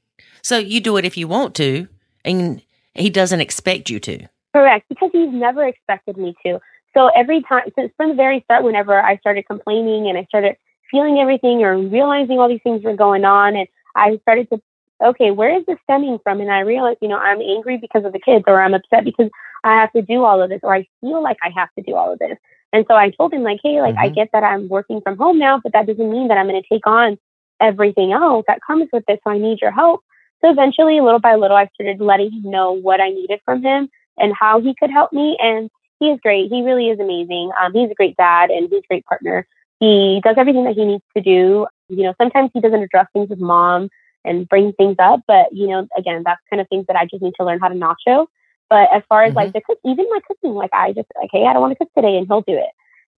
So 0.41 0.57
you 0.57 0.80
do 0.80 0.97
it 0.97 1.05
if 1.05 1.17
you 1.17 1.27
want 1.27 1.53
to, 1.55 1.88
and 2.23 2.61
he 2.93 3.09
doesn't 3.09 3.41
expect 3.41 3.89
you 3.89 3.99
to. 3.99 4.27
Correct, 4.54 4.88
because 4.89 5.12
he's 5.14 5.32
never 5.32 5.68
expected 5.68 6.18
me 6.18 6.36
to. 6.45 6.60
So 6.95 7.10
every 7.16 7.41
time, 7.43 7.64
since 7.76 7.91
from 7.97 8.10
the 8.10 8.16
very 8.16 8.41
start, 8.41 8.64
whenever 8.64 9.00
I 9.00 9.18
started 9.18 9.45
complaining 9.45 10.08
and 10.08 10.18
I 10.18 10.26
started 10.26 10.56
feeling 10.89 11.20
everything 11.20 11.64
or 11.64 11.78
realizing 11.78 12.39
all 12.39 12.50
these 12.50 12.64
things 12.64 12.84
were 12.84 12.95
going 12.95 13.26
on, 13.26 13.56
and 13.56 13.68
I 13.95 14.18
started 14.24 14.50
to, 14.50 14.62
okay, 15.04 15.30
where 15.32 15.56
is 15.56 15.66
this 15.68 15.78
stemming 15.84 16.18
from? 16.24 16.41
And 16.41 16.52
I 16.52 16.62
realized, 16.62 16.97
you 17.02 17.08
know, 17.08 17.18
I'm 17.18 17.41
angry 17.41 17.78
because 17.78 18.06
of 18.06 18.14
the 18.14 18.20
kids, 18.20 18.45
or 18.47 18.60
I'm 18.60 18.74
upset 18.74 19.06
because 19.06 19.30
I 19.64 19.80
have 19.80 19.91
to 19.93 20.02
do 20.02 20.24
all 20.24 20.41
of 20.41 20.50
this, 20.50 20.62
or 20.64 20.74
I 20.74 20.88
feel 21.02 21.22
like 21.22 21.38
I 21.43 21.52
have 21.56 21.70
to 21.78 21.84
do 21.84 21.95
all 21.95 22.12
of 22.12 22.20
this. 22.20 22.38
And 22.74 22.86
so 22.88 22.95
I 22.95 23.12
told 23.12 23.34
him, 23.34 23.43
like, 23.43 23.60
hey, 23.64 23.82
like, 23.82 23.95
mm-hmm. 23.95 24.06
I 24.06 24.10
get 24.10 24.30
that 24.34 24.43
I'm 24.43 24.68
working 24.68 25.02
from 25.02 25.18
home 25.18 25.38
now, 25.38 25.60
but 25.64 25.74
that 25.74 25.86
doesn't 25.86 26.12
mean 26.12 26.28
that 26.30 26.38
I'm 26.38 26.47
going 26.47 26.62
to 26.62 26.70
take 26.70 26.88
on 26.88 27.18
everything 27.62 28.14
else 28.14 28.45
that 28.47 28.62
comes 28.66 28.89
with 28.91 29.04
this. 29.08 29.20
So 29.24 29.32
I 29.32 29.38
need 29.38 29.60
your 29.62 29.72
help. 29.72 30.02
So 30.41 30.50
eventually, 30.50 31.02
little 31.02 31.20
by 31.20 31.36
little, 31.36 31.58
I 31.58 31.68
started 31.74 32.00
letting 32.00 32.32
him 32.32 32.50
know 32.50 32.72
what 32.72 33.02
I 33.02 33.10
needed 33.10 33.41
from 33.43 33.62
him 33.62 33.89
and 34.20 34.34
how 34.38 34.61
he 34.61 34.76
could 34.76 34.91
help 34.91 35.11
me. 35.13 35.38
And 35.39 35.70
he 35.99 36.07
is 36.07 36.20
great. 36.22 36.49
He 36.49 36.61
really 36.61 36.89
is 36.89 36.99
amazing. 36.99 37.51
Um, 37.61 37.74
he's 37.74 37.91
a 37.91 37.95
great 37.95 38.15
dad 38.17 38.49
and 38.49 38.70
he's 38.70 38.84
a 38.84 38.88
great 38.88 39.05
partner. 39.05 39.47
He 39.80 40.22
does 40.24 40.36
everything 40.38 40.65
that 40.65 40.76
he 40.76 40.86
needs 40.86 41.03
to 41.15 41.24
do. 41.24 41.67
You 41.88 42.03
know, 42.03 42.13
sometimes 42.17 42.51
he 42.53 42.61
doesn't 42.61 42.84
address 42.84 43.07
things 43.13 43.30
with 43.30 43.39
mom 43.39 43.89
and 44.26 44.47
bring 44.47 44.74
things 44.74 44.97
up, 44.99 45.22
but 45.28 45.47
you 45.53 45.67
know, 45.67 45.88
again, 45.97 46.24
that's 46.26 46.41
kind 46.49 46.61
of 46.61 46.67
things 46.67 46.86
that 46.88 46.95
I 46.95 47.05
just 47.05 47.22
need 47.22 47.34
to 47.39 47.45
learn 47.45 47.59
how 47.59 47.70
to 47.70 47.76
nacho. 47.76 48.28
But 48.70 48.89
as 48.93 49.01
far 49.09 49.24
as 49.24 49.30
mm-hmm. 49.30 49.38
like 49.38 49.53
the 49.53 49.61
cook, 49.61 49.80
even 49.86 50.05
my 50.09 50.20
cooking, 50.28 50.53
like 50.53 50.72
I 50.74 50.93
just 50.93 51.07
like, 51.20 51.30
hey, 51.32 51.45
I 51.45 51.53
don't 51.53 51.61
want 51.61 51.72
to 51.72 51.78
cook 51.78 51.89
today, 51.95 52.17
and 52.17 52.28
he'll 52.28 52.41
do 52.41 52.53
it. 52.53 52.70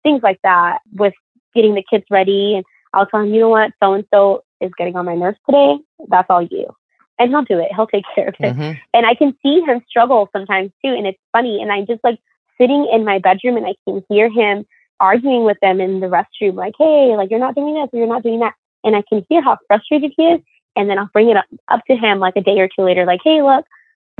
Things 0.02 0.22
like 0.22 0.38
that 0.42 0.78
with 0.94 1.14
getting 1.54 1.74
the 1.74 1.84
kids 1.88 2.04
ready, 2.10 2.54
and 2.54 2.64
I'll 2.94 3.06
tell 3.06 3.20
him, 3.20 3.34
you 3.34 3.40
know 3.40 3.48
what, 3.50 3.72
so 3.82 3.92
and 3.92 4.04
so 4.12 4.44
is 4.60 4.70
getting 4.78 4.96
on 4.96 5.04
my 5.04 5.14
nerves 5.14 5.38
today. 5.48 5.78
That's 6.08 6.30
all 6.30 6.42
you 6.42 6.74
and 7.22 7.30
he'll 7.30 7.42
do 7.42 7.58
it. 7.58 7.70
He'll 7.74 7.86
take 7.86 8.04
care 8.14 8.28
of 8.28 8.34
it. 8.40 8.56
Mm-hmm. 8.56 8.78
And 8.94 9.06
I 9.06 9.14
can 9.14 9.36
see 9.42 9.60
him 9.60 9.80
struggle 9.88 10.28
sometimes 10.32 10.70
too. 10.84 10.92
And 10.92 11.06
it's 11.06 11.18
funny. 11.32 11.62
And 11.62 11.70
I'm 11.70 11.86
just 11.86 12.02
like 12.02 12.18
sitting 12.60 12.88
in 12.92 13.04
my 13.04 13.18
bedroom 13.18 13.56
and 13.56 13.66
I 13.66 13.74
can 13.86 14.02
hear 14.08 14.28
him 14.28 14.66
arguing 15.00 15.44
with 15.44 15.58
them 15.62 15.80
in 15.80 16.00
the 16.00 16.06
restroom, 16.06 16.54
like, 16.54 16.74
hey, 16.78 17.14
like 17.16 17.30
you're 17.30 17.40
not 17.40 17.54
doing 17.54 17.74
this 17.74 17.88
or 17.92 17.98
you're 17.98 18.08
not 18.08 18.22
doing 18.22 18.40
that. 18.40 18.54
And 18.84 18.96
I 18.96 19.02
can 19.08 19.24
hear 19.28 19.42
how 19.42 19.58
frustrated 19.66 20.12
he 20.16 20.24
is. 20.24 20.40
And 20.74 20.88
then 20.88 20.98
I'll 20.98 21.10
bring 21.12 21.28
it 21.28 21.36
up, 21.36 21.44
up 21.68 21.80
to 21.88 21.96
him 21.96 22.18
like 22.18 22.34
a 22.36 22.40
day 22.40 22.58
or 22.58 22.68
two 22.68 22.82
later, 22.82 23.04
like, 23.04 23.20
hey, 23.22 23.42
look, 23.42 23.64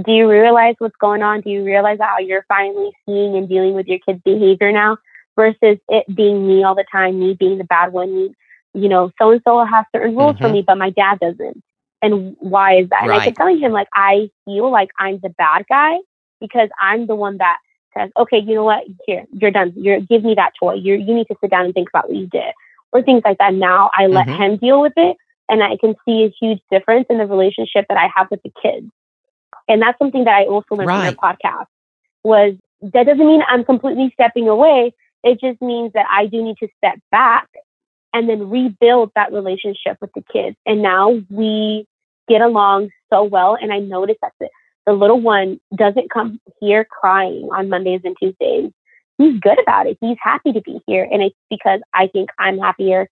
do 0.05 0.13
you 0.13 0.31
realize 0.31 0.75
what's 0.79 0.97
going 0.97 1.23
on? 1.23 1.41
Do 1.41 1.51
you 1.51 1.65
realize 1.65 1.99
how 2.01 2.19
you're 2.19 2.45
finally 2.47 2.93
seeing 3.07 3.37
and 3.37 3.49
dealing 3.49 3.75
with 3.75 3.87
your 3.87 3.99
kid's 3.99 4.23
behavior 4.23 4.71
now 4.71 4.99
versus 5.35 5.79
it 5.89 6.15
being 6.15 6.47
me 6.47 6.63
all 6.63 6.75
the 6.75 6.85
time, 6.93 7.19
me 7.19 7.35
being 7.35 7.59
the 7.59 7.65
bad 7.65 7.93
one, 7.93 8.15
me, 8.15 8.35
you 8.75 8.89
know, 8.89 9.11
so 9.21 9.31
and 9.31 9.41
so 9.45 9.65
has 9.65 9.87
certain 9.95 10.15
rules 10.15 10.35
mm-hmm. 10.35 10.45
for 10.45 10.51
me, 10.51 10.63
but 10.63 10.77
my 10.77 10.91
dad 10.91 11.19
doesn't 11.21 11.63
and 12.03 12.37
why 12.41 12.79
is 12.79 12.89
that? 12.91 13.03
Right. 13.03 13.11
And 13.11 13.13
I 13.13 13.25
kept 13.25 13.37
telling 13.37 13.59
him 13.59 13.73
like 13.73 13.89
I 13.95 14.31
feel 14.45 14.71
like 14.71 14.91
I'm 14.99 15.21
the 15.23 15.31
bad 15.31 15.65
guy 15.69 15.99
because 16.41 16.69
I'm 16.81 17.07
the 17.07 17.15
one 17.15 17.39
that 17.39 17.59
says, 17.97 18.11
okay, 18.17 18.39
you 18.39 18.55
know 18.55 18.65
what, 18.65 18.85
here 19.07 19.25
you're 19.33 19.51
done. 19.51 19.73
You're 19.77 20.01
give 20.01 20.25
me 20.25 20.35
that 20.35 20.53
toy. 20.59 20.75
You 20.75 20.95
you 20.95 21.15
need 21.15 21.29
to 21.29 21.37
sit 21.41 21.51
down 21.51 21.65
and 21.65 21.75
think 21.75 21.89
about 21.89 22.09
what 22.09 22.19
you 22.19 22.27
did 22.27 22.53
or 22.93 23.03
things 23.03 23.23
like 23.25 23.39
that. 23.39 23.55
Now 23.55 23.91
I 23.97 24.07
let 24.07 24.27
mm-hmm. 24.27 24.43
him 24.43 24.57
deal 24.57 24.81
with 24.83 24.95
it, 24.97 25.17
and 25.49 25.63
I 25.63 25.77
can 25.77 25.95
see 26.05 26.25
a 26.25 26.35
huge 26.41 26.61
difference 26.71 27.07
in 27.09 27.19
the 27.19 27.27
relationship 27.27 27.87
that 27.89 27.99
I 27.99 28.09
have 28.15 28.31
with 28.31 28.43
the 28.43 28.53
kids. 28.63 28.91
And 29.69 29.81
that's 29.81 29.99
something 29.99 30.25
that 30.25 30.35
I 30.35 30.45
also 30.45 30.75
learned 30.75 30.89
right. 30.89 30.99
from 30.99 31.05
your 31.05 31.35
podcast 31.35 31.67
was 32.25 32.55
that 32.83 33.07
doesn't 33.07 33.27
mean 33.27 33.43
I'm 33.47 33.65
completely 33.65 34.11
stepping 34.15 34.49
away. 34.49 34.93
It 35.23 35.41
just 35.41 35.63
means 35.63 35.93
that 35.93 36.07
I 36.11 36.27
do 36.27 36.43
need 36.43 36.57
to 36.59 36.69
step 36.79 36.99
back 37.13 37.49
and 38.13 38.29
then 38.29 38.51
rebuild 38.51 39.13
that 39.15 39.33
relationship 39.33 39.99
with 40.01 40.11
the 40.15 40.23
kids. 40.33 40.57
And 40.67 40.83
now 40.83 41.21
we 41.31 41.87
get 42.29 42.41
along 42.41 42.91
so 43.13 43.25
well. 43.25 43.57
And 43.61 43.73
I 43.73 43.79
noticed 43.79 44.21
that 44.23 44.33
the, 44.41 44.49
the 44.87 44.93
little 44.93 45.21
one 45.21 45.61
doesn't 45.75 46.11
come 46.11 46.41
here 46.61 46.85
crying 46.85 47.49
on 47.53 47.69
Mondays 47.69 48.01
and 48.05 48.17
Tuesdays. 48.19 48.71
He's 49.19 49.41
good 49.41 49.61
about 49.63 49.87
it. 49.87 49.99
He's 50.01 50.17
happy 50.21 50.53
to 50.53 50.61
be 50.61 50.81
here. 50.87 51.07
And 51.11 51.23
it's 51.23 51.37
because 51.51 51.81
I 51.93 52.09
think 52.09 52.31
I'm 52.39 52.59
happier 52.59 53.09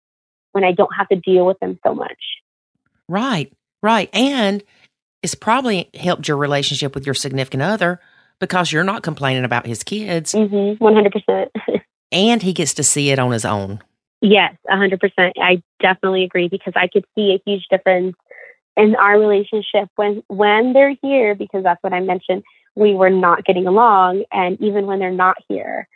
when 0.51 0.63
I 0.63 0.71
don't 0.71 0.93
have 0.95 1.09
to 1.09 1.15
deal 1.15 1.45
with 1.45 1.59
them 1.59 1.79
so 1.85 1.93
much. 1.93 2.17
Right, 3.09 3.51
right. 3.81 4.09
And 4.13 4.63
it's 5.23 5.35
probably 5.35 5.89
helped 5.93 6.27
your 6.27 6.37
relationship 6.37 6.93
with 6.93 7.05
your 7.05 7.15
significant 7.15 7.63
other 7.63 7.99
because 8.39 8.71
you're 8.71 8.83
not 8.83 9.03
complaining 9.03 9.43
about 9.43 9.65
his 9.65 9.83
kids. 9.83 10.33
Mm-hmm, 10.33 10.83
100%. 10.83 11.47
and 12.11 12.41
he 12.41 12.53
gets 12.53 12.75
to 12.75 12.83
see 12.83 13.09
it 13.09 13.19
on 13.19 13.31
his 13.31 13.45
own. 13.45 13.81
Yes, 14.21 14.55
100%. 14.69 14.99
I 15.41 15.61
definitely 15.79 16.23
agree 16.23 16.47
because 16.47 16.73
I 16.75 16.87
could 16.87 17.05
see 17.15 17.35
a 17.35 17.41
huge 17.49 17.65
difference 17.69 18.15
in 18.77 18.95
our 18.95 19.19
relationship 19.19 19.89
when 19.95 20.23
when 20.27 20.71
they're 20.71 20.95
here 21.01 21.35
because 21.35 21.63
that's 21.63 21.81
what 21.83 21.93
I 21.93 21.99
mentioned 21.99 22.43
we 22.75 22.93
were 22.93 23.09
not 23.09 23.43
getting 23.43 23.67
along 23.67 24.23
and 24.31 24.61
even 24.61 24.85
when 24.85 24.99
they're 24.99 25.11
not 25.11 25.37
here 25.49 25.87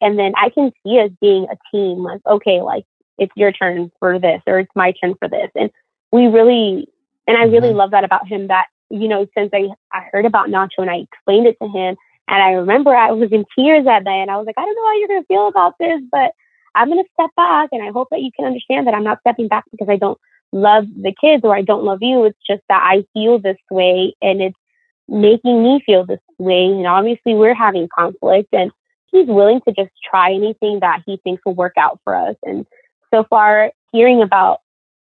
and 0.00 0.18
then 0.18 0.32
I 0.36 0.50
can 0.50 0.70
see 0.82 1.00
us 1.00 1.10
being 1.20 1.46
a 1.50 1.56
team 1.72 2.04
like 2.04 2.20
okay 2.26 2.60
like 2.60 2.84
it's 3.16 3.32
your 3.34 3.50
turn 3.50 3.90
for 3.98 4.18
this 4.18 4.42
or 4.46 4.60
it's 4.60 4.70
my 4.76 4.92
turn 4.92 5.14
for 5.18 5.28
this 5.28 5.50
and 5.54 5.70
we 6.12 6.26
really 6.26 6.88
and 7.26 7.36
I 7.36 7.44
really 7.44 7.70
mm-hmm. 7.70 7.78
love 7.78 7.90
that 7.92 8.04
about 8.04 8.28
him 8.28 8.48
that 8.48 8.66
you 8.90 9.08
know 9.08 9.26
since 9.36 9.50
I 9.54 9.70
I 9.90 10.06
heard 10.12 10.26
about 10.26 10.48
Nacho 10.48 10.78
and 10.78 10.90
I 10.90 11.06
explained 11.10 11.46
it 11.46 11.56
to 11.62 11.68
him 11.68 11.96
and 12.28 12.42
I 12.42 12.50
remember 12.52 12.94
I 12.94 13.12
was 13.12 13.32
in 13.32 13.46
tears 13.56 13.86
that 13.86 14.04
day 14.04 14.20
and 14.20 14.30
I 14.30 14.36
was 14.36 14.44
like 14.46 14.58
I 14.58 14.64
don't 14.66 14.76
know 14.76 14.86
how 14.86 14.98
you're 14.98 15.08
going 15.08 15.22
to 15.22 15.26
feel 15.26 15.48
about 15.48 15.74
this 15.80 16.02
but 16.12 16.32
I'm 16.74 16.88
going 16.88 17.02
to 17.02 17.10
step 17.14 17.30
back 17.36 17.70
and 17.72 17.82
I 17.82 17.90
hope 17.90 18.08
that 18.10 18.20
you 18.20 18.30
can 18.36 18.44
understand 18.44 18.86
that 18.86 18.94
I'm 18.94 19.02
not 19.02 19.20
stepping 19.20 19.48
back 19.48 19.64
because 19.70 19.88
I 19.88 19.96
don't 19.96 20.18
love 20.52 20.84
the 20.96 21.14
kids 21.20 21.42
or 21.44 21.54
I 21.54 21.62
don't 21.62 21.84
love 21.84 21.98
you. 22.00 22.24
It's 22.24 22.38
just 22.48 22.62
that 22.68 22.82
I 22.82 23.04
feel 23.12 23.38
this 23.38 23.58
way 23.70 24.14
and 24.22 24.40
it's 24.40 24.56
making 25.08 25.62
me 25.62 25.82
feel 25.84 26.04
this 26.04 26.20
way. 26.38 26.66
And 26.66 26.86
obviously, 26.86 27.34
we're 27.34 27.54
having 27.54 27.88
conflict, 27.94 28.48
and 28.52 28.70
he's 29.10 29.26
willing 29.26 29.60
to 29.66 29.74
just 29.74 29.90
try 30.08 30.32
anything 30.32 30.80
that 30.80 31.02
he 31.06 31.18
thinks 31.24 31.42
will 31.44 31.54
work 31.54 31.74
out 31.76 31.98
for 32.04 32.14
us. 32.14 32.36
And 32.44 32.66
so 33.12 33.24
far, 33.24 33.72
hearing 33.92 34.22
about 34.22 34.60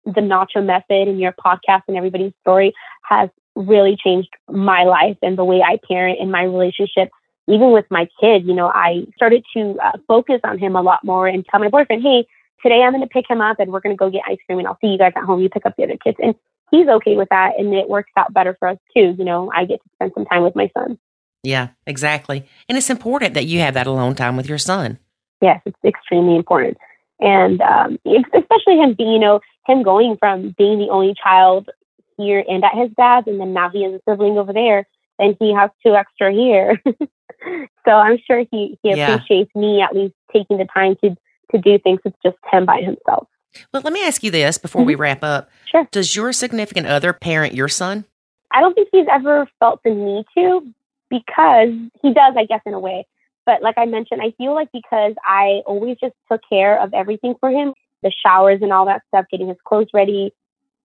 the 0.05 0.21
Nacho 0.21 0.65
method 0.65 1.09
and 1.09 1.21
your 1.21 1.33
podcast 1.33 1.83
and 1.87 1.97
everybody's 1.97 2.33
story 2.41 2.73
has 3.05 3.31
really 3.55 3.97
changed 4.03 4.31
my 4.51 4.83
life 4.85 5.17
and 5.23 5.39
the 5.39 5.45
way 5.45 5.63
I 5.63 5.79
parent 5.87 6.19
in 6.21 6.31
my 6.31 6.43
relationship. 6.43 7.11
Even 7.49 7.73
with 7.73 7.85
my 7.91 8.09
kid, 8.21 8.45
you 8.47 8.55
know, 8.55 8.69
I 8.69 9.05
started 9.17 9.45
to 9.57 9.77
uh, 9.83 9.99
focus 10.09 10.41
on 10.45 10.59
him 10.59 10.75
a 10.75 10.83
lot 10.83 11.05
more 11.05 11.27
and 11.27 11.45
tell 11.47 11.61
my 11.61 11.69
boyfriend, 11.69 12.03
hey, 12.03 12.27
today 12.63 12.83
I'm 12.83 12.93
going 12.93 13.03
to 13.03 13.09
pick 13.09 13.29
him 13.29 13.41
up 13.41 13.59
and 13.59 13.73
we're 13.73 13.81
going 13.81 13.97
to 13.97 13.99
go 13.99 14.11
get 14.11 14.23
ice 14.27 14.39
cream 14.47 14.59
and 14.59 14.69
I'll 14.69 14.79
see 14.81 14.89
you 14.89 14.99
guys 14.99 15.13
at 15.17 15.25
home. 15.25 15.41
You 15.41 15.49
pick 15.49 15.67
up 15.67 15.75
the 15.77 15.85
other 15.85 15.99
kids. 16.03 16.17
And 16.23 16.35
he's 16.71 16.89
okay 16.89 17.17
with 17.17 17.29
that. 17.31 17.53
And 17.59 17.75
it 17.75 17.89
works 17.89 18.11
out 18.17 18.33
better 18.33 18.57
for 18.59 18.69
us 18.69 18.79
too. 18.97 19.15
You 19.19 19.25
know, 19.25 19.51
I 19.55 19.65
get 19.65 19.83
to 19.83 19.91
spend 19.95 20.13
some 20.15 20.25
time 20.25 20.43
with 20.43 20.57
my 20.57 20.71
son. 20.77 20.99
Yeah, 21.43 21.69
exactly. 21.87 22.47
And 22.69 22.79
it's 22.79 22.91
important 22.91 23.35
that 23.35 23.47
you 23.47 23.61
have 23.61 23.75
that 23.75 23.87
alone 23.87 24.15
time 24.15 24.37
with 24.37 24.49
your 24.49 24.59
son. 24.59 24.99
Yes, 25.41 25.61
it's 25.67 25.77
extremely 25.85 26.37
important. 26.37 26.79
And 27.19 27.61
um, 27.61 27.99
especially 28.07 28.79
him 28.79 28.95
being, 28.95 29.13
you 29.13 29.19
know, 29.19 29.41
him 29.67 29.83
going 29.83 30.17
from 30.19 30.55
being 30.57 30.79
the 30.79 30.89
only 30.91 31.15
child 31.23 31.69
here 32.17 32.45
and 32.47 32.65
at 32.65 32.75
his 32.75 32.91
dad's, 32.97 33.27
and 33.27 33.41
then 33.41 33.53
now 33.53 33.71
he 33.71 33.83
has 33.85 33.95
a 33.95 34.01
sibling 34.09 34.39
over 34.39 34.53
there, 34.53 34.87
and 35.19 35.37
he 35.41 35.53
has 35.55 35.71
two 35.85 35.95
extra 35.95 36.33
here. 36.33 36.81
so 37.85 37.91
I'm 37.91 38.19
sure 38.27 38.45
he, 38.51 38.79
he 38.83 38.93
appreciates 38.93 39.51
yeah. 39.55 39.61
me 39.61 39.83
at 39.83 39.95
least 39.95 40.15
taking 40.33 40.59
the 40.59 40.67
time 40.73 40.97
to 41.03 41.17
to 41.51 41.59
do 41.59 41.79
things 41.79 42.01
with 42.05 42.15
just 42.23 42.37
him 42.51 42.67
by 42.67 42.81
himself. 42.81 43.29
Well, 43.73 43.83
let 43.83 43.93
me 43.93 44.05
ask 44.05 44.23
you 44.23 44.31
this 44.31 44.59
before 44.59 44.81
mm-hmm. 44.81 44.87
we 44.89 44.95
wrap 44.95 45.23
up. 45.23 45.51
Sure. 45.67 45.87
Does 45.91 46.17
your 46.17 46.33
significant 46.33 46.87
other 46.87 47.13
parent 47.13 47.55
your 47.55 47.69
son? 47.69 48.05
I 48.51 48.61
don't 48.61 48.75
think 48.75 48.89
he's 48.93 49.07
ever 49.11 49.49
felt 49.59 49.81
the 49.83 49.91
need 49.91 50.25
to 50.37 50.67
because 51.11 51.69
he 52.03 52.15
does, 52.15 52.35
I 52.37 52.45
guess, 52.45 52.61
in 52.67 52.75
a 52.75 52.81
way. 52.81 53.07
But 53.45 53.63
like 53.63 53.77
I 53.77 53.87
mentioned, 53.87 54.21
I 54.23 54.33
feel 54.39 54.55
like 54.55 54.71
because 54.73 55.15
I 55.25 55.63
always 55.67 55.97
just 56.01 56.15
took 56.31 56.41
care 56.49 56.81
of 56.81 56.95
everything 56.95 57.35
for 57.41 57.51
him, 57.51 57.75
the 58.03 58.13
showers 58.25 58.61
and 58.63 58.73
all 58.73 58.87
that 58.87 59.03
stuff, 59.09 59.27
getting 59.31 59.49
his 59.49 59.57
clothes 59.65 59.89
ready. 59.93 60.33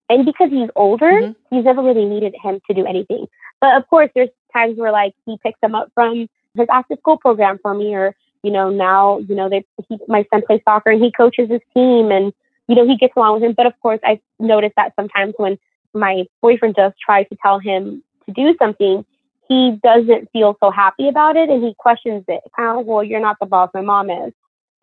And 0.10 0.26
because 0.26 0.50
he's 0.50 0.70
older, 0.76 1.12
Mhm. 1.12 1.36
he's 1.50 1.66
never 1.66 1.82
really 1.82 2.06
needed 2.06 2.36
him 2.42 2.62
to 2.68 2.74
do 2.74 2.86
anything. 2.86 3.28
But 3.60 3.76
of 3.76 3.88
course, 3.90 4.10
there's 4.16 4.30
times 4.54 4.78
where 4.78 4.92
like 4.92 5.14
he 5.26 5.38
picks 5.44 5.60
them 5.62 5.76
up 5.76 5.92
from 5.94 6.28
his 6.56 6.68
after 6.70 6.96
school 6.96 7.18
program 7.18 7.60
for 7.60 7.74
me, 7.74 7.94
or 7.94 8.16
you 8.48 8.54
know 8.58 8.68
now 8.70 9.20
you 9.30 9.36
know 9.40 9.48
they 9.54 9.62
he, 9.88 9.98
my 10.08 10.22
son 10.32 10.42
plays 10.48 10.62
soccer 10.64 10.92
and 10.92 11.04
he 11.04 11.12
coaches 11.12 11.50
his 11.56 11.62
team, 11.76 12.12
and 12.18 12.26
you 12.70 12.76
know 12.76 12.86
he 12.88 12.96
gets 13.04 13.16
along 13.18 13.34
with 13.36 13.44
him. 13.44 13.54
But 13.60 13.66
of 13.72 13.74
course, 13.82 14.00
I 14.12 14.14
noticed 14.40 14.76
that 14.78 14.94
sometimes 15.00 15.34
when 15.38 15.58
my 15.94 16.24
boyfriend 16.42 16.76
does 16.76 16.94
try 17.06 17.24
to 17.24 17.36
tell 17.44 17.60
him 17.60 18.02
to 18.26 18.32
do 18.32 18.56
something, 18.62 19.06
he 19.50 19.78
doesn't 19.84 20.24
feel 20.32 20.56
so 20.64 20.72
happy 20.72 21.08
about 21.10 21.36
it, 21.42 21.50
and 21.50 21.64
he 21.64 21.74
questions 21.78 22.24
it. 22.28 22.42
Kind 22.56 22.70
of 22.70 22.78
like, 22.78 22.86
well, 22.86 23.04
you're 23.04 23.26
not 23.30 23.38
the 23.42 23.46
boss, 23.46 23.70
my 23.74 23.82
mom 23.82 24.10
is. 24.10 24.34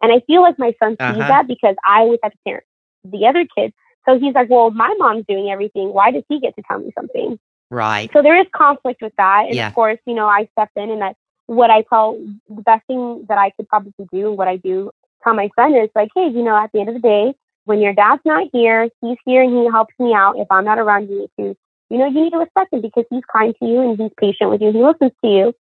And 0.03 0.13
I 0.13 0.21
feel 0.27 0.43
like 0.43 0.59
my 0.59 0.75
son 0.83 0.93
sees 0.93 1.01
Uh-huh. 1.01 1.29
that 1.29 1.47
because 1.49 1.77
I 1.87 2.01
always 2.01 2.21
have 2.23 2.33
to 2.33 2.39
parent 2.47 2.65
the 3.05 3.27
other 3.27 3.47
kids. 3.57 3.73
So 4.07 4.19
he's 4.19 4.35
like, 4.35 4.51
well, 4.51 4.71
my 4.71 4.95
mom's 4.99 5.25
doing 5.27 5.51
everything. 5.51 5.87
Why 5.93 6.11
does 6.11 6.25
he 6.29 6.41
get 6.41 6.55
to 6.57 6.63
tell 6.69 6.79
me 6.79 6.93
something? 6.99 7.39
Right. 7.71 8.11
So 8.13 8.23
there 8.23 8.39
is 8.39 8.47
conflict 8.55 9.01
with 9.01 9.15
that. 9.17 9.47
And 9.49 9.55
Yeah. 9.55 9.69
of 9.69 9.75
course, 9.75 9.99
you 10.07 10.15
know, 10.15 10.27
I 10.27 10.49
step 10.53 10.71
in 10.77 10.91
and 10.91 11.01
that 11.01 11.17
what 11.47 11.71
I 11.71 11.83
tell 11.83 12.19
the 12.49 12.63
best 12.63 12.87
thing 12.87 13.27
that 13.29 13.39
I 13.39 13.51
could 13.51 13.69
probably 13.69 13.93
do, 14.13 14.33
what 14.33 14.49
I 14.49 14.57
do 14.57 14.91
tell 15.23 15.35
my 15.35 15.51
son 15.59 15.75
is 15.75 15.91
like, 15.95 16.11
hey, 16.15 16.29
you 16.29 16.43
know, 16.43 16.57
at 16.57 16.71
the 16.73 16.81
end 16.81 16.89
of 16.89 16.95
the 16.95 17.01
day, 17.01 17.35
when 17.65 17.81
your 17.81 17.95
dad's 17.95 18.23
not 18.25 18.49
here, 18.53 18.89
he's 19.01 19.17
here 19.25 19.43
and 19.43 19.57
he 19.57 19.67
helps 19.71 19.95
me 19.99 20.13
out. 20.15 20.39
If 20.39 20.47
I'm 20.51 20.65
not 20.65 20.79
around, 20.79 21.09
you 21.09 21.21
need 21.21 21.31
to, 21.41 21.57
you 21.91 21.99
know, 21.99 22.07
you 22.07 22.25
need 22.25 22.31
to 22.31 22.39
respect 22.39 22.73
him 22.73 22.83
because 22.83 23.05
he's 23.11 23.23
kind 23.33 23.55
to 23.59 23.67
you 23.67 23.81
and 23.81 23.99
he's 23.99 24.11
patient 24.19 24.51
with 24.51 24.61
you 24.61 24.69
and 24.69 24.77
he 24.77 24.83
listens 24.83 25.13
to 25.25 25.31
you. 25.31 25.55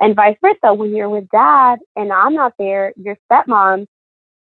And 0.00 0.14
vice 0.14 0.36
versa. 0.40 0.74
When 0.74 0.94
you're 0.94 1.08
with 1.08 1.28
dad 1.30 1.80
and 1.96 2.12
I'm 2.12 2.34
not 2.34 2.54
there, 2.58 2.92
your 2.96 3.16
stepmom 3.30 3.86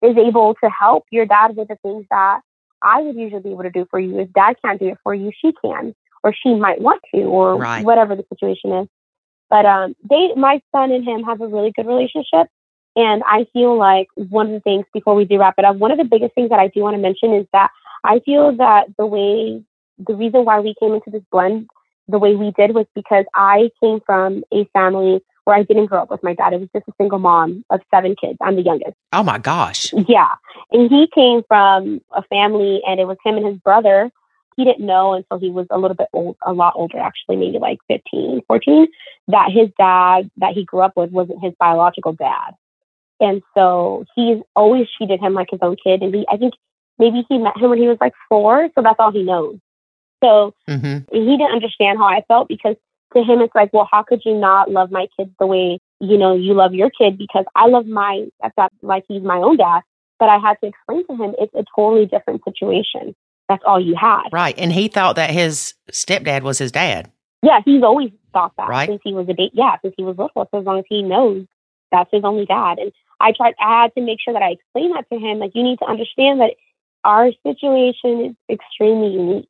is 0.02 0.18
able 0.18 0.56
to 0.64 0.70
help 0.70 1.04
your 1.12 1.26
dad 1.26 1.58
with 1.58 1.68
the 1.68 1.78
things 1.84 2.06
that 2.10 2.40
I 2.82 3.02
would 3.02 3.16
usually 3.16 3.42
be 3.42 3.52
able 3.52 3.64
to 3.64 3.70
do 3.70 3.86
for 3.92 4.00
you. 4.00 4.18
If 4.20 4.32
dad 4.32 4.56
can't 4.64 4.80
do 4.80 4.88
it 4.88 4.98
for 5.04 5.14
you, 5.14 5.32
she 5.40 5.52
can 5.64 5.94
or 6.24 6.34
she 6.34 6.54
might 6.54 6.80
want 6.80 7.02
to, 7.14 7.22
or 7.24 7.58
Right. 7.58 7.84
whatever 7.84 8.16
the 8.16 8.26
situation 8.30 8.72
is. 8.74 8.88
But 9.52 9.66
um, 9.66 9.96
they, 10.10 10.34
my 10.36 10.62
son 10.72 10.92
and 10.92 11.04
him 11.04 11.24
have 11.24 11.42
a 11.42 11.48
really 11.48 11.74
good 11.76 11.86
relationship, 11.86 12.48
and 12.96 13.22
I 13.28 13.46
feel 13.54 13.78
like 13.78 14.08
one 14.16 14.48
of 14.48 14.54
the 14.54 14.60
things 14.62 14.86
before 14.94 15.14
we 15.14 15.26
do 15.26 15.38
wrap 15.38 15.56
it 15.58 15.66
up, 15.66 15.76
one 15.76 15.92
of 15.92 15.98
the 15.98 16.06
biggest 16.06 16.34
things 16.34 16.50
that 16.50 16.60
I 16.60 16.68
do 16.68 16.82
want 16.82 16.96
to 16.96 17.02
mention 17.02 17.34
is 17.34 17.46
that 17.52 17.70
I 18.04 18.20
feel 18.26 18.56
that 18.58 18.86
the 18.98 19.06
way, 19.06 19.62
the 20.00 20.16
reason 20.16 20.46
why 20.46 20.62
we 20.62 20.74
came 20.80 20.94
into 20.94 21.12
this 21.12 21.24
blend 21.32 21.70
the 22.08 22.18
way 22.18 22.36
we 22.36 22.52
did 22.52 22.74
was 22.74 22.86
because 22.96 23.26
I 23.36 23.70
came 23.82 24.00
from 24.06 24.44
a 24.54 24.66
family 24.74 25.22
where 25.44 25.56
I 25.56 25.64
didn't 25.64 25.88
grow 25.88 26.04
up 26.04 26.12
with 26.12 26.24
my 26.24 26.34
dad. 26.34 26.54
It 26.54 26.60
was 26.60 26.70
just 26.74 26.88
a 26.88 26.94
single 26.98 27.20
mom 27.20 27.64
of 27.70 27.82
seven 27.94 28.16
kids. 28.20 28.38
I'm 28.42 28.56
the 28.56 28.62
youngest. 28.62 28.94
Oh 29.12 29.24
my 29.24 29.38
gosh. 29.38 29.94
Yeah. 30.08 30.36
And 30.72 30.90
he 30.90 31.08
came 31.14 31.42
from 31.48 32.02
a 32.12 32.22
family 32.24 32.82
and 32.88 33.00
it 33.00 33.06
was 33.06 33.18
him 33.24 33.38
and 33.38 33.46
his 33.46 33.58
brother. 33.58 34.12
He 34.58 34.66
didn't 34.66 34.86
know 34.86 35.14
until 35.14 35.40
he 35.40 35.50
was 35.50 35.68
a 35.70 35.78
little 35.78 35.96
bit 35.96 36.10
old, 36.14 36.38
a 36.46 36.54
lot 36.54 36.74
older, 36.76 36.98
actually, 36.98 37.38
maybe 37.38 37.58
like 37.58 37.80
15, 37.88 38.42
14, 38.48 38.88
that 39.30 39.52
his 39.52 39.70
dad 39.78 40.30
that 40.38 40.54
he 40.54 40.66
grew 40.66 40.82
up 40.82 40.96
with 40.96 41.12
wasn't 41.12 41.44
his 41.44 41.54
biological 41.60 42.14
dad. 42.14 42.54
And 43.20 43.42
so 43.56 44.06
he's 44.16 44.40
always 44.56 44.88
treated 44.98 45.20
him 45.20 45.34
like 45.34 45.50
his 45.52 45.60
own 45.62 45.78
kid. 45.82 46.02
And 46.02 46.14
he, 46.14 46.26
I 46.30 46.38
think 46.38 46.54
maybe 46.98 47.24
he 47.30 47.38
met 47.38 47.58
him 47.58 47.70
when 47.70 47.80
he 47.80 47.88
was 47.88 47.98
like 48.02 48.14
four. 48.28 48.70
So 48.76 48.82
that's 48.82 49.00
all 49.00 49.12
he 49.12 49.24
knows. 49.24 49.58
So 50.24 50.54
hmm 50.68 51.00
he 51.12 51.38
didn't 51.38 51.52
understand 51.52 51.98
how 51.98 52.06
I 52.06 52.24
felt 52.28 52.48
because 52.48 52.76
to 53.14 53.24
him 53.24 53.42
it's 53.42 53.54
like, 53.54 53.74
well, 53.74 53.88
how 53.92 54.04
could 54.04 54.22
you 54.26 54.34
not 54.34 54.72
love 54.72 54.92
my 54.92 55.08
kids 55.18 55.32
the 55.40 55.46
way 55.46 55.80
you 56.00 56.18
know 56.18 56.36
you 56.36 56.54
love 56.54 56.74
your 56.74 56.90
kid? 56.90 57.18
Because 57.18 57.46
I 57.56 57.68
love 57.68 57.86
my 57.86 58.28
I 58.44 58.50
thought 58.50 58.72
like 58.82 59.04
he's 59.08 59.22
my 59.22 59.38
own 59.38 59.58
dad, 59.58 59.82
but 60.20 60.30
I 60.30 60.38
had 60.38 60.58
to 60.62 60.68
explain 60.68 61.06
to 61.08 61.24
him 61.24 61.36
it's 61.38 61.54
a 61.54 61.66
totally 61.76 62.06
different 62.06 62.44
situation. 62.44 63.16
That's 63.52 63.64
all 63.66 63.82
you 63.82 63.96
had. 63.96 64.30
Right. 64.32 64.58
And 64.58 64.72
he 64.72 64.88
thought 64.88 65.18
that 65.18 65.30
his 65.30 65.74
stepdad 65.92 66.42
was 66.42 66.58
his 66.58 66.72
dad. 66.72 67.12
Yeah, 67.44 67.60
he's 67.66 67.84
always 67.84 68.12
thought 68.32 68.54
that 68.58 68.70
Right. 68.70 68.88
since 68.88 69.02
he 69.04 69.14
was 69.14 69.26
a 69.28 69.34
baby. 69.34 69.52
Yeah, 69.54 69.76
since 69.82 69.94
he 69.98 70.04
was 70.06 70.18
little. 70.18 70.48
So 70.52 70.60
as 70.60 70.66
long 70.66 70.80
as 70.80 70.86
he 70.88 71.02
knows 71.04 71.46
that's 71.92 72.10
his 72.14 72.24
only 72.24 72.46
dad, 72.46 72.80
and 72.80 72.94
I 73.20 73.34
tried, 73.34 73.56
I 73.60 73.82
had 73.84 73.94
to 73.96 74.02
make 74.02 74.20
sure 74.24 74.34
that 74.34 74.42
I 74.42 74.52
explained 74.52 74.96
that 74.96 75.10
to 75.12 75.20
him. 75.20 75.40
Like 75.40 75.52
you 75.54 75.64
need 75.64 75.80
to 75.80 75.86
understand 75.86 76.40
that 76.40 76.52
our 77.04 77.32
situation 77.46 78.26
is 78.28 78.36
extremely 78.50 79.10
unique. 79.12 79.50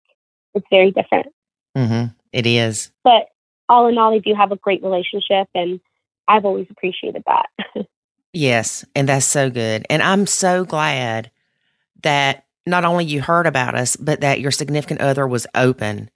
It's 0.56 0.66
very 0.72 0.90
different. 0.92 1.28
hmm 1.76 2.06
It 2.34 2.48
is. 2.48 2.92
but 3.04 3.28
all 3.70 3.86
in 3.88 3.98
all, 4.00 4.10
they 4.12 4.20
do 4.20 4.34
have 4.34 4.52
a 4.52 4.56
great 4.58 4.82
relationship, 4.84 5.48
and 5.54 5.80
I've 6.28 6.44
always 6.46 6.66
appreciated 6.72 7.24
that. 7.28 7.50
Yes. 8.34 8.86
And 8.96 9.10
that's 9.10 9.26
so 9.26 9.50
good. 9.50 9.86
And 9.90 10.02
I'm 10.02 10.26
so 10.26 10.64
glad 10.64 11.30
that 12.02 12.46
not 12.66 12.86
only 12.86 13.06
you 13.06 13.22
heard 13.22 13.48
about 13.48 13.76
us, 13.76 13.96
but 13.96 14.22
that 14.22 14.40
your 14.40 14.52
significant 14.52 15.02
other 15.02 15.28
was 15.28 15.48
open 15.56 16.10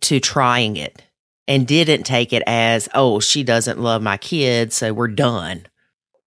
to 0.00 0.20
trying 0.20 0.76
it 0.76 1.02
and 1.48 1.66
didn't 1.66 2.02
take 2.02 2.32
it 2.32 2.42
as, 2.46 2.88
oh, 2.94 3.20
she 3.20 3.44
doesn't 3.44 3.80
love 3.80 4.02
my 4.02 4.16
kids, 4.16 4.76
so 4.76 4.92
we're 4.92 5.08
done. 5.08 5.66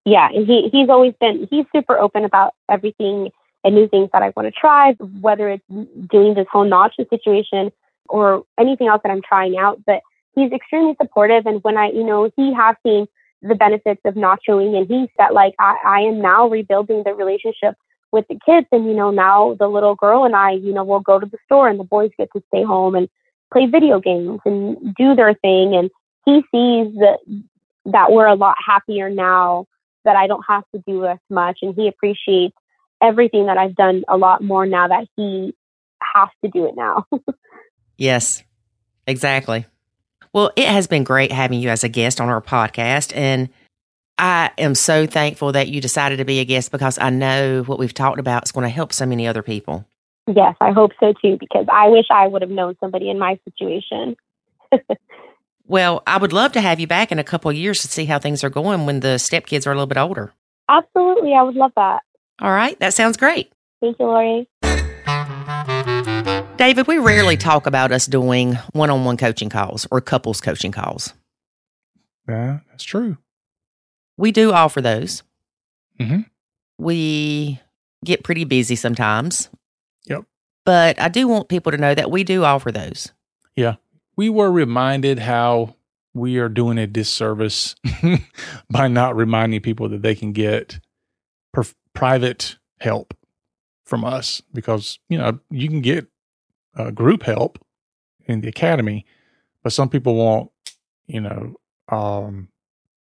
yeah, 0.06 0.30
he 0.32 0.70
he's 0.72 0.90
always 0.90 1.14
been 1.20 1.48
he's 1.50 1.66
super 1.76 1.98
open 1.98 2.26
about 2.26 2.54
everything 2.70 3.32
and 3.64 3.76
new 3.76 3.88
things 3.88 4.10
that 4.14 4.24
I 4.24 4.32
want 4.36 4.48
to 4.48 4.52
try, 4.52 4.94
whether 5.22 5.50
it's 5.50 5.66
doing 5.68 6.34
this 6.34 6.48
whole 6.52 6.66
nacho 6.66 7.08
situation 7.10 7.72
or 8.08 8.44
anything 8.60 8.88
else 8.88 9.02
that 9.04 9.12
I'm 9.12 9.22
trying 9.22 9.58
out. 9.58 9.82
But 9.86 10.02
he's 10.36 10.52
extremely 10.52 10.96
supportive, 11.02 11.46
and 11.46 11.64
when 11.64 11.78
I 11.78 11.90
you 11.92 12.04
know 12.04 12.32
he 12.36 12.54
has 12.54 12.76
seen 12.84 13.08
the 13.42 13.56
benefits 13.56 14.02
of 14.06 14.16
nachoing, 14.16 14.76
and 14.78 14.88
he 14.88 15.10
said 15.18 15.32
like 15.34 15.54
I, 15.60 15.76
I 15.86 16.00
am 16.02 16.22
now 16.22 16.48
rebuilding 16.48 17.04
the 17.04 17.14
relationship 17.14 17.76
with 18.11 18.26
the 18.27 18.40
kids, 18.45 18.68
and 18.72 18.86
you 18.86 18.94
know 18.94 19.11
now 19.11 19.56
the 19.60 19.68
little 19.68 19.95
girl 19.95 20.26
and 20.26 20.36
I 20.36 20.52
you 20.52 20.73
know 20.73 20.84
will 20.84 20.99
go 20.99 21.19
to 21.19 21.26
the 21.26 21.38
store, 21.45 21.68
and 21.68 21.80
the 21.80 21.84
boys 21.84 22.11
get 22.18 22.30
to 22.34 22.44
stay 22.48 22.64
home 22.64 22.95
and 22.95 23.10
play 23.52 23.65
video 23.65 23.99
games 23.99 24.40
and 24.45 24.95
do 24.95 25.15
their 25.15 25.34
thing, 25.34 25.76
and 25.76 25.90
he 26.26 26.41
sees 26.52 26.94
that 26.99 27.19
that 27.86 28.11
we're 28.11 28.27
a 28.27 28.36
lot 28.36 28.56
happier 28.65 29.10
now 29.10 29.65
that 30.06 30.15
I 30.15 30.27
don't 30.27 30.44
have 30.48 30.64
to 30.73 30.81
do 30.88 31.06
as 31.06 31.18
much. 31.30 31.60
And 31.61 31.76
he 31.76 31.88
appreciates 31.88 32.56
everything 33.02 33.48
that 33.48 33.57
I've 33.57 33.76
done 33.76 34.03
a 34.07 34.18
lot 34.18 34.44
more 34.44 34.65
now 34.65 34.88
that 34.88 35.07
he 35.15 35.56
has 36.02 36.30
to 36.44 36.49
do 36.49 36.65
it 36.65 36.76
now. 36.76 37.06
Yes, 37.99 38.44
exactly. 39.06 39.65
Well, 40.31 40.52
it 40.56 40.69
has 40.69 40.88
been 40.88 41.03
great 41.03 41.34
having 41.34 41.60
you 41.60 41.68
as 41.68 41.84
a 41.84 41.90
guest 41.90 42.22
on 42.22 42.30
our 42.30 42.41
podcast. 42.41 43.14
And 43.14 43.49
I 44.20 44.52
am 44.58 44.76
so 44.76 45.08
thankful 45.08 45.54
that 45.54 45.70
you 45.70 45.80
decided 45.80 46.18
to 46.18 46.26
be 46.26 46.40
a 46.40 46.46
guest 46.46 46.72
because 46.72 47.00
I 47.00 47.10
know 47.10 47.64
what 47.64 47.80
we've 47.80 47.94
talked 47.94 48.20
about 48.20 48.44
is 48.44 48.52
going 48.52 48.66
to 48.66 48.70
help 48.70 48.91
so 48.91 49.06
many 49.06 49.26
other 49.26 49.41
people. 49.41 49.86
yes, 50.28 50.56
I 50.60 50.72
hope 50.72 50.91
so 51.00 51.14
too, 51.22 51.38
because 51.40 51.66
I 51.72 51.88
wish 51.88 52.06
I 52.12 52.28
would 52.28 52.41
have 52.41 52.52
known 52.52 52.76
somebody 52.80 53.10
in 53.10 53.18
my 53.18 53.40
situation. 53.46 54.16
Well, 55.70 56.02
I 56.08 56.18
would 56.18 56.34
love 56.34 56.54
to 56.54 56.62
have 56.62 56.80
you 56.80 56.88
back 56.88 57.12
in 57.12 57.20
a 57.20 57.24
couple 57.24 57.52
of 57.52 57.56
years 57.56 57.84
to 57.84 57.88
see 57.88 58.06
how 58.06 58.18
things 58.18 58.44
are 58.44 58.50
going 58.50 58.88
when 58.88 59.02
the 59.02 59.18
stepkids 59.20 59.68
are 59.68 59.72
a 59.72 59.76
little 59.76 59.86
bit 59.86 60.00
older. 60.00 60.34
Absolutely. 60.68 61.36
I 61.36 61.44
would 61.44 61.54
love 61.54 61.74
that. 61.76 62.02
All 62.41 62.50
right, 62.50 62.78
that 62.80 62.96
sounds 62.96 63.18
great. 63.18 63.52
Thank 63.80 64.00
you, 64.00 64.06
Lori. 64.08 64.50
David, 66.58 66.88
we 66.88 66.98
rarely 66.98 67.38
talk 67.38 67.68
about 67.68 67.91
us 67.91 68.08
doing 68.08 68.56
one 68.74 68.90
on 68.90 69.06
one 69.06 69.16
coaching 69.16 69.50
calls 69.50 69.86
or 69.91 70.02
couples 70.02 70.41
coaching 70.41 70.72
calls. 70.72 71.14
Yeah, 72.28 72.62
that's 72.72 72.84
true. 72.84 73.18
We 74.20 74.32
do 74.32 74.52
offer 74.52 74.82
those. 74.82 75.24
Mhm. 76.00 76.26
We 76.78 77.60
get 78.04 78.24
pretty 78.24 78.44
busy 78.44 78.76
sometimes. 78.76 79.50
Yep. 80.06 80.26
But 80.66 81.00
I 81.02 81.08
do 81.10 81.28
want 81.28 81.50
people 81.50 81.72
to 81.72 81.78
know 81.78 81.96
that 81.96 82.12
we 82.12 82.24
do 82.24 82.44
offer 82.44 82.72
those. 82.72 83.14
Yeah. 83.56 83.76
We 84.16 84.30
were 84.30 84.52
reminded 84.52 85.20
how 85.20 85.76
we 86.14 86.38
are 86.38 86.50
doing 86.50 86.78
a 86.78 86.88
disservice 86.88 87.76
by 88.70 88.88
not 88.88 89.16
reminding 89.16 89.62
people 89.62 89.88
that 89.90 90.02
they 90.02 90.16
can 90.16 90.34
get 90.34 90.80
per- 91.54 91.64
private 91.94 92.58
help 92.82 93.14
from 93.86 94.04
us 94.04 94.41
because, 94.54 95.00
you 95.08 95.18
know, 95.18 95.40
you 95.50 95.68
can 95.70 95.82
get 95.82 96.08
uh, 96.76 96.91
group 96.91 97.24
help 97.24 97.58
in 98.26 98.41
the 98.41 98.50
academy, 98.50 99.06
but 99.64 99.72
some 99.74 99.90
people 99.90 100.16
want, 100.16 100.52
you 101.08 101.22
know, 101.22 101.56
um, 101.90 102.50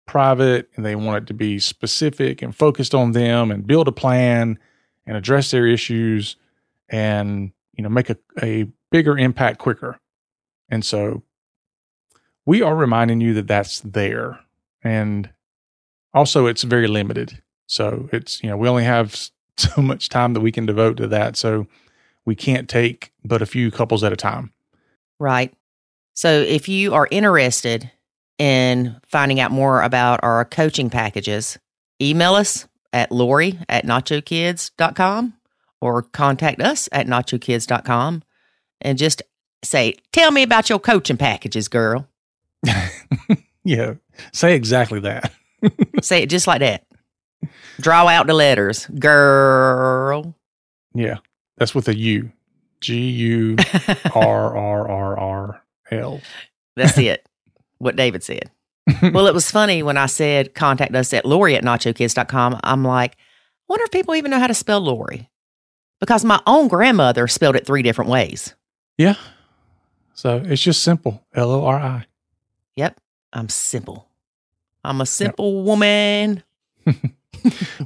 private 0.06 0.68
and 0.76 0.84
they 0.84 0.94
want 0.94 1.22
it 1.22 1.26
to 1.28 1.34
be 1.34 1.58
specific 1.58 2.42
and 2.42 2.54
focused 2.54 2.94
on 2.94 3.12
them 3.12 3.50
and 3.50 3.66
build 3.66 3.88
a 3.88 3.92
plan 3.92 4.58
and 5.06 5.16
address 5.16 5.50
their 5.50 5.66
issues 5.66 6.36
and, 6.88 7.52
you 7.74 7.82
know, 7.82 7.88
make 7.88 8.10
a, 8.10 8.16
a 8.42 8.66
bigger 8.90 9.16
impact 9.16 9.58
quicker. 9.58 9.98
And 10.68 10.84
so 10.84 11.22
we 12.46 12.62
are 12.62 12.74
reminding 12.74 13.20
you 13.20 13.34
that 13.34 13.46
that's 13.46 13.80
there. 13.80 14.40
And 14.82 15.30
also, 16.12 16.46
it's 16.46 16.62
very 16.62 16.86
limited. 16.86 17.42
So 17.66 18.08
it's, 18.12 18.42
you 18.42 18.50
know, 18.50 18.56
we 18.56 18.68
only 18.68 18.84
have 18.84 19.30
so 19.56 19.82
much 19.82 20.08
time 20.08 20.34
that 20.34 20.40
we 20.40 20.52
can 20.52 20.66
devote 20.66 20.96
to 20.98 21.06
that. 21.08 21.36
So 21.36 21.66
we 22.24 22.34
can't 22.34 22.68
take 22.68 23.12
but 23.24 23.42
a 23.42 23.46
few 23.46 23.70
couples 23.70 24.04
at 24.04 24.12
a 24.12 24.16
time. 24.16 24.52
Right. 25.18 25.52
So 26.12 26.28
if 26.28 26.68
you 26.68 26.94
are 26.94 27.08
interested 27.10 27.90
in 28.38 28.96
finding 29.06 29.40
out 29.40 29.50
more 29.50 29.82
about 29.82 30.20
our 30.22 30.44
coaching 30.44 30.90
packages, 30.90 31.58
email 32.00 32.34
us 32.34 32.66
at 32.92 33.12
Lori 33.12 33.58
at 33.68 33.84
nachokids.com 33.84 35.34
or 35.80 36.02
contact 36.02 36.60
us 36.60 36.88
at 36.92 37.06
nachokids.com 37.06 38.22
and 38.80 38.98
just 38.98 39.22
say, 39.62 39.94
Tell 40.12 40.30
me 40.30 40.42
about 40.42 40.68
your 40.68 40.78
coaching 40.78 41.16
packages, 41.16 41.68
girl. 41.68 42.08
Yeah. 43.64 43.94
Say 44.32 44.54
exactly 44.54 45.00
that. 45.00 45.32
say 46.02 46.22
it 46.22 46.30
just 46.30 46.46
like 46.46 46.60
that. 46.60 46.86
Draw 47.80 48.06
out 48.06 48.26
the 48.26 48.34
letters, 48.34 48.86
girl. 48.86 50.36
Yeah. 50.94 51.16
That's 51.56 51.74
with 51.74 51.88
a 51.88 51.96
U. 51.96 52.30
G 52.80 53.10
U 53.10 53.56
R 54.14 54.56
R 54.56 54.88
R 54.88 55.18
R 55.18 55.62
L. 55.90 56.20
That's 56.76 56.98
it. 56.98 57.26
What 57.84 57.96
David 57.96 58.22
said. 58.22 58.50
well, 59.12 59.26
it 59.26 59.34
was 59.34 59.50
funny 59.50 59.82
when 59.82 59.96
I 59.96 60.06
said 60.06 60.54
contact 60.54 60.94
us 60.94 61.12
at 61.14 61.24
Lori 61.24 61.56
at 61.56 61.64
nachokids.com. 61.64 62.60
I'm 62.64 62.84
like, 62.84 63.16
wonder 63.68 63.84
if 63.84 63.90
people 63.90 64.14
even 64.14 64.30
know 64.30 64.38
how 64.38 64.46
to 64.46 64.54
spell 64.54 64.80
Lori. 64.80 65.30
Because 66.00 66.24
my 66.24 66.40
own 66.46 66.68
grandmother 66.68 67.26
spelled 67.28 67.56
it 67.56 67.66
three 67.66 67.82
different 67.82 68.10
ways. 68.10 68.54
Yeah. 68.98 69.14
So 70.14 70.42
it's 70.44 70.62
just 70.62 70.82
simple. 70.82 71.24
L 71.34 71.50
O 71.50 71.64
R 71.64 71.78
I. 71.78 72.06
Yep. 72.76 73.00
I'm 73.32 73.48
simple. 73.48 74.08
I'm 74.84 75.00
a 75.00 75.06
simple 75.06 75.56
yep. 75.56 75.64
woman. 75.64 76.42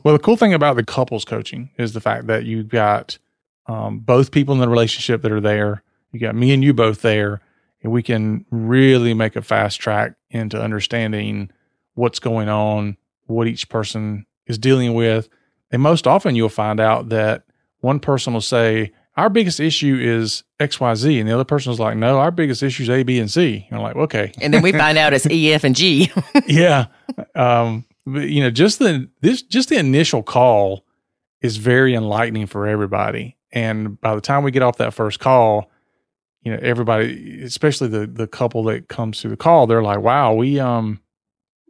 well, 0.02 0.14
the 0.14 0.20
cool 0.22 0.36
thing 0.36 0.52
about 0.52 0.76
the 0.76 0.84
couples 0.84 1.24
coaching 1.24 1.70
is 1.78 1.92
the 1.92 2.00
fact 2.00 2.26
that 2.26 2.44
you've 2.44 2.68
got 2.68 3.18
um, 3.66 4.00
both 4.00 4.32
people 4.32 4.54
in 4.54 4.60
the 4.60 4.68
relationship 4.68 5.22
that 5.22 5.32
are 5.32 5.40
there. 5.40 5.82
You 6.12 6.20
got 6.20 6.34
me 6.34 6.52
and 6.52 6.64
you 6.64 6.72
both 6.72 7.02
there, 7.02 7.40
we 7.84 8.02
can 8.02 8.44
really 8.50 9.14
make 9.14 9.36
a 9.36 9.42
fast 9.42 9.80
track 9.80 10.14
into 10.30 10.60
understanding 10.60 11.50
what's 11.94 12.18
going 12.18 12.48
on, 12.48 12.96
what 13.26 13.46
each 13.46 13.68
person 13.68 14.26
is 14.46 14.58
dealing 14.58 14.94
with. 14.94 15.28
And 15.70 15.82
most 15.82 16.06
often 16.06 16.34
you'll 16.34 16.48
find 16.48 16.80
out 16.80 17.10
that 17.10 17.44
one 17.80 18.00
person 18.00 18.32
will 18.32 18.40
say, 18.40 18.92
Our 19.16 19.30
biggest 19.30 19.60
issue 19.60 19.98
is 20.00 20.42
XYZ. 20.58 21.20
And 21.20 21.28
the 21.28 21.34
other 21.34 21.44
person 21.44 21.72
is 21.72 21.78
like, 21.78 21.96
No, 21.96 22.18
our 22.18 22.30
biggest 22.30 22.62
issue 22.62 22.84
is 22.84 22.90
A, 22.90 23.02
B, 23.02 23.18
and 23.18 23.30
C. 23.30 23.66
And 23.68 23.78
I'm 23.78 23.82
like, 23.82 23.96
Okay. 23.96 24.32
And 24.40 24.52
then 24.52 24.62
we 24.62 24.72
find 24.72 24.98
out 24.98 25.12
it's 25.12 25.26
E, 25.30 25.52
F, 25.52 25.64
and 25.64 25.76
G. 25.76 26.10
yeah. 26.46 26.86
Um, 27.34 27.84
but, 28.06 28.28
you 28.28 28.42
know, 28.42 28.50
just 28.50 28.78
the 28.78 29.08
this 29.20 29.42
just 29.42 29.68
the 29.68 29.76
initial 29.76 30.22
call 30.22 30.84
is 31.42 31.58
very 31.58 31.94
enlightening 31.94 32.46
for 32.46 32.66
everybody. 32.66 33.36
And 33.52 34.00
by 34.00 34.14
the 34.14 34.20
time 34.20 34.42
we 34.42 34.50
get 34.50 34.62
off 34.62 34.78
that 34.78 34.94
first 34.94 35.20
call, 35.20 35.70
you 36.42 36.52
know, 36.52 36.58
everybody, 36.62 37.42
especially 37.42 37.88
the 37.88 38.06
the 38.06 38.26
couple 38.26 38.62
that 38.64 38.88
comes 38.88 39.20
to 39.20 39.28
the 39.28 39.36
call, 39.36 39.66
they're 39.66 39.82
like, 39.82 40.00
"Wow, 40.00 40.34
we 40.34 40.60
um 40.60 41.00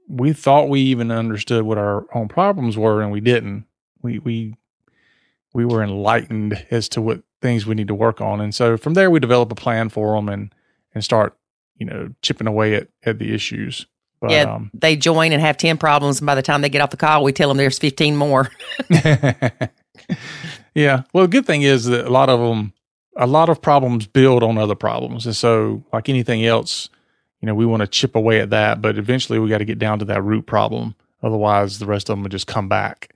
we 0.08 0.32
thought 0.32 0.68
we 0.68 0.80
even 0.80 1.10
understood 1.10 1.64
what 1.64 1.78
our 1.78 2.06
own 2.14 2.28
problems 2.28 2.76
were, 2.76 3.02
and 3.02 3.10
we 3.12 3.20
didn't. 3.20 3.66
We 4.02 4.18
we 4.18 4.54
we 5.54 5.64
were 5.64 5.82
enlightened 5.82 6.66
as 6.70 6.88
to 6.90 7.02
what 7.02 7.22
things 7.40 7.66
we 7.66 7.74
need 7.74 7.88
to 7.88 7.94
work 7.94 8.20
on, 8.20 8.40
and 8.40 8.54
so 8.54 8.76
from 8.76 8.94
there 8.94 9.10
we 9.10 9.20
develop 9.20 9.50
a 9.52 9.54
plan 9.54 9.88
for 9.88 10.14
them 10.14 10.28
and 10.28 10.54
and 10.94 11.02
start 11.04 11.36
you 11.76 11.86
know 11.86 12.14
chipping 12.22 12.46
away 12.46 12.74
at 12.74 12.88
at 13.04 13.18
the 13.18 13.34
issues. 13.34 13.86
But, 14.20 14.32
yeah, 14.32 14.54
um, 14.54 14.70
they 14.74 14.96
join 14.96 15.32
and 15.32 15.40
have 15.40 15.56
ten 15.56 15.78
problems, 15.78 16.20
and 16.20 16.26
by 16.26 16.34
the 16.34 16.42
time 16.42 16.60
they 16.60 16.68
get 16.68 16.80
off 16.80 16.90
the 16.90 16.96
call, 16.96 17.22
we 17.22 17.32
tell 17.32 17.48
them 17.48 17.56
there's 17.56 17.78
fifteen 17.78 18.16
more. 18.16 18.50
yeah, 20.74 21.02
well, 21.12 21.24
the 21.24 21.28
good 21.28 21.46
thing 21.46 21.62
is 21.62 21.84
that 21.84 22.06
a 22.06 22.10
lot 22.10 22.28
of 22.28 22.40
them 22.40 22.72
a 23.16 23.26
lot 23.26 23.48
of 23.48 23.60
problems 23.60 24.06
build 24.06 24.42
on 24.42 24.58
other 24.58 24.74
problems. 24.74 25.26
And 25.26 25.34
so, 25.34 25.82
like 25.92 26.08
anything 26.08 26.44
else, 26.44 26.88
you 27.40 27.46
know, 27.46 27.54
we 27.54 27.66
want 27.66 27.80
to 27.80 27.86
chip 27.86 28.16
away 28.16 28.40
at 28.40 28.50
that, 28.50 28.80
but 28.82 28.98
eventually 28.98 29.38
we 29.38 29.48
got 29.48 29.58
to 29.58 29.64
get 29.64 29.78
down 29.78 29.98
to 30.00 30.04
that 30.06 30.22
root 30.22 30.46
problem. 30.46 30.94
Otherwise, 31.22 31.78
the 31.78 31.86
rest 31.86 32.08
of 32.08 32.16
them 32.16 32.22
will 32.22 32.30
just 32.30 32.46
come 32.46 32.68
back. 32.68 33.14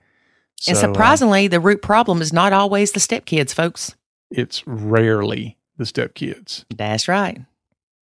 So, 0.59 0.71
and 0.71 0.77
surprisingly, 0.77 1.47
the 1.47 1.59
root 1.59 1.81
problem 1.81 2.21
is 2.21 2.31
not 2.31 2.53
always 2.53 2.91
the 2.91 2.99
stepkids, 2.99 3.53
folks. 3.53 3.95
It's 4.29 4.65
rarely 4.65 5.57
the 5.77 5.83
stepkids. 5.83 6.65
That's 6.75 7.07
right. 7.07 7.41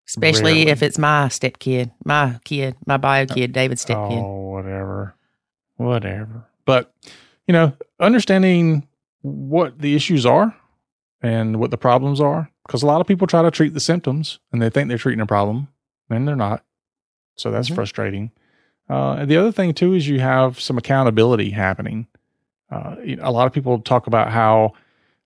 Especially 0.07 0.53
rarely. 0.53 0.69
if 0.69 0.83
it's 0.83 0.97
my 0.97 1.27
stepkid, 1.27 1.91
my 2.03 2.39
kid, 2.43 2.75
my 2.85 2.97
bio 2.97 3.23
uh, 3.23 3.25
kid, 3.25 3.51
David's 3.51 3.83
stepkid. 3.83 4.23
Oh, 4.23 4.51
whatever. 4.51 5.15
Whatever. 5.77 6.45
But, 6.65 6.93
you 7.47 7.53
know, 7.53 7.73
understanding 7.99 8.87
what 9.21 9.79
the 9.79 9.95
issues 9.95 10.25
are 10.25 10.55
and 11.25 11.59
what 11.59 11.71
the 11.71 11.77
problems 11.77 12.21
are. 12.21 12.51
Because 12.65 12.83
a 12.83 12.85
lot 12.85 13.01
of 13.01 13.07
people 13.07 13.25
try 13.25 13.41
to 13.41 13.51
treat 13.51 13.73
the 13.73 13.79
symptoms 13.79 14.39
and 14.51 14.61
they 14.61 14.69
think 14.69 14.89
they're 14.89 14.97
treating 14.97 15.21
a 15.21 15.25
problem 15.25 15.67
and 16.09 16.27
they're 16.27 16.35
not. 16.35 16.63
So 17.35 17.51
that's 17.51 17.67
mm-hmm. 17.67 17.75
frustrating. 17.75 18.31
Uh, 18.89 19.13
and 19.13 19.29
the 19.29 19.37
other 19.37 19.51
thing 19.51 19.73
too 19.73 19.93
is 19.93 20.07
you 20.07 20.19
have 20.19 20.59
some 20.59 20.77
accountability 20.77 21.49
happening. 21.49 22.07
Uh, 22.71 22.95
a 23.19 23.31
lot 23.31 23.47
of 23.47 23.53
people 23.53 23.79
talk 23.79 24.05
about 24.05 24.31
how, 24.31 24.73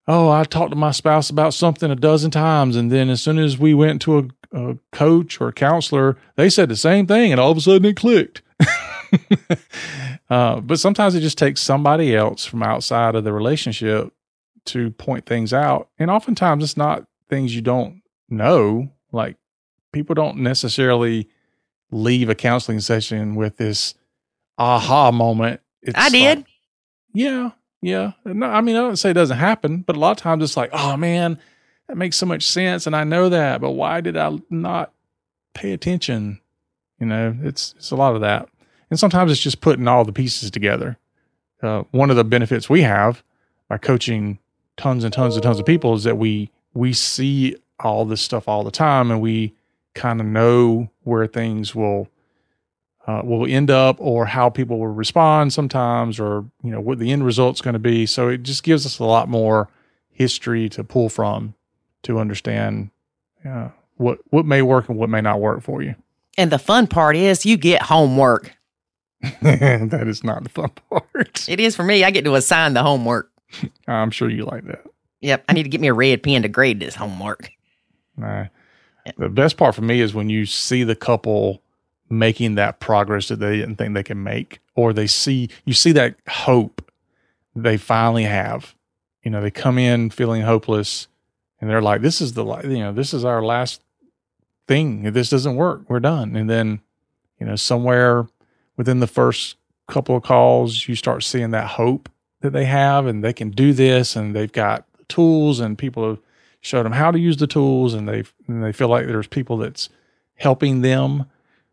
oh, 0.07 0.29
I 0.29 0.43
talked 0.45 0.71
to 0.71 0.77
my 0.77 0.91
spouse 0.91 1.29
about 1.29 1.53
something 1.53 1.91
a 1.91 1.95
dozen 1.95 2.31
times, 2.31 2.75
and 2.75 2.91
then 2.91 3.09
as 3.09 3.21
soon 3.21 3.37
as 3.37 3.57
we 3.57 3.73
went 3.73 4.01
to 4.03 4.19
a, 4.19 4.25
a 4.51 4.77
coach 4.91 5.39
or 5.39 5.49
a 5.49 5.53
counselor, 5.53 6.17
they 6.35 6.49
said 6.49 6.69
the 6.69 6.75
same 6.75 7.07
thing, 7.07 7.31
and 7.31 7.39
all 7.39 7.51
of 7.51 7.57
a 7.57 7.61
sudden 7.61 7.85
it 7.85 7.95
clicked. 7.95 8.41
uh, 10.29 10.59
but 10.59 10.79
sometimes 10.79 11.15
it 11.15 11.21
just 11.21 11.37
takes 11.37 11.61
somebody 11.61 12.15
else 12.15 12.45
from 12.45 12.61
outside 12.61 13.15
of 13.15 13.23
the 13.23 13.31
relationship 13.33 14.13
to 14.71 14.91
point 14.91 15.25
things 15.25 15.53
out. 15.53 15.89
And 15.97 16.09
oftentimes 16.09 16.63
it's 16.63 16.77
not 16.77 17.05
things 17.29 17.55
you 17.55 17.61
don't 17.61 18.01
know. 18.29 18.91
Like 19.11 19.37
people 19.91 20.15
don't 20.15 20.37
necessarily 20.37 21.29
leave 21.91 22.29
a 22.29 22.35
counseling 22.35 22.79
session 22.79 23.35
with 23.35 23.57
this 23.57 23.95
aha 24.57 25.11
moment. 25.11 25.61
It's 25.81 25.97
I 25.97 26.09
did. 26.09 26.39
Like, 26.39 26.47
yeah. 27.13 27.51
Yeah. 27.81 28.11
No, 28.25 28.47
I 28.47 28.61
mean, 28.61 28.75
I 28.75 28.79
don't 28.79 28.97
say 28.97 29.11
it 29.11 29.13
doesn't 29.13 29.37
happen, 29.37 29.81
but 29.81 29.95
a 29.95 29.99
lot 29.99 30.11
of 30.11 30.17
times 30.17 30.43
it's 30.43 30.57
like, 30.57 30.69
oh 30.73 30.97
man, 30.97 31.39
that 31.87 31.97
makes 31.97 32.17
so 32.17 32.25
much 32.25 32.45
sense. 32.45 32.85
And 32.85 32.95
I 32.95 33.03
know 33.03 33.29
that, 33.29 33.61
but 33.61 33.71
why 33.71 34.01
did 34.01 34.17
I 34.17 34.37
not 34.49 34.91
pay 35.53 35.71
attention? 35.71 36.39
You 36.99 37.07
know, 37.07 37.35
it's, 37.41 37.73
it's 37.77 37.91
a 37.91 37.95
lot 37.95 38.15
of 38.15 38.21
that. 38.21 38.49
And 38.89 38.99
sometimes 38.99 39.31
it's 39.31 39.41
just 39.41 39.61
putting 39.61 39.87
all 39.87 40.03
the 40.03 40.11
pieces 40.11 40.51
together. 40.51 40.97
Uh, 41.61 41.83
one 41.91 42.09
of 42.09 42.15
the 42.15 42.23
benefits 42.23 42.69
we 42.69 42.81
have 42.81 43.23
by 43.69 43.77
coaching 43.77 44.39
tons 44.79 45.03
and 45.03 45.13
tons 45.13 45.35
and 45.35 45.43
tons 45.43 45.59
of 45.59 45.65
people 45.65 45.93
is 45.93 46.05
that 46.05 46.17
we 46.17 46.49
we 46.73 46.93
see 46.93 47.55
all 47.81 48.05
this 48.05 48.21
stuff 48.21 48.47
all 48.47 48.63
the 48.63 48.71
time 48.71 49.11
and 49.11 49.21
we 49.21 49.53
kind 49.93 50.21
of 50.21 50.25
know 50.25 50.89
where 51.03 51.27
things 51.27 51.75
will 51.75 52.07
uh, 53.05 53.21
will 53.23 53.45
end 53.45 53.69
up 53.69 53.97
or 53.99 54.25
how 54.25 54.49
people 54.49 54.79
will 54.79 54.87
respond 54.87 55.51
sometimes 55.51 56.19
or 56.19 56.45
you 56.63 56.71
know 56.71 56.79
what 56.79 56.97
the 56.97 57.11
end 57.11 57.25
result's 57.25 57.59
going 57.59 57.73
to 57.73 57.79
be. 57.79 58.05
So 58.05 58.29
it 58.29 58.43
just 58.43 58.63
gives 58.63 58.85
us 58.85 58.99
a 58.99 59.03
lot 59.03 59.27
more 59.27 59.69
history 60.11 60.69
to 60.69 60.83
pull 60.83 61.09
from 61.09 61.55
to 62.03 62.17
understand 62.17 62.91
uh, 63.45 63.69
what 63.97 64.19
what 64.29 64.45
may 64.45 64.61
work 64.61 64.87
and 64.87 64.97
what 64.97 65.09
may 65.09 65.21
not 65.21 65.41
work 65.41 65.61
for 65.61 65.81
you. 65.81 65.95
And 66.37 66.51
the 66.51 66.59
fun 66.59 66.87
part 66.87 67.17
is 67.17 67.45
you 67.45 67.57
get 67.57 67.81
homework. 67.83 68.55
That 69.41 70.07
is 70.07 70.23
not 70.23 70.43
the 70.43 70.49
fun 70.49 70.71
part. 70.89 71.49
It 71.49 71.59
is 71.59 71.75
for 71.75 71.83
me. 71.83 72.05
I 72.05 72.11
get 72.11 72.23
to 72.23 72.35
assign 72.35 72.73
the 72.73 72.83
homework 72.83 73.28
I'm 73.87 74.11
sure 74.11 74.29
you 74.29 74.45
like 74.45 74.65
that. 74.65 74.85
Yep. 75.21 75.45
I 75.49 75.53
need 75.53 75.63
to 75.63 75.69
get 75.69 75.81
me 75.81 75.87
a 75.87 75.93
red 75.93 76.23
pen 76.23 76.43
to 76.43 76.49
grade 76.49 76.79
this 76.79 76.95
homework. 76.95 77.51
Nah. 78.17 78.45
The 79.17 79.29
best 79.29 79.57
part 79.57 79.75
for 79.75 79.81
me 79.81 80.01
is 80.01 80.13
when 80.13 80.29
you 80.29 80.45
see 80.45 80.83
the 80.83 80.95
couple 80.95 81.61
making 82.09 82.55
that 82.55 82.79
progress 82.79 83.27
that 83.27 83.37
they 83.37 83.57
didn't 83.57 83.75
think 83.75 83.93
they 83.93 84.03
can 84.03 84.23
make, 84.23 84.59
or 84.75 84.93
they 84.93 85.07
see, 85.07 85.49
you 85.65 85.73
see 85.73 85.91
that 85.93 86.15
hope 86.27 86.91
they 87.55 87.77
finally 87.77 88.23
have. 88.23 88.75
You 89.23 89.31
know, 89.31 89.41
they 89.41 89.51
come 89.51 89.77
in 89.77 90.09
feeling 90.09 90.41
hopeless 90.41 91.07
and 91.59 91.69
they're 91.69 91.81
like, 91.81 92.01
this 92.01 92.21
is 92.21 92.33
the, 92.33 92.45
you 92.63 92.79
know, 92.79 92.91
this 92.91 93.13
is 93.13 93.25
our 93.25 93.43
last 93.43 93.81
thing. 94.67 95.05
If 95.05 95.13
this 95.13 95.29
doesn't 95.29 95.55
work, 95.55 95.83
we're 95.87 95.99
done. 95.99 96.35
And 96.35 96.49
then, 96.49 96.81
you 97.39 97.45
know, 97.45 97.55
somewhere 97.55 98.27
within 98.77 98.99
the 98.99 99.07
first 99.07 99.57
couple 99.87 100.15
of 100.15 100.23
calls, 100.23 100.87
you 100.87 100.95
start 100.95 101.23
seeing 101.23 101.51
that 101.51 101.67
hope 101.67 102.09
that 102.41 102.51
they 102.51 102.65
have 102.65 103.05
and 103.05 103.23
they 103.23 103.33
can 103.33 103.49
do 103.49 103.73
this 103.73 104.15
and 104.15 104.35
they've 104.35 104.51
got 104.51 104.85
tools 105.07 105.59
and 105.59 105.77
people 105.77 106.07
have 106.07 106.19
showed 106.61 106.83
them 106.85 106.91
how 106.93 107.11
to 107.11 107.19
use 107.19 107.37
the 107.37 107.47
tools 107.47 107.93
and 107.93 108.07
they 108.07 108.23
and 108.47 108.63
they 108.63 108.71
feel 108.71 108.87
like 108.87 109.05
there's 109.07 109.27
people 109.27 109.57
that's 109.57 109.89
helping 110.35 110.81
them 110.81 111.25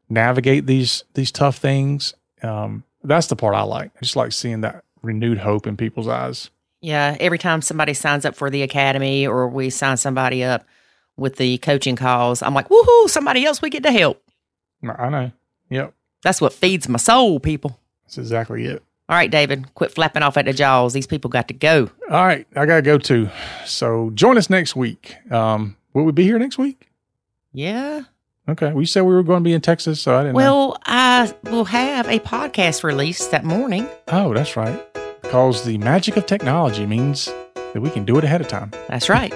navigate 0.09 0.66
these 0.66 1.05
these 1.14 1.30
tough 1.32 1.56
things. 1.56 2.14
Um, 2.43 2.84
that's 3.02 3.28
the 3.28 3.36
part 3.36 3.55
I 3.55 3.62
like. 3.62 3.90
I 3.97 4.01
just 4.01 4.16
like 4.16 4.32
seeing 4.32 4.62
that 4.62 4.84
renewed 5.02 5.38
hope 5.38 5.66
in 5.66 5.76
people's 5.76 6.09
eyes. 6.09 6.51
Yeah, 6.80 7.16
every 7.20 7.38
time 7.38 7.62
somebody 7.62 7.94
signs 7.94 8.24
up 8.24 8.34
for 8.34 8.51
the 8.51 8.62
academy 8.62 9.26
or 9.26 9.48
we 9.48 9.70
sign 9.70 9.97
somebody 9.97 10.44
up 10.44 10.66
with 11.16 11.36
the 11.36 11.59
coaching 11.59 11.97
calls, 11.97 12.43
I'm 12.43 12.55
like, 12.55 12.68
woohoo, 12.68 13.09
somebody 13.09 13.44
else 13.44 13.62
we 13.62 13.70
get 13.70 13.82
to 13.84 13.93
help. 13.93 14.22
I 14.86 15.09
know. 15.09 15.32
Yep. 15.70 15.94
That's 16.22 16.40
what 16.40 16.52
feeds 16.52 16.88
my 16.88 16.98
soul, 16.98 17.40
people. 17.40 17.78
That's 18.05 18.18
exactly 18.18 18.66
it. 18.66 18.82
All 19.08 19.16
right, 19.16 19.30
David, 19.30 19.72
quit 19.74 19.92
flapping 19.92 20.22
off 20.24 20.36
at 20.36 20.46
the 20.46 20.52
jaws. 20.52 20.92
These 20.92 21.06
people 21.06 21.30
got 21.30 21.46
to 21.48 21.54
go. 21.54 21.88
All 22.10 22.26
right, 22.26 22.44
I 22.56 22.66
got 22.66 22.76
to 22.76 22.82
go 22.82 22.98
too. 22.98 23.28
So 23.64 24.10
join 24.14 24.36
us 24.36 24.50
next 24.50 24.74
week. 24.74 25.16
Um, 25.30 25.76
will 25.94 26.02
we 26.02 26.10
be 26.12 26.24
here 26.24 26.38
next 26.40 26.58
week? 26.58 26.88
Yeah. 27.52 28.02
Okay. 28.48 28.72
We 28.72 28.84
said 28.84 29.02
we 29.02 29.14
were 29.14 29.22
going 29.22 29.42
to 29.42 29.44
be 29.44 29.52
in 29.52 29.60
Texas, 29.60 30.00
so 30.00 30.16
I 30.16 30.22
didn't 30.22 30.34
know. 30.34 30.38
Well, 30.38 30.76
I 30.86 31.32
will 31.44 31.64
have 31.66 32.08
a 32.08 32.18
podcast 32.20 32.82
release 32.82 33.26
that 33.28 33.44
morning. 33.44 33.88
Oh, 34.08 34.34
that's 34.34 34.56
right. 34.56 34.82
Because 35.22 35.64
the 35.64 35.78
magic 35.78 36.16
of 36.16 36.26
technology 36.26 36.84
means 36.86 37.26
that 37.54 37.80
we 37.80 37.90
can 37.90 38.04
do 38.04 38.18
it 38.18 38.24
ahead 38.24 38.40
of 38.40 38.48
time. 38.48 38.70
That's 38.88 39.08
right. 39.08 39.32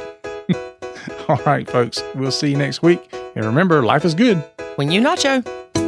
All 1.29 1.41
right, 1.47 1.69
folks. 1.69 2.03
We'll 2.15 2.31
see 2.33 2.51
you 2.51 2.57
next 2.57 2.83
week. 2.83 3.13
And 3.37 3.45
remember, 3.45 3.83
life 3.83 4.05
is 4.05 4.15
good. 4.15 4.37
When 4.77 4.91
you 4.91 5.01
nacho. 5.01 5.45